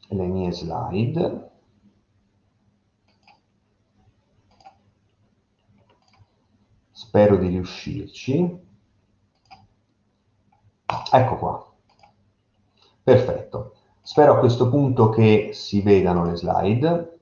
le 0.09 0.27
mie 0.27 0.52
slide 0.52 1.51
Spero 7.10 7.39
di 7.39 7.48
riuscirci. 7.48 8.59
Ecco 11.12 11.36
qua. 11.39 11.72
Perfetto. 13.02 13.74
Spero 14.01 14.35
a 14.35 14.39
questo 14.39 14.68
punto 14.68 15.09
che 15.09 15.51
si 15.52 15.81
vedano 15.81 16.24
le 16.24 16.36
slide. 16.36 17.19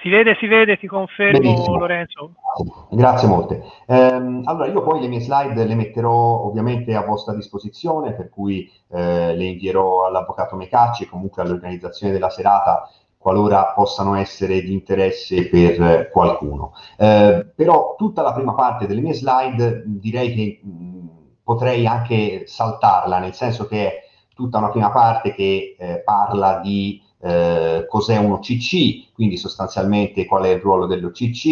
Si 0.00 0.08
vede, 0.08 0.36
si 0.38 0.46
vede, 0.46 0.78
ti 0.78 0.86
confermo 0.86 1.38
Benissimo. 1.40 1.76
Lorenzo. 1.78 2.34
Grazie 2.90 3.28
molte. 3.28 3.62
Ehm, 3.86 4.42
allora, 4.44 4.66
io 4.66 4.82
poi 4.82 5.00
le 5.00 5.08
mie 5.08 5.20
slide 5.20 5.64
le 5.64 5.74
metterò 5.74 6.44
ovviamente 6.44 6.94
a 6.94 7.04
vostra 7.04 7.34
disposizione, 7.34 8.14
per 8.14 8.28
cui 8.28 8.70
eh, 8.90 9.34
le 9.34 9.44
invierò 9.44 10.06
all'avvocato 10.06 10.54
Mecacci 10.54 11.04
e 11.04 11.08
comunque 11.08 11.42
all'organizzazione 11.42 12.12
della 12.12 12.30
serata 12.30 12.88
qualora 13.18 13.72
possano 13.74 14.14
essere 14.14 14.60
di 14.62 14.72
interesse 14.72 15.48
per 15.48 16.10
qualcuno. 16.10 16.72
Eh, 16.96 17.50
però 17.54 17.96
tutta 17.96 18.22
la 18.22 18.32
prima 18.32 18.54
parte 18.54 18.86
delle 18.86 19.00
mie 19.00 19.14
slide 19.14 19.82
direi 19.86 20.32
che 20.32 20.60
mh, 20.62 21.08
potrei 21.42 21.86
anche 21.86 22.44
saltarla, 22.46 23.18
nel 23.18 23.34
senso 23.34 23.66
che 23.66 23.86
è 23.86 24.02
tutta 24.32 24.58
una 24.58 24.70
prima 24.70 24.92
parte 24.92 25.34
che 25.34 25.74
eh, 25.76 26.02
parla 26.04 26.60
di 26.60 27.02
eh, 27.20 27.86
cos'è 27.88 28.16
un 28.16 28.32
OCC, 28.32 29.12
quindi 29.12 29.36
sostanzialmente 29.36 30.24
qual 30.24 30.44
è 30.44 30.50
il 30.50 30.60
ruolo 30.60 30.86
dell'OCC, 30.86 31.46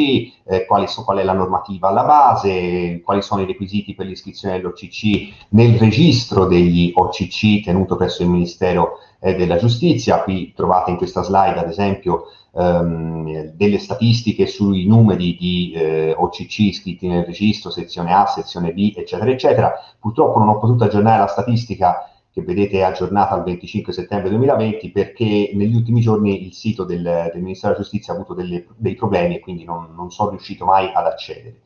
eh, 0.44 0.66
so, 0.86 1.04
qual 1.04 1.18
è 1.18 1.24
la 1.24 1.32
normativa 1.32 1.88
alla 1.88 2.04
base, 2.04 3.00
quali 3.04 3.22
sono 3.22 3.42
i 3.42 3.46
requisiti 3.46 3.94
per 3.94 4.06
l'iscrizione 4.06 4.56
dell'OCC 4.56 5.46
nel 5.50 5.76
registro 5.78 6.46
degli 6.46 6.92
OCC 6.94 7.64
tenuto 7.64 7.96
presso 7.96 8.22
il 8.22 8.28
Ministero 8.28 8.98
eh, 9.20 9.34
della 9.34 9.56
Giustizia. 9.56 10.22
Qui 10.22 10.52
trovate 10.54 10.92
in 10.92 10.96
questa 10.96 11.22
slide, 11.22 11.58
ad 11.58 11.68
esempio, 11.68 12.26
ehm, 12.54 13.52
delle 13.54 13.78
statistiche 13.78 14.46
sui 14.46 14.86
numeri 14.86 15.36
di 15.36 15.72
eh, 15.72 16.14
OCC 16.16 16.58
iscritti 16.60 17.08
nel 17.08 17.24
registro, 17.24 17.70
sezione 17.70 18.12
A, 18.12 18.26
sezione 18.26 18.72
B, 18.72 18.92
eccetera, 18.96 19.30
eccetera. 19.30 19.72
Purtroppo 19.98 20.38
non 20.38 20.48
ho 20.48 20.58
potuto 20.58 20.84
aggiornare 20.84 21.18
la 21.18 21.26
statistica 21.26 22.10
che 22.36 22.42
vedete 22.42 22.84
aggiornata 22.84 23.34
al 23.34 23.44
25 23.44 23.94
settembre 23.94 24.28
2020 24.28 24.90
perché 24.90 25.52
negli 25.54 25.74
ultimi 25.74 26.02
giorni 26.02 26.44
il 26.44 26.52
sito 26.52 26.84
del, 26.84 27.30
del 27.32 27.40
Ministero 27.40 27.72
della 27.72 27.82
Giustizia 27.82 28.12
ha 28.12 28.16
avuto 28.16 28.34
delle, 28.34 28.66
dei 28.76 28.94
problemi 28.94 29.36
e 29.36 29.40
quindi 29.40 29.64
non, 29.64 29.94
non, 29.96 30.10
sono 30.10 30.28
riuscito 30.28 30.66
mai 30.66 30.90
ad 30.92 31.06
accedere. 31.06 31.62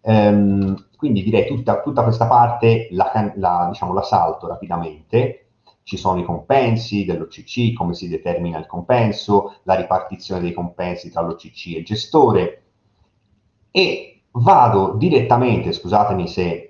Ehm, 0.00 0.86
quindi 0.96 1.22
direi 1.22 1.46
tutta, 1.46 1.82
tutta 1.82 2.04
questa 2.04 2.26
parte 2.26 2.88
la, 2.92 3.34
la, 3.36 3.68
diciamo, 3.70 3.92
la 3.92 4.00
salto 4.00 4.46
rapidamente. 4.46 5.48
Ci 5.82 5.98
sono 5.98 6.18
i 6.18 6.24
compensi 6.24 7.04
dell'OCC, 7.04 7.74
come 7.74 7.92
si 7.92 8.08
determina 8.08 8.58
il 8.58 8.66
compenso, 8.66 9.56
la 9.64 9.74
ripartizione 9.74 10.40
dei 10.40 10.54
compensi 10.54 11.10
tra 11.10 11.20
l'OCC 11.20 11.66
e 11.74 11.78
il 11.80 11.84
gestore 11.84 12.62
e 13.70 14.22
vado 14.30 14.94
direttamente, 14.94 15.72
scusatemi 15.72 16.26
se 16.28 16.67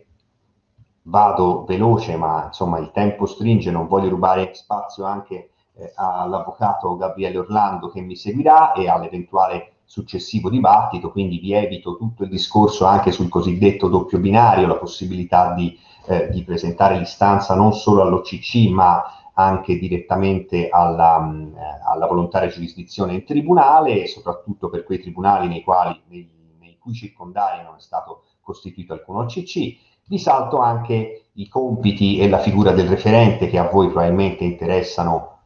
vado 1.08 1.64
veloce, 1.64 2.16
ma 2.16 2.46
insomma 2.46 2.78
il 2.78 2.90
tempo 2.92 3.26
stringe, 3.26 3.70
non 3.70 3.86
voglio 3.86 4.08
rubare 4.08 4.54
spazio 4.54 5.04
anche 5.04 5.50
eh, 5.74 5.92
all'avvocato 5.96 6.96
Gabriele 6.96 7.38
Orlando 7.38 7.88
che 7.88 8.00
mi 8.00 8.16
seguirà 8.16 8.72
e 8.72 8.88
all'eventuale 8.88 9.72
successivo 9.84 10.50
dibattito, 10.50 11.10
quindi 11.10 11.38
vi 11.38 11.52
evito 11.52 11.96
tutto 11.96 12.24
il 12.24 12.28
discorso 12.28 12.84
anche 12.84 13.10
sul 13.10 13.30
cosiddetto 13.30 13.88
doppio 13.88 14.18
binario, 14.18 14.66
la 14.66 14.76
possibilità 14.76 15.54
di, 15.54 15.78
eh, 16.06 16.28
di 16.28 16.44
presentare 16.44 16.98
l'istanza 16.98 17.54
non 17.54 17.72
solo 17.72 18.02
all'OCC 18.02 18.68
ma 18.70 19.02
anche 19.32 19.78
direttamente 19.78 20.68
alla, 20.68 21.20
mh, 21.20 21.54
alla, 21.86 22.06
volontaria 22.06 22.48
giurisdizione 22.48 23.14
in 23.14 23.24
tribunale 23.24 24.02
e 24.02 24.06
soprattutto 24.08 24.68
per 24.68 24.84
quei 24.84 24.98
tribunali 24.98 25.46
nei 25.46 25.62
quali 25.62 25.98
nei, 26.08 26.28
nei 26.58 26.76
cui 26.78 26.92
circondari 26.92 27.62
non 27.62 27.76
è 27.76 27.80
stato 27.80 28.24
costituito 28.42 28.92
alcun 28.92 29.20
OCC. 29.20 29.76
Vi 30.08 30.18
salto 30.18 30.58
anche 30.58 31.26
i 31.34 31.48
compiti 31.48 32.18
e 32.18 32.30
la 32.30 32.38
figura 32.38 32.72
del 32.72 32.88
referente 32.88 33.46
che 33.46 33.58
a 33.58 33.68
voi 33.68 33.88
probabilmente 33.88 34.42
interessano 34.42 35.40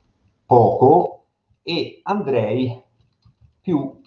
poco 0.47 1.25
e 1.65 2.01
andrei 2.05 2.81
più 3.61 4.01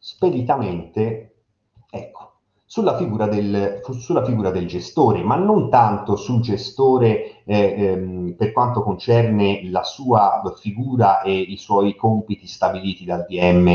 speditamente 0.00 1.44
ecco, 1.88 2.32
sulla, 2.64 2.96
figura 2.96 3.28
del, 3.28 3.80
sulla 4.00 4.24
figura 4.24 4.50
del 4.50 4.66
gestore, 4.66 5.22
ma 5.22 5.36
non 5.36 5.70
tanto 5.70 6.16
sul 6.16 6.40
gestore 6.40 7.44
eh, 7.44 7.74
ehm, 7.76 8.34
per 8.36 8.50
quanto 8.50 8.82
concerne 8.82 9.70
la 9.70 9.84
sua 9.84 10.42
figura 10.58 11.22
e 11.22 11.38
i 11.38 11.56
suoi 11.56 11.94
compiti 11.94 12.48
stabiliti 12.48 13.04
dal 13.04 13.26
DM 13.28 13.70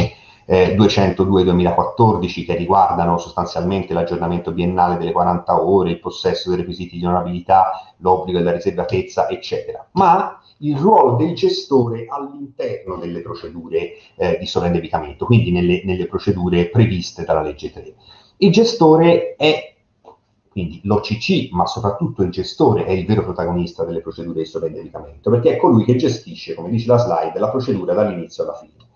eh, 0.49 0.75
202-2014 0.77 2.45
che 2.45 2.55
riguardano 2.55 3.17
sostanzialmente 3.17 3.93
l'aggiornamento 3.93 4.53
biennale 4.53 4.97
delle 4.97 5.11
40 5.11 5.61
ore, 5.61 5.91
il 5.91 5.99
possesso 5.99 6.49
dei 6.49 6.59
requisiti 6.59 6.97
di 6.97 7.05
onorabilità, 7.05 7.93
l'obbligo 7.97 8.37
della 8.37 8.53
riservatezza, 8.53 9.27
eccetera, 9.27 9.85
ma 9.91 10.41
il 10.59 10.77
ruolo 10.77 11.15
del 11.17 11.35
gestore 11.35 12.05
all'interno 12.07 12.95
delle 12.95 13.21
procedure 13.21 13.91
eh, 14.15 14.37
di 14.39 14.45
sovraindebitamento, 14.45 15.25
quindi 15.25 15.51
nelle, 15.51 15.81
nelle, 15.83 16.07
procedure 16.07 16.69
previste 16.69 17.25
dalla 17.25 17.41
legge 17.41 17.71
3. 17.71 17.93
Il 18.37 18.51
gestore 18.51 19.35
è 19.35 19.75
quindi 20.49 20.79
l'OCC, 20.85 21.51
ma 21.51 21.67
soprattutto 21.67 22.23
il 22.23 22.31
gestore 22.31 22.85
è 22.85 22.91
il 22.91 23.05
vero 23.05 23.21
protagonista 23.21 23.83
delle 23.83 24.01
procedure 24.01 24.39
di 24.39 24.45
sovraindebitamento, 24.45 25.29
perché 25.29 25.55
è 25.55 25.57
colui 25.57 25.83
che 25.83 25.95
gestisce, 25.97 26.55
come 26.55 26.69
dice 26.69 26.87
la 26.87 26.97
slide, 26.97 27.37
la 27.37 27.49
procedura 27.49 27.93
dall'inizio 27.93 28.43
alla 28.43 28.55
fine. 28.55 28.86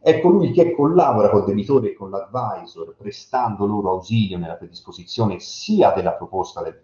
È 0.00 0.20
colui 0.20 0.52
che 0.52 0.72
collabora 0.74 1.30
col 1.30 1.44
debitore 1.44 1.90
e 1.90 1.94
con 1.94 2.10
l'advisor, 2.10 2.94
prestando 2.96 3.66
loro 3.66 3.90
ausilio 3.90 4.38
nella 4.38 4.54
predisposizione 4.54 5.38
sia 5.40 5.90
della 5.92 6.12
proposta 6.12 6.62
del 6.62 6.82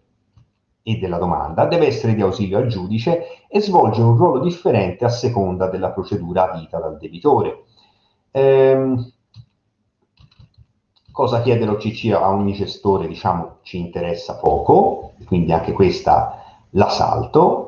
e 0.89 0.99
della 0.99 1.19
domanda, 1.19 1.67
deve 1.67 1.89
essere 1.89 2.15
di 2.15 2.23
ausilio 2.23 2.59
al 2.59 2.69
giudice 2.69 3.45
e 3.49 3.61
svolge 3.61 4.01
un 4.03 4.17
ruolo 4.17 4.39
differente 4.39 5.05
a 5.05 5.09
seconda 5.09 5.69
della 5.69 5.91
procedura 5.91 6.53
avita 6.53 6.79
dal 6.79 6.97
debitore. 6.97 7.65
Ehm, 8.31 9.13
cosa 11.11 11.43
chiede 11.43 11.65
l'OCC 11.65 12.13
a 12.13 12.31
ogni 12.31 12.53
gestore, 12.53 13.09
diciamo, 13.09 13.57
ci 13.63 13.79
interessa 13.79 14.37
poco, 14.37 15.15
quindi 15.27 15.51
anche 15.51 15.73
questa 15.73 16.41
la 16.71 16.89
salto. 16.89 17.66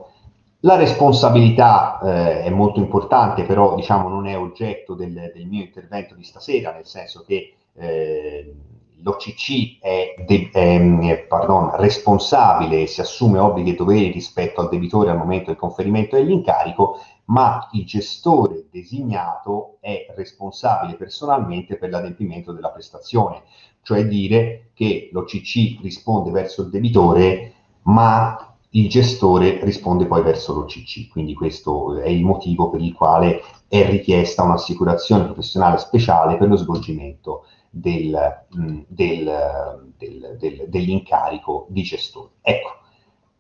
La 0.62 0.74
responsabilità 0.74 2.00
eh, 2.00 2.42
è 2.42 2.50
molto 2.50 2.80
importante, 2.80 3.44
però 3.44 3.76
diciamo, 3.76 4.08
non 4.08 4.26
è 4.26 4.36
oggetto 4.36 4.94
del, 4.94 5.30
del, 5.32 5.46
mio 5.46 5.62
intervento 5.62 6.16
di 6.16 6.24
stasera, 6.24 6.72
nel 6.72 6.84
senso 6.84 7.22
che 7.24 7.54
eh, 7.74 8.54
l'OCC 9.00 9.78
è, 9.80 10.14
de- 10.26 10.50
è 10.52 11.26
pardon, 11.28 11.76
responsabile 11.76 12.82
e 12.82 12.86
si 12.88 13.00
assume 13.00 13.38
obblighi 13.38 13.70
e 13.70 13.76
doveri 13.76 14.10
rispetto 14.10 14.60
al 14.60 14.68
debitore 14.68 15.10
al 15.10 15.18
momento 15.18 15.50
del 15.50 15.60
conferimento 15.60 16.16
dell'incarico, 16.16 17.02
ma 17.26 17.68
il 17.74 17.84
gestore 17.84 18.66
designato 18.68 19.76
è 19.78 20.06
responsabile 20.16 20.96
personalmente 20.96 21.76
per 21.76 21.90
l'adempimento 21.90 22.50
della 22.50 22.70
prestazione, 22.70 23.42
cioè 23.82 24.04
dire 24.06 24.70
che 24.74 25.08
l'OCC 25.12 25.80
risponde 25.82 26.32
verso 26.32 26.62
il 26.62 26.70
debitore, 26.70 27.52
ma 27.82 28.47
il 28.70 28.88
gestore 28.88 29.64
risponde 29.64 30.06
poi 30.06 30.22
verso 30.22 30.54
l'OCC, 30.54 31.08
quindi 31.10 31.34
questo 31.34 31.98
è 32.00 32.08
il 32.08 32.24
motivo 32.24 32.68
per 32.68 32.80
il 32.80 32.92
quale 32.92 33.40
è 33.66 33.88
richiesta 33.88 34.42
un'assicurazione 34.42 35.24
professionale 35.24 35.78
speciale 35.78 36.36
per 36.36 36.48
lo 36.48 36.56
svolgimento 36.56 37.44
del, 37.70 38.44
mm, 38.58 38.80
del, 38.86 39.92
del, 39.96 40.64
dell'incarico 40.68 41.66
di 41.70 41.82
gestore. 41.82 42.30
Ecco, 42.42 42.76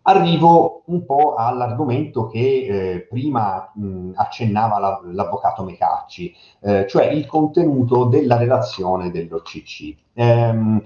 arrivo 0.02 0.82
un 0.86 1.04
po' 1.04 1.34
all'argomento 1.34 2.26
che 2.26 2.38
eh, 2.94 3.06
prima 3.08 3.70
mh, 3.74 3.86
mm, 3.86 4.12
accennava 4.14 4.78
la, 4.78 5.00
l'avvocato 5.04 5.62
Mecacci, 5.62 6.34
eh, 6.60 6.86
cioè 6.88 7.06
il 7.06 7.26
contenuto 7.26 8.04
della 8.04 8.36
relazione 8.36 9.10
dell'OCC. 9.10 9.94
Ehm, 10.14 10.82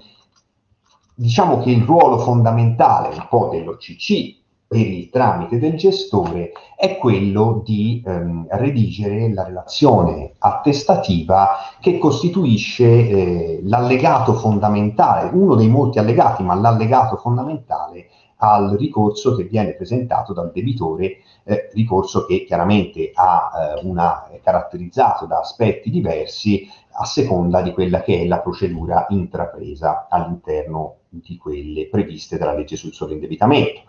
diciamo 1.15 1.59
che 1.59 1.71
il 1.71 1.83
ruolo 1.83 2.17
fondamentale 2.17 3.15
un 3.15 3.27
po' 3.29 3.49
dell'OCC 3.51 4.41
per 4.73 4.87
il 4.87 5.09
tramite 5.11 5.59
del 5.59 5.75
gestore 5.75 6.51
è 6.75 6.97
quello 6.97 7.61
di 7.63 8.01
ehm, 8.03 8.47
redigere 8.49 9.31
la 9.31 9.43
relazione 9.43 10.33
attestativa 10.39 11.49
che 11.79 11.99
costituisce 11.99 12.85
eh, 12.85 13.59
l'allegato 13.65 14.33
fondamentale, 14.33 15.29
uno 15.31 15.53
dei 15.53 15.69
molti 15.69 15.99
allegati, 15.99 16.41
ma 16.41 16.55
l'allegato 16.55 17.17
fondamentale 17.17 18.07
al 18.37 18.75
ricorso 18.77 19.35
che 19.35 19.43
viene 19.43 19.73
presentato 19.73 20.33
dal 20.33 20.51
debitore, 20.51 21.17
eh, 21.43 21.69
ricorso 21.73 22.25
che 22.25 22.43
chiaramente 22.43 23.11
ha, 23.13 23.51
eh, 23.77 23.85
una, 23.85 24.27
è 24.29 24.41
caratterizzato 24.41 25.27
da 25.27 25.37
aspetti 25.37 25.91
diversi 25.91 26.67
a 26.95 27.05
seconda 27.05 27.61
di 27.61 27.71
quella 27.71 28.01
che 28.01 28.21
è 28.21 28.25
la 28.25 28.39
procedura 28.39 29.05
intrapresa 29.09 30.07
all'interno 30.09 30.97
di 31.21 31.37
quelle 31.37 31.87
previste 31.87 32.37
dalla 32.37 32.55
legge 32.55 32.75
sul 32.75 32.93
sovraindebitamento. 32.93 33.81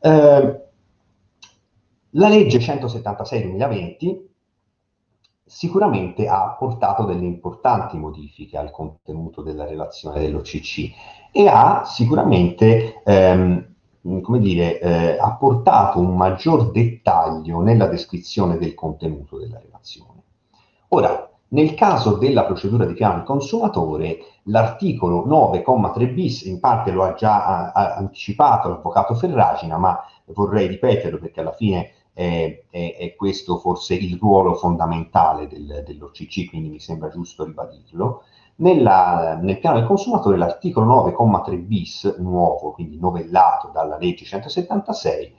Eh, 0.00 0.60
la 2.10 2.28
legge 2.28 2.58
176-2020 2.58 4.30
sicuramente 5.44 6.28
ha 6.28 6.54
portato 6.58 7.04
delle 7.04 7.26
importanti 7.26 7.96
modifiche 7.96 8.56
al 8.56 8.70
contenuto 8.70 9.42
della 9.42 9.66
relazione 9.66 10.20
dell'OCC 10.20 10.90
e 11.32 11.48
ha 11.48 11.84
sicuramente, 11.84 13.02
ehm, 13.04 13.74
come 14.22 14.38
dire, 14.38 14.80
eh, 14.80 15.18
ha 15.18 15.34
portato 15.36 15.98
un 15.98 16.16
maggior 16.16 16.70
dettaglio 16.70 17.60
nella 17.60 17.86
descrizione 17.86 18.56
del 18.56 18.74
contenuto 18.74 19.38
della 19.38 19.58
relazione. 19.58 20.22
Ora, 20.88 21.30
nel 21.48 21.74
caso 21.74 22.16
della 22.16 22.44
procedura 22.44 22.84
di 22.84 22.94
piano 22.94 23.22
consumatore, 23.22 24.18
l'articolo 24.44 25.26
9,3 25.26 26.12
bis, 26.12 26.42
in 26.42 26.58
parte 26.58 26.90
lo 26.90 27.04
ha 27.04 27.14
già 27.14 27.44
a, 27.44 27.72
a, 27.72 27.94
anticipato 27.96 28.68
l'avvocato 28.68 29.14
Ferragina, 29.14 29.76
ma 29.78 30.00
vorrei 30.26 30.66
ripeterlo 30.66 31.18
perché 31.18 31.40
alla 31.40 31.52
fine 31.52 31.92
è, 32.12 32.64
è, 32.70 32.96
è 32.98 33.14
questo 33.14 33.58
forse 33.58 33.94
il 33.94 34.18
ruolo 34.18 34.54
fondamentale 34.54 35.46
del, 35.46 35.84
dell'OCC, 35.86 36.48
quindi 36.48 36.68
mi 36.68 36.80
sembra 36.80 37.08
giusto 37.08 37.44
ribadirlo. 37.44 38.24
Nella, 38.56 39.38
nel 39.40 39.58
piano 39.58 39.78
del 39.78 39.86
consumatore 39.86 40.36
l'articolo 40.36 41.08
9,3 41.08 41.56
bis 41.58 42.16
nuovo, 42.18 42.72
quindi 42.72 42.98
novellato 42.98 43.70
dalla 43.72 43.96
legge 43.96 44.24
176, 44.24 45.34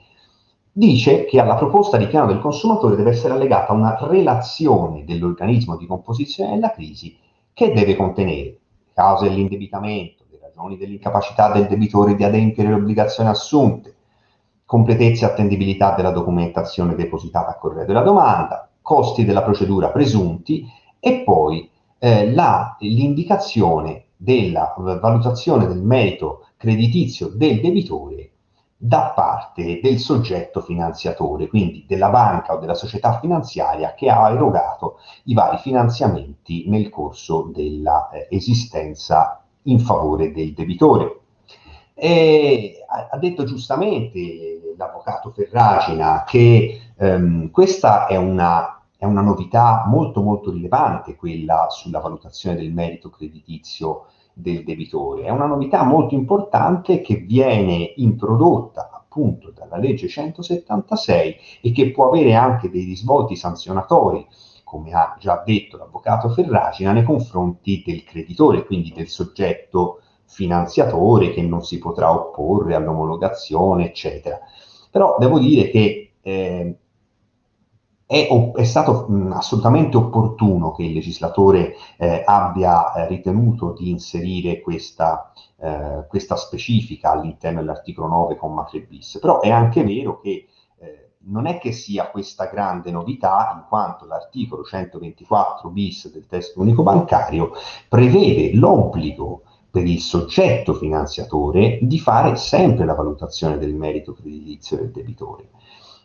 dice 0.72 1.24
che 1.24 1.40
alla 1.40 1.54
proposta 1.54 1.96
di 1.96 2.08
piano 2.08 2.26
del 2.26 2.40
consumatore 2.40 2.96
deve 2.96 3.10
essere 3.10 3.34
allegata 3.34 3.72
una 3.72 3.96
relazione 4.00 5.04
dell'organismo 5.04 5.76
di 5.76 5.86
composizione 5.86 6.54
della 6.54 6.72
crisi 6.72 7.16
che 7.52 7.72
deve 7.72 7.94
contenere 7.94 8.58
cause 8.94 9.28
dell'indebitamento, 9.28 10.24
le 10.30 10.38
ragioni 10.40 10.76
dell'incapacità 10.76 11.50
del 11.52 11.66
debitore 11.66 12.14
di 12.14 12.24
adempiere 12.24 12.70
le 12.70 12.76
obbligazioni 12.76 13.28
assunte, 13.28 13.94
completezza 14.64 15.26
e 15.26 15.30
attendibilità 15.30 15.94
della 15.94 16.10
documentazione 16.10 16.94
depositata 16.94 17.50
a 17.50 17.58
corredo 17.58 17.86
della 17.86 18.02
domanda, 18.02 18.70
costi 18.80 19.24
della 19.24 19.42
procedura 19.42 19.90
presunti 19.90 20.66
e 21.00 21.22
poi 21.24 21.68
eh, 21.98 22.32
la, 22.32 22.76
l'indicazione 22.80 24.06
della 24.16 24.74
valutazione 24.76 25.66
del 25.66 25.82
merito 25.82 26.46
creditizio 26.56 27.28
del 27.28 27.60
debitore 27.60 28.30
da 28.76 29.12
parte 29.14 29.80
del 29.82 29.98
soggetto 29.98 30.60
finanziatore, 30.60 31.48
quindi 31.48 31.84
della 31.86 32.10
banca 32.10 32.54
o 32.54 32.58
della 32.58 32.74
società 32.74 33.18
finanziaria 33.18 33.94
che 33.94 34.10
ha 34.10 34.30
erogato 34.30 34.98
i 35.24 35.34
vari 35.34 35.58
finanziamenti 35.58 36.68
nel 36.68 36.90
corso 36.90 37.50
dell'esistenza 37.54 39.42
in 39.62 39.78
favore 39.78 40.32
del 40.32 40.52
debitore. 40.52 41.20
E 41.94 42.84
ha 43.10 43.16
detto 43.18 43.44
giustamente 43.44 44.74
l'avvocato 44.76 45.30
Ferragina 45.30 46.24
che 46.26 46.80
ehm, 46.96 47.50
questa 47.50 48.06
è 48.06 48.16
una, 48.16 48.82
è 48.96 49.04
una 49.04 49.20
novità 49.20 49.84
molto 49.86 50.20
molto 50.20 50.50
rilevante, 50.50 51.14
quella 51.14 51.68
sulla 51.70 52.00
valutazione 52.00 52.56
del 52.56 52.72
merito 52.72 53.10
creditizio 53.10 54.06
del 54.34 54.64
debitore. 54.64 55.22
È 55.22 55.30
una 55.30 55.46
novità 55.46 55.84
molto 55.84 56.14
importante 56.14 57.00
che 57.00 57.16
viene 57.16 57.94
introdotta 57.96 58.90
appunto 58.92 59.52
dalla 59.52 59.78
legge 59.78 60.08
176 60.08 61.36
e 61.62 61.72
che 61.72 61.92
può 61.92 62.08
avere 62.08 62.34
anche 62.34 62.68
dei 62.68 62.84
risvolti 62.84 63.36
sanzionatori, 63.36 64.26
come 64.64 64.92
ha 64.92 65.16
già 65.20 65.42
detto 65.46 65.76
l'avvocato 65.76 66.28
Ferragina, 66.28 66.92
nei 66.92 67.04
confronti 67.04 67.82
del 67.86 68.02
creditore, 68.02 68.66
quindi 68.66 68.92
del 68.92 69.08
soggetto 69.08 70.00
finanziatore 70.26 71.30
che 71.30 71.42
non 71.42 71.62
si 71.62 71.78
potrà 71.78 72.12
opporre 72.12 72.74
all'omologazione, 72.74 73.86
eccetera. 73.86 74.40
Però 74.90 75.16
devo 75.18 75.38
dire 75.38 75.70
che 75.70 76.14
eh, 76.20 76.78
è, 78.06 78.28
è, 78.54 78.64
stato 78.64 79.06
mh, 79.08 79.32
assolutamente 79.32 79.96
opportuno 79.96 80.72
che 80.72 80.84
il 80.84 80.92
legislatore 80.92 81.74
eh, 81.96 82.22
abbia 82.24 82.92
eh, 82.92 83.08
ritenuto 83.08 83.72
di 83.72 83.90
inserire 83.90 84.60
questa, 84.60 85.32
eh, 85.58 86.04
questa 86.08 86.36
specifica 86.36 87.12
all'interno 87.12 87.60
dell'articolo 87.60 88.28
9,3 88.30 88.86
bis, 88.86 89.18
però 89.20 89.40
è 89.40 89.50
anche 89.50 89.82
vero 89.84 90.20
che 90.20 90.48
eh, 90.78 91.12
non 91.26 91.46
è 91.46 91.58
che 91.58 91.72
sia 91.72 92.10
questa 92.10 92.46
grande 92.46 92.90
novità, 92.90 93.52
in 93.56 93.64
quanto 93.68 94.04
l'articolo 94.04 94.64
124 94.64 95.70
bis 95.70 96.12
del 96.12 96.26
testo 96.26 96.60
unico 96.60 96.82
bancario 96.82 97.52
prevede 97.88 98.54
l'obbligo 98.54 99.42
per 99.70 99.86
il 99.86 100.00
soggetto 100.00 100.74
finanziatore 100.74 101.78
di 101.82 101.98
fare 101.98 102.36
sempre 102.36 102.84
la 102.84 102.94
valutazione 102.94 103.58
del 103.58 103.74
merito 103.74 104.12
creditizio 104.12 104.76
del 104.76 104.92
debitore. 104.92 105.48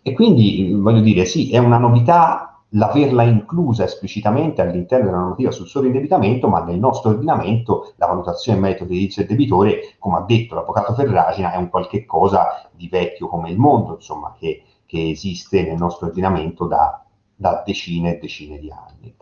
E 0.01 0.13
quindi, 0.13 0.73
voglio 0.73 1.01
dire, 1.01 1.26
sì, 1.26 1.51
è 1.51 1.57
una 1.57 1.77
novità 1.77 2.49
l'averla 2.73 3.23
inclusa 3.23 3.84
esplicitamente 3.84 4.61
all'interno 4.61 5.05
della 5.05 5.17
normativa 5.17 5.51
sul 5.51 5.67
sovraindebitamento, 5.67 6.47
ma 6.47 6.63
nel 6.63 6.77
nostro 6.77 7.11
ordinamento 7.11 7.93
la 7.95 8.05
valutazione 8.05 8.57
in 8.57 8.63
merito 8.63 8.85
creditizio 8.85 9.23
del 9.26 9.31
debitore, 9.31 9.95
come 9.97 10.17
ha 10.17 10.21
detto 10.21 10.55
l'avvocato 10.55 10.93
Ferragina, 10.93 11.51
è 11.51 11.57
un 11.57 11.69
qualche 11.69 12.05
cosa 12.05 12.69
di 12.71 12.88
vecchio 12.88 13.27
come 13.27 13.49
il 13.49 13.57
mondo, 13.57 13.95
insomma, 13.95 14.35
che, 14.38 14.63
che 14.85 15.09
esiste 15.09 15.63
nel 15.63 15.77
nostro 15.77 16.07
ordinamento 16.07 16.65
da, 16.65 17.03
da 17.35 17.63
decine 17.65 18.15
e 18.15 18.19
decine 18.19 18.59
di 18.59 18.71
anni. 18.71 19.15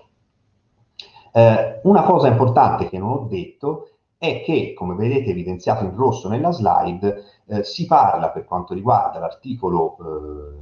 Eh, 1.32 1.82
una 1.84 2.02
cosa 2.02 2.28
importante 2.28 2.90
che 2.90 2.98
non 2.98 3.12
ho 3.12 3.28
detto 3.30 3.97
è 4.20 4.42
che, 4.44 4.74
come 4.76 4.96
vedete 4.96 5.30
evidenziato 5.30 5.84
in 5.84 5.96
rosso 5.96 6.28
nella 6.28 6.52
slide, 6.52 7.24
eh, 7.48 7.64
si 7.64 7.86
parla 7.86 8.30
per 8.30 8.46
quanto 8.46 8.74
riguarda 8.74 9.20
l'articolo 9.20 9.98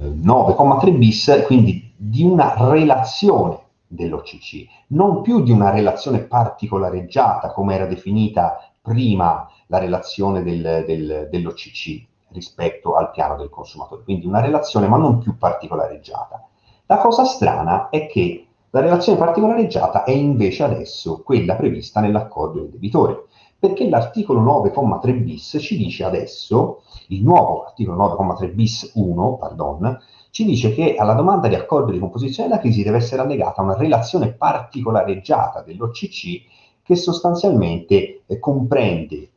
eh, 0.00 0.08
9,3 0.08 0.96
bis, 0.98 1.42
quindi 1.46 1.92
di 1.96 2.22
una 2.22 2.54
relazione 2.68 3.58
dell'OCC, 3.86 4.66
non 4.88 5.22
più 5.22 5.42
di 5.42 5.52
una 5.52 5.70
relazione 5.70 6.18
particolareggiata 6.20 7.52
come 7.52 7.74
era 7.74 7.86
definita 7.86 8.58
prima 8.82 9.48
la 9.68 9.78
relazione 9.78 10.42
del, 10.42 10.84
del, 10.86 11.28
dell'OCC 11.30 12.04
rispetto 12.32 12.94
al 12.94 13.10
piano 13.10 13.36
del 13.36 13.48
consumatore, 13.48 14.02
quindi 14.02 14.26
una 14.26 14.40
relazione 14.40 14.86
ma 14.86 14.98
non 14.98 15.18
più 15.18 15.38
particolareggiata. 15.38 16.46
La 16.86 16.98
cosa 16.98 17.24
strana 17.24 17.88
è 17.88 18.06
che 18.06 18.46
la 18.70 18.80
relazione 18.80 19.18
particolareggiata 19.18 20.04
è 20.04 20.10
invece 20.10 20.62
adesso 20.64 21.22
quella 21.22 21.54
prevista 21.54 22.00
nell'accordo 22.00 22.60
del 22.60 22.68
debitore 22.68 23.25
perché 23.58 23.88
l'articolo 23.88 24.40
9,3 24.40 25.22
bis 25.22 25.58
ci 25.60 25.76
dice 25.76 26.04
adesso, 26.04 26.82
il 27.08 27.22
nuovo 27.22 27.64
articolo 27.64 28.16
9,3 28.18 28.54
bis 28.54 28.92
1, 28.94 29.36
pardon, 29.36 29.98
ci 30.30 30.44
dice 30.44 30.74
che 30.74 30.96
alla 30.96 31.14
domanda 31.14 31.48
di 31.48 31.54
accordo 31.54 31.92
di 31.92 31.98
composizione 31.98 32.48
della 32.48 32.60
crisi 32.60 32.82
deve 32.82 32.98
essere 32.98 33.22
allegata 33.22 33.62
una 33.62 33.76
relazione 33.76 34.32
particolareggiata 34.32 35.62
dell'OCC 35.62 36.42
che 36.82 36.94
sostanzialmente 36.94 38.22
eh, 38.26 38.38
comprende 38.38 39.30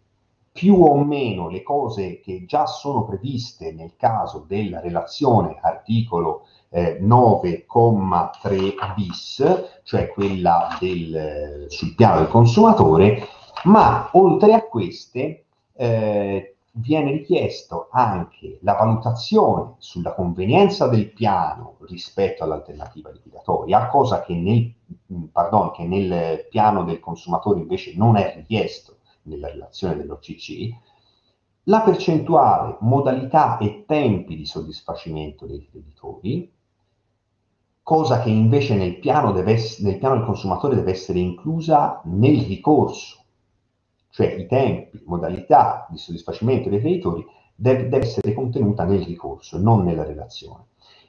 più 0.52 0.84
o 0.84 1.02
meno 1.04 1.48
le 1.48 1.64
cose 1.64 2.20
che 2.20 2.44
già 2.46 2.66
sono 2.66 3.06
previste 3.06 3.72
nel 3.72 3.94
caso 3.96 4.44
della 4.46 4.82
relazione 4.82 5.58
articolo 5.62 6.48
eh, 6.70 7.00
9,3 7.02 8.94
bis, 8.94 9.80
cioè 9.84 10.10
quella 10.10 10.76
del, 10.80 11.66
sul 11.70 11.96
piano 11.96 12.18
del 12.18 12.28
consumatore, 12.28 13.26
ma 13.66 14.10
oltre 14.14 14.54
a 14.54 14.64
queste 14.64 15.46
eh, 15.74 16.56
viene 16.74 17.12
richiesto 17.12 17.88
anche 17.92 18.60
la 18.62 18.74
valutazione 18.74 19.76
sulla 19.80 20.14
convenienza 20.14 20.88
del 20.88 21.12
piano 21.12 21.78
rispetto 21.82 22.44
all'alternativa 22.44 23.12
liquidatoria, 23.12 23.88
cosa 23.88 24.22
che 24.22 24.36
nel, 24.36 24.74
pardon, 25.32 25.72
che 25.72 25.84
nel 25.86 26.48
piano 26.50 26.84
del 26.84 27.00
consumatore 27.00 27.60
invece 27.60 27.94
non 27.96 28.16
è 28.16 28.34
richiesto 28.36 28.98
nella 29.24 29.50
relazione 29.50 29.96
dell'OCC, 29.96 30.76
la 31.64 31.82
percentuale, 31.82 32.78
modalità 32.80 33.58
e 33.58 33.84
tempi 33.86 34.36
di 34.36 34.46
soddisfacimento 34.46 35.46
dei 35.46 35.68
creditori, 35.70 36.52
cosa 37.84 38.22
che 38.22 38.30
invece 38.30 38.76
nel 38.76 38.98
piano, 39.00 39.32
deve, 39.32 39.60
nel 39.80 39.98
piano 39.98 40.16
del 40.16 40.26
consumatore 40.26 40.76
deve 40.76 40.92
essere 40.92 41.20
inclusa 41.20 42.02
nel 42.06 42.44
ricorso 42.46 43.19
cioè 44.10 44.28
i 44.28 44.48
tempi, 44.48 45.02
modalità 45.06 45.88
di 45.90 45.98
soddisfacimento 45.98 46.70
dei 46.70 46.80
creditori, 46.80 47.26
deve, 47.56 47.90
deve 47.90 48.06
essere 48.06 48.34
contenuta 48.34 48.84
nel 48.84 49.04
ricorso, 49.04 49.58
non 49.58 49.84
nella 49.84 50.04
relazione. 50.04 50.66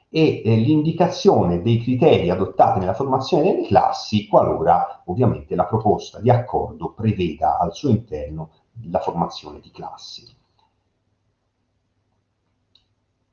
E 0.09 0.41
eh, 0.43 0.55
l'indicazione 0.55 1.61
dei 1.61 1.81
criteri 1.81 2.29
adottati 2.29 2.79
nella 2.79 2.93
formazione 2.93 3.43
delle 3.43 3.65
classi, 3.67 4.27
qualora 4.27 5.03
ovviamente 5.05 5.55
la 5.55 5.65
proposta 5.65 6.19
di 6.19 6.29
accordo 6.29 6.91
preveda 6.91 7.57
al 7.57 7.73
suo 7.73 7.89
interno 7.89 8.49
la 8.89 8.99
formazione 8.99 9.59
di 9.61 9.71
classi. 9.71 10.39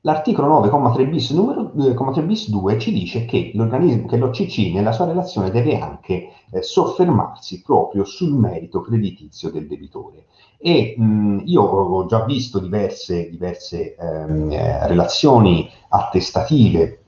L'articolo 0.03 0.61
9,3 0.61 1.09
bis, 1.09 1.31
numero, 1.31 1.73
eh, 1.77 2.23
bis 2.23 2.49
2 2.49 2.79
ci 2.79 2.93
dice 2.93 3.25
che 3.25 3.51
l'organismo, 3.53 4.07
che 4.07 4.15
l'OCC 4.15 4.73
nella 4.73 4.93
sua 4.93 5.03
relazione 5.05 5.51
deve 5.51 5.77
anche 5.77 6.29
eh, 6.51 6.61
soffermarsi 6.61 7.61
proprio 7.61 8.05
sul 8.05 8.31
merito 8.31 8.79
creditizio 8.79 9.51
del 9.51 9.67
debitore. 9.67 10.27
E 10.57 10.95
mh, 10.97 11.41
io 11.43 11.63
ho 11.63 12.05
già 12.05 12.23
visto 12.23 12.59
diverse, 12.59 13.29
diverse 13.29 13.95
ehm, 13.95 14.49
eh, 14.51 14.87
relazioni 14.87 15.69
attestative 15.89 17.03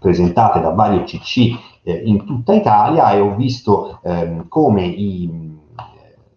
presentate 0.00 0.60
da 0.60 0.70
vari 0.70 0.96
OCC 0.96 1.80
eh, 1.84 1.92
in 1.92 2.26
tutta 2.26 2.54
Italia 2.54 3.12
e 3.12 3.20
ho 3.20 3.36
visto 3.36 4.00
ehm, 4.02 4.48
come 4.48 4.84
i, 4.84 5.22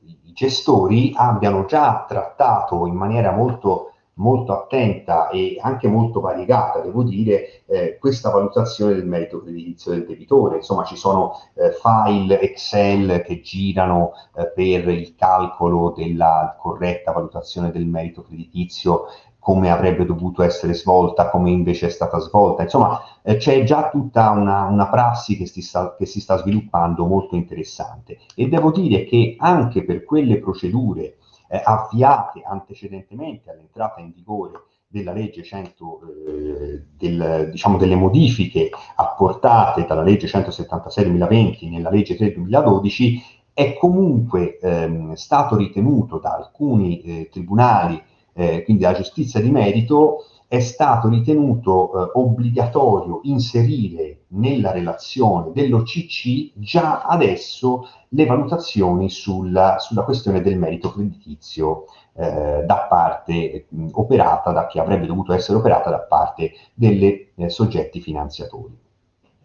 i 0.04 0.32
gestori 0.34 1.14
abbiano 1.16 1.66
già 1.66 2.06
trattato 2.08 2.86
in 2.86 2.94
maniera 2.94 3.32
molto 3.32 3.90
molto 4.16 4.54
attenta 4.54 5.30
e 5.30 5.58
anche 5.60 5.88
molto 5.88 6.20
variegata, 6.20 6.80
devo 6.80 7.04
dire, 7.04 7.64
eh, 7.66 7.98
questa 8.00 8.30
valutazione 8.30 8.94
del 8.94 9.06
merito 9.06 9.42
creditizio 9.42 9.92
del 9.92 10.06
debitore. 10.06 10.58
Insomma, 10.58 10.84
ci 10.84 10.96
sono 10.96 11.34
eh, 11.56 11.72
file 11.72 12.40
Excel 12.40 13.24
che 13.24 13.42
girano 13.42 14.12
eh, 14.36 14.48
per 14.48 14.88
il 14.90 15.16
calcolo 15.16 15.94
della 15.96 16.56
corretta 16.60 17.12
valutazione 17.12 17.72
del 17.72 17.86
merito 17.86 18.24
creditizio 18.24 19.08
come 19.46 19.70
avrebbe 19.70 20.06
dovuto 20.06 20.42
essere 20.42 20.74
svolta, 20.74 21.30
come 21.30 21.52
invece 21.52 21.86
è 21.86 21.90
stata 21.92 22.18
svolta. 22.18 22.64
Insomma, 22.64 23.00
eh, 23.22 23.38
c'è 23.38 23.64
già 23.64 23.90
tutta 23.90 24.32
una, 24.32 24.64
una 24.64 24.90
prassi 24.90 25.38
che 25.38 25.46
si, 25.46 25.62
sta, 25.62 25.96
che 25.96 26.08
si 26.08 26.20
sta 26.20 26.38
sviluppando 26.38 27.06
molto 27.06 27.36
interessante. 27.36 28.18
E 28.34 28.48
devo 28.48 28.72
dire 28.72 29.04
che 29.04 29.36
anche 29.38 29.84
per 29.84 30.04
quelle 30.04 30.40
procedure 30.40 31.18
eh, 31.56 31.62
avviate 31.64 32.42
antecedentemente 32.44 33.50
all'entrata 33.50 34.02
in 34.02 34.12
vigore 34.14 34.64
della 34.88 35.12
legge 35.12 35.44
100, 35.44 36.00
eh, 36.28 36.84
del, 36.96 37.50
diciamo 37.52 37.78
delle 37.78 37.96
modifiche 37.96 38.70
apportate 38.96 39.86
dalla 39.86 40.04
legge 40.04 40.28
176 40.28 41.04
2020 41.06 41.70
nella 41.70 41.90
legge 41.90 42.16
3 42.16 42.34
2012, 42.34 43.22
è 43.54 43.76
comunque 43.78 44.58
ehm, 44.60 45.14
stato 45.14 45.56
ritenuto 45.56 46.20
da 46.20 46.36
alcuni 46.36 47.02
eh, 47.02 47.30
tribunali, 47.32 48.02
eh, 48.34 48.64
quindi 48.64 48.84
dalla 48.84 48.98
giustizia 48.98 49.40
di 49.40 49.50
merito, 49.50 50.26
è 50.48 50.60
stato 50.60 51.10
ritenuto 51.10 51.92
eh, 51.92 52.12
obbligatorio 52.14 53.22
inserire 53.24 54.26
nella 54.30 54.72
relazione 54.72 55.52
dell'OCC 55.52 56.52
già 56.56 57.02
adesso 57.02 57.88
le 58.10 58.26
valutazioni 58.26 59.10
sulla, 59.10 59.78
sulla 59.80 60.04
questione 60.04 60.42
del 60.42 60.58
merito 60.58 60.92
creditizio 60.92 61.86
eh, 62.14 62.64
da 62.66 62.88
parte 62.88 63.66
mh, 63.70 63.90
operata, 63.94 64.52
da 64.52 64.68
che 64.68 64.80
avrebbe 64.80 65.08
dovuto 65.08 65.34
essere 65.34 65.58
operata 65.58 65.90
da 65.90 66.00
parte 66.00 66.52
dei 66.74 67.32
eh, 67.36 67.50
soggetti 67.50 68.00
finanziatori. 68.00 68.78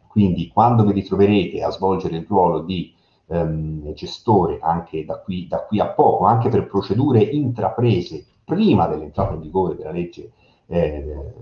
Quindi 0.07 0.49
quando 0.49 0.85
vi 0.85 0.93
ritroverete 0.93 1.63
a 1.63 1.71
svolgere 1.71 2.17
il 2.17 2.27
ruolo 2.29 2.61
di 2.61 2.93
ehm, 3.29 3.93
gestore 3.95 4.59
anche 4.61 5.05
da 5.05 5.19
qui, 5.19 5.47
da 5.47 5.65
qui, 5.65 5.81
a 5.81 5.89
poco, 5.89 6.25
anche 6.25 6.49
per 6.49 6.67
procedure 6.67 7.23
intraprese 7.23 8.27
prima 8.45 8.87
dell'entrata 8.87 9.35
in 9.35 9.41
vigore 9.41 9.77
della 9.77 9.93
legge 9.93 10.33
eh, 10.71 11.35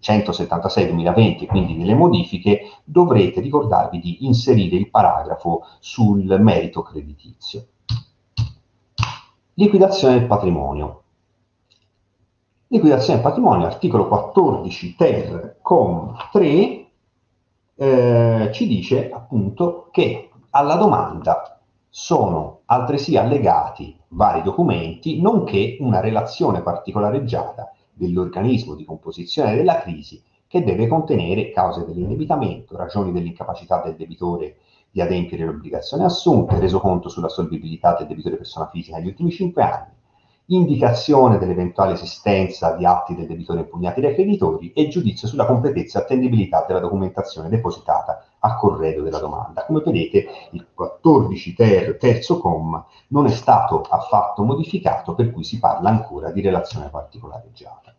176-2020, 0.00 1.46
quindi 1.46 1.74
nelle 1.74 1.94
modifiche, 1.94 2.70
dovrete 2.84 3.40
ricordarvi 3.40 3.98
di 3.98 4.26
inserire 4.26 4.76
il 4.76 4.90
paragrafo 4.90 5.62
sul 5.80 6.24
merito 6.40 6.82
creditizio. 6.82 7.66
Liquidazione 9.54 10.18
del 10.18 10.26
patrimonio. 10.26 11.02
Liquidazione 12.68 13.20
del 13.20 13.28
patrimonio, 13.28 13.66
articolo 13.66 14.06
14 14.06 14.96
ter, 14.96 15.56
com 15.62 16.14
3, 16.30 16.86
eh, 17.78 18.50
ci 18.52 18.66
dice 18.66 19.10
appunto 19.10 19.88
che 19.90 20.30
alla 20.50 20.76
domanda 20.76 21.60
sono 21.88 22.60
altresì 22.66 23.16
allegati 23.16 23.98
vari 24.08 24.42
documenti, 24.42 25.20
nonché 25.20 25.76
una 25.80 26.00
relazione 26.00 26.60
particolareggiata 26.60 27.72
dell'organismo 27.96 28.74
di 28.74 28.84
composizione 28.84 29.56
della 29.56 29.80
crisi 29.80 30.22
che 30.46 30.62
deve 30.62 30.86
contenere 30.86 31.50
cause 31.50 31.84
dell'indebitamento, 31.84 32.76
ragioni 32.76 33.10
dell'incapacità 33.10 33.80
del 33.82 33.96
debitore 33.96 34.58
di 34.90 35.00
adempiere 35.00 35.44
le 35.44 35.50
obbligazioni 35.50 36.04
assunte, 36.04 36.58
reso 36.58 36.78
conto 36.78 37.08
sulla 37.08 37.28
solvibilità 37.28 37.96
del 37.98 38.06
debitore 38.06 38.36
persona 38.36 38.68
fisica 38.68 38.98
negli 38.98 39.08
ultimi 39.08 39.30
cinque 39.30 39.62
anni, 39.62 39.92
indicazione 40.48 41.38
dell'eventuale 41.38 41.94
esistenza 41.94 42.76
di 42.76 42.84
atti 42.84 43.14
del 43.14 43.26
debitore 43.26 43.60
impugnati 43.60 44.00
dai 44.00 44.14
creditori 44.14 44.72
e 44.72 44.88
giudizio 44.88 45.26
sulla 45.26 45.46
completezza 45.46 45.98
e 45.98 46.02
attendibilità 46.02 46.64
della 46.66 46.78
documentazione 46.78 47.48
depositata 47.48 48.24
a 48.38 48.56
corredo 48.56 49.02
della 49.02 49.18
domanda. 49.18 49.64
Come 49.64 49.82
vedete, 49.84 50.26
il 50.52 50.66
14 50.72 51.54
ter, 51.54 51.96
terzo 51.96 52.38
comma 52.38 52.86
non 53.08 53.26
è 53.26 53.30
stato 53.30 53.80
affatto 53.80 54.44
modificato, 54.44 55.14
per 55.14 55.32
cui 55.32 55.42
si 55.42 55.58
parla 55.58 55.88
ancora 55.88 56.30
di 56.30 56.40
relazione 56.40 56.90
particolareggiata. 56.90 57.94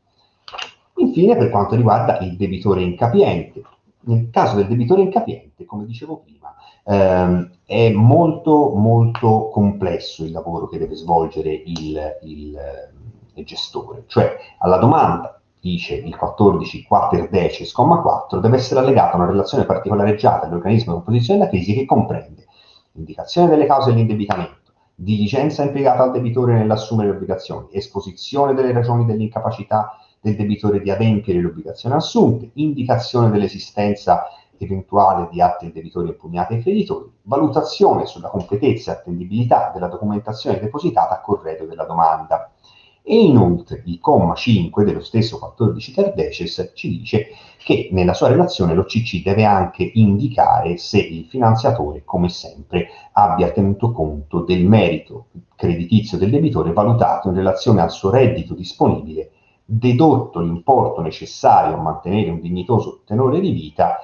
Infine, 0.95 1.35
per 1.35 1.49
quanto 1.49 1.75
riguarda 1.75 2.19
il 2.19 2.37
debitore 2.37 2.81
incapiente, 2.81 3.61
nel 4.01 4.29
caso 4.29 4.55
del 4.55 4.67
debitore 4.67 5.01
incapiente, 5.01 5.65
come 5.65 5.85
dicevo 5.85 6.21
prima, 6.23 6.55
ehm, 6.87 7.51
è 7.65 7.91
molto 7.91 8.73
molto 8.75 9.49
complesso 9.49 10.23
il 10.23 10.31
lavoro 10.31 10.67
che 10.67 10.77
deve 10.77 10.95
svolgere 10.95 11.51
il, 11.51 12.17
il, 12.23 12.57
il 13.33 13.45
gestore, 13.45 14.03
cioè 14.07 14.37
alla 14.59 14.77
domanda 14.77 15.39
dice 15.59 15.95
il 15.95 16.15
14 16.15 16.83
quater 16.83 17.29
deces, 17.29 17.71
4, 17.73 18.39
deve 18.39 18.55
essere 18.55 18.79
allegata 18.79 19.17
una 19.17 19.25
relazione 19.25 19.65
particolareggiata 19.65 20.45
all'organismo 20.45 20.93
di 20.93 21.03
composizione 21.03 21.39
della 21.39 21.51
crisi 21.51 21.73
che 21.73 21.85
comprende 21.85 22.45
indicazione 22.93 23.49
delle 23.49 23.65
cause 23.65 23.91
dell'indebitamento, 23.91 24.71
diligenza 24.95 25.63
impiegata 25.63 26.03
al 26.03 26.11
debitore 26.11 26.53
nell'assumere 26.53 27.09
le 27.09 27.15
obbligazioni, 27.15 27.67
esposizione 27.71 28.53
delle 28.53 28.71
ragioni 28.71 29.05
dell'incapacità 29.05 29.97
del 30.19 30.35
debitore 30.35 30.81
di 30.81 30.89
adempiere 30.89 31.39
le 31.41 31.47
obbligazioni 31.47 31.95
assunte, 31.95 32.49
indicazione 32.53 33.29
dell'esistenza 33.29 34.23
eventuale 34.59 35.27
di 35.31 35.41
atti 35.41 35.65
del 35.65 35.73
debitore 35.73 36.09
impugnati 36.09 36.53
ai 36.53 36.61
creditori, 36.61 37.09
valutazione 37.23 38.05
sulla 38.05 38.29
completezza 38.29 38.91
e 38.91 38.95
attendibilità 38.95 39.71
della 39.73 39.87
documentazione 39.87 40.59
depositata 40.59 41.15
a 41.15 41.21
corredo 41.21 41.65
della 41.65 41.85
domanda. 41.85 42.51
E 43.09 43.17
inoltre 43.17 43.83
il 43.85 43.99
comma 43.99 44.33
5 44.35 44.83
dello 44.83 45.01
stesso 45.01 45.39
14 45.39 45.93
terdeces 45.93 46.73
ci 46.75 46.89
dice 46.89 47.27
che 47.63 47.87
nella 47.93 48.13
sua 48.13 48.27
relazione 48.27 48.73
l'OCC 48.73 49.23
deve 49.23 49.45
anche 49.45 49.89
indicare 49.93 50.77
se 50.77 50.99
il 50.99 51.25
finanziatore, 51.25 52.03
come 52.03 52.27
sempre, 52.27 52.87
abbia 53.13 53.51
tenuto 53.51 53.91
conto 53.93 54.41
del 54.41 54.65
merito 54.65 55.27
creditizio 55.55 56.17
del 56.17 56.31
debitore 56.31 56.73
valutato 56.73 57.29
in 57.29 57.35
relazione 57.35 57.81
al 57.81 57.91
suo 57.91 58.09
reddito 58.09 58.53
disponibile, 58.53 59.31
dedotto 59.63 60.39
l'importo 60.39 61.01
necessario 61.01 61.75
a 61.75 61.81
mantenere 61.81 62.29
un 62.29 62.39
dignitoso 62.39 63.01
tenore 63.05 63.39
di 63.39 63.51
vita 63.51 63.97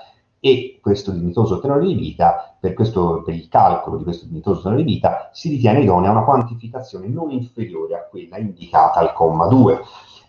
e 0.45 0.77
questo 0.81 1.11
dignitoso 1.11 1.61
tenore 1.61 1.85
di 1.85 1.93
vita, 1.93 2.53
per, 2.59 2.73
questo, 2.73 3.21
per, 3.23 3.33
il 3.33 3.47
calcolo 3.47 3.95
di 3.95 4.03
questo 4.03 4.25
dignitoso 4.25 4.63
tenore 4.63 4.83
di 4.83 4.91
vita, 4.91 5.29
si 5.31 5.47
ritiene 5.47 5.79
idonea 5.79 6.11
una 6.11 6.25
quantificazione 6.25 7.07
non 7.07 7.31
inferiore 7.31 7.95
a 7.95 8.05
quella 8.09 8.37
indicata 8.37 8.99
al 8.99 9.13
comma 9.13 9.47
2. 9.47 9.79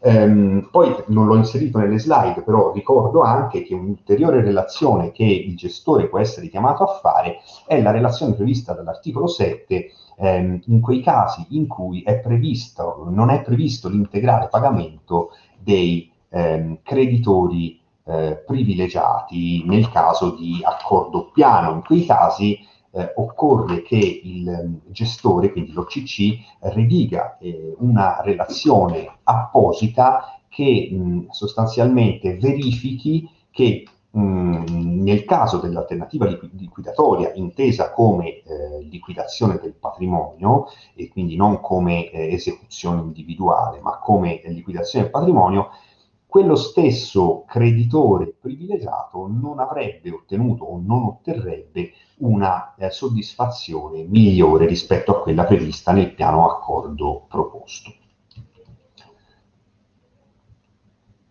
Ehm, 0.02 0.68
poi 0.70 0.94
non 1.08 1.26
l'ho 1.26 1.34
inserito 1.34 1.78
nelle 1.78 1.98
slide, 1.98 2.42
però 2.42 2.70
ricordo 2.70 3.22
anche 3.22 3.64
che 3.64 3.74
un'ulteriore 3.74 4.40
relazione 4.40 5.10
che 5.10 5.24
il 5.24 5.56
gestore 5.56 6.06
può 6.06 6.20
essere 6.20 6.48
chiamato 6.48 6.84
a 6.84 6.98
fare 7.00 7.38
è 7.66 7.82
la 7.82 7.90
relazione 7.90 8.34
prevista 8.34 8.72
dall'articolo 8.72 9.26
7 9.26 9.90
ehm, 10.18 10.60
in 10.66 10.80
quei 10.80 11.02
casi 11.02 11.44
in 11.50 11.66
cui 11.66 12.02
è 12.02 12.20
previsto, 12.20 13.08
non 13.10 13.30
è 13.30 13.42
previsto 13.42 13.88
l'integrale 13.88 14.46
pagamento 14.48 15.30
dei 15.58 16.08
ehm, 16.28 16.78
creditori 16.84 17.82
eh, 18.06 18.42
privilegiati 18.46 19.64
nel 19.66 19.90
caso 19.90 20.34
di 20.34 20.60
accordo 20.62 21.30
piano. 21.32 21.72
In 21.72 21.82
quei 21.82 22.04
casi 22.04 22.58
eh, 22.94 23.12
occorre 23.16 23.82
che 23.82 24.20
il 24.22 24.48
ehm, 24.48 24.80
gestore, 24.86 25.50
quindi 25.52 25.72
l'OCC, 25.72 26.38
rediga 26.60 27.38
eh, 27.38 27.74
una 27.78 28.20
relazione 28.22 29.18
apposita 29.24 30.38
che 30.48 30.88
mh, 30.92 31.30
sostanzialmente 31.30 32.36
verifichi 32.36 33.28
che 33.50 33.84
mh, 34.10 35.02
nel 35.02 35.24
caso 35.24 35.58
dell'alternativa 35.58 36.26
liquidatoria 36.26 37.32
intesa 37.34 37.90
come 37.90 38.42
eh, 38.42 38.82
liquidazione 38.82 39.58
del 39.60 39.74
patrimonio 39.74 40.66
e 40.94 41.08
quindi 41.08 41.34
non 41.36 41.60
come 41.60 42.10
eh, 42.10 42.32
esecuzione 42.32 43.00
individuale 43.00 43.80
ma 43.80 43.98
come 43.98 44.40
liquidazione 44.44 45.04
del 45.04 45.12
patrimonio, 45.12 45.70
quello 46.34 46.56
stesso 46.56 47.44
creditore 47.46 48.26
privilegiato 48.26 49.28
non 49.28 49.60
avrebbe 49.60 50.10
ottenuto 50.10 50.64
o 50.64 50.82
non 50.84 51.04
otterrebbe 51.04 51.92
una 52.16 52.74
eh, 52.74 52.90
soddisfazione 52.90 54.02
migliore 54.02 54.66
rispetto 54.66 55.12
a 55.12 55.22
quella 55.22 55.44
prevista 55.44 55.92
nel 55.92 56.12
piano 56.12 56.50
accordo 56.50 57.24
proposto. 57.28 57.94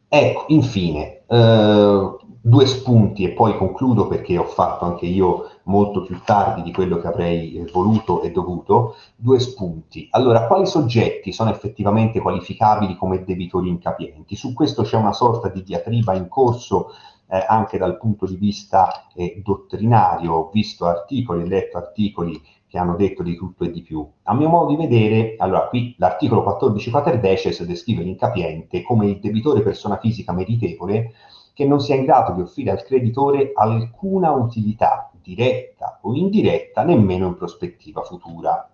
Ecco, 0.07 0.45
infine, 0.47 1.23
eh, 1.27 2.15
due 2.45 2.65
spunti 2.65 3.23
e 3.23 3.29
poi 3.29 3.55
concludo 3.55 4.05
perché 4.07 4.37
ho 4.37 4.43
fatto 4.43 4.83
anche 4.83 5.05
io 5.05 5.49
molto 5.63 6.01
più 6.01 6.19
tardi 6.25 6.61
di 6.61 6.73
quello 6.73 6.99
che 6.99 7.07
avrei 7.07 7.53
eh, 7.53 7.71
voluto 7.71 8.21
e 8.21 8.31
dovuto, 8.31 8.95
due 9.15 9.39
spunti. 9.39 10.09
Allora, 10.11 10.45
quali 10.45 10.65
soggetti 10.65 11.31
sono 11.31 11.51
effettivamente 11.51 12.19
qualificabili 12.19 12.97
come 12.97 13.23
debitori 13.23 13.69
incapienti? 13.69 14.35
Su 14.35 14.53
questo 14.53 14.83
c'è 14.83 14.97
una 14.97 15.13
sorta 15.13 15.47
di 15.47 15.63
diatriba 15.63 16.15
in 16.15 16.27
corso 16.27 16.89
eh, 17.29 17.45
anche 17.47 17.77
dal 17.77 17.97
punto 17.97 18.25
di 18.25 18.35
vista 18.35 19.07
eh, 19.15 19.41
dottrinario, 19.41 20.33
ho 20.33 20.49
visto 20.51 20.85
articoli, 20.85 21.47
letto 21.47 21.77
articoli 21.77 22.41
che 22.67 22.77
hanno 22.77 22.97
detto 22.97 23.23
di 23.23 23.37
tutto 23.37 23.63
e 23.63 23.71
di 23.71 23.81
più. 23.81 24.05
A 24.23 24.33
mio 24.33 24.49
modo 24.49 24.71
di 24.71 24.75
vedere, 24.75 25.35
allora 25.37 25.67
qui 25.67 25.95
l'articolo 25.97 26.43
14 26.43 26.89
quaterdeces 26.89 27.63
descrive 27.63 28.03
l'incapiente 28.03 28.81
come 28.81 29.05
il 29.05 29.19
debitore 29.19 29.61
persona 29.61 29.97
fisica 29.97 30.33
meritevole 30.33 31.13
che 31.53 31.65
non 31.65 31.79
sia 31.79 31.95
in 31.95 32.05
grado 32.05 32.33
di 32.33 32.41
offrire 32.41 32.71
al 32.71 32.83
creditore 32.83 33.51
alcuna 33.53 34.31
utilità 34.31 35.11
diretta 35.21 35.99
o 36.01 36.13
indiretta 36.13 36.83
nemmeno 36.83 37.27
in 37.27 37.35
prospettiva 37.35 38.01
futura. 38.01 38.69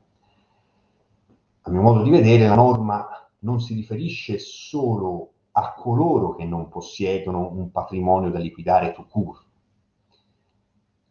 A 1.62 1.70
mio 1.70 1.82
modo 1.82 2.02
di 2.02 2.10
vedere 2.10 2.48
la 2.48 2.56
norma 2.56 3.08
non 3.40 3.62
si 3.62 3.74
riferisce 3.74 4.40
solo 4.40 5.34
a 5.52 5.74
coloro 5.74 6.36
che 6.36 6.46
non 6.46 6.70
possiedono 6.70 7.50
un 7.52 7.72
patrimonio 7.72 8.32
da 8.32 8.40
liquidare 8.40 8.94
to 8.94 9.06
cure, 9.06 9.40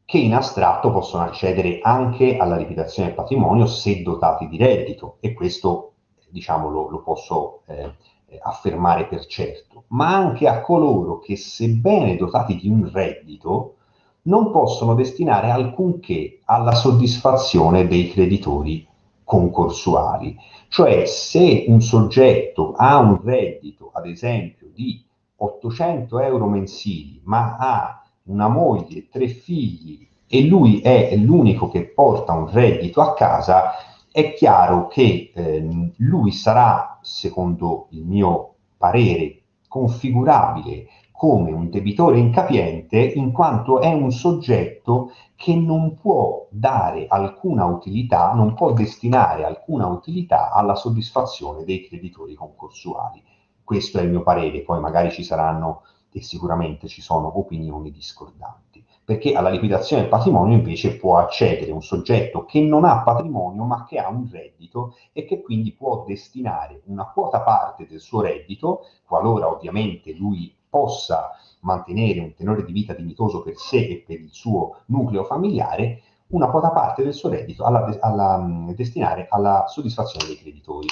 che 0.05 0.19
in 0.19 0.35
astratto 0.35 0.91
possono 0.91 1.25
accedere 1.25 1.81
anche 1.83 2.39
alla 2.39 2.57
liquidazione 2.57 3.09
del 3.09 3.17
patrimonio 3.17 3.67
se 3.67 4.03
dotati 4.03 4.49
di 4.49 4.57
reddito 4.57 5.19
e 5.21 5.35
questo 5.35 5.93
diciamo 6.31 6.69
lo, 6.69 6.89
lo 6.89 7.03
posso 7.03 7.63
eh, 7.67 7.95
affermare 8.41 9.07
per 9.07 9.27
certo, 9.27 9.85
ma 9.89 10.15
anche 10.15 10.47
a 10.47 10.61
coloro 10.61 11.19
che, 11.19 11.37
sebbene 11.37 12.17
dotati 12.17 12.57
di 12.57 12.69
un 12.69 12.91
reddito, 12.93 13.75
non 14.23 14.51
possono 14.51 14.95
destinare 14.95 15.51
alcunché 15.51 16.41
alla 16.45 16.75
soddisfazione 16.75 17.87
dei 17.87 18.11
creditori 18.11 18.87
concorsuali. 19.25 20.37
Cioè, 20.69 21.07
se 21.07 21.65
un 21.69 21.81
soggetto 21.81 22.75
ha 22.77 22.99
un 22.99 23.21
reddito, 23.23 23.91
ad 23.93 24.07
esempio, 24.07 24.69
di 24.75 25.03
800 25.37 26.21
euro 26.21 26.47
mensili, 26.47 27.21
ma 27.25 27.57
ha 27.59 28.03
una 28.25 28.49
moglie, 28.49 29.09
tre 29.09 29.29
figli 29.29 30.07
e 30.27 30.45
lui 30.45 30.81
è 30.81 31.17
l'unico 31.17 31.69
che 31.69 31.85
porta 31.85 32.33
un 32.33 32.51
reddito 32.51 33.01
a 33.01 33.15
casa, 33.15 33.73
è 34.11 34.35
chiaro 34.35 34.89
che 34.89 35.33
eh, 35.35 35.93
lui 35.97 36.33
sarà, 36.33 36.98
secondo 37.09 37.87
il 37.91 38.05
mio 38.05 38.55
parere, 38.77 39.43
configurabile 39.67 40.87
come 41.11 41.51
un 41.51 41.69
debitore 41.69 42.19
incapiente 42.19 42.99
in 42.99 43.33
quanto 43.33 43.81
è 43.81 43.93
un 43.93 44.13
soggetto 44.13 45.13
che 45.35 45.55
non 45.57 45.97
può 45.97 46.47
dare 46.51 47.07
alcuna 47.09 47.65
utilità, 47.65 48.33
non 48.35 48.55
può 48.55 48.73
destinare 48.73 49.45
alcuna 49.45 49.87
utilità 49.87 50.53
alla 50.53 50.77
soddisfazione 50.77 51.65
dei 51.65 51.87
creditori 51.89 52.35
concorsuali. 52.35 53.23
Questo 53.65 53.99
è 53.99 54.03
il 54.03 54.11
mio 54.11 54.23
parere, 54.23 54.63
poi 54.63 54.79
magari 54.79 55.11
ci 55.11 55.25
saranno 55.25 55.83
e 56.13 56.23
sicuramente 56.23 56.89
ci 56.89 57.03
sono 57.03 57.39
opinioni 57.39 57.91
discordanti, 57.91 58.68
perché 59.09 59.33
alla 59.33 59.49
liquidazione 59.49 60.03
del 60.03 60.11
patrimonio 60.11 60.55
invece 60.55 60.99
può 60.99 61.17
accedere 61.17 61.73
un 61.73 61.81
soggetto 61.81 62.45
che 62.45 62.61
non 62.61 62.85
ha 62.85 63.03
patrimonio 63.03 63.65
ma 63.65 63.87
che 63.89 63.99
ha 63.99 64.07
un 64.11 64.29
reddito 64.31 64.97
e 65.15 65.25
che 65.25 65.41
quindi 65.41 65.73
può 65.73 66.05
destinare 66.07 66.83
una 66.89 67.07
quota 67.07 67.41
parte 67.41 67.87
del 67.87 68.01
suo 68.01 68.21
reddito, 68.21 68.83
qualora 69.07 69.49
ovviamente 69.49 70.13
lui 70.13 70.55
possa 70.69 71.31
mantenere 71.61 72.21
un 72.21 72.35
tenore 72.35 72.67
di 72.67 72.73
vita 72.73 72.93
dignitoso 72.93 73.41
per 73.41 73.57
sé 73.57 73.79
e 73.79 74.05
per 74.07 74.21
il 74.21 74.31
suo 74.31 74.81
nucleo 74.89 75.25
familiare, 75.25 76.03
una 76.27 76.51
quota 76.51 76.71
parte 76.71 77.03
del 77.03 77.15
suo 77.15 77.31
reddito 77.31 77.65
alla, 77.65 77.97
alla, 78.01 78.47
destinare 78.75 79.27
alla 79.31 79.65
soddisfazione 79.69 80.27
dei 80.27 80.37
creditori. 80.37 80.87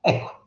Ecco, 0.00 0.39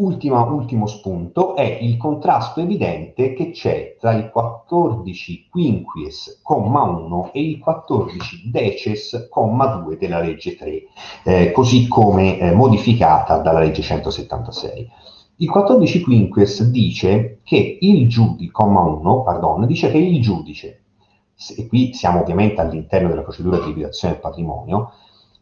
Ultima, 0.00 0.42
ultimo 0.44 0.86
spunto 0.86 1.54
è 1.54 1.78
il 1.82 1.98
contrasto 1.98 2.60
evidente 2.60 3.34
che 3.34 3.50
c'è 3.50 3.96
tra 4.00 4.14
il 4.14 4.30
14 4.30 5.48
quinquies, 5.50 6.40
comma 6.42 6.84
1 6.84 7.32
e 7.34 7.42
il 7.42 7.58
14 7.58 8.50
decies, 8.50 9.28
comma 9.28 9.66
2 9.66 9.98
della 9.98 10.20
legge 10.20 10.56
3, 10.56 10.82
eh, 11.24 11.52
così 11.52 11.86
come 11.86 12.38
eh, 12.38 12.52
modificata 12.52 13.40
dalla 13.40 13.58
legge 13.58 13.82
176. 13.82 14.88
Il 15.36 15.50
14 15.50 16.00
quinquies 16.00 16.64
dice 16.70 17.40
che 17.44 17.76
il 17.78 18.08
giudice, 18.08 18.50
comma 18.52 18.80
1, 18.80 19.22
pardon, 19.22 19.66
dice 19.66 19.90
che 19.90 19.98
il 19.98 20.22
giudice, 20.22 20.82
e 21.58 21.66
qui 21.66 21.92
siamo 21.92 22.22
ovviamente 22.22 22.62
all'interno 22.62 23.08
della 23.08 23.20
procedura 23.20 23.58
di 23.58 23.66
liquidazione 23.66 24.14
del 24.14 24.22
patrimonio, 24.22 24.92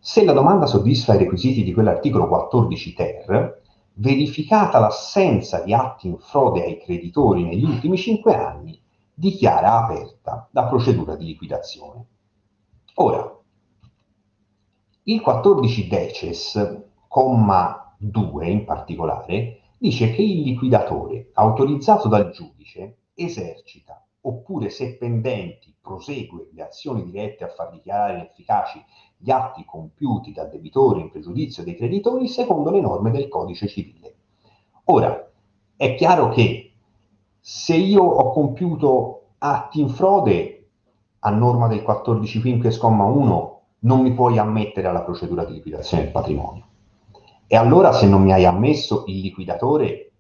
se 0.01 0.24
la 0.24 0.32
domanda 0.32 0.66
soddisfa 0.66 1.14
i 1.14 1.18
requisiti 1.18 1.62
di 1.62 1.72
quell'articolo 1.72 2.26
14 2.26 2.93
ter, 2.94 3.57
verificata 3.99 4.79
l'assenza 4.79 5.61
di 5.61 5.75
atti 5.75 6.07
in 6.07 6.19
frode 6.19 6.62
ai 6.62 6.81
creditori 6.81 7.45
negli 7.45 7.65
ultimi 7.65 7.97
cinque 7.97 8.35
anni, 8.35 8.81
dichiara 9.12 9.85
aperta 9.85 10.49
la 10.53 10.66
procedura 10.66 11.16
di 11.16 11.27
liquidazione. 11.27 12.07
Ora, 12.95 13.37
il 15.05 15.20
14 15.20 15.89
deces, 15.89 16.85
comma 17.09 17.95
2 17.99 18.47
in 18.47 18.65
particolare, 18.65 19.61
dice 19.79 20.12
che 20.12 20.23
il 20.23 20.43
liquidatore, 20.43 21.31
autorizzato 21.35 22.07
dal 22.09 22.31
giudice, 22.31 22.99
esercita, 23.15 24.05
oppure 24.20 24.70
se 24.70 24.97
pendenti, 24.97 25.75
prosegue 25.81 26.51
le 26.53 26.62
azioni 26.62 27.03
dirette 27.03 27.45
a 27.45 27.49
far 27.49 27.70
dichiarare 27.70 28.29
efficaci 28.29 28.85
gli 29.19 29.31
atti 29.31 29.65
compiuti 29.65 30.32
dal 30.32 30.49
debitore 30.49 31.01
in 31.01 31.11
pregiudizio 31.11 31.65
dei 31.65 31.77
creditori 31.77 32.28
secondo 32.28 32.70
le 32.70 32.81
norme 32.81 33.11
del 33.11 33.28
codice 33.28 33.66
civile. 33.66 34.15
Ora, 34.85 35.28
è 35.77 35.95
chiaro 35.97 36.28
che 36.31 36.73
se 37.40 37.74
io 37.74 38.03
ho 38.03 38.32
compiuto 38.32 39.23
atti 39.39 39.81
in 39.81 39.89
frode 39.89 40.66
a 41.20 41.31
norma 41.31 41.66
del 41.66 41.82
14 41.82 42.40
quinques, 42.40 42.78
1 42.81 43.61
non 43.81 44.01
mi 44.01 44.12
puoi 44.12 44.39
ammettere 44.39 44.86
alla 44.86 45.03
procedura 45.03 45.45
di 45.45 45.55
liquidazione 45.55 46.05
del 46.05 46.12
patrimonio. 46.12 46.66
E 47.47 47.57
allora 47.57 47.93
se 47.93 48.07
non 48.07 48.23
mi 48.23 48.32
hai 48.32 48.45
ammesso 48.45 49.05
il 49.07 49.20
liquidatore 49.20 50.12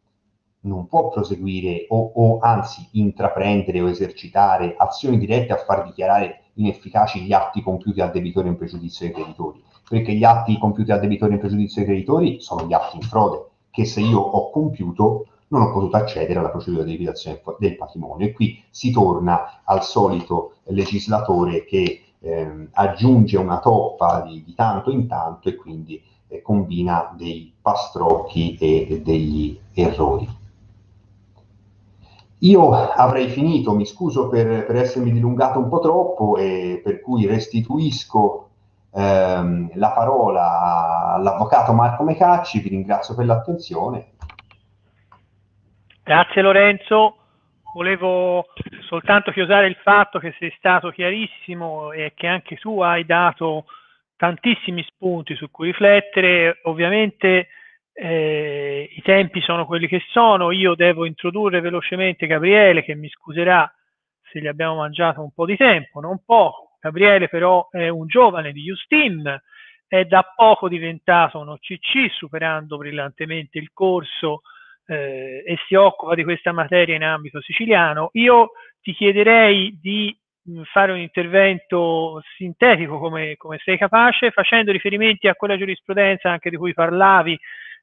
non 0.60 0.86
può 0.86 1.08
proseguire 1.08 1.86
o, 1.88 2.12
o, 2.14 2.38
anzi 2.40 2.88
intraprendere 2.92 3.80
o 3.80 3.88
esercitare 3.88 4.74
azioni 4.76 5.18
dirette 5.18 5.52
a 5.52 5.56
far 5.56 5.84
dichiarare 5.84 6.47
inefficaci 6.58 7.22
gli 7.22 7.32
atti 7.32 7.62
compiuti 7.62 8.00
al 8.00 8.10
debitore 8.10 8.48
in 8.48 8.56
pregiudizio 8.56 9.06
dei 9.06 9.14
creditori, 9.14 9.62
perché 9.88 10.12
gli 10.12 10.24
atti 10.24 10.58
compiuti 10.58 10.92
al 10.92 11.00
debitore 11.00 11.32
in 11.32 11.38
pregiudizio 11.38 11.82
dei 11.82 11.90
creditori 11.90 12.40
sono 12.40 12.66
gli 12.66 12.72
atti 12.72 12.96
in 12.96 13.02
frode, 13.02 13.46
che 13.70 13.84
se 13.84 14.00
io 14.00 14.18
ho 14.18 14.50
compiuto 14.50 15.26
non 15.48 15.62
ho 15.62 15.72
potuto 15.72 15.96
accedere 15.96 16.38
alla 16.38 16.50
procedura 16.50 16.84
di 16.84 16.92
liquidazione 16.92 17.40
del 17.58 17.76
patrimonio. 17.76 18.26
E 18.26 18.32
qui 18.32 18.62
si 18.70 18.90
torna 18.90 19.62
al 19.64 19.82
solito 19.82 20.54
legislatore 20.64 21.64
che 21.64 22.02
eh, 22.20 22.68
aggiunge 22.72 23.36
una 23.38 23.60
toppa 23.60 24.22
di, 24.22 24.42
di, 24.44 24.54
tanto 24.54 24.90
in 24.90 25.06
tanto 25.06 25.48
e 25.48 25.54
quindi 25.54 26.02
eh, 26.28 26.42
combina 26.42 27.14
dei 27.16 27.52
pastrocchi 27.60 28.56
e 28.56 29.00
degli 29.02 29.58
errori. 29.74 30.28
Io 32.40 32.70
avrei 32.72 33.28
finito, 33.28 33.74
mi 33.74 33.84
scuso 33.84 34.28
per, 34.28 34.64
per, 34.64 34.76
essermi 34.76 35.10
dilungato 35.10 35.58
un 35.58 35.68
po' 35.68 35.80
troppo 35.80 36.36
e 36.36 36.80
per 36.84 37.00
cui 37.00 37.26
restituisco 37.26 38.50
ehm, 38.94 39.70
la 39.74 39.90
parola 39.90 41.14
all'avvocato 41.14 41.72
Marco 41.72 42.04
Mecacci, 42.04 42.60
vi 42.60 42.68
ringrazio 42.68 43.16
per 43.16 43.26
l'attenzione. 43.26 44.12
Grazie 46.04 46.42
Lorenzo, 46.42 47.16
volevo 47.74 48.46
soltanto 48.86 49.32
chiusare 49.32 49.66
il 49.66 49.76
fatto 49.82 50.20
che 50.20 50.34
sei 50.38 50.54
stato 50.58 50.90
chiarissimo 50.90 51.90
e 51.90 52.12
che 52.14 52.28
anche 52.28 52.56
tu 52.56 52.80
hai 52.80 53.04
dato 53.04 53.64
tantissimi 54.16 54.82
spunti 54.84 55.34
su 55.34 55.50
cui 55.50 55.66
riflettere, 55.66 56.60
ovviamente 56.64 57.48
eh, 58.00 58.88
i 58.94 59.02
tempi 59.02 59.40
sono 59.40 59.66
quelli 59.66 59.88
che 59.88 60.00
sono, 60.10 60.52
io 60.52 60.76
devo 60.76 61.04
introdurre 61.04 61.60
velocemente 61.60 62.28
Gabriele 62.28 62.84
che 62.84 62.94
mi 62.94 63.08
scuserà 63.08 63.68
se 64.30 64.40
gli 64.40 64.46
abbiamo 64.46 64.76
mangiato 64.76 65.20
un 65.20 65.32
po' 65.32 65.44
di 65.44 65.56
tempo, 65.56 66.00
non 66.00 66.22
poco. 66.24 66.76
Gabriele 66.80 67.28
però 67.28 67.68
è 67.70 67.88
un 67.88 68.06
giovane 68.06 68.52
di 68.52 68.62
Justin, 68.62 69.36
è 69.88 70.04
da 70.04 70.32
poco 70.36 70.68
diventato 70.68 71.40
un 71.40 71.48
OCC 71.48 72.08
superando 72.12 72.76
brillantemente 72.76 73.58
il 73.58 73.70
corso 73.72 74.42
eh, 74.86 75.42
e 75.44 75.56
si 75.66 75.74
occupa 75.74 76.14
di 76.14 76.22
questa 76.22 76.52
materia 76.52 76.94
in 76.94 77.02
ambito 77.02 77.40
siciliano. 77.40 78.10
Io 78.12 78.52
ti 78.80 78.92
chiederei 78.92 79.76
di 79.80 80.16
fare 80.70 80.92
un 80.92 80.98
intervento 80.98 82.22
sintetico 82.36 82.98
come, 82.98 83.34
come 83.36 83.58
sei 83.64 83.76
capace, 83.76 84.30
facendo 84.30 84.70
riferimenti 84.70 85.26
a 85.26 85.34
quella 85.34 85.58
giurisprudenza 85.58 86.30
anche 86.30 86.48
di 86.48 86.56
cui 86.56 86.72
parlavi 86.74 87.36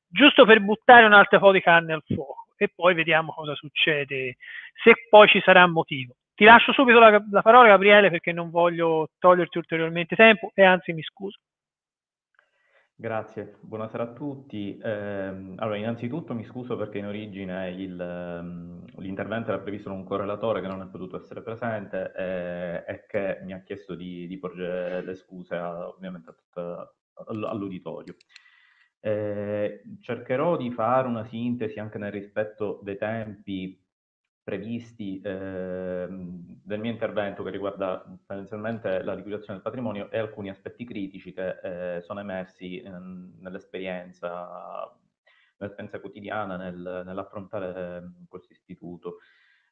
giusto 0.08 0.46
per 0.46 0.62
buttare 0.62 1.06
un'altra 1.06 1.40
po' 1.40 1.52
di 1.52 1.62
carne 1.62 1.94
al 1.94 2.04
fuoco 2.06 2.48
e 2.58 2.72
poi 2.74 2.94
vediamo 2.94 3.34
cosa 3.34 3.54
succede, 3.56 4.38
se 4.84 4.94
poi 5.10 5.28
ci 5.28 5.42
sarà 5.42 5.66
motivo. 5.68 6.16
Ti 6.34 6.44
lascio 6.44 6.74
subito 6.74 7.00
la, 7.00 7.24
la 7.32 7.42
parola 7.42 7.68
Gabriele 7.68 8.10
perché 8.10 8.34
non 8.34 8.50
voglio 8.50 9.10
toglierti 9.20 9.58
ulteriormente 9.58 10.16
tempo 10.16 10.52
e 10.54 10.64
anzi 10.64 10.92
mi 10.94 11.02
scuso. 11.02 11.40
Grazie, 12.98 13.58
buonasera 13.60 14.04
a 14.04 14.14
tutti. 14.14 14.78
Eh, 14.78 15.54
allora, 15.58 15.76
innanzitutto 15.76 16.34
mi 16.34 16.46
scuso 16.46 16.78
perché 16.78 17.00
in 17.00 17.08
origine 17.08 17.70
il, 17.72 18.00
um, 18.00 18.86
l'intervento 19.00 19.50
era 19.50 19.60
previsto 19.60 19.90
da 19.90 19.96
un 19.96 20.06
correlatore 20.06 20.62
che 20.62 20.68
non 20.68 20.82
è 20.82 20.88
potuto 20.88 21.18
essere 21.18 21.42
presente 21.42 22.14
eh, 22.16 22.84
e 22.88 23.06
che 23.06 23.40
mi 23.44 23.52
ha 23.52 23.62
chiesto 23.64 23.96
di, 23.96 24.28
di 24.28 24.38
porgere 24.38 25.04
le 25.04 25.16
scuse 25.16 25.56
a, 25.58 25.90
ovviamente 25.90 26.34
all'uditorio. 27.26 28.16
Eh, 29.06 29.84
cercherò 30.02 30.58
di 30.58 30.72
fare 30.72 31.08
una 31.08 31.26
sintesi 31.26 31.78
anche 31.78 32.00
nel 32.00 32.12
rispetto 32.12 32.80
dei 32.82 32.98
tempi 32.98 33.80
previsti 34.42 35.22
eh, 35.22 36.08
del 36.10 36.80
mio 36.80 36.90
intervento 36.90 37.44
che 37.44 37.52
riguarda 37.52 38.04
tendenzialmente 38.26 39.04
la 39.04 39.14
liquidazione 39.14 39.54
del 39.54 39.62
patrimonio 39.62 40.10
e 40.10 40.18
alcuni 40.18 40.50
aspetti 40.50 40.86
critici 40.86 41.34
che 41.34 41.98
eh, 41.98 42.02
sono 42.02 42.20
emersi 42.20 42.82
eh, 42.82 42.90
nell'esperienza, 42.90 44.92
nell'esperienza, 45.58 46.00
quotidiana 46.00 46.58
nel, 46.58 47.04
nell'affrontare 47.06 47.98
ehm, 47.98 48.26
questo 48.28 48.54
istituto. 48.54 49.18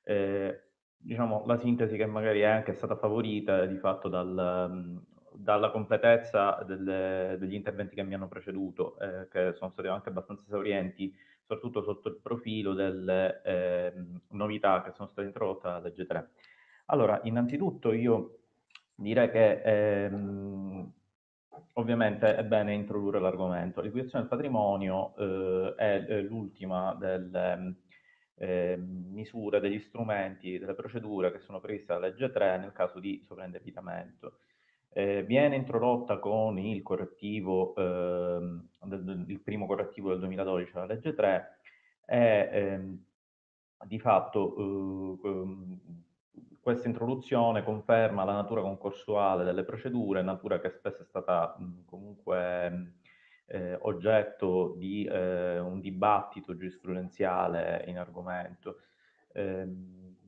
Eh, 0.04 0.74
diciamo, 0.96 1.44
la 1.48 1.58
sintesi 1.58 1.98
che 1.98 2.06
magari 2.06 2.42
è 2.42 2.46
anche 2.46 2.76
stata 2.76 2.98
favorita 2.98 3.66
di 3.66 3.78
fatto 3.78 4.10
dal, 4.10 5.02
dalla 5.36 5.72
completezza 5.72 6.64
delle, 6.66 7.38
degli 7.40 7.54
interventi 7.54 7.96
che 7.96 8.04
mi 8.04 8.14
hanno 8.14 8.28
preceduto, 8.28 8.98
eh, 9.00 9.28
che 9.30 9.54
sono 9.54 9.72
stati 9.72 9.88
anche 9.88 10.10
abbastanza 10.10 10.44
esaurienti, 10.46 11.14
soprattutto 11.40 11.82
sotto 11.84 12.10
il 12.10 12.20
profilo 12.22 12.74
delle 12.74 13.42
eh, 13.44 13.94
novità 14.30 14.82
che 14.84 14.92
sono 14.92 15.08
state 15.10 15.28
introdotte 15.28 15.68
dalla 15.68 15.80
legge 15.80 16.06
3. 16.06 16.30
Allora, 16.88 17.20
innanzitutto 17.24 17.92
io 17.92 18.40
direi 18.96 19.30
che 19.30 19.62
ehm, 19.62 20.92
ovviamente 21.74 22.36
è 22.36 22.44
bene 22.44 22.74
introdurre 22.74 23.20
l'argomento. 23.20 23.80
La 23.80 23.88
liquidazione 23.88 24.26
del 24.26 24.34
patrimonio 24.34 25.16
eh, 25.16 25.76
è 25.76 26.22
l'ultima 26.22 26.94
delle 26.96 27.76
eh, 28.36 28.78
misure, 28.78 29.60
degli 29.60 29.80
strumenti, 29.80 30.58
delle 30.58 30.74
procedure 30.74 31.32
che 31.32 31.40
sono 31.40 31.60
previste 31.60 31.94
dalla 31.94 32.08
legge 32.08 32.32
3 32.32 32.58
nel 32.58 32.72
caso 32.72 33.00
di 33.00 33.22
sovraindebitamento 33.26 34.38
eh, 34.94 35.24
viene 35.24 35.56
introdotta 35.56 36.20
con 36.20 36.58
il 36.58 36.82
correttivo, 36.82 37.76
eh, 37.76 38.60
del, 38.84 39.26
il 39.28 39.42
primo 39.42 39.66
correttivo 39.66 40.10
del 40.10 40.20
2012 40.20 40.74
la 40.76 40.86
legge 40.86 41.14
3, 41.14 41.58
è 42.06 42.50
ehm, 42.52 43.04
di 43.86 44.00
fatto 44.00 45.20
eh, 45.24 45.80
questa 46.62 46.88
introduzione 46.88 47.64
conferma 47.64 48.24
la 48.24 48.34
natura 48.34 48.62
concorsuale 48.62 49.44
delle 49.44 49.66
procedure, 49.66 50.22
natura 50.22 50.60
che 50.60 50.70
spesso 50.70 51.02
è 51.02 51.06
stata 51.06 51.56
mh, 51.58 51.86
comunque 51.86 52.94
eh, 53.48 53.78
oggetto 53.82 54.76
di 54.78 55.04
eh, 55.06 55.60
un 55.60 55.82
dibattito 55.82 56.56
giurisprudenziale 56.56 57.84
in 57.88 57.98
argomento. 57.98 58.78
Eh, 59.34 59.68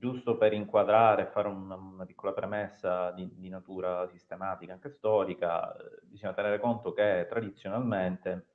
giusto 0.05 0.37
per 0.37 0.53
inquadrare 0.53 1.23
e 1.23 1.31
fare 1.31 1.47
una, 1.47 1.75
una, 1.75 2.05
piccola 2.05 2.31
premessa 2.31 3.09
di, 3.11 3.27
di, 3.35 3.49
natura 3.49 4.07
sistematica, 4.07 4.73
anche 4.73 4.91
storica, 4.91 5.75
eh, 5.75 6.01
bisogna 6.03 6.33
tenere 6.33 6.59
conto 6.59 6.93
che 6.93 7.25
tradizionalmente 7.27 8.45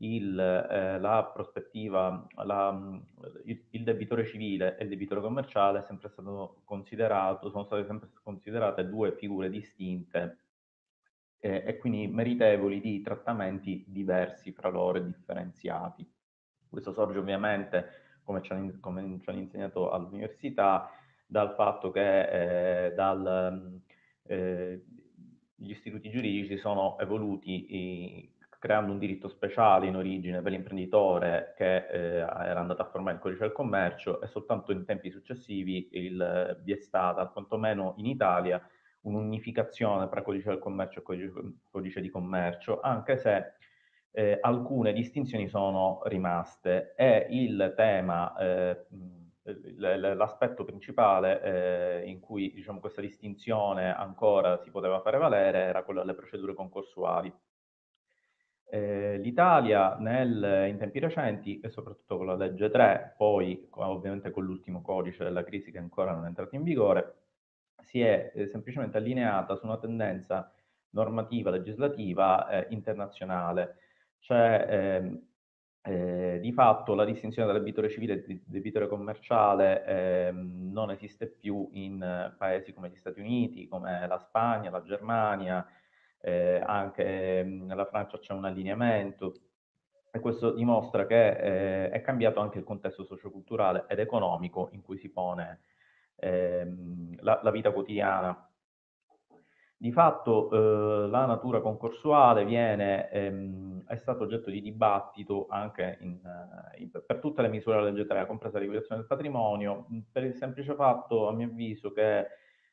il, 0.00 0.36
eh, 0.36 0.98
la 0.98 1.30
prospettiva, 1.32 2.26
la, 2.44 3.00
il, 3.44 3.84
debitore 3.84 4.26
civile 4.26 4.76
e 4.78 4.82
il 4.82 4.88
debitore 4.88 5.20
commerciale 5.20 5.84
sono 5.84 5.98
state 7.64 7.84
sempre 7.84 8.08
considerate 8.24 8.88
due 8.88 9.12
figure 9.12 9.48
distinte 9.48 10.38
eh, 11.38 11.62
e 11.66 11.78
quindi 11.78 12.08
meritevoli 12.08 12.80
di 12.80 13.00
trattamenti 13.00 13.84
diversi 13.86 14.50
fra 14.50 14.70
loro 14.70 14.98
e 14.98 15.04
differenziati. 15.04 16.04
Questo 16.68 16.92
sorge 16.92 17.18
ovviamente, 17.18 18.09
come 18.30 18.42
ci 18.42 18.52
hanno, 18.52 18.72
come 18.80 19.18
ci 19.22 19.28
hanno 19.28 19.40
insegnato 19.40 19.90
all'università, 19.90 20.90
dal 21.26 21.54
fatto 21.54 21.90
che 21.90 22.86
eh, 22.86 22.94
dal, 22.94 23.80
eh, 24.22 24.84
gli 25.56 25.70
istituti 25.70 26.10
giuridici 26.10 26.56
sono 26.56 26.98
evoluti 26.98 28.28
creando 28.60 28.92
un 28.92 28.98
diritto 28.98 29.28
speciale 29.28 29.86
in 29.86 29.96
origine 29.96 30.42
per 30.42 30.52
l'imprenditore 30.52 31.54
che 31.56 31.86
eh, 31.86 32.18
era 32.18 32.60
andato 32.60 32.82
a 32.82 32.90
formare 32.90 33.16
il 33.16 33.22
codice 33.22 33.40
del 33.40 33.52
commercio 33.52 34.20
e 34.20 34.26
soltanto 34.26 34.70
in 34.70 34.84
tempi 34.84 35.10
successivi 35.10 35.88
il, 35.92 36.60
vi 36.62 36.72
è 36.72 36.76
stata, 36.76 37.26
quantomeno 37.26 37.94
in 37.96 38.06
Italia, 38.06 38.60
un'unificazione 39.02 40.08
tra 40.08 40.22
codice 40.22 40.50
del 40.50 40.58
commercio 40.58 40.98
e 40.98 41.02
codice, 41.02 41.32
codice 41.70 42.00
di 42.02 42.10
commercio, 42.10 42.80
anche 42.80 43.16
se 43.16 43.52
eh, 44.12 44.38
alcune 44.40 44.92
distinzioni 44.92 45.48
sono 45.48 46.00
rimaste 46.04 46.94
e 46.96 47.26
il 47.30 47.74
tema, 47.76 48.36
eh, 48.36 48.86
l'aspetto 49.86 50.64
principale 50.64 52.02
eh, 52.02 52.08
in 52.08 52.20
cui 52.20 52.52
diciamo, 52.52 52.80
questa 52.80 53.00
distinzione 53.00 53.94
ancora 53.94 54.58
si 54.58 54.70
poteva 54.70 55.00
fare 55.00 55.18
valere 55.18 55.58
era 55.58 55.82
quello 55.82 56.00
delle 56.00 56.14
procedure 56.14 56.54
concorsuali. 56.54 57.32
Eh, 58.72 59.18
L'Italia 59.18 59.96
in 59.98 60.76
tempi 60.78 61.00
recenti 61.00 61.58
e 61.58 61.70
soprattutto 61.70 62.16
con 62.16 62.26
la 62.26 62.36
legge 62.36 62.70
3, 62.70 63.14
poi 63.16 63.68
ovviamente 63.70 64.30
con 64.30 64.44
l'ultimo 64.44 64.80
codice 64.80 65.24
della 65.24 65.42
crisi 65.42 65.72
che 65.72 65.78
ancora 65.78 66.12
non 66.12 66.24
è 66.24 66.28
entrato 66.28 66.54
in 66.54 66.62
vigore, 66.62 67.16
si 67.82 68.00
è 68.00 68.30
eh, 68.34 68.46
semplicemente 68.46 68.98
allineata 68.98 69.56
su 69.56 69.66
una 69.66 69.78
tendenza 69.78 70.52
normativa 70.90 71.50
legislativa 71.50 72.48
eh, 72.48 72.66
internazionale, 72.70 73.76
cioè 74.20 74.66
ehm, 74.68 75.22
eh, 75.82 76.38
di 76.40 76.52
fatto 76.52 76.94
la 76.94 77.04
distinzione 77.04 77.48
tra 77.48 77.58
debitore 77.58 77.88
civile 77.88 78.24
e 78.24 78.42
debitore 78.44 78.86
commerciale 78.86 79.84
eh, 79.86 80.30
non 80.32 80.90
esiste 80.90 81.26
più 81.26 81.68
in 81.72 82.34
paesi 82.36 82.72
come 82.72 82.90
gli 82.90 82.96
Stati 82.96 83.20
Uniti, 83.20 83.66
come 83.66 84.06
la 84.06 84.18
Spagna, 84.18 84.70
la 84.70 84.82
Germania, 84.82 85.66
eh, 86.20 86.62
anche 86.64 87.38
ehm, 87.40 87.64
nella 87.66 87.86
Francia 87.86 88.18
c'è 88.18 88.32
un 88.32 88.44
allineamento 88.44 89.34
e 90.12 90.18
questo 90.18 90.52
dimostra 90.52 91.06
che 91.06 91.28
eh, 91.86 91.90
è 91.90 92.00
cambiato 92.02 92.40
anche 92.40 92.58
il 92.58 92.64
contesto 92.64 93.04
socioculturale 93.04 93.84
ed 93.88 94.00
economico 94.00 94.68
in 94.72 94.82
cui 94.82 94.98
si 94.98 95.08
pone 95.10 95.60
ehm, 96.16 97.16
la, 97.20 97.40
la, 97.42 97.50
vita 97.50 97.70
quotidiana. 97.70 98.49
Di 99.82 99.92
fatto 99.92 100.50
eh, 100.50 101.08
la 101.08 101.24
natura 101.24 101.62
concorsuale 101.62 102.44
viene, 102.44 103.08
ehm, 103.08 103.84
è 103.86 103.96
stato 103.96 104.24
oggetto 104.24 104.50
di 104.50 104.60
dibattito 104.60 105.46
anche 105.48 105.96
in, 106.02 106.20
in, 106.76 106.90
per 106.90 107.18
tutte 107.18 107.40
le 107.40 107.48
misure 107.48 107.76
della 107.76 107.88
legge 107.88 108.04
3, 108.04 108.26
compresa 108.26 108.58
la 108.58 108.64
regolazione 108.64 109.00
del 109.00 109.08
patrimonio, 109.08 109.86
per 110.12 110.24
il 110.24 110.34
semplice 110.34 110.74
fatto, 110.74 111.28
a 111.28 111.32
mio 111.32 111.46
avviso, 111.46 111.92
che 111.92 112.26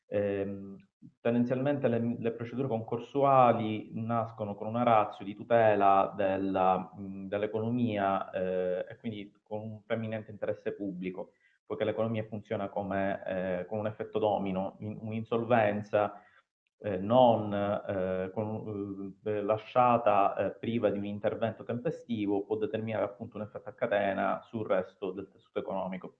ehm, 0.06 0.76
tendenzialmente 1.18 1.88
le, 1.88 2.16
le, 2.18 2.30
procedure 2.32 2.68
concorsuali 2.68 3.88
nascono 3.94 4.54
con 4.54 4.66
una 4.66 4.82
razza 4.82 5.24
di 5.24 5.34
tutela 5.34 6.12
dell'economia 6.14 8.30
eh, 8.32 8.84
e 8.86 8.98
quindi 8.98 9.32
con 9.42 9.62
un 9.62 9.82
preminente 9.86 10.30
interesse 10.30 10.72
pubblico 10.72 11.30
poiché 11.64 11.84
l'economia 11.84 12.24
funziona 12.24 12.68
come, 12.68 13.22
eh, 13.26 13.64
con 13.66 13.78
un 13.78 13.86
effetto 13.86 14.18
domino, 14.18 14.76
in, 14.80 14.98
un'insolvenza 15.00 16.22
eh, 16.80 16.96
non 16.96 17.52
eh, 17.52 18.30
con, 18.32 19.14
eh, 19.24 19.42
lasciata 19.42 20.36
eh, 20.36 20.50
priva 20.52 20.90
di 20.90 20.98
un 20.98 21.04
intervento 21.04 21.64
tempestivo 21.64 22.44
può 22.44 22.56
determinare 22.56 23.04
appunto 23.04 23.36
un 23.36 23.42
effetto 23.42 23.68
a 23.68 23.74
catena 23.74 24.40
sul 24.42 24.66
resto 24.66 25.10
del 25.10 25.28
tessuto 25.28 25.58
economico. 25.58 26.18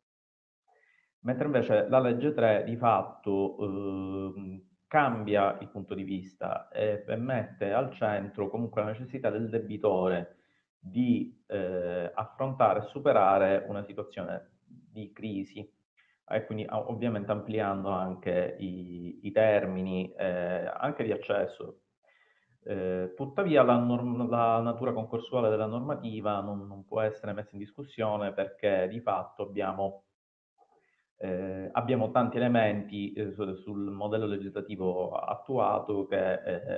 Mentre 1.21 1.47
invece 1.47 1.89
la 1.89 2.01
legge 2.01 2.33
3 2.33 2.65
di 2.65 2.77
fatto 2.77 3.57
ehm, 3.59 4.63
cambia 4.87 5.59
il 5.61 5.69
punto 5.69 5.95
di 5.95 6.05
vista 6.05 6.69
e, 6.69 7.05
e 7.07 7.17
mette 7.17 7.73
al 7.73 7.93
centro 7.93 8.49
comunque 8.49 8.83
la 8.83 8.89
necessità 8.89 9.31
del 9.31 9.49
debitore 9.49 10.37
di 10.79 11.43
eh, 11.47 12.11
affrontare 12.15 12.81
e 12.81 12.89
superare 12.89 13.65
una 13.69 13.85
situazione 13.85 14.53
di 14.65 15.13
crisi 15.13 15.71
e 16.31 16.45
quindi 16.45 16.67
ovviamente 16.69 17.31
ampliando 17.31 17.91
anche 17.91 18.57
i, 18.59 19.21
i 19.23 19.33
termini 19.33 20.13
eh, 20.13 20.71
anche 20.75 21.05
di 21.05 21.13
accesso. 21.13 21.81
Eh, 22.65 23.15
tuttavia 23.17 23.63
la, 23.63 23.79
norm- 23.79 24.29
la, 24.29 24.61
natura 24.61 24.93
concorsuale 24.93 25.49
della 25.49 25.67
normativa 25.67 26.41
non, 26.41 26.67
non, 26.67 26.85
può 26.85 27.01
essere 27.01 27.33
messa 27.33 27.51
in 27.53 27.61
discussione 27.61 28.33
perché 28.33 28.89
di 28.91 29.01
fatto 29.01 29.45
abbiamo, 29.45 30.05
eh, 31.17 31.71
abbiamo 31.73 32.11
tanti 32.11 32.37
elementi 32.37 33.13
eh, 33.13 33.33
sul 33.33 33.91
modello 33.91 34.27
legislativo 34.27 35.13
attuato 35.13 36.07
che, 36.07 36.33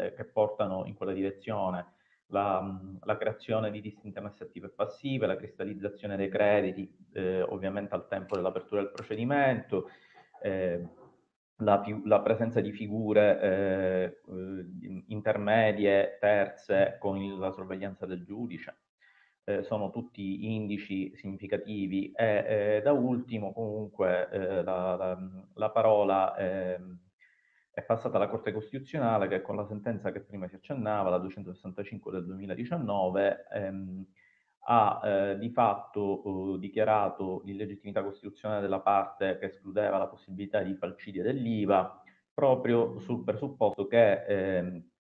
eh, 0.06 0.14
che 0.14 0.24
portano 0.26 0.84
in 0.84 0.94
quella 0.94 1.12
direzione 1.12 1.94
la, 2.30 2.80
la, 3.02 3.16
creazione 3.16 3.70
di 3.70 3.80
distinte 3.80 4.08
internesse 4.08 4.44
attive 4.44 4.68
e 4.68 4.70
passive, 4.70 5.26
la 5.26 5.36
cristallizzazione 5.36 6.16
dei 6.16 6.28
crediti, 6.28 6.90
eh, 7.12 7.42
ovviamente 7.42 7.94
al 7.94 8.08
tempo 8.08 8.36
dell'apertura 8.36 8.82
del 8.82 8.92
procedimento, 8.92 9.88
eh, 10.42 10.88
la, 11.56 11.82
la, 12.04 12.20
presenza 12.22 12.60
di 12.60 12.72
figure 12.72 13.40
eh, 13.40 14.20
intermedie, 15.08 16.16
terze, 16.18 16.96
con 16.98 17.38
la 17.38 17.50
sorveglianza 17.52 18.06
del 18.06 18.24
giudice. 18.24 18.76
Eh, 19.44 19.62
sono 19.62 19.90
tutti 19.90 20.54
indici 20.54 21.14
significativi 21.16 22.12
e 22.12 22.76
eh, 22.76 22.80
da 22.82 22.92
ultimo 22.92 23.52
comunque 23.52 24.28
eh, 24.30 24.62
la, 24.62 24.96
la, 24.96 25.18
la, 25.54 25.70
parola 25.70 26.36
ehm, 26.36 26.98
è 27.72 27.82
passata 27.82 28.16
alla 28.16 28.28
Corte 28.28 28.52
Costituzionale 28.52 29.28
che 29.28 29.42
con 29.42 29.56
la 29.56 29.66
sentenza 29.66 30.10
che 30.12 30.20
prima 30.20 30.48
si 30.48 30.56
accennava, 30.56 31.10
la 31.10 31.18
265 31.18 32.12
del 32.12 32.26
2019, 32.26 33.46
ehm, 33.52 34.06
ha 34.64 35.00
eh, 35.02 35.38
di 35.38 35.50
fatto 35.50 36.54
eh, 36.54 36.58
dichiarato 36.58 37.42
l'illegittimità 37.44 38.02
costituzionale 38.02 38.60
della 38.60 38.80
parte 38.80 39.38
che 39.38 39.46
escludeva 39.46 39.98
la 39.98 40.08
possibilità 40.08 40.62
di 40.62 40.74
falcidia 40.74 41.22
dell'IVA, 41.22 42.02
proprio 42.34 42.98
sul 42.98 43.24
presupposto 43.24 43.86
che 43.86 44.24
ehm, 44.24 44.90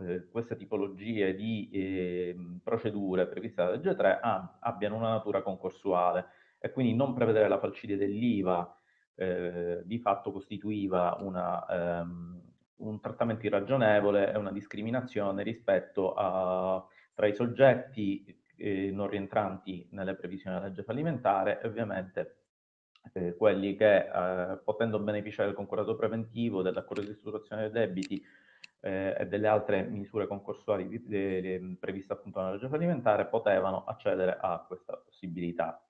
eh, 0.00 0.28
queste 0.30 0.56
tipologie 0.56 1.34
di 1.34 1.70
ehm, 1.72 2.60
procedure 2.62 3.26
previste 3.26 3.62
dalla 3.62 3.76
legge 3.76 3.94
3 3.94 4.20
ah, 4.20 4.58
abbiano 4.60 4.96
una 4.96 5.10
natura 5.10 5.42
concorsuale 5.42 6.26
e 6.58 6.70
quindi 6.72 6.94
non 6.94 7.14
prevedere 7.14 7.48
la 7.48 7.58
falcidia 7.60 7.96
dell'IVA 7.96 8.78
eh, 9.16 9.82
di 9.84 9.98
fatto 9.98 10.32
costituiva 10.32 11.16
una, 11.20 11.66
ehm, 11.66 12.40
un 12.76 13.00
trattamento 13.00 13.46
irragionevole 13.46 14.32
e 14.32 14.36
una 14.36 14.52
discriminazione 14.52 15.42
rispetto 15.42 16.14
a, 16.14 16.84
tra 17.14 17.26
i 17.26 17.34
soggetti 17.34 18.24
eh, 18.56 18.90
non 18.92 19.08
rientranti 19.08 19.88
nelle 19.90 20.14
previsioni 20.14 20.56
della 20.56 20.68
legge 20.68 20.82
fallimentare 20.82 21.60
e 21.60 21.66
ovviamente 21.66 22.36
eh, 23.12 23.36
quelli 23.36 23.76
che, 23.76 23.96
eh, 23.96 24.56
potendo 24.64 24.98
beneficiare 24.98 25.48
del 25.48 25.56
concordato 25.56 25.94
preventivo, 25.96 26.62
dell'accordo 26.62 27.02
di 27.02 27.08
ristrutturazione 27.08 27.62
dei 27.62 27.86
debiti 27.86 28.24
eh, 28.80 29.14
e 29.18 29.26
delle 29.26 29.48
altre 29.48 29.82
misure 29.82 30.26
concorsuali 30.26 30.86
previste 31.78 32.12
appunto 32.12 32.40
nella 32.40 32.52
legge 32.52 32.68
fallimentare, 32.68 33.26
potevano 33.26 33.84
accedere 33.84 34.36
a 34.40 34.64
questa 34.66 34.96
possibilità. 34.96 35.83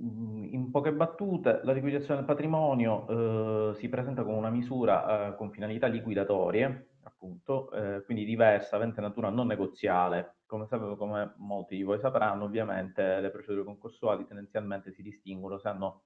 In 0.00 0.70
poche 0.70 0.92
battute, 0.92 1.60
la 1.64 1.72
liquidazione 1.72 2.16
del 2.16 2.24
patrimonio 2.24 3.70
eh, 3.70 3.74
si 3.74 3.88
presenta 3.88 4.22
come 4.22 4.36
una 4.36 4.50
misura 4.50 5.28
eh, 5.28 5.36
con 5.36 5.50
finalità 5.50 5.86
liquidatorie, 5.86 6.90
appunto, 7.02 7.70
eh, 7.72 8.02
quindi 8.04 8.24
diversa, 8.24 8.76
avente 8.76 9.00
natura 9.00 9.28
non 9.30 9.46
negoziale. 9.46 10.36
Come, 10.46 10.66
sapevo, 10.66 10.96
come 10.96 11.34
molti 11.36 11.76
di 11.76 11.82
voi 11.82 11.98
sapranno, 11.98 12.44
ovviamente 12.44 13.20
le 13.20 13.30
procedure 13.30 13.64
concorsuali 13.64 14.24
tendenzialmente 14.26 14.92
si 14.92 15.02
distinguono 15.02 15.58
se 15.58 15.68
hanno 15.68 16.04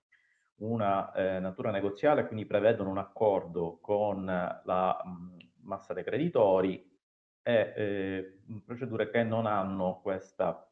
una 0.57 1.13
eh, 1.13 1.39
natura 1.39 1.71
negoziale, 1.71 2.27
quindi 2.27 2.47
prevedono 2.47 2.91
un 2.91 2.99
accordo 2.99 3.79
con 3.81 4.25
la 4.25 5.03
mh, 5.05 5.37
massa 5.63 5.93
dei 5.93 6.05
creditori 6.05 6.91
e 7.43 7.73
eh, 7.77 8.39
procedure 8.65 9.11
che 9.11 9.23
non 9.23 9.47
hanno 9.47 10.01
questa, 10.03 10.69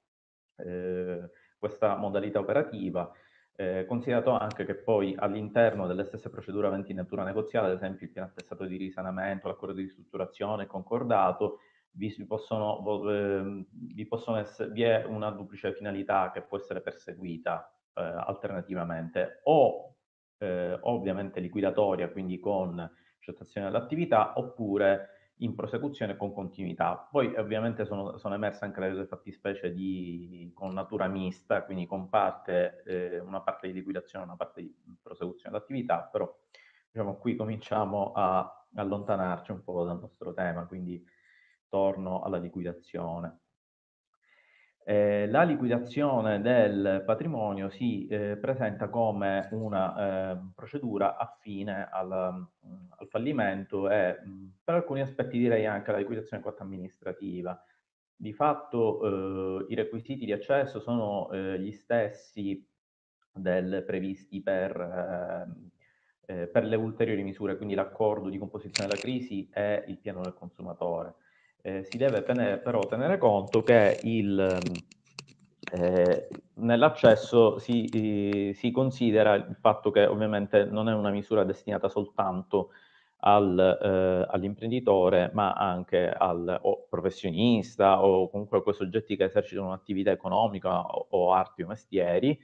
eh, 0.57 1.31
questa 1.61 1.95
modalità 1.97 2.41
operativa, 2.41 3.13
eh, 3.55 3.85
considerato 3.87 4.31
anche 4.31 4.65
che 4.65 4.75
poi 4.75 5.15
all'interno 5.17 5.87
delle 5.87 6.05
stesse 6.05 6.31
procedure 6.31 6.67
aventi 6.67 6.95
natura 6.95 7.23
negoziale, 7.23 7.69
ad 7.69 7.75
esempio 7.75 8.07
il 8.07 8.13
piano 8.13 8.29
attestato 8.29 8.65
di 8.65 8.79
risanamento, 8.79 9.47
l'accordo 9.47 9.75
di 9.75 9.83
ristrutturazione, 9.83 10.67
concordato, 10.67 11.59
vi, 11.93 12.11
possono, 12.27 12.83
eh, 13.11 13.67
vi, 13.71 14.09
essere, 14.39 14.71
vi 14.71 14.83
è 14.83 15.05
una 15.05 15.31
duplice 15.31 15.75
finalità 15.75 16.31
che 16.33 16.41
può 16.41 16.57
essere 16.57 16.81
perseguita 16.81 17.71
eh, 17.95 18.03
alternativamente, 18.03 19.41
o 19.45 19.97
eh, 20.39 20.79
ovviamente 20.83 21.41
liquidatoria, 21.41 22.11
quindi 22.11 22.39
con 22.39 22.91
cessazione 23.19 23.71
dell'attività, 23.71 24.33
oppure 24.37 25.20
in 25.43 25.55
prosecuzione 25.55 26.17
con 26.17 26.33
continuità. 26.33 27.09
Poi 27.11 27.35
ovviamente 27.37 27.85
sono, 27.85 28.17
sono 28.19 28.35
emerse 28.35 28.65
anche 28.65 28.81
le 28.81 29.07
fattispecie 29.07 29.73
di, 29.73 30.51
con 30.55 30.73
natura 30.73 31.07
mista, 31.09 31.65
quindi 31.65 31.87
con 31.87 32.09
parte, 32.09 32.83
eh, 32.85 33.19
una 33.21 33.41
parte 33.41 33.69
di 33.69 33.75
liquidazione 33.75 34.25
e 34.25 34.29
una 34.29 34.37
parte 34.37 34.61
di 34.63 34.75
prosecuzione 35.01 35.55
dell'attività, 35.55 36.09
però 36.11 36.33
diciamo, 36.91 37.17
qui 37.17 37.37
cominciamo 37.37 38.13
a 38.13 38.67
allontanarci 38.75 39.53
un 39.53 39.63
po' 39.63 39.85
dal 39.85 39.99
nostro 39.99 40.33
tema, 40.33 40.67
quindi 40.67 41.05
torno 41.69 42.23
alla 42.23 42.39
liquidazione. 42.39 43.39
Eh, 44.83 45.27
la 45.29 45.43
liquidazione 45.43 46.41
del 46.41 47.03
patrimonio 47.05 47.69
si 47.69 48.07
eh, 48.07 48.37
presenta 48.37 48.89
come 48.89 49.49
una 49.53 50.33
eh, 50.33 50.39
procedura 50.55 51.17
affine 51.17 51.87
al, 51.91 52.11
al 52.11 53.09
fallimento 53.09 53.91
e 53.91 54.19
mm, 54.25 54.49
per 54.65 54.75
alcuni 54.77 55.03
aspetti 55.03 55.39
direi 55.39 55.67
anche 55.67 55.91
alla 55.91 55.99
liquidazione 55.99 56.43
quanto 56.43 56.63
amministrativa. 56.63 57.63
Di 58.17 58.33
fatto 58.33 59.61
eh, 59.61 59.73
i 59.73 59.75
requisiti 59.75 60.25
di 60.25 60.33
accesso 60.33 60.81
sono 60.81 61.31
eh, 61.31 61.59
gli 61.61 61.73
stessi 61.73 62.67
del, 63.33 63.85
previsti 63.87 64.43
per, 64.43 64.79
ehm, 64.79 65.71
eh, 66.27 66.47
per 66.47 66.65
le 66.65 66.77
ulteriori 66.77 67.23
misure, 67.23 67.57
quindi 67.57 67.75
l'accordo 67.75 68.29
di 68.29 68.39
composizione 68.39 68.89
della 68.89 69.01
crisi 69.01 69.49
e 69.53 69.85
il 69.89 69.99
piano 69.99 70.21
del 70.23 70.35
consumatore. 70.35 71.15
Eh, 71.63 71.85
si 71.85 71.99
deve 71.99 72.23
tenere, 72.23 72.59
però 72.59 72.81
tenere 72.81 73.19
conto 73.19 73.63
che 73.63 74.01
il, 74.05 74.59
eh, 75.73 76.29
nell'accesso 76.55 77.59
si, 77.59 77.85
eh, 77.85 78.55
si, 78.55 78.71
considera 78.71 79.35
il 79.35 79.57
fatto 79.61 79.91
che 79.91 80.07
ovviamente 80.07 80.65
non 80.65 80.89
è 80.89 80.95
una 80.95 81.11
misura 81.11 81.45
destinata 81.45 81.89
soltanto 81.89 82.71
al, 83.21 83.59
eh, 83.59 84.27
all'imprenditore, 84.31 85.31
ma 85.35 85.53
anche 85.53 86.09
al 86.09 86.61
professionista 86.89 88.03
o 88.05 88.31
comunque 88.31 88.59
a 88.59 88.63
quei 88.63 88.75
soggetti 88.75 89.17
che 89.17 89.25
esercitano 89.25 89.69
un'attività 89.69 90.11
economica 90.11 90.81
o, 90.81 91.07
o 91.11 91.33
arti 91.33 91.63
o 91.63 91.67
mestieri, 91.67 92.39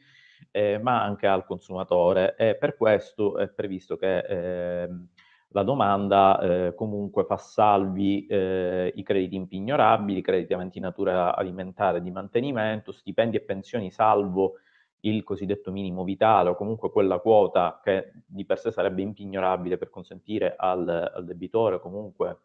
eh, 0.51 0.79
ma 0.79 1.03
anche 1.03 1.27
al 1.27 1.45
consumatore. 1.47 2.37
E 2.37 2.57
per 2.57 2.77
questo 2.77 3.39
è 3.39 3.49
previsto 3.49 3.97
che 3.97 4.19
ehm, 4.19 5.09
la 5.57 5.63
domanda 5.63 6.39
eh, 6.39 6.75
comunque 6.75 7.25
fa 7.25 7.39
salvi 7.39 8.27
eh, 8.27 8.93
i 8.95 9.03
crediti 9.03 9.37
impignorabili, 9.37 10.21
crediti 10.21 10.53
aventi 10.53 10.81
natura 10.81 11.35
alimentare 11.35 12.03
di 12.03 12.11
mantenimento, 12.11 12.93
stipendi 12.93 13.39
e 13.39 13.41
pensioni 13.41 13.91
salvo 13.91 14.57
il 15.01 15.23
cosiddetto 15.25 15.73
minimo 15.73 16.05
vitale 16.05 16.51
o 16.51 16.57
comunque 16.57 16.91
quella 16.91 17.21
quota 17.21 17.81
che 17.83 18.13
di 18.27 18.45
per 18.45 18.59
sé 18.59 18.71
sarebbe 18.71 19.01
impignorabile 19.01 19.79
per 19.79 19.89
consentire 19.89 20.57
al, 20.59 20.87
al 21.15 21.25
debitore 21.25 21.81
comunque 21.81 22.39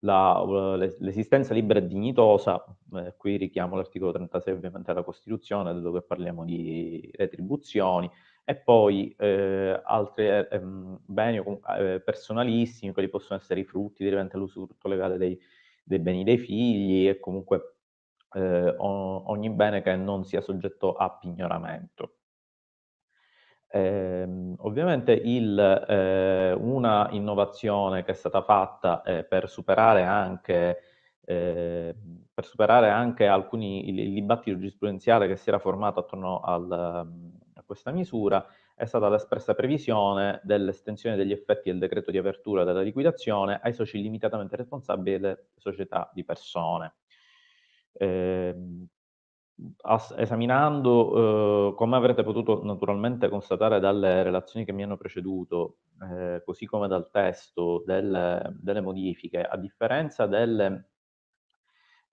la, 0.00 0.42
l'esistenza 0.98 1.54
libera 1.54 1.78
e 1.78 1.86
dignitosa, 1.86 2.62
eh, 2.94 3.14
qui 3.16 3.36
richiamo 3.36 3.76
l'articolo 3.76 4.12
36 4.12 4.54
ovviamente 4.54 4.92
della 4.92 5.04
Costituzione 5.04 5.80
dove 5.80 6.02
parliamo 6.02 6.44
di 6.44 7.08
retribuzioni, 7.14 8.10
e 8.44 8.56
poi 8.56 9.14
eh, 9.18 9.80
altri 9.84 10.28
eh, 10.28 10.48
ehm, 10.50 11.00
beni 11.06 11.38
eh, 11.78 12.00
personalissimi, 12.04 12.92
quelli 12.92 13.08
possono 13.08 13.38
essere 13.40 13.60
i 13.60 13.64
frutti 13.64 14.04
derivanti 14.04 14.34
dall'usufrutto 14.34 14.86
legale 14.88 15.16
dei, 15.16 15.38
dei, 15.82 15.98
beni 15.98 16.24
dei 16.24 16.38
figli 16.38 17.08
e 17.08 17.18
comunque 17.20 17.76
eh, 18.34 18.74
ogni 18.78 19.50
bene 19.50 19.82
che 19.82 19.96
non 19.96 20.24
sia 20.24 20.40
soggetto 20.42 20.92
a 20.94 21.10
pignoramento. 21.10 22.16
Eh, 23.68 24.54
ovviamente 24.58 25.12
il, 25.12 25.58
eh, 25.58 26.52
una 26.52 27.08
innovazione 27.10 28.04
che 28.04 28.12
è 28.12 28.14
stata 28.14 28.42
fatta 28.42 29.02
per 29.28 29.48
superare 29.48 30.02
anche 30.02 30.78
eh, 31.24 31.94
per 32.32 32.44
superare 32.44 32.90
anche 32.90 33.26
alcuni 33.26 33.88
il, 33.88 33.98
il, 33.98 34.12
dibattito 34.12 34.56
giurisprudenziale 34.56 35.26
che 35.26 35.36
si 35.36 35.48
era 35.48 35.58
formato 35.58 36.00
attorno 36.00 36.40
al, 36.40 37.33
questa 37.74 37.90
misura 37.90 38.46
è 38.76 38.84
stata 38.84 39.08
l'espressa 39.08 39.54
previsione 39.54 40.40
dell'estensione 40.44 41.16
degli 41.16 41.32
effetti 41.32 41.70
del 41.70 41.80
decreto 41.80 42.12
di 42.12 42.18
apertura 42.18 42.62
della 42.62 42.82
liquidazione 42.82 43.60
ai 43.62 43.74
soci 43.74 44.00
limitatamente 44.00 44.56
responsabili 44.56 45.18
delle 45.18 45.48
società 45.56 46.08
di 46.14 46.24
persone. 46.24 46.94
Eh, 47.92 48.54
esaminando, 50.16 51.70
eh, 51.72 51.74
come 51.74 51.96
avrete 51.96 52.22
potuto 52.22 52.64
naturalmente 52.64 53.28
constatare 53.28 53.80
dalle 53.80 54.22
relazioni 54.22 54.64
che 54.64 54.72
mi 54.72 54.82
hanno 54.82 54.96
preceduto, 54.96 55.78
eh, 56.00 56.42
così 56.44 56.66
come 56.66 56.88
dal 56.88 57.10
testo 57.10 57.82
delle, 57.84 58.56
delle 58.60 58.80
modifiche, 58.80 59.42
a 59.42 59.56
differenza 59.56 60.26
delle 60.26 60.90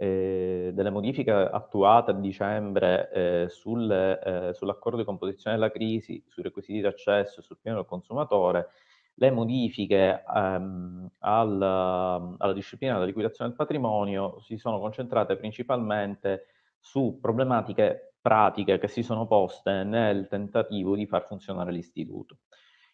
eh, 0.02 0.72
delle 0.74 0.90
modifiche 0.90 1.32
attuate 1.32 2.10
a 2.10 2.16
dicembre 2.16 3.12
eh, 3.12 3.46
sul, 3.50 3.92
eh, 3.92 4.52
sull'accordo 4.52 4.98
di 4.98 5.04
composizione 5.04 5.56
della 5.56 5.70
crisi, 5.70 6.24
sui 6.28 6.42
requisiti 6.42 6.80
di 6.80 6.88
accesso 6.88 7.44
sul 7.44 7.60
piano 7.62 7.78
del 7.78 7.86
consumatore, 7.86 8.70
le 9.14 9.30
modifiche 9.30 10.24
ehm, 10.28 11.08
alla, 11.20 12.36
alla 12.36 12.54
disciplina 12.54 12.94
della 12.94 13.06
liquidazione 13.06 13.52
del 13.52 13.60
patrimonio 13.60 14.40
si 14.40 14.58
sono 14.58 14.80
concentrate 14.80 15.36
principalmente 15.36 16.48
su 16.80 17.20
problematiche 17.22 18.16
pratiche 18.20 18.80
che 18.80 18.88
si 18.88 19.04
sono 19.04 19.28
poste 19.28 19.84
nel 19.84 20.28
tentativo 20.28 20.96
di 20.96 21.06
far 21.06 21.28
funzionare 21.28 21.72
l'istituto. 21.72 22.40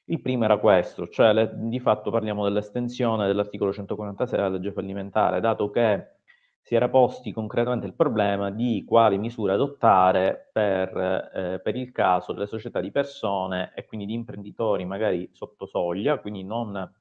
Il 0.10 0.20
primo 0.20 0.44
era 0.44 0.58
questo, 0.58 1.08
cioè 1.08 1.32
le, 1.32 1.52
di 1.56 1.80
fatto 1.80 2.12
parliamo 2.12 2.44
dell'estensione 2.44 3.28
dell'articolo 3.28 3.72
146 3.72 4.38
della 4.38 4.50
legge 4.50 4.74
fallimentare, 4.74 5.40
dato 5.40 5.70
che 5.70 6.16
si 6.68 6.76
era 6.76 6.89
posti 6.89 7.31
concretamente 7.31 7.88
il 7.88 7.94
problema 7.94 8.52
di 8.52 8.84
quali 8.85 9.18
misure 9.18 9.53
adottare 9.53 10.49
per, 10.52 10.98
eh, 11.34 11.61
per, 11.64 11.77
il 11.77 11.94
caso 11.94 12.34
delle 12.34 12.45
società 12.45 12.81
di 12.81 12.91
persone 12.91 13.72
e 13.73 13.85
quindi 13.85 14.06
di 14.06 14.11
imprenditori 14.11 14.84
magari 14.84 15.30
sotto 15.31 15.65
soglia, 15.65 16.19
quindi 16.19 16.44
non 16.44 16.94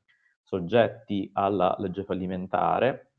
soggetti 0.44 1.28
alla 1.32 1.74
legge 1.80 2.04
fallimentare, 2.04 3.10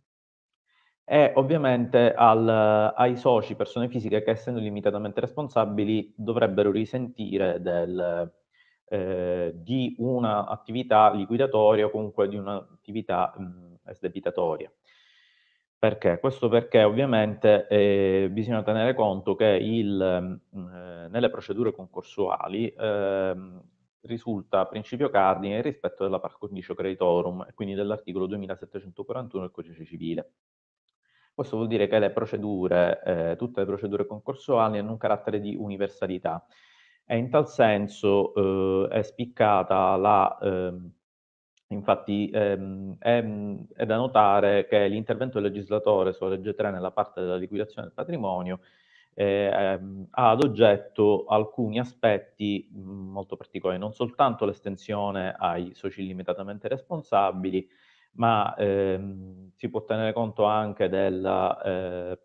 e 1.04 1.34
ovviamente 1.36 2.14
al, 2.14 2.48
ai 2.96 3.18
soci, 3.18 3.56
persone 3.56 3.90
fisiche 3.90 4.24
che 4.24 4.32
essendo 4.32 4.62
limitatamente 4.62 5.20
responsabili 5.20 6.14
dovrebbero 6.16 6.72
risentire 6.72 7.62
del, 7.62 8.32
eh, 8.88 9.52
di 9.54 9.96
un'attività 9.98 11.12
liquidatoria 11.14 11.88
o 11.88 11.90
comunque 11.90 12.30
di 12.30 12.38
un'attività 12.38 13.34
esdebitatoria. 13.84 14.72
Perché? 15.80 16.20
Questo 16.20 16.50
perché 16.50 16.84
ovviamente 16.84 17.68
eh, 17.68 18.30
bisogna 18.32 18.64
tenere 18.64 18.96
conto 18.96 19.36
che 19.36 19.46
il, 19.62 20.40
mm, 20.56 20.68
eh, 20.74 21.08
nelle 21.10 21.30
procedure 21.30 21.72
concorsuali 21.72 22.68
eh, 22.70 23.36
risulta 24.02 24.66
principio 24.66 25.10
cardine 25.10 25.58
il 25.58 25.64
rispetto 25.64 26.04
della 26.04 26.20
par 26.20 26.36
condicio 26.40 26.74
creditorum 26.74 27.46
e 27.48 27.54
quindi 27.54 27.76
dell'articolo 27.76 28.26
2741 28.26 29.44
del 29.44 29.54
codice 29.54 29.86
civile. 29.86 30.32
Questo 31.36 31.58
vuol 31.58 31.68
dire 31.68 31.88
che 31.88 32.00
le 32.00 32.10
procedure, 32.10 33.02
eh, 33.06 33.36
tutte 33.38 33.60
le 33.60 33.68
procedure 33.68 34.08
concorsuali 34.08 34.80
hanno 34.80 34.92
un 34.92 34.98
carattere 34.98 35.40
di 35.40 35.56
universalità 35.56 36.44
e 37.06 37.18
in 37.18 37.30
tal 37.30 37.48
senso 37.48 38.34
eh, 38.34 38.98
è 38.98 39.04
spiccata 39.04 39.96
la 39.96 40.38
ehm, 40.42 40.92
Infatti 41.70 42.30
ehm, 42.34 42.96
è, 42.98 43.22
è, 43.76 43.86
da 43.86 43.98
notare 43.98 44.66
che 44.68 44.88
l'intervento 44.88 45.40
del 45.40 45.52
legislatore 45.52 46.14
sulla 46.14 46.30
legge 46.30 46.54
3 46.54 46.72
nella 46.72 46.92
parte 46.92 47.20
della 47.20 47.36
liquidazione 47.36 47.88
del 47.88 47.94
patrimonio 47.96 48.62
eh, 49.14 49.48
ha 50.12 50.30
ad 50.30 50.44
oggetto 50.44 51.26
alcuni 51.26 51.80
aspetti 51.80 52.70
mh, 52.72 52.80
molto 52.80 53.36
particolari, 53.36 53.80
non 53.80 53.92
soltanto 53.92 54.46
l'estensione 54.46 55.34
ai 55.38 55.72
soci 55.74 56.06
limitatamente 56.06 56.68
responsabili, 56.70 57.68
ma 58.14 58.56
ehm, 58.56 59.52
si 59.56 59.70
può 59.70 59.84
tenere 59.84 60.14
conto 60.14 60.46
anche 60.46 60.88
della, 60.88 61.62
eh, 61.64 62.20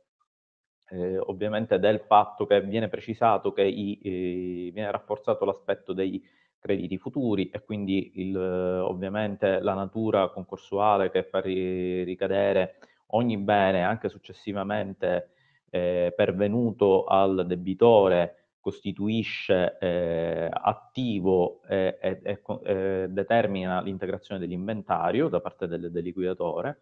eh, 0.91 1.19
ovviamente 1.19 1.79
del 1.79 2.01
fatto 2.01 2.47
che 2.47 2.61
viene 2.61 2.89
precisato 2.89 3.53
che 3.53 3.63
i, 3.63 3.99
eh, 4.03 4.71
viene 4.73 4.91
rafforzato 4.91 5.45
l'aspetto 5.45 5.93
dei 5.93 6.23
crediti 6.63 6.97
futuri 6.97 7.51
e 7.51 7.61
quindi 7.65 8.13
il, 8.15 8.37
ovviamente 8.37 9.61
la 9.61 9.75
natura 9.75 10.29
concorsuale 10.29 11.11
che 11.11 11.25
fa 11.25 11.41
ricadere 11.41 12.77
ogni 13.09 13.37
bene 13.37 13.83
anche 13.83 14.09
successivamente 14.09 15.33
eh, 15.71 16.13
pervenuto 16.15 17.05
al 17.05 17.45
debitore 17.49 18.37
costituisce 18.61 19.77
eh, 19.81 20.49
attivo 20.53 21.63
e, 21.67 21.99
e, 22.01 22.21
e, 22.23 23.07
determina 23.11 23.81
l'integrazione 23.81 24.41
dell'inventario 24.41 25.29
da 25.29 25.41
parte 25.41 25.67
del, 25.67 25.91
del 25.91 26.05
liquidatore, 26.05 26.79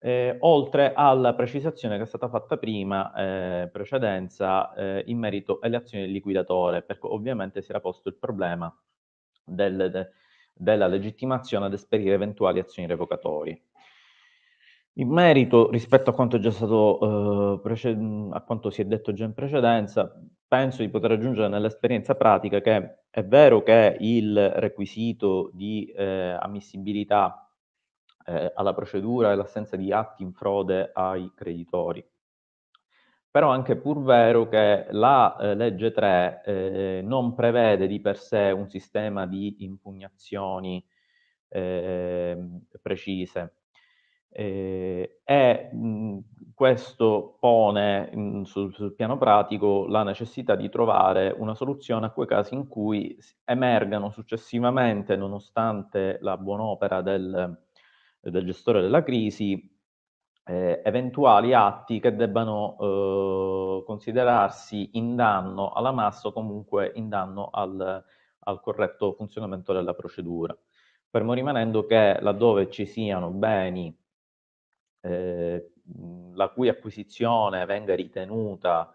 eh, 0.00 0.36
oltre 0.40 0.92
alla 0.92 1.34
precisazione 1.34 1.96
che 1.96 2.02
è 2.02 2.06
stata 2.06 2.28
fatta 2.28 2.58
prima, 2.58 3.14
eh, 3.14 3.68
precedenza, 3.68 4.74
eh, 4.74 5.04
in 5.06 5.18
merito 5.18 5.60
alle 5.62 5.76
azioni 5.76 6.04
del 6.04 6.12
liquidatore, 6.12 6.82
perché 6.82 7.06
ovviamente 7.06 7.62
si 7.62 7.70
era 7.70 7.80
posto 7.80 8.10
il 8.10 8.16
problema 8.16 8.70
del, 9.48 9.90
de, 9.90 10.10
della 10.54 10.86
legittimazione 10.86 11.66
ad 11.66 11.72
esperire 11.72 12.14
eventuali 12.14 12.58
azioni 12.58 12.88
revocatorie. 12.88 13.62
In 14.94 15.10
merito, 15.10 15.70
rispetto 15.70 16.10
a 16.10 16.12
quanto, 16.12 16.40
già 16.40 16.50
stato, 16.50 17.60
eh, 17.62 18.28
a 18.32 18.40
quanto 18.42 18.70
si 18.70 18.82
è 18.82 18.84
detto 18.84 19.12
già 19.12 19.24
in 19.24 19.32
precedenza, 19.32 20.12
penso 20.48 20.82
di 20.82 20.88
poter 20.88 21.12
aggiungere 21.12 21.48
nell'esperienza 21.48 22.14
pratica 22.16 22.60
che 22.60 23.02
è 23.10 23.24
vero 23.24 23.62
che 23.62 23.96
il 24.00 24.50
requisito 24.50 25.50
di 25.52 25.86
eh, 25.86 26.36
ammissibilità 26.40 27.48
eh, 28.24 28.52
alla 28.54 28.74
procedura 28.74 29.30
e 29.30 29.36
l'assenza 29.36 29.76
di 29.76 29.92
atti 29.92 30.22
in 30.22 30.32
frode 30.32 30.90
ai 30.92 31.30
creditori, 31.34 32.04
però 33.30 33.50
anche 33.50 33.76
pur 33.76 34.02
vero 34.02 34.48
che 34.48 34.86
la 34.90 35.36
eh, 35.36 35.54
legge 35.54 35.92
3 35.92 36.42
eh, 36.44 37.00
non 37.04 37.34
prevede 37.34 37.86
di 37.86 38.00
per 38.00 38.16
sé 38.18 38.50
un 38.50 38.68
sistema 38.68 39.26
di 39.26 39.56
impugnazioni 39.64 40.84
ehm, 41.48 42.66
precise. 42.80 43.54
Eh, 44.30 45.20
e 45.24 45.70
mh, 45.72 46.18
questo 46.54 47.36
pone 47.40 48.14
mh, 48.14 48.42
sul, 48.42 48.74
sul, 48.74 48.94
piano 48.94 49.16
pratico 49.16 49.86
la 49.86 50.02
necessità 50.02 50.54
di 50.54 50.68
trovare 50.68 51.34
una 51.36 51.54
soluzione 51.54 52.06
a 52.06 52.10
quei 52.10 52.26
casi 52.26 52.54
in 52.54 52.68
cui 52.68 53.16
emergano 53.44 54.10
successivamente, 54.10 55.16
nonostante 55.16 56.18
la 56.20 56.36
buon'opera 56.36 57.00
del, 57.02 57.58
del 58.20 58.44
gestore 58.44 58.80
della 58.82 59.02
crisi, 59.02 59.77
eh, 60.48 60.80
eventuali 60.82 61.52
atti 61.52 62.00
che 62.00 62.16
debbano 62.16 62.76
eh, 62.80 63.84
considerarsi 63.84 64.90
in 64.94 65.14
danno 65.14 65.72
alla 65.72 65.92
massa 65.92 66.28
o 66.28 66.32
comunque 66.32 66.90
in 66.94 67.10
danno 67.10 67.50
al, 67.52 68.02
al 68.38 68.60
corretto 68.60 69.12
funzionamento 69.12 69.74
della 69.74 69.92
procedura. 69.92 70.56
Fermo 71.10 71.34
rimanendo 71.34 71.84
che 71.84 72.18
laddove 72.20 72.70
ci 72.70 72.86
siano 72.86 73.30
beni 73.30 73.94
eh, 75.02 75.70
la 76.32 76.48
cui 76.48 76.68
acquisizione 76.68 77.66
venga 77.66 77.94
ritenuta 77.94 78.94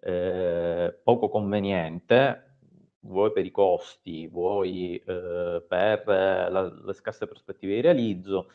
eh, 0.00 1.00
poco 1.02 1.28
conveniente, 1.28 2.58
vuoi 3.00 3.32
per 3.32 3.44
i 3.44 3.50
costi, 3.50 4.28
vuoi 4.28 4.96
eh, 5.04 5.64
per 5.66 6.04
la, 6.06 6.62
le 6.62 6.92
scarse 6.92 7.26
prospettive 7.26 7.74
di 7.74 7.80
realizzo, 7.80 8.50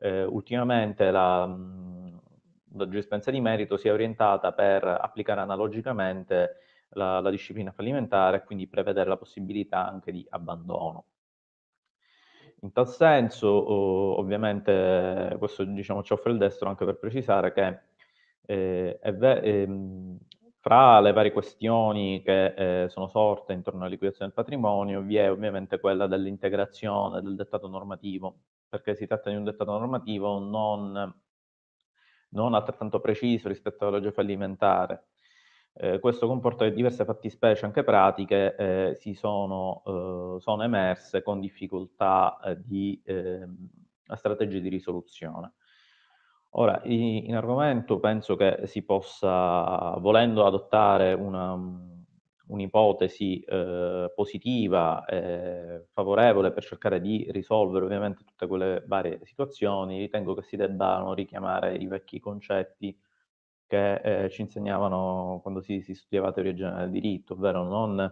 eh, 0.00 0.24
ultimamente 0.24 1.10
la, 1.10 1.46
la, 1.46 2.84
giurisprudenza 2.84 3.30
di 3.30 3.40
merito 3.40 3.76
si 3.76 3.88
è 3.88 3.92
orientata 3.92 4.52
per 4.52 4.84
applicare 4.84 5.40
analogicamente 5.40 6.56
la, 6.90 7.20
la 7.20 7.30
disciplina 7.30 7.72
fallimentare 7.72 8.38
e 8.38 8.44
quindi 8.44 8.66
prevedere 8.66 9.08
la 9.08 9.16
possibilità 9.16 9.86
anche 9.88 10.12
di 10.12 10.26
abbandono. 10.30 11.04
In 12.62 12.72
tal 12.72 12.88
senso, 12.88 13.48
ovviamente, 14.18 15.36
questo 15.38 15.62
diciamo, 15.64 16.02
ci 16.02 16.12
offre 16.12 16.32
il 16.32 16.38
destro 16.38 16.68
anche 16.68 16.84
per 16.84 16.98
precisare 16.98 17.52
che 17.52 17.78
eh, 18.46 18.98
ehm, 19.00 20.18
fra 20.60 21.00
le 21.00 21.12
varie 21.12 21.32
questioni 21.32 22.20
che 22.22 22.84
eh, 22.84 22.88
sono 22.88 23.06
sorte 23.06 23.52
intorno 23.52 23.80
alla 23.80 23.88
liquidazione 23.88 24.32
del 24.32 24.44
patrimonio 24.44 25.02
vi 25.02 25.16
è 25.16 25.30
ovviamente 25.30 25.78
quella 25.78 26.06
dell'integrazione 26.06 27.20
del 27.20 27.36
dettato 27.36 27.68
normativo, 27.68 28.38
perché 28.68 28.94
si 28.94 29.06
tratta 29.06 29.30
di 29.30 29.36
un 29.36 29.44
dettato 29.44 29.70
normativo 29.70 30.38
non, 30.38 31.14
non 32.30 32.54
altrettanto 32.54 33.00
preciso 33.00 33.48
rispetto 33.48 33.86
alla 33.86 33.96
legge 33.96 34.12
fallimentare, 34.12 35.08
eh, 35.80 36.00
questo 36.00 36.26
comporta 36.26 36.64
che 36.64 36.72
diverse 36.72 37.04
fattispecie, 37.04 37.64
anche 37.64 37.84
pratiche, 37.84 38.56
eh, 38.56 38.94
si 38.96 39.14
sono, 39.14 39.82
eh, 39.86 40.40
sono, 40.40 40.62
emerse 40.64 41.22
con 41.22 41.38
difficoltà 41.38 42.38
eh, 42.44 42.60
di 42.60 43.00
ehm, 43.04 43.56
strategie 44.14 44.60
di 44.60 44.68
risoluzione. 44.68 45.52
Ora, 46.52 46.80
in, 46.84 47.26
in, 47.26 47.36
argomento 47.36 48.00
penso 48.00 48.34
che 48.34 48.62
si 48.64 48.82
possa, 48.82 49.96
volendo 50.00 50.46
adottare 50.46 51.12
una, 51.12 51.52
un'ipotesi 52.48 53.40
eh, 53.40 54.12
positiva, 54.14 55.04
eh, 55.06 55.86
favorevole 55.92 56.52
per 56.52 56.64
cercare 56.64 57.00
di 57.00 57.26
risolvere 57.30 57.84
ovviamente 57.84 58.24
tutte 58.24 58.46
quelle 58.46 58.82
varie 58.86 59.20
situazioni, 59.24 59.98
ritengo 59.98 60.34
che 60.34 60.42
si 60.42 60.56
debbano 60.56 61.14
richiamare 61.14 61.74
i 61.76 61.86
vecchi 61.86 62.20
concetti 62.20 62.96
che 63.66 64.24
eh, 64.24 64.30
ci 64.30 64.40
insegnavano 64.40 65.40
quando 65.42 65.60
si, 65.60 65.80
si, 65.82 65.94
studiava 65.94 66.32
teoria 66.32 66.54
generale 66.54 66.84
del 66.84 66.90
diritto, 66.90 67.34
ovvero 67.34 67.64
non, 67.64 68.10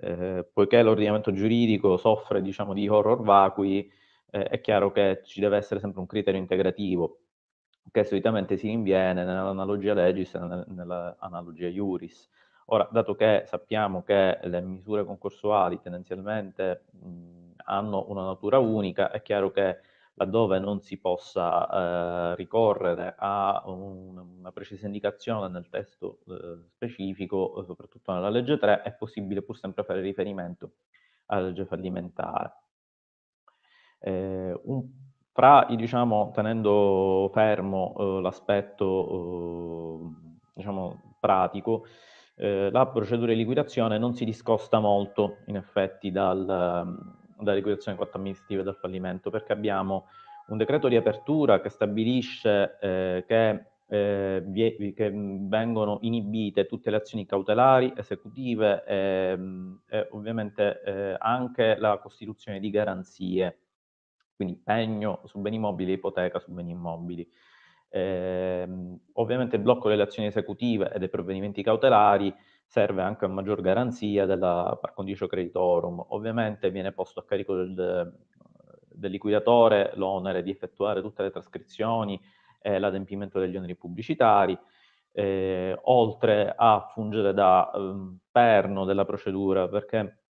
eh, 0.00 0.48
poiché 0.52 0.82
l'ordinamento 0.82 1.32
giuridico 1.32 1.96
soffre 1.96 2.40
diciamo, 2.40 2.72
di 2.72 2.88
horror 2.88 3.22
vacui, 3.22 3.90
eh, 4.30 4.44
è 4.44 4.60
chiaro 4.60 4.92
che 4.92 5.20
ci 5.24 5.40
deve 5.40 5.56
essere 5.56 5.80
sempre 5.80 6.00
un 6.00 6.06
criterio 6.06 6.40
integrativo, 6.40 7.18
che 7.90 8.04
solitamente 8.04 8.56
si 8.56 8.68
rinviene 8.68 9.24
nell'analogia 9.24 9.94
legis 9.94 10.34
e 10.34 10.38
nell'analogia 10.38 11.68
iuris. 11.68 12.30
Ora, 12.66 12.88
dato 12.90 13.14
che 13.14 13.42
sappiamo 13.46 14.02
che 14.02 14.38
le 14.42 14.60
misure 14.60 15.04
concorsuali 15.04 15.80
tendenzialmente 15.80 16.84
mh, 16.92 17.52
hanno 17.66 18.06
una 18.08 18.24
natura 18.24 18.58
unica, 18.58 19.10
è 19.10 19.20
chiaro 19.22 19.50
che 19.50 19.80
laddove 20.14 20.58
non 20.60 20.80
si 20.80 20.98
possa 20.98 22.32
eh, 22.32 22.36
ricorrere 22.36 23.14
a 23.18 23.62
un, 23.66 24.16
una 24.38 24.52
precisa 24.52 24.86
indicazione 24.86 25.48
nel 25.48 25.68
testo 25.68 26.20
eh, 26.28 26.64
specifico, 26.68 27.60
eh, 27.60 27.64
soprattutto 27.64 28.12
nella 28.12 28.30
legge 28.30 28.56
3, 28.58 28.82
è 28.82 28.92
possibile 28.94 29.42
pur 29.42 29.58
sempre 29.58 29.84
fare 29.84 30.00
riferimento 30.00 30.72
alla 31.26 31.46
legge 31.48 31.66
fallimentare. 31.66 32.52
Eh, 34.00 34.60
un, 34.64 34.88
fra, 35.32 35.66
diciamo, 35.70 36.30
tenendo 36.34 37.30
fermo 37.32 37.94
eh, 37.98 38.20
l'aspetto 38.20 40.12
eh, 40.12 40.50
diciamo, 40.54 41.16
pratico, 41.20 41.86
la 42.36 42.86
procedura 42.86 43.32
di 43.32 43.38
liquidazione 43.38 43.96
non 43.96 44.14
si 44.14 44.24
discosta 44.24 44.80
molto, 44.80 45.38
in 45.46 45.56
effetti, 45.56 46.10
dal 46.10 47.14
da 47.44 47.54
liquidazione 47.54 47.96
quanto 47.96 48.16
amministrativa 48.16 48.62
e 48.62 48.64
dal 48.64 48.76
fallimento, 48.76 49.30
perché 49.30 49.52
abbiamo 49.52 50.06
un 50.46 50.56
decreto 50.56 50.88
di 50.88 50.96
apertura 50.96 51.60
che 51.60 51.68
stabilisce 51.68 52.78
eh, 52.80 53.24
che, 53.26 53.64
eh, 53.86 54.42
vie, 54.46 54.92
che, 54.92 55.10
vengono 55.12 55.98
inibite 56.02 56.66
tutte 56.66 56.90
le 56.90 56.96
azioni 56.96 57.26
cautelari, 57.26 57.92
esecutive 57.96 58.84
ehm, 58.84 59.82
e 59.88 60.08
ovviamente 60.10 60.82
eh, 60.82 61.16
anche 61.18 61.76
la 61.78 61.98
costituzione 61.98 62.60
di 62.60 62.70
garanzie, 62.70 63.58
quindi 64.36 64.60
pegno 64.62 65.20
su 65.24 65.38
beni 65.38 65.58
mobili 65.58 65.92
e 65.92 65.94
ipoteca 65.94 66.38
su 66.40 66.52
beni 66.52 66.72
immobili. 66.72 67.26
Eh, 67.96 68.68
ovviamente 69.12 69.54
il 69.54 69.62
blocco 69.62 69.88
delle 69.88 70.02
azioni 70.02 70.26
esecutive 70.26 70.90
e 70.92 70.98
dei 70.98 71.08
provvedimenti 71.08 71.62
cautelari 71.62 72.34
serve 72.66 73.02
anche 73.02 73.24
a 73.24 73.28
maggior 73.28 73.60
garanzia 73.60 74.26
della 74.26 74.76
par 74.80 74.94
condicio 74.94 75.28
creditorum. 75.28 76.04
Ovviamente 76.08 76.72
viene 76.72 76.90
posto 76.90 77.20
a 77.20 77.24
carico 77.24 77.54
del, 77.54 78.12
del 78.90 79.10
liquidatore 79.12 79.92
l'onere 79.94 80.42
di 80.42 80.50
effettuare 80.50 81.02
tutte 81.02 81.22
le 81.22 81.30
trascrizioni 81.30 82.20
e 82.60 82.80
l'adempimento 82.80 83.38
degli 83.38 83.56
oneri 83.56 83.76
pubblicitari, 83.76 84.58
eh, 85.12 85.78
oltre 85.82 86.52
a 86.56 86.90
fungere 86.92 87.32
da 87.32 87.70
eh, 87.70 88.16
perno 88.28 88.84
della 88.84 89.04
procedura, 89.04 89.68
perché 89.68 90.23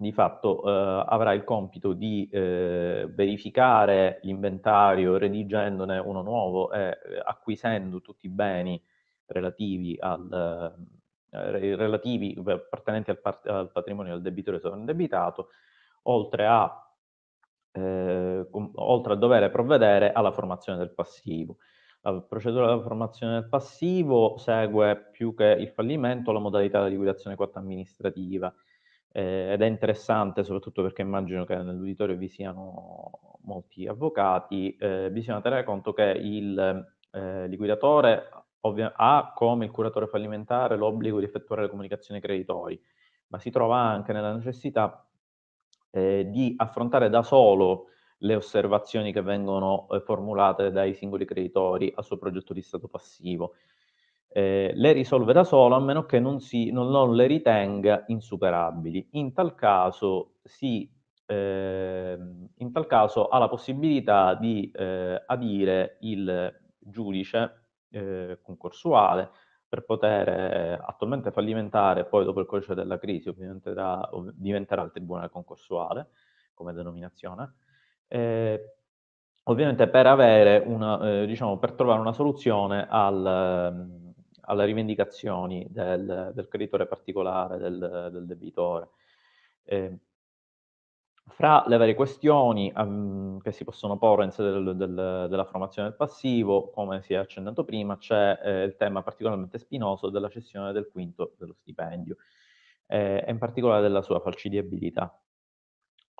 di 0.00 0.12
fatto 0.12 0.62
eh, 0.64 1.04
avrà 1.08 1.34
il 1.34 1.44
compito 1.44 1.92
di 1.92 2.26
eh, 2.32 3.06
verificare 3.10 4.18
l'inventario 4.22 5.18
redigendone 5.18 5.98
uno 5.98 6.22
nuovo 6.22 6.72
e 6.72 6.88
eh, 6.88 6.96
acquisendo 7.22 8.00
tutti 8.00 8.24
i 8.24 8.30
beni 8.30 8.82
relativi 9.26 9.98
al, 10.00 10.74
eh, 11.28 11.76
relativi 11.76 12.34
appartenenti 12.46 13.10
al, 13.10 13.20
al, 13.44 13.70
patrimonio 13.70 14.14
del 14.14 14.22
debitore 14.22 14.58
sovrindebitato, 14.58 15.48
oltre 16.04 16.46
a, 16.46 16.94
eh, 17.72 18.46
oltre 18.50 19.12
a 19.12 19.16
dover 19.16 19.50
provvedere 19.50 20.12
alla 20.12 20.32
formazione 20.32 20.78
del 20.78 20.94
passivo. 20.94 21.58
La 22.00 22.18
procedura 22.22 22.68
della 22.68 22.80
formazione 22.80 23.34
del 23.34 23.48
passivo 23.50 24.38
segue 24.38 25.10
più 25.12 25.34
che 25.34 25.44
il 25.44 25.68
fallimento 25.68 26.32
la 26.32 26.38
modalità 26.38 26.78
della 26.78 26.88
liquidazione 26.88 27.36
cotta 27.36 27.58
amministrativa 27.58 28.50
eh, 29.12 29.52
ed 29.52 29.62
è 29.62 29.66
interessante 29.66 30.44
soprattutto 30.44 30.82
perché 30.82 31.02
immagino 31.02 31.44
che 31.44 31.56
nell'uditorio 31.56 32.16
vi 32.16 32.28
siano 32.28 33.38
molti 33.42 33.86
avvocati, 33.86 34.76
eh, 34.76 35.10
bisogna 35.10 35.40
tenere 35.40 35.64
conto 35.64 35.92
che 35.92 36.04
il 36.04 36.86
eh, 37.10 37.48
liquidatore 37.48 38.28
ovvia- 38.60 38.92
ha 38.94 39.32
come 39.34 39.64
il 39.64 39.70
curatore 39.70 40.06
fallimentare 40.06 40.76
l'obbligo 40.76 41.18
di 41.18 41.24
effettuare 41.24 41.62
le 41.62 41.68
comunicazioni 41.68 42.20
ai 42.20 42.26
creditori, 42.26 42.80
ma 43.28 43.38
si 43.38 43.50
trova 43.50 43.78
anche 43.78 44.12
nella 44.12 44.34
necessità 44.34 45.06
eh, 45.90 46.28
di 46.28 46.54
affrontare 46.56 47.08
da 47.08 47.22
solo 47.22 47.86
le 48.22 48.34
osservazioni 48.34 49.12
che 49.12 49.22
vengono 49.22 49.88
eh, 49.90 50.00
formulate 50.00 50.70
dai 50.70 50.94
singoli 50.94 51.24
creditori 51.24 51.92
al 51.94 52.04
suo 52.04 52.18
progetto 52.18 52.52
di 52.52 52.62
stato 52.62 52.86
passivo. 52.88 53.54
Eh, 54.32 54.72
le 54.74 54.92
risolve 54.92 55.32
da 55.32 55.42
solo 55.44 55.74
a 55.74 55.80
meno 55.80 56.06
che 56.06 56.20
non, 56.20 56.40
si, 56.40 56.70
non, 56.70 56.88
non 56.90 57.14
le 57.14 57.26
ritenga 57.26 58.04
insuperabili. 58.06 59.08
In 59.12 59.32
tal 59.32 59.54
caso 59.54 60.34
si 60.44 60.88
eh, 61.26 62.18
in 62.56 62.72
tal 62.72 62.86
caso 62.86 63.28
ha 63.28 63.38
la 63.38 63.48
possibilità 63.48 64.34
di 64.34 64.70
eh, 64.74 65.22
adire 65.26 65.96
il 66.00 66.52
giudice 66.78 67.66
eh, 67.90 68.38
concorsuale 68.42 69.30
per 69.68 69.84
poter 69.84 70.28
eh, 70.28 70.80
attualmente 70.84 71.30
fallimentare, 71.30 72.04
poi 72.04 72.24
dopo 72.24 72.40
il 72.40 72.46
codice 72.46 72.74
della 72.74 72.98
crisi 72.98 73.28
ovviamente 73.28 73.72
da, 73.72 74.08
ov- 74.12 74.32
diventerà 74.34 74.82
il 74.82 74.90
tribunale 74.90 75.30
concorsuale 75.30 76.08
come 76.52 76.72
denominazione, 76.72 77.54
eh, 78.08 78.74
ovviamente 79.44 79.88
per 79.88 80.06
una, 80.66 81.00
eh, 81.22 81.26
diciamo, 81.26 81.58
per 81.58 81.72
trovare 81.72 82.00
una 82.00 82.12
soluzione 82.12 82.86
al, 82.88 83.26
ehm, 83.26 84.09
alle 84.50 84.64
rivendicazioni 84.64 85.66
del, 85.70 86.32
del, 86.34 86.48
creditore 86.48 86.86
particolare, 86.86 87.56
del, 87.58 88.08
del 88.12 88.26
debitore. 88.26 88.88
Eh, 89.62 89.98
fra 91.28 91.62
le 91.68 91.76
varie 91.76 91.94
questioni 91.94 92.72
um, 92.74 93.38
che 93.40 93.52
si 93.52 93.62
possono 93.62 93.96
porre 93.96 94.24
in 94.24 94.32
sede 94.32 94.50
del, 94.50 94.76
del, 94.76 95.26
della 95.30 95.44
formazione 95.44 95.88
del 95.88 95.96
passivo, 95.96 96.70
come 96.70 97.02
si 97.02 97.14
è 97.14 97.16
accennato 97.16 97.64
prima, 97.64 97.96
c'è 97.96 98.40
eh, 98.42 98.62
il 98.64 98.76
tema 98.76 99.02
particolarmente 99.02 99.58
spinoso 99.58 100.10
della 100.10 100.28
cessione 100.28 100.72
del 100.72 100.88
quinto 100.90 101.34
dello 101.38 101.54
stipendio 101.54 102.16
eh, 102.86 103.22
e 103.24 103.30
in 103.30 103.38
particolare 103.38 103.82
della 103.82 104.02
sua 104.02 104.18
falcidiabilità. 104.18 105.16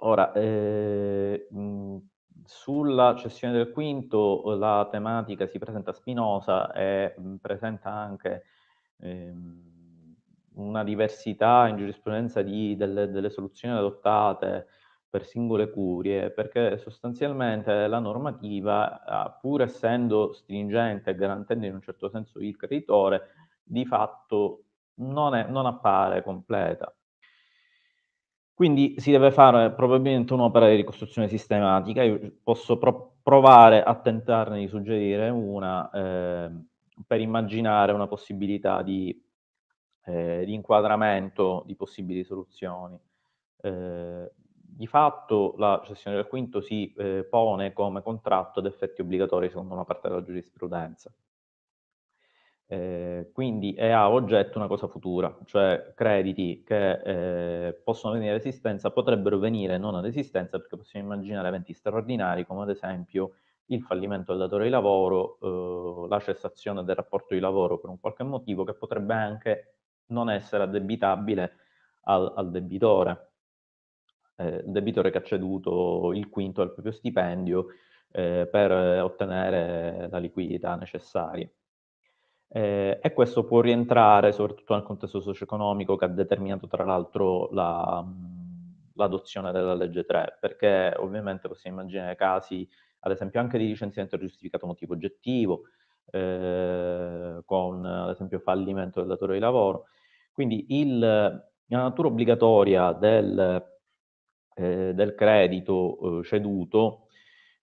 Ora, 0.02 0.32
eh, 0.32 1.48
mh, 1.51 1.97
sulla 2.51 3.14
cessione 3.16 3.55
del 3.55 3.70
quinto 3.70 4.43
la 4.56 4.89
tematica 4.90 5.47
si 5.47 5.60
presenta 5.60 5.93
spinosa 5.93 6.72
e 6.72 7.14
presenta 7.40 7.93
anche 7.93 8.43
ehm, 8.98 10.16
una 10.55 10.82
diversità 10.82 11.68
in 11.68 11.77
giurisprudenza 11.77 12.43
di, 12.43 12.74
delle, 12.74 13.09
delle 13.09 13.31
soluzioni 13.31 13.77
adottate 13.78 14.66
per 15.09 15.24
singole 15.24 15.70
curie, 15.70 16.32
perché 16.32 16.77
sostanzialmente 16.78 17.86
la 17.86 18.01
normativa, 18.01 19.05
ah, 19.05 19.31
pur 19.31 19.62
essendo 19.62 20.32
stringente 20.32 21.10
e 21.10 21.14
garantendo 21.14 21.66
in 21.66 21.74
un 21.74 21.82
certo 21.82 22.09
senso 22.09 22.40
il 22.40 22.56
creditore, 22.56 23.28
di 23.62 23.86
fatto 23.86 24.64
non, 24.94 25.36
è, 25.36 25.47
non 25.47 25.66
appare 25.66 26.24
completa. 26.24 26.93
Quindi 28.61 28.97
si 28.99 29.11
deve 29.11 29.31
fare 29.32 29.70
probabilmente 29.70 30.35
un'opera 30.35 30.69
di 30.69 30.77
ricostruzione 30.77 31.28
sistematica. 31.28 32.03
Io 32.03 32.31
posso 32.43 32.77
pro- 32.77 33.15
provare 33.23 33.82
a 33.82 33.95
tentarne 33.95 34.59
di 34.59 34.69
suggerire 34.69 35.31
una 35.31 35.89
eh, 35.89 36.51
per 37.07 37.20
immaginare 37.23 37.93
una 37.93 38.07
possibilità 38.07 38.82
di, 38.82 39.19
eh, 40.05 40.43
di, 40.45 40.53
inquadramento 40.53 41.62
di 41.65 41.74
possibili 41.74 42.23
soluzioni. 42.23 43.01
Eh, 43.62 44.31
di 44.37 44.87
fatto 44.87 45.55
la 45.57 45.81
cessione 45.87 46.16
del 46.16 46.27
quinto 46.27 46.61
si 46.61 46.93
eh, 46.99 47.27
pone 47.31 47.73
come 47.73 48.03
contratto 48.03 48.59
ad 48.59 48.66
effetti 48.66 49.01
obbligatori 49.01 49.49
secondo 49.49 49.73
una 49.73 49.85
parte 49.85 50.09
della 50.09 50.23
giurisprudenza. 50.23 51.11
Eh, 52.73 53.31
quindi 53.33 53.75
è 53.75 53.89
a 53.91 54.09
oggetto 54.09 54.59
una 54.59 54.69
cosa 54.69 54.87
futura, 54.87 55.37
cioè 55.45 55.93
crediti 55.97 56.63
che 56.65 57.67
eh, 57.69 57.75
possono 57.83 58.13
venire 58.13 58.31
ad 58.31 58.39
esistenza 58.39 58.93
potrebbero 58.93 59.41
venire 59.41 59.77
non 59.77 59.97
ad 59.97 60.05
esistenza 60.05 60.57
perché 60.57 60.77
possiamo 60.77 61.13
immaginare 61.13 61.49
eventi 61.49 61.73
straordinari 61.73 62.47
come 62.47 62.63
ad 62.63 62.71
esempio 62.71 63.33
il 63.67 63.83
fallimento 63.83 64.31
del 64.33 64.43
datore 64.43 64.65
di 64.65 64.71
lavoro, 64.71 65.39
eh, 66.05 66.09
la 66.09 66.21
cessazione 66.21 66.85
del 66.85 66.95
rapporto 66.95 67.35
di 67.35 67.41
lavoro 67.41 67.79
per 67.81 67.91
un 67.91 67.99
qualche 67.99 68.23
motivo 68.23 68.63
che 68.63 68.75
potrebbe 68.75 69.15
anche 69.15 69.79
non 70.07 70.31
essere 70.31 70.63
addebitabile 70.63 71.57
al, 72.03 72.33
al 72.37 72.51
debitore 72.53 73.33
eh, 74.37 74.63
il 74.65 74.71
debitore 74.71 75.11
che 75.11 75.19
ha 75.19 75.23
ceduto 75.23 76.13
il 76.15 76.29
quinto 76.29 76.61
del 76.63 76.73
proprio 76.73 76.93
stipendio 76.93 77.67
eh, 78.13 78.49
per 78.51 78.71
ottenere 78.71 80.09
la 80.09 80.19
liquidità 80.19 80.77
necessaria. 80.77 81.49
Eh, 82.52 82.98
e 83.01 83.12
questo 83.12 83.44
può 83.44 83.60
rientrare 83.60 84.32
soprattutto 84.32 84.74
nel 84.74 84.82
contesto 84.82 85.20
socio-economico 85.20 85.97
che 85.97 86.06
ha 86.06 86.09
determinato 86.09 86.66
tra 86.66 86.85
l'altro 86.85 87.48
la, 87.52 88.05
l'adozione 88.94 89.52
della 89.52 89.74
legge 89.74 90.05
3, 90.05 90.39
perché 90.40 90.94
ovviamente 90.97 91.47
possiamo 91.48 91.81
immaginare 91.81 92.16
casi, 92.16 92.68
ad 93.01 93.12
esempio, 93.12 93.40
anche 93.40 93.59
di 93.59 93.66
licenziamento 93.66 94.18
giustificato 94.18 94.66
motivo 94.66 94.94
oggettivo, 94.94 95.62
eh, 96.10 97.40
con 97.44 97.85
ad 97.85 98.10
esempio 98.10 98.40
fallimento 98.40 99.01
del 99.01 99.09
datore 99.09 99.35
di 99.35 99.40
lavoro. 99.40 99.86
Quindi 100.32 100.66
il, 100.81 100.98
la 100.98 101.43
natura 101.68 102.09
obbligatoria 102.09 102.93
del 102.93 103.68
eh, 104.60 104.93
del 104.94 105.14
credito 105.14 106.20
eh, 106.20 106.24
ceduto 106.24 107.06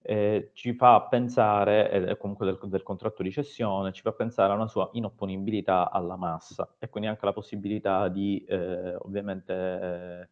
eh, 0.10 0.52
ci 0.54 0.74
fa 0.74 1.02
pensare, 1.02 1.92
e 1.92 2.18
comunque 2.18 2.46
del, 2.46 2.58
del, 2.64 2.82
contratto 2.82 3.24
di 3.24 3.32
cessione, 3.32 3.92
ci 3.92 4.02
fa 4.02 4.14
pensare 4.14 4.54
a 4.54 4.56
una 4.56 4.68
sua 4.68 4.90
inopponibilità 4.94 5.92
alla 5.92 6.16
massa 6.16 6.76
e 6.80 6.88
quindi 6.88 7.10
anche 7.10 7.26
la 7.26 7.34
possibilità 7.34 8.08
di, 8.08 8.42
eh, 8.48 8.96
ovviamente, 8.96 10.30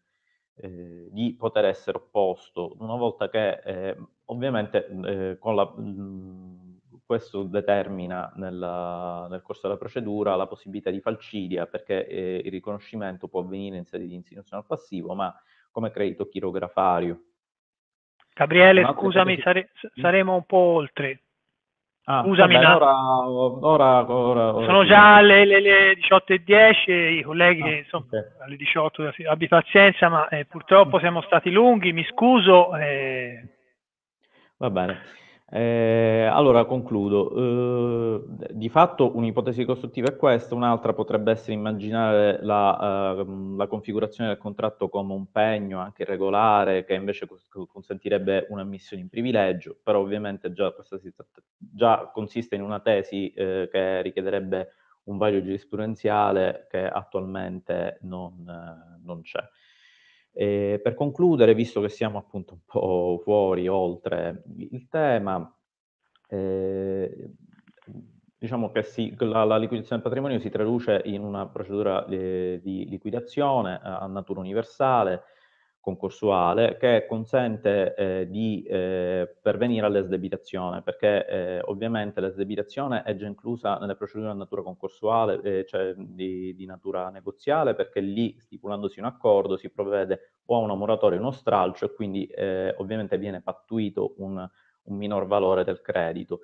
eh, 0.56 1.10
di 1.12 1.36
poter 1.38 1.66
essere 1.66 1.98
opposto 1.98 2.78
una 2.80 2.96
volta 2.96 3.28
che, 3.28 3.98
ovviamente, 4.26 5.38
con 5.40 5.56
la, 5.56 5.66
mh, 5.66 6.80
questo 7.06 7.44
determina 7.44 8.32
nella, 8.38 9.28
nel 9.30 9.42
corso 9.42 9.68
della 9.68 9.78
procedura 9.78 10.38
la 10.38 10.48
possibilità 10.48 10.90
di 10.90 11.02
falcidia 11.02 11.68
perché 11.68 12.08
eh, 12.08 12.42
il 12.46 12.52
riconoscimento 12.52 13.28
può 13.28 13.42
avvenire 13.42 13.76
in 13.76 13.86
sede 13.86 14.08
di 14.08 14.16
insinuazione 14.16 14.62
al 14.62 14.68
passivo, 14.68 15.14
ma 15.16 15.36
come 15.70 15.92
credito 15.92 16.30
chirografario. 16.30 17.24
Gabriele, 18.36 18.86
scusami, 18.94 19.40
sare, 19.42 19.70
saremo 19.96 20.36
un 20.36 20.44
po' 20.46 20.58
oltre. 20.58 21.22
Ah, 22.04 22.22
Scusami, 22.22 22.54
vabbè, 22.54 22.76
ora, 22.76 22.96
ora, 23.26 24.12
ora, 24.12 24.66
sono 24.66 24.86
già 24.86 25.22
le, 25.22 25.46
le, 25.46 25.60
le 25.60 25.94
18.10 25.94 26.74
e 26.88 27.14
i 27.14 27.24
colleghi 27.24 27.64
ah, 27.64 27.78
insomma, 27.78 28.06
okay. 28.06 28.24
alle 28.46 28.58
18 28.58 29.14
abbi 29.28 29.48
pazienza, 29.48 30.10
ma 30.10 30.28
eh, 30.28 30.46
purtroppo 30.46 31.00
siamo 31.00 31.22
stati 31.22 31.50
lunghi, 31.50 31.94
mi 31.94 32.04
scuso. 32.04 32.76
Eh... 32.76 33.48
Va 34.58 34.70
bene. 34.70 35.02
Eh, 35.48 36.28
allora 36.32 36.66
concludo. 36.66 38.20
Eh, 38.20 38.54
di 38.54 38.68
fatto 38.70 39.16
un'ipotesi 39.16 39.64
costruttiva 39.64 40.08
è 40.10 40.16
questa, 40.16 40.56
un'altra 40.56 40.94
potrebbe 40.94 41.32
essere 41.32 41.54
immaginare 41.54 42.40
la, 42.44 43.16
uh, 43.16 43.56
la, 43.56 43.68
configurazione 43.68 44.30
del 44.30 44.40
contratto 44.40 44.90
come 44.90 45.14
un 45.14 45.32
pegno 45.32 45.80
anche 45.80 46.02
irregolare 46.02 46.84
che 46.84 46.96
invece 46.96 47.28
consentirebbe 47.68 48.48
un'ammissione 48.50 49.04
in 49.04 49.10
privilegio, 49.10 49.78
però 49.84 50.00
ovviamente 50.00 50.52
già, 50.52 50.72
questa 50.72 51.00
già 51.58 52.10
consiste 52.12 52.56
in 52.56 52.64
una 52.64 52.80
tesi 52.80 53.32
eh, 53.34 53.70
che 53.72 54.02
richiederebbe 54.02 54.70
un 55.04 55.18
vaglio 55.18 55.44
giurisprudenziale 55.44 56.66
che 56.72 56.88
attualmente 56.88 58.00
non, 58.02 58.44
non 59.04 59.22
c'è. 59.22 59.40
E 60.38 60.82
per 60.84 60.96
concludere, 60.96 61.54
visto 61.54 61.80
che 61.80 61.88
siamo 61.88 62.18
appunto 62.18 62.54
un 62.54 62.60
po' 62.66 63.22
fuori, 63.24 63.70
oltre 63.70 64.44
il 64.58 64.88
tema, 64.90 65.50
eh, 66.28 67.30
diciamo 68.38 68.70
che 68.70 68.84
si, 68.84 69.16
la, 69.18 69.46
la, 69.46 69.58
liquidazione 69.58 70.02
del 70.02 70.12
patrimonio 70.12 70.40
si 70.40 70.50
traduce 70.50 71.02
in 71.06 71.24
una 71.24 71.48
procedura 71.48 72.06
eh, 72.08 72.60
di 72.62 72.86
liquidazione 72.90 73.80
a 73.82 74.06
natura 74.08 74.42
universale 74.42 75.24
concorsuale 75.86 76.78
che 76.78 77.06
consente 77.08 77.94
eh, 77.94 78.28
di 78.28 78.64
eh, 78.64 79.36
pervenire 79.40 79.86
all'esdebitazione, 79.86 80.82
perché 80.82 81.28
eh, 81.28 81.62
ovviamente 81.66 82.20
l'esdebitazione 82.22 83.04
è 83.04 83.16
già 83.16 83.28
inclusa 83.28 83.78
nelle 83.78 83.96
procedure 83.96 84.32
di 84.32 84.38
natura 84.40 84.64
concorsuale, 84.64 85.40
eh, 85.44 85.66
cioè 85.68 85.94
di, 85.96 86.56
di, 86.56 86.66
natura 86.66 87.12
negoziale, 87.12 87.76
perché 87.76 88.00
lì 88.00 88.36
stipulandosi 88.40 88.98
un 88.98 89.06
accordo 89.06 89.58
si 89.58 89.70
provvede 89.70 90.38
o 90.46 90.56
a 90.56 90.58
una 90.58 90.74
moratoria 90.74 91.20
o 91.20 91.22
uno 91.22 91.30
stralcio 91.30 91.86
e 91.86 91.94
quindi 91.94 92.26
eh, 92.26 92.74
ovviamente 92.80 93.20
viene 93.20 93.44
pattuito 93.44 94.16
un, 94.18 94.38
un 94.86 94.98
minor 94.98 95.28
valore 95.28 95.64
del 95.64 95.82
credito 95.82 96.40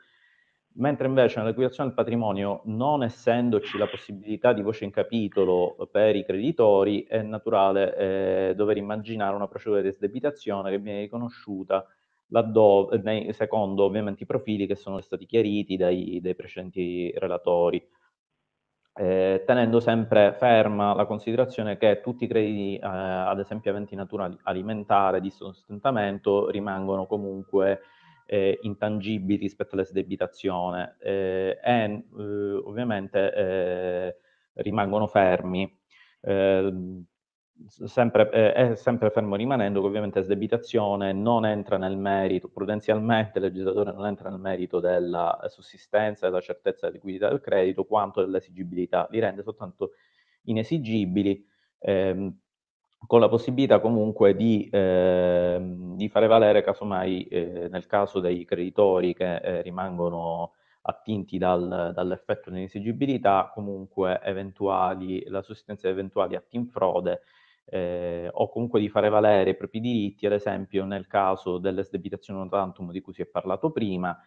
mentre 0.74 1.08
invece 1.08 1.38
nella 1.38 1.50
liquidazione 1.50 1.90
del 1.90 1.98
patrimonio, 1.98 2.62
non 2.66 3.04
essendoci 3.04 3.78
la 3.78 3.88
possibilità 3.88 4.54
di 4.54 4.62
voce 4.62 4.86
in 4.86 4.92
capitolo 4.92 5.76
per 5.92 6.16
i 6.16 6.24
creditori, 6.24 7.04
è 7.04 7.22
naturale 7.22 7.96
eh, 7.96 8.54
dover 8.56 8.78
immaginare 8.78 9.36
una 9.36 9.48
procedura 9.48 9.82
di 9.82 9.90
esdebitazione 9.90 10.70
che 10.70 10.80
viene 10.80 11.02
riconosciuta 11.02 11.86
laddove, 12.28 13.00
nei, 13.04 13.34
secondo 13.34 13.84
ovviamente 13.84 14.24
i 14.24 14.26
profili 14.26 14.66
che 14.66 14.76
sono 14.76 15.02
stati 15.02 15.26
chiariti 15.26 15.78
dai, 15.78 16.20
dai 16.22 16.36
precedenti 16.36 17.12
relatori. 17.18 17.86
Eh, 18.94 19.44
tenendo 19.46 19.80
sempre 19.80 20.34
ferma 20.34 20.94
la 20.94 21.06
considerazione 21.06 21.78
che 21.78 22.02
tutti 22.02 22.26
i 22.26 22.28
crediti, 22.28 22.76
eh, 22.76 22.80
ad 22.86 23.40
esempio 23.40 23.72
aventi 23.72 23.96
natura 23.96 24.30
alimentare, 24.44 25.22
di 25.22 25.30
sostentamento, 25.30 26.50
rimangono 26.50 27.06
comunque 27.06 27.82
eh, 28.32 28.60
intangibili 28.62 29.42
rispetto 29.42 29.76
all'esdebitazione 29.76 30.96
eh, 31.02 31.60
e 31.62 31.84
eh, 31.84 32.24
ovviamente 32.64 33.34
eh, 33.34 34.16
rimangono 34.54 35.06
fermi. 35.06 35.78
Eh, 36.22 37.04
sempre, 37.68 38.30
è 38.30 38.76
sempre 38.76 39.10
fermo 39.10 39.36
rimanendo 39.36 39.82
che 39.82 39.88
ovviamente 39.88 40.20
l'esdebitazione 40.20 41.12
non 41.12 41.46
entra 41.46 41.78
nel 41.78 41.98
merito, 41.98 42.48
prudenzialmente 42.48 43.40
il 43.40 43.44
legislatore 43.44 43.92
non 43.92 44.06
entra 44.06 44.30
nel 44.30 44.40
merito 44.40 44.80
della 44.80 45.38
sussistenza, 45.48 46.28
della 46.28 46.40
certezza 46.40 46.86
della 46.86 46.94
liquidità 46.94 47.28
del 47.28 47.42
credito, 47.42 47.84
quanto 47.84 48.22
dell'esigibilità, 48.22 49.10
li 49.12 49.20
rende 49.20 49.44
soltanto 49.44 49.92
inesigibili. 50.44 51.46
Ehm, 51.80 52.40
con 53.08 53.20
la 53.20 53.30
possibilità 53.30 53.80
comunque 53.80 54.36
di, 54.36 54.70
eh, 54.72 55.60
di 55.96 56.08
fare 56.10 56.28
valere 56.28 56.64
casomai 56.64 57.24
eh, 57.24 57.68
nel 57.70 57.86
caso 57.88 58.20
dei 58.20 58.46
creditori 58.46 59.14
che 59.14 59.36
eh, 59.36 59.62
rimangono 59.62 60.54
attinti 60.84 61.38
dal, 61.38 61.92
dall'effetto 61.94 62.50
dell'inesigibilità, 62.50 63.52
comunque 63.54 64.20
eventuali, 64.24 65.24
la 65.28 65.42
sussistenza 65.42 65.88
di 65.88 65.94
eventuali 65.94 66.36
atti 66.36 66.56
in 66.56 66.68
frode 66.68 67.22
eh, 67.66 68.30
o 68.32 68.50
comunque 68.50 68.80
di 68.80 68.90
fare 68.90 69.10
valere 69.10 69.52
i 69.52 69.56
propri 69.56 69.80
diritti, 69.80 70.26
ad 70.26 70.34
esempio 70.34 70.86
nel 70.86 71.08
caso 71.08 71.58
dell'esdebitazione 71.58 72.48
tantum 72.50 72.92
di 72.92 73.02
cui 73.02 73.14
si 73.14 73.22
è 73.22 73.26
parlato 73.26 73.72
prima, 73.72 74.18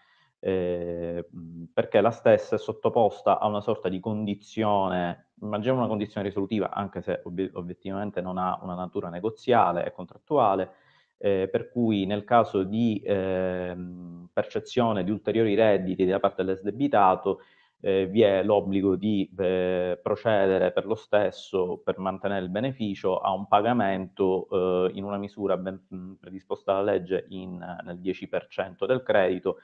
eh, 0.46 1.26
perché 1.72 2.02
la 2.02 2.10
stessa 2.10 2.56
è 2.56 2.58
sottoposta 2.58 3.38
a 3.38 3.46
una 3.46 3.62
sorta 3.62 3.88
di 3.88 3.98
condizione, 3.98 5.28
immaginiamo 5.40 5.78
una 5.78 5.88
condizione 5.88 6.26
risolutiva, 6.26 6.70
anche 6.70 7.00
se 7.00 7.22
obiet 7.24 7.54
obiettivamente 7.54 8.20
non 8.20 8.36
ha 8.36 8.60
una 8.62 8.74
natura 8.74 9.08
negoziale 9.08 9.86
e 9.86 9.92
contrattuale, 9.92 10.70
eh, 11.16 11.48
per 11.50 11.70
cui 11.70 12.04
nel 12.04 12.24
caso 12.24 12.62
di 12.62 13.00
eh, 13.00 13.74
percezione 14.30 15.02
di 15.02 15.10
ulteriori 15.10 15.54
redditi 15.54 16.04
da 16.04 16.20
parte 16.20 16.44
dell'esdebitato 16.44 17.40
eh, 17.80 18.06
vi 18.06 18.20
è 18.20 18.42
l'obbligo 18.42 18.96
di 18.96 19.30
eh, 19.38 19.98
procedere 20.02 20.72
per 20.72 20.84
lo 20.84 20.94
stesso, 20.94 21.80
per 21.82 21.98
mantenere 21.98 22.44
il 22.44 22.50
beneficio, 22.50 23.16
a 23.16 23.32
un 23.32 23.48
pagamento 23.48 24.88
eh, 24.90 24.90
in 24.92 25.04
una 25.04 25.16
misura 25.16 25.56
ben 25.56 26.18
predisposta 26.20 26.74
dalla 26.74 26.92
legge 26.92 27.24
in, 27.30 27.56
nel 27.82 27.98
10% 27.98 28.84
del 28.84 29.02
credito, 29.02 29.60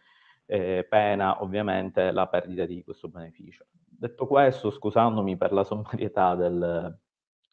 eh, 0.47 0.87
pena 0.89 1.43
ovviamente 1.43 2.11
la 2.11 2.27
perdita 2.27 2.65
di 2.67 2.83
questo 2.83 3.09
beneficio. 3.09 3.67
Detto 3.87 4.27
questo, 4.27 4.71
scusandomi 4.71 5.37
per 5.37 5.53
la 5.53 5.65
sommarietà 5.65 6.35
del, 6.35 6.99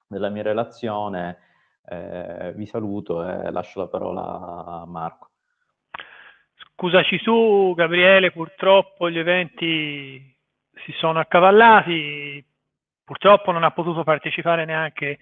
della 0.08 0.30
mia 0.30 0.44
relazione, 0.44 1.38
eh, 1.86 2.54
vi 2.56 2.66
saluto 2.66 3.28
e 3.28 3.52
lascio 3.52 3.80
la 3.82 3.88
parola 3.88 4.82
a 4.82 4.86
Marco. 4.86 5.30
Scusaci 6.74 7.18
su, 7.20 7.74
Gabriele, 7.76 8.32
purtroppo 8.32 9.10
gli 9.10 9.18
eventi 9.18 10.36
si 10.86 10.92
sono 10.94 11.20
accavallati, 11.20 12.46
purtroppo 13.04 13.52
non 13.52 13.64
ha 13.64 13.72
potuto 13.72 14.04
partecipare 14.04 14.66
neanche 14.66 15.20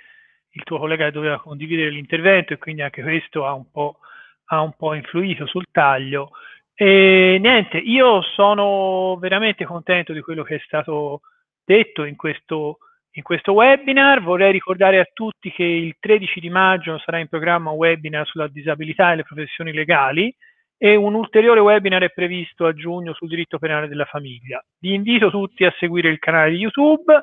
il 0.49 0.63
tuo 0.63 0.79
collega 0.79 1.05
che 1.05 1.11
doveva 1.11 1.39
condividere 1.39 1.89
l'intervento 1.89 2.53
e 2.53 2.57
quindi 2.57 2.81
anche 2.81 3.01
questo 3.01 3.45
ha 3.45 3.53
un 3.53 3.69
po', 3.71 3.99
ha 4.45 4.61
un 4.61 4.73
po 4.73 4.93
influito 4.93 5.45
sul 5.45 5.67
taglio. 5.71 6.31
E 6.77 7.37
niente, 7.39 7.77
io 7.77 8.21
sono 8.21 9.17
veramente 9.17 9.63
contento 9.63 10.11
di 10.11 10.19
quello 10.19 10.43
che 10.43 10.55
è 10.55 10.61
stato 10.65 11.21
detto 11.63 12.03
in 12.03 12.17
questo, 12.17 12.79
in 13.11 13.23
questo 13.23 13.53
webinar. 13.53 14.21
Vorrei 14.21 14.51
ricordare 14.51 14.99
a 14.99 15.07
tutti 15.13 15.51
che 15.51 15.63
il 15.63 15.95
13 15.97 16.41
di 16.41 16.49
maggio 16.49 16.97
sarà 16.99 17.19
in 17.19 17.29
programma 17.29 17.71
un 17.71 17.77
webinar 17.77 18.27
sulla 18.27 18.49
disabilità 18.49 19.13
e 19.13 19.15
le 19.15 19.23
professioni 19.23 19.71
legali 19.71 20.35
e 20.77 20.95
un 20.95 21.13
ulteriore 21.13 21.61
webinar 21.61 22.03
è 22.03 22.09
previsto 22.09 22.65
a 22.65 22.73
giugno 22.73 23.13
sul 23.13 23.29
diritto 23.29 23.57
penale 23.57 23.87
della 23.87 24.03
famiglia. 24.03 24.61
Vi 24.79 24.93
invito 24.93 25.29
tutti 25.29 25.63
a 25.63 25.73
seguire 25.79 26.09
il 26.09 26.19
canale 26.19 26.51
di 26.51 26.57
YouTube 26.57 27.13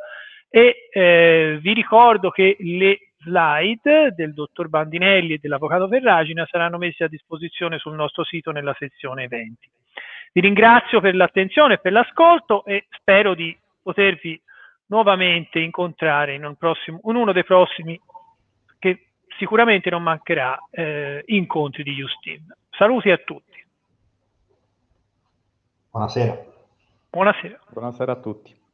e 0.48 0.88
eh, 0.90 1.58
vi 1.60 1.74
ricordo 1.74 2.30
che 2.30 2.56
le 2.58 3.11
slide 3.22 4.12
del 4.14 4.34
dottor 4.34 4.68
Bandinelli 4.68 5.34
e 5.34 5.38
dell'avvocato 5.40 5.88
Ferragina 5.88 6.46
saranno 6.46 6.78
messe 6.78 7.04
a 7.04 7.08
disposizione 7.08 7.78
sul 7.78 7.94
nostro 7.94 8.24
sito 8.24 8.50
nella 8.50 8.74
sezione 8.78 9.24
eventi. 9.24 9.68
Vi 10.32 10.40
ringrazio 10.40 11.00
per 11.00 11.14
l'attenzione 11.14 11.74
e 11.74 11.78
per 11.78 11.92
l'ascolto 11.92 12.64
e 12.64 12.86
spero 12.90 13.34
di 13.34 13.56
potervi 13.82 14.40
nuovamente 14.86 15.58
incontrare 15.58 16.34
in, 16.34 16.44
un 16.44 16.56
prossimo, 16.56 17.00
in 17.04 17.16
uno 17.16 17.32
dei 17.32 17.44
prossimi 17.44 18.00
che 18.78 19.08
sicuramente 19.38 19.90
non 19.90 20.02
mancherà 20.02 20.58
eh, 20.70 21.22
incontri 21.26 21.82
di 21.82 21.94
Justin. 21.94 22.46
Saluti 22.70 23.10
a 23.10 23.18
tutti. 23.18 23.64
Buonasera. 25.90 26.44
Buonasera. 27.10 27.60
Buonasera 27.68 28.12
a 28.12 28.16
tutti. 28.16 28.61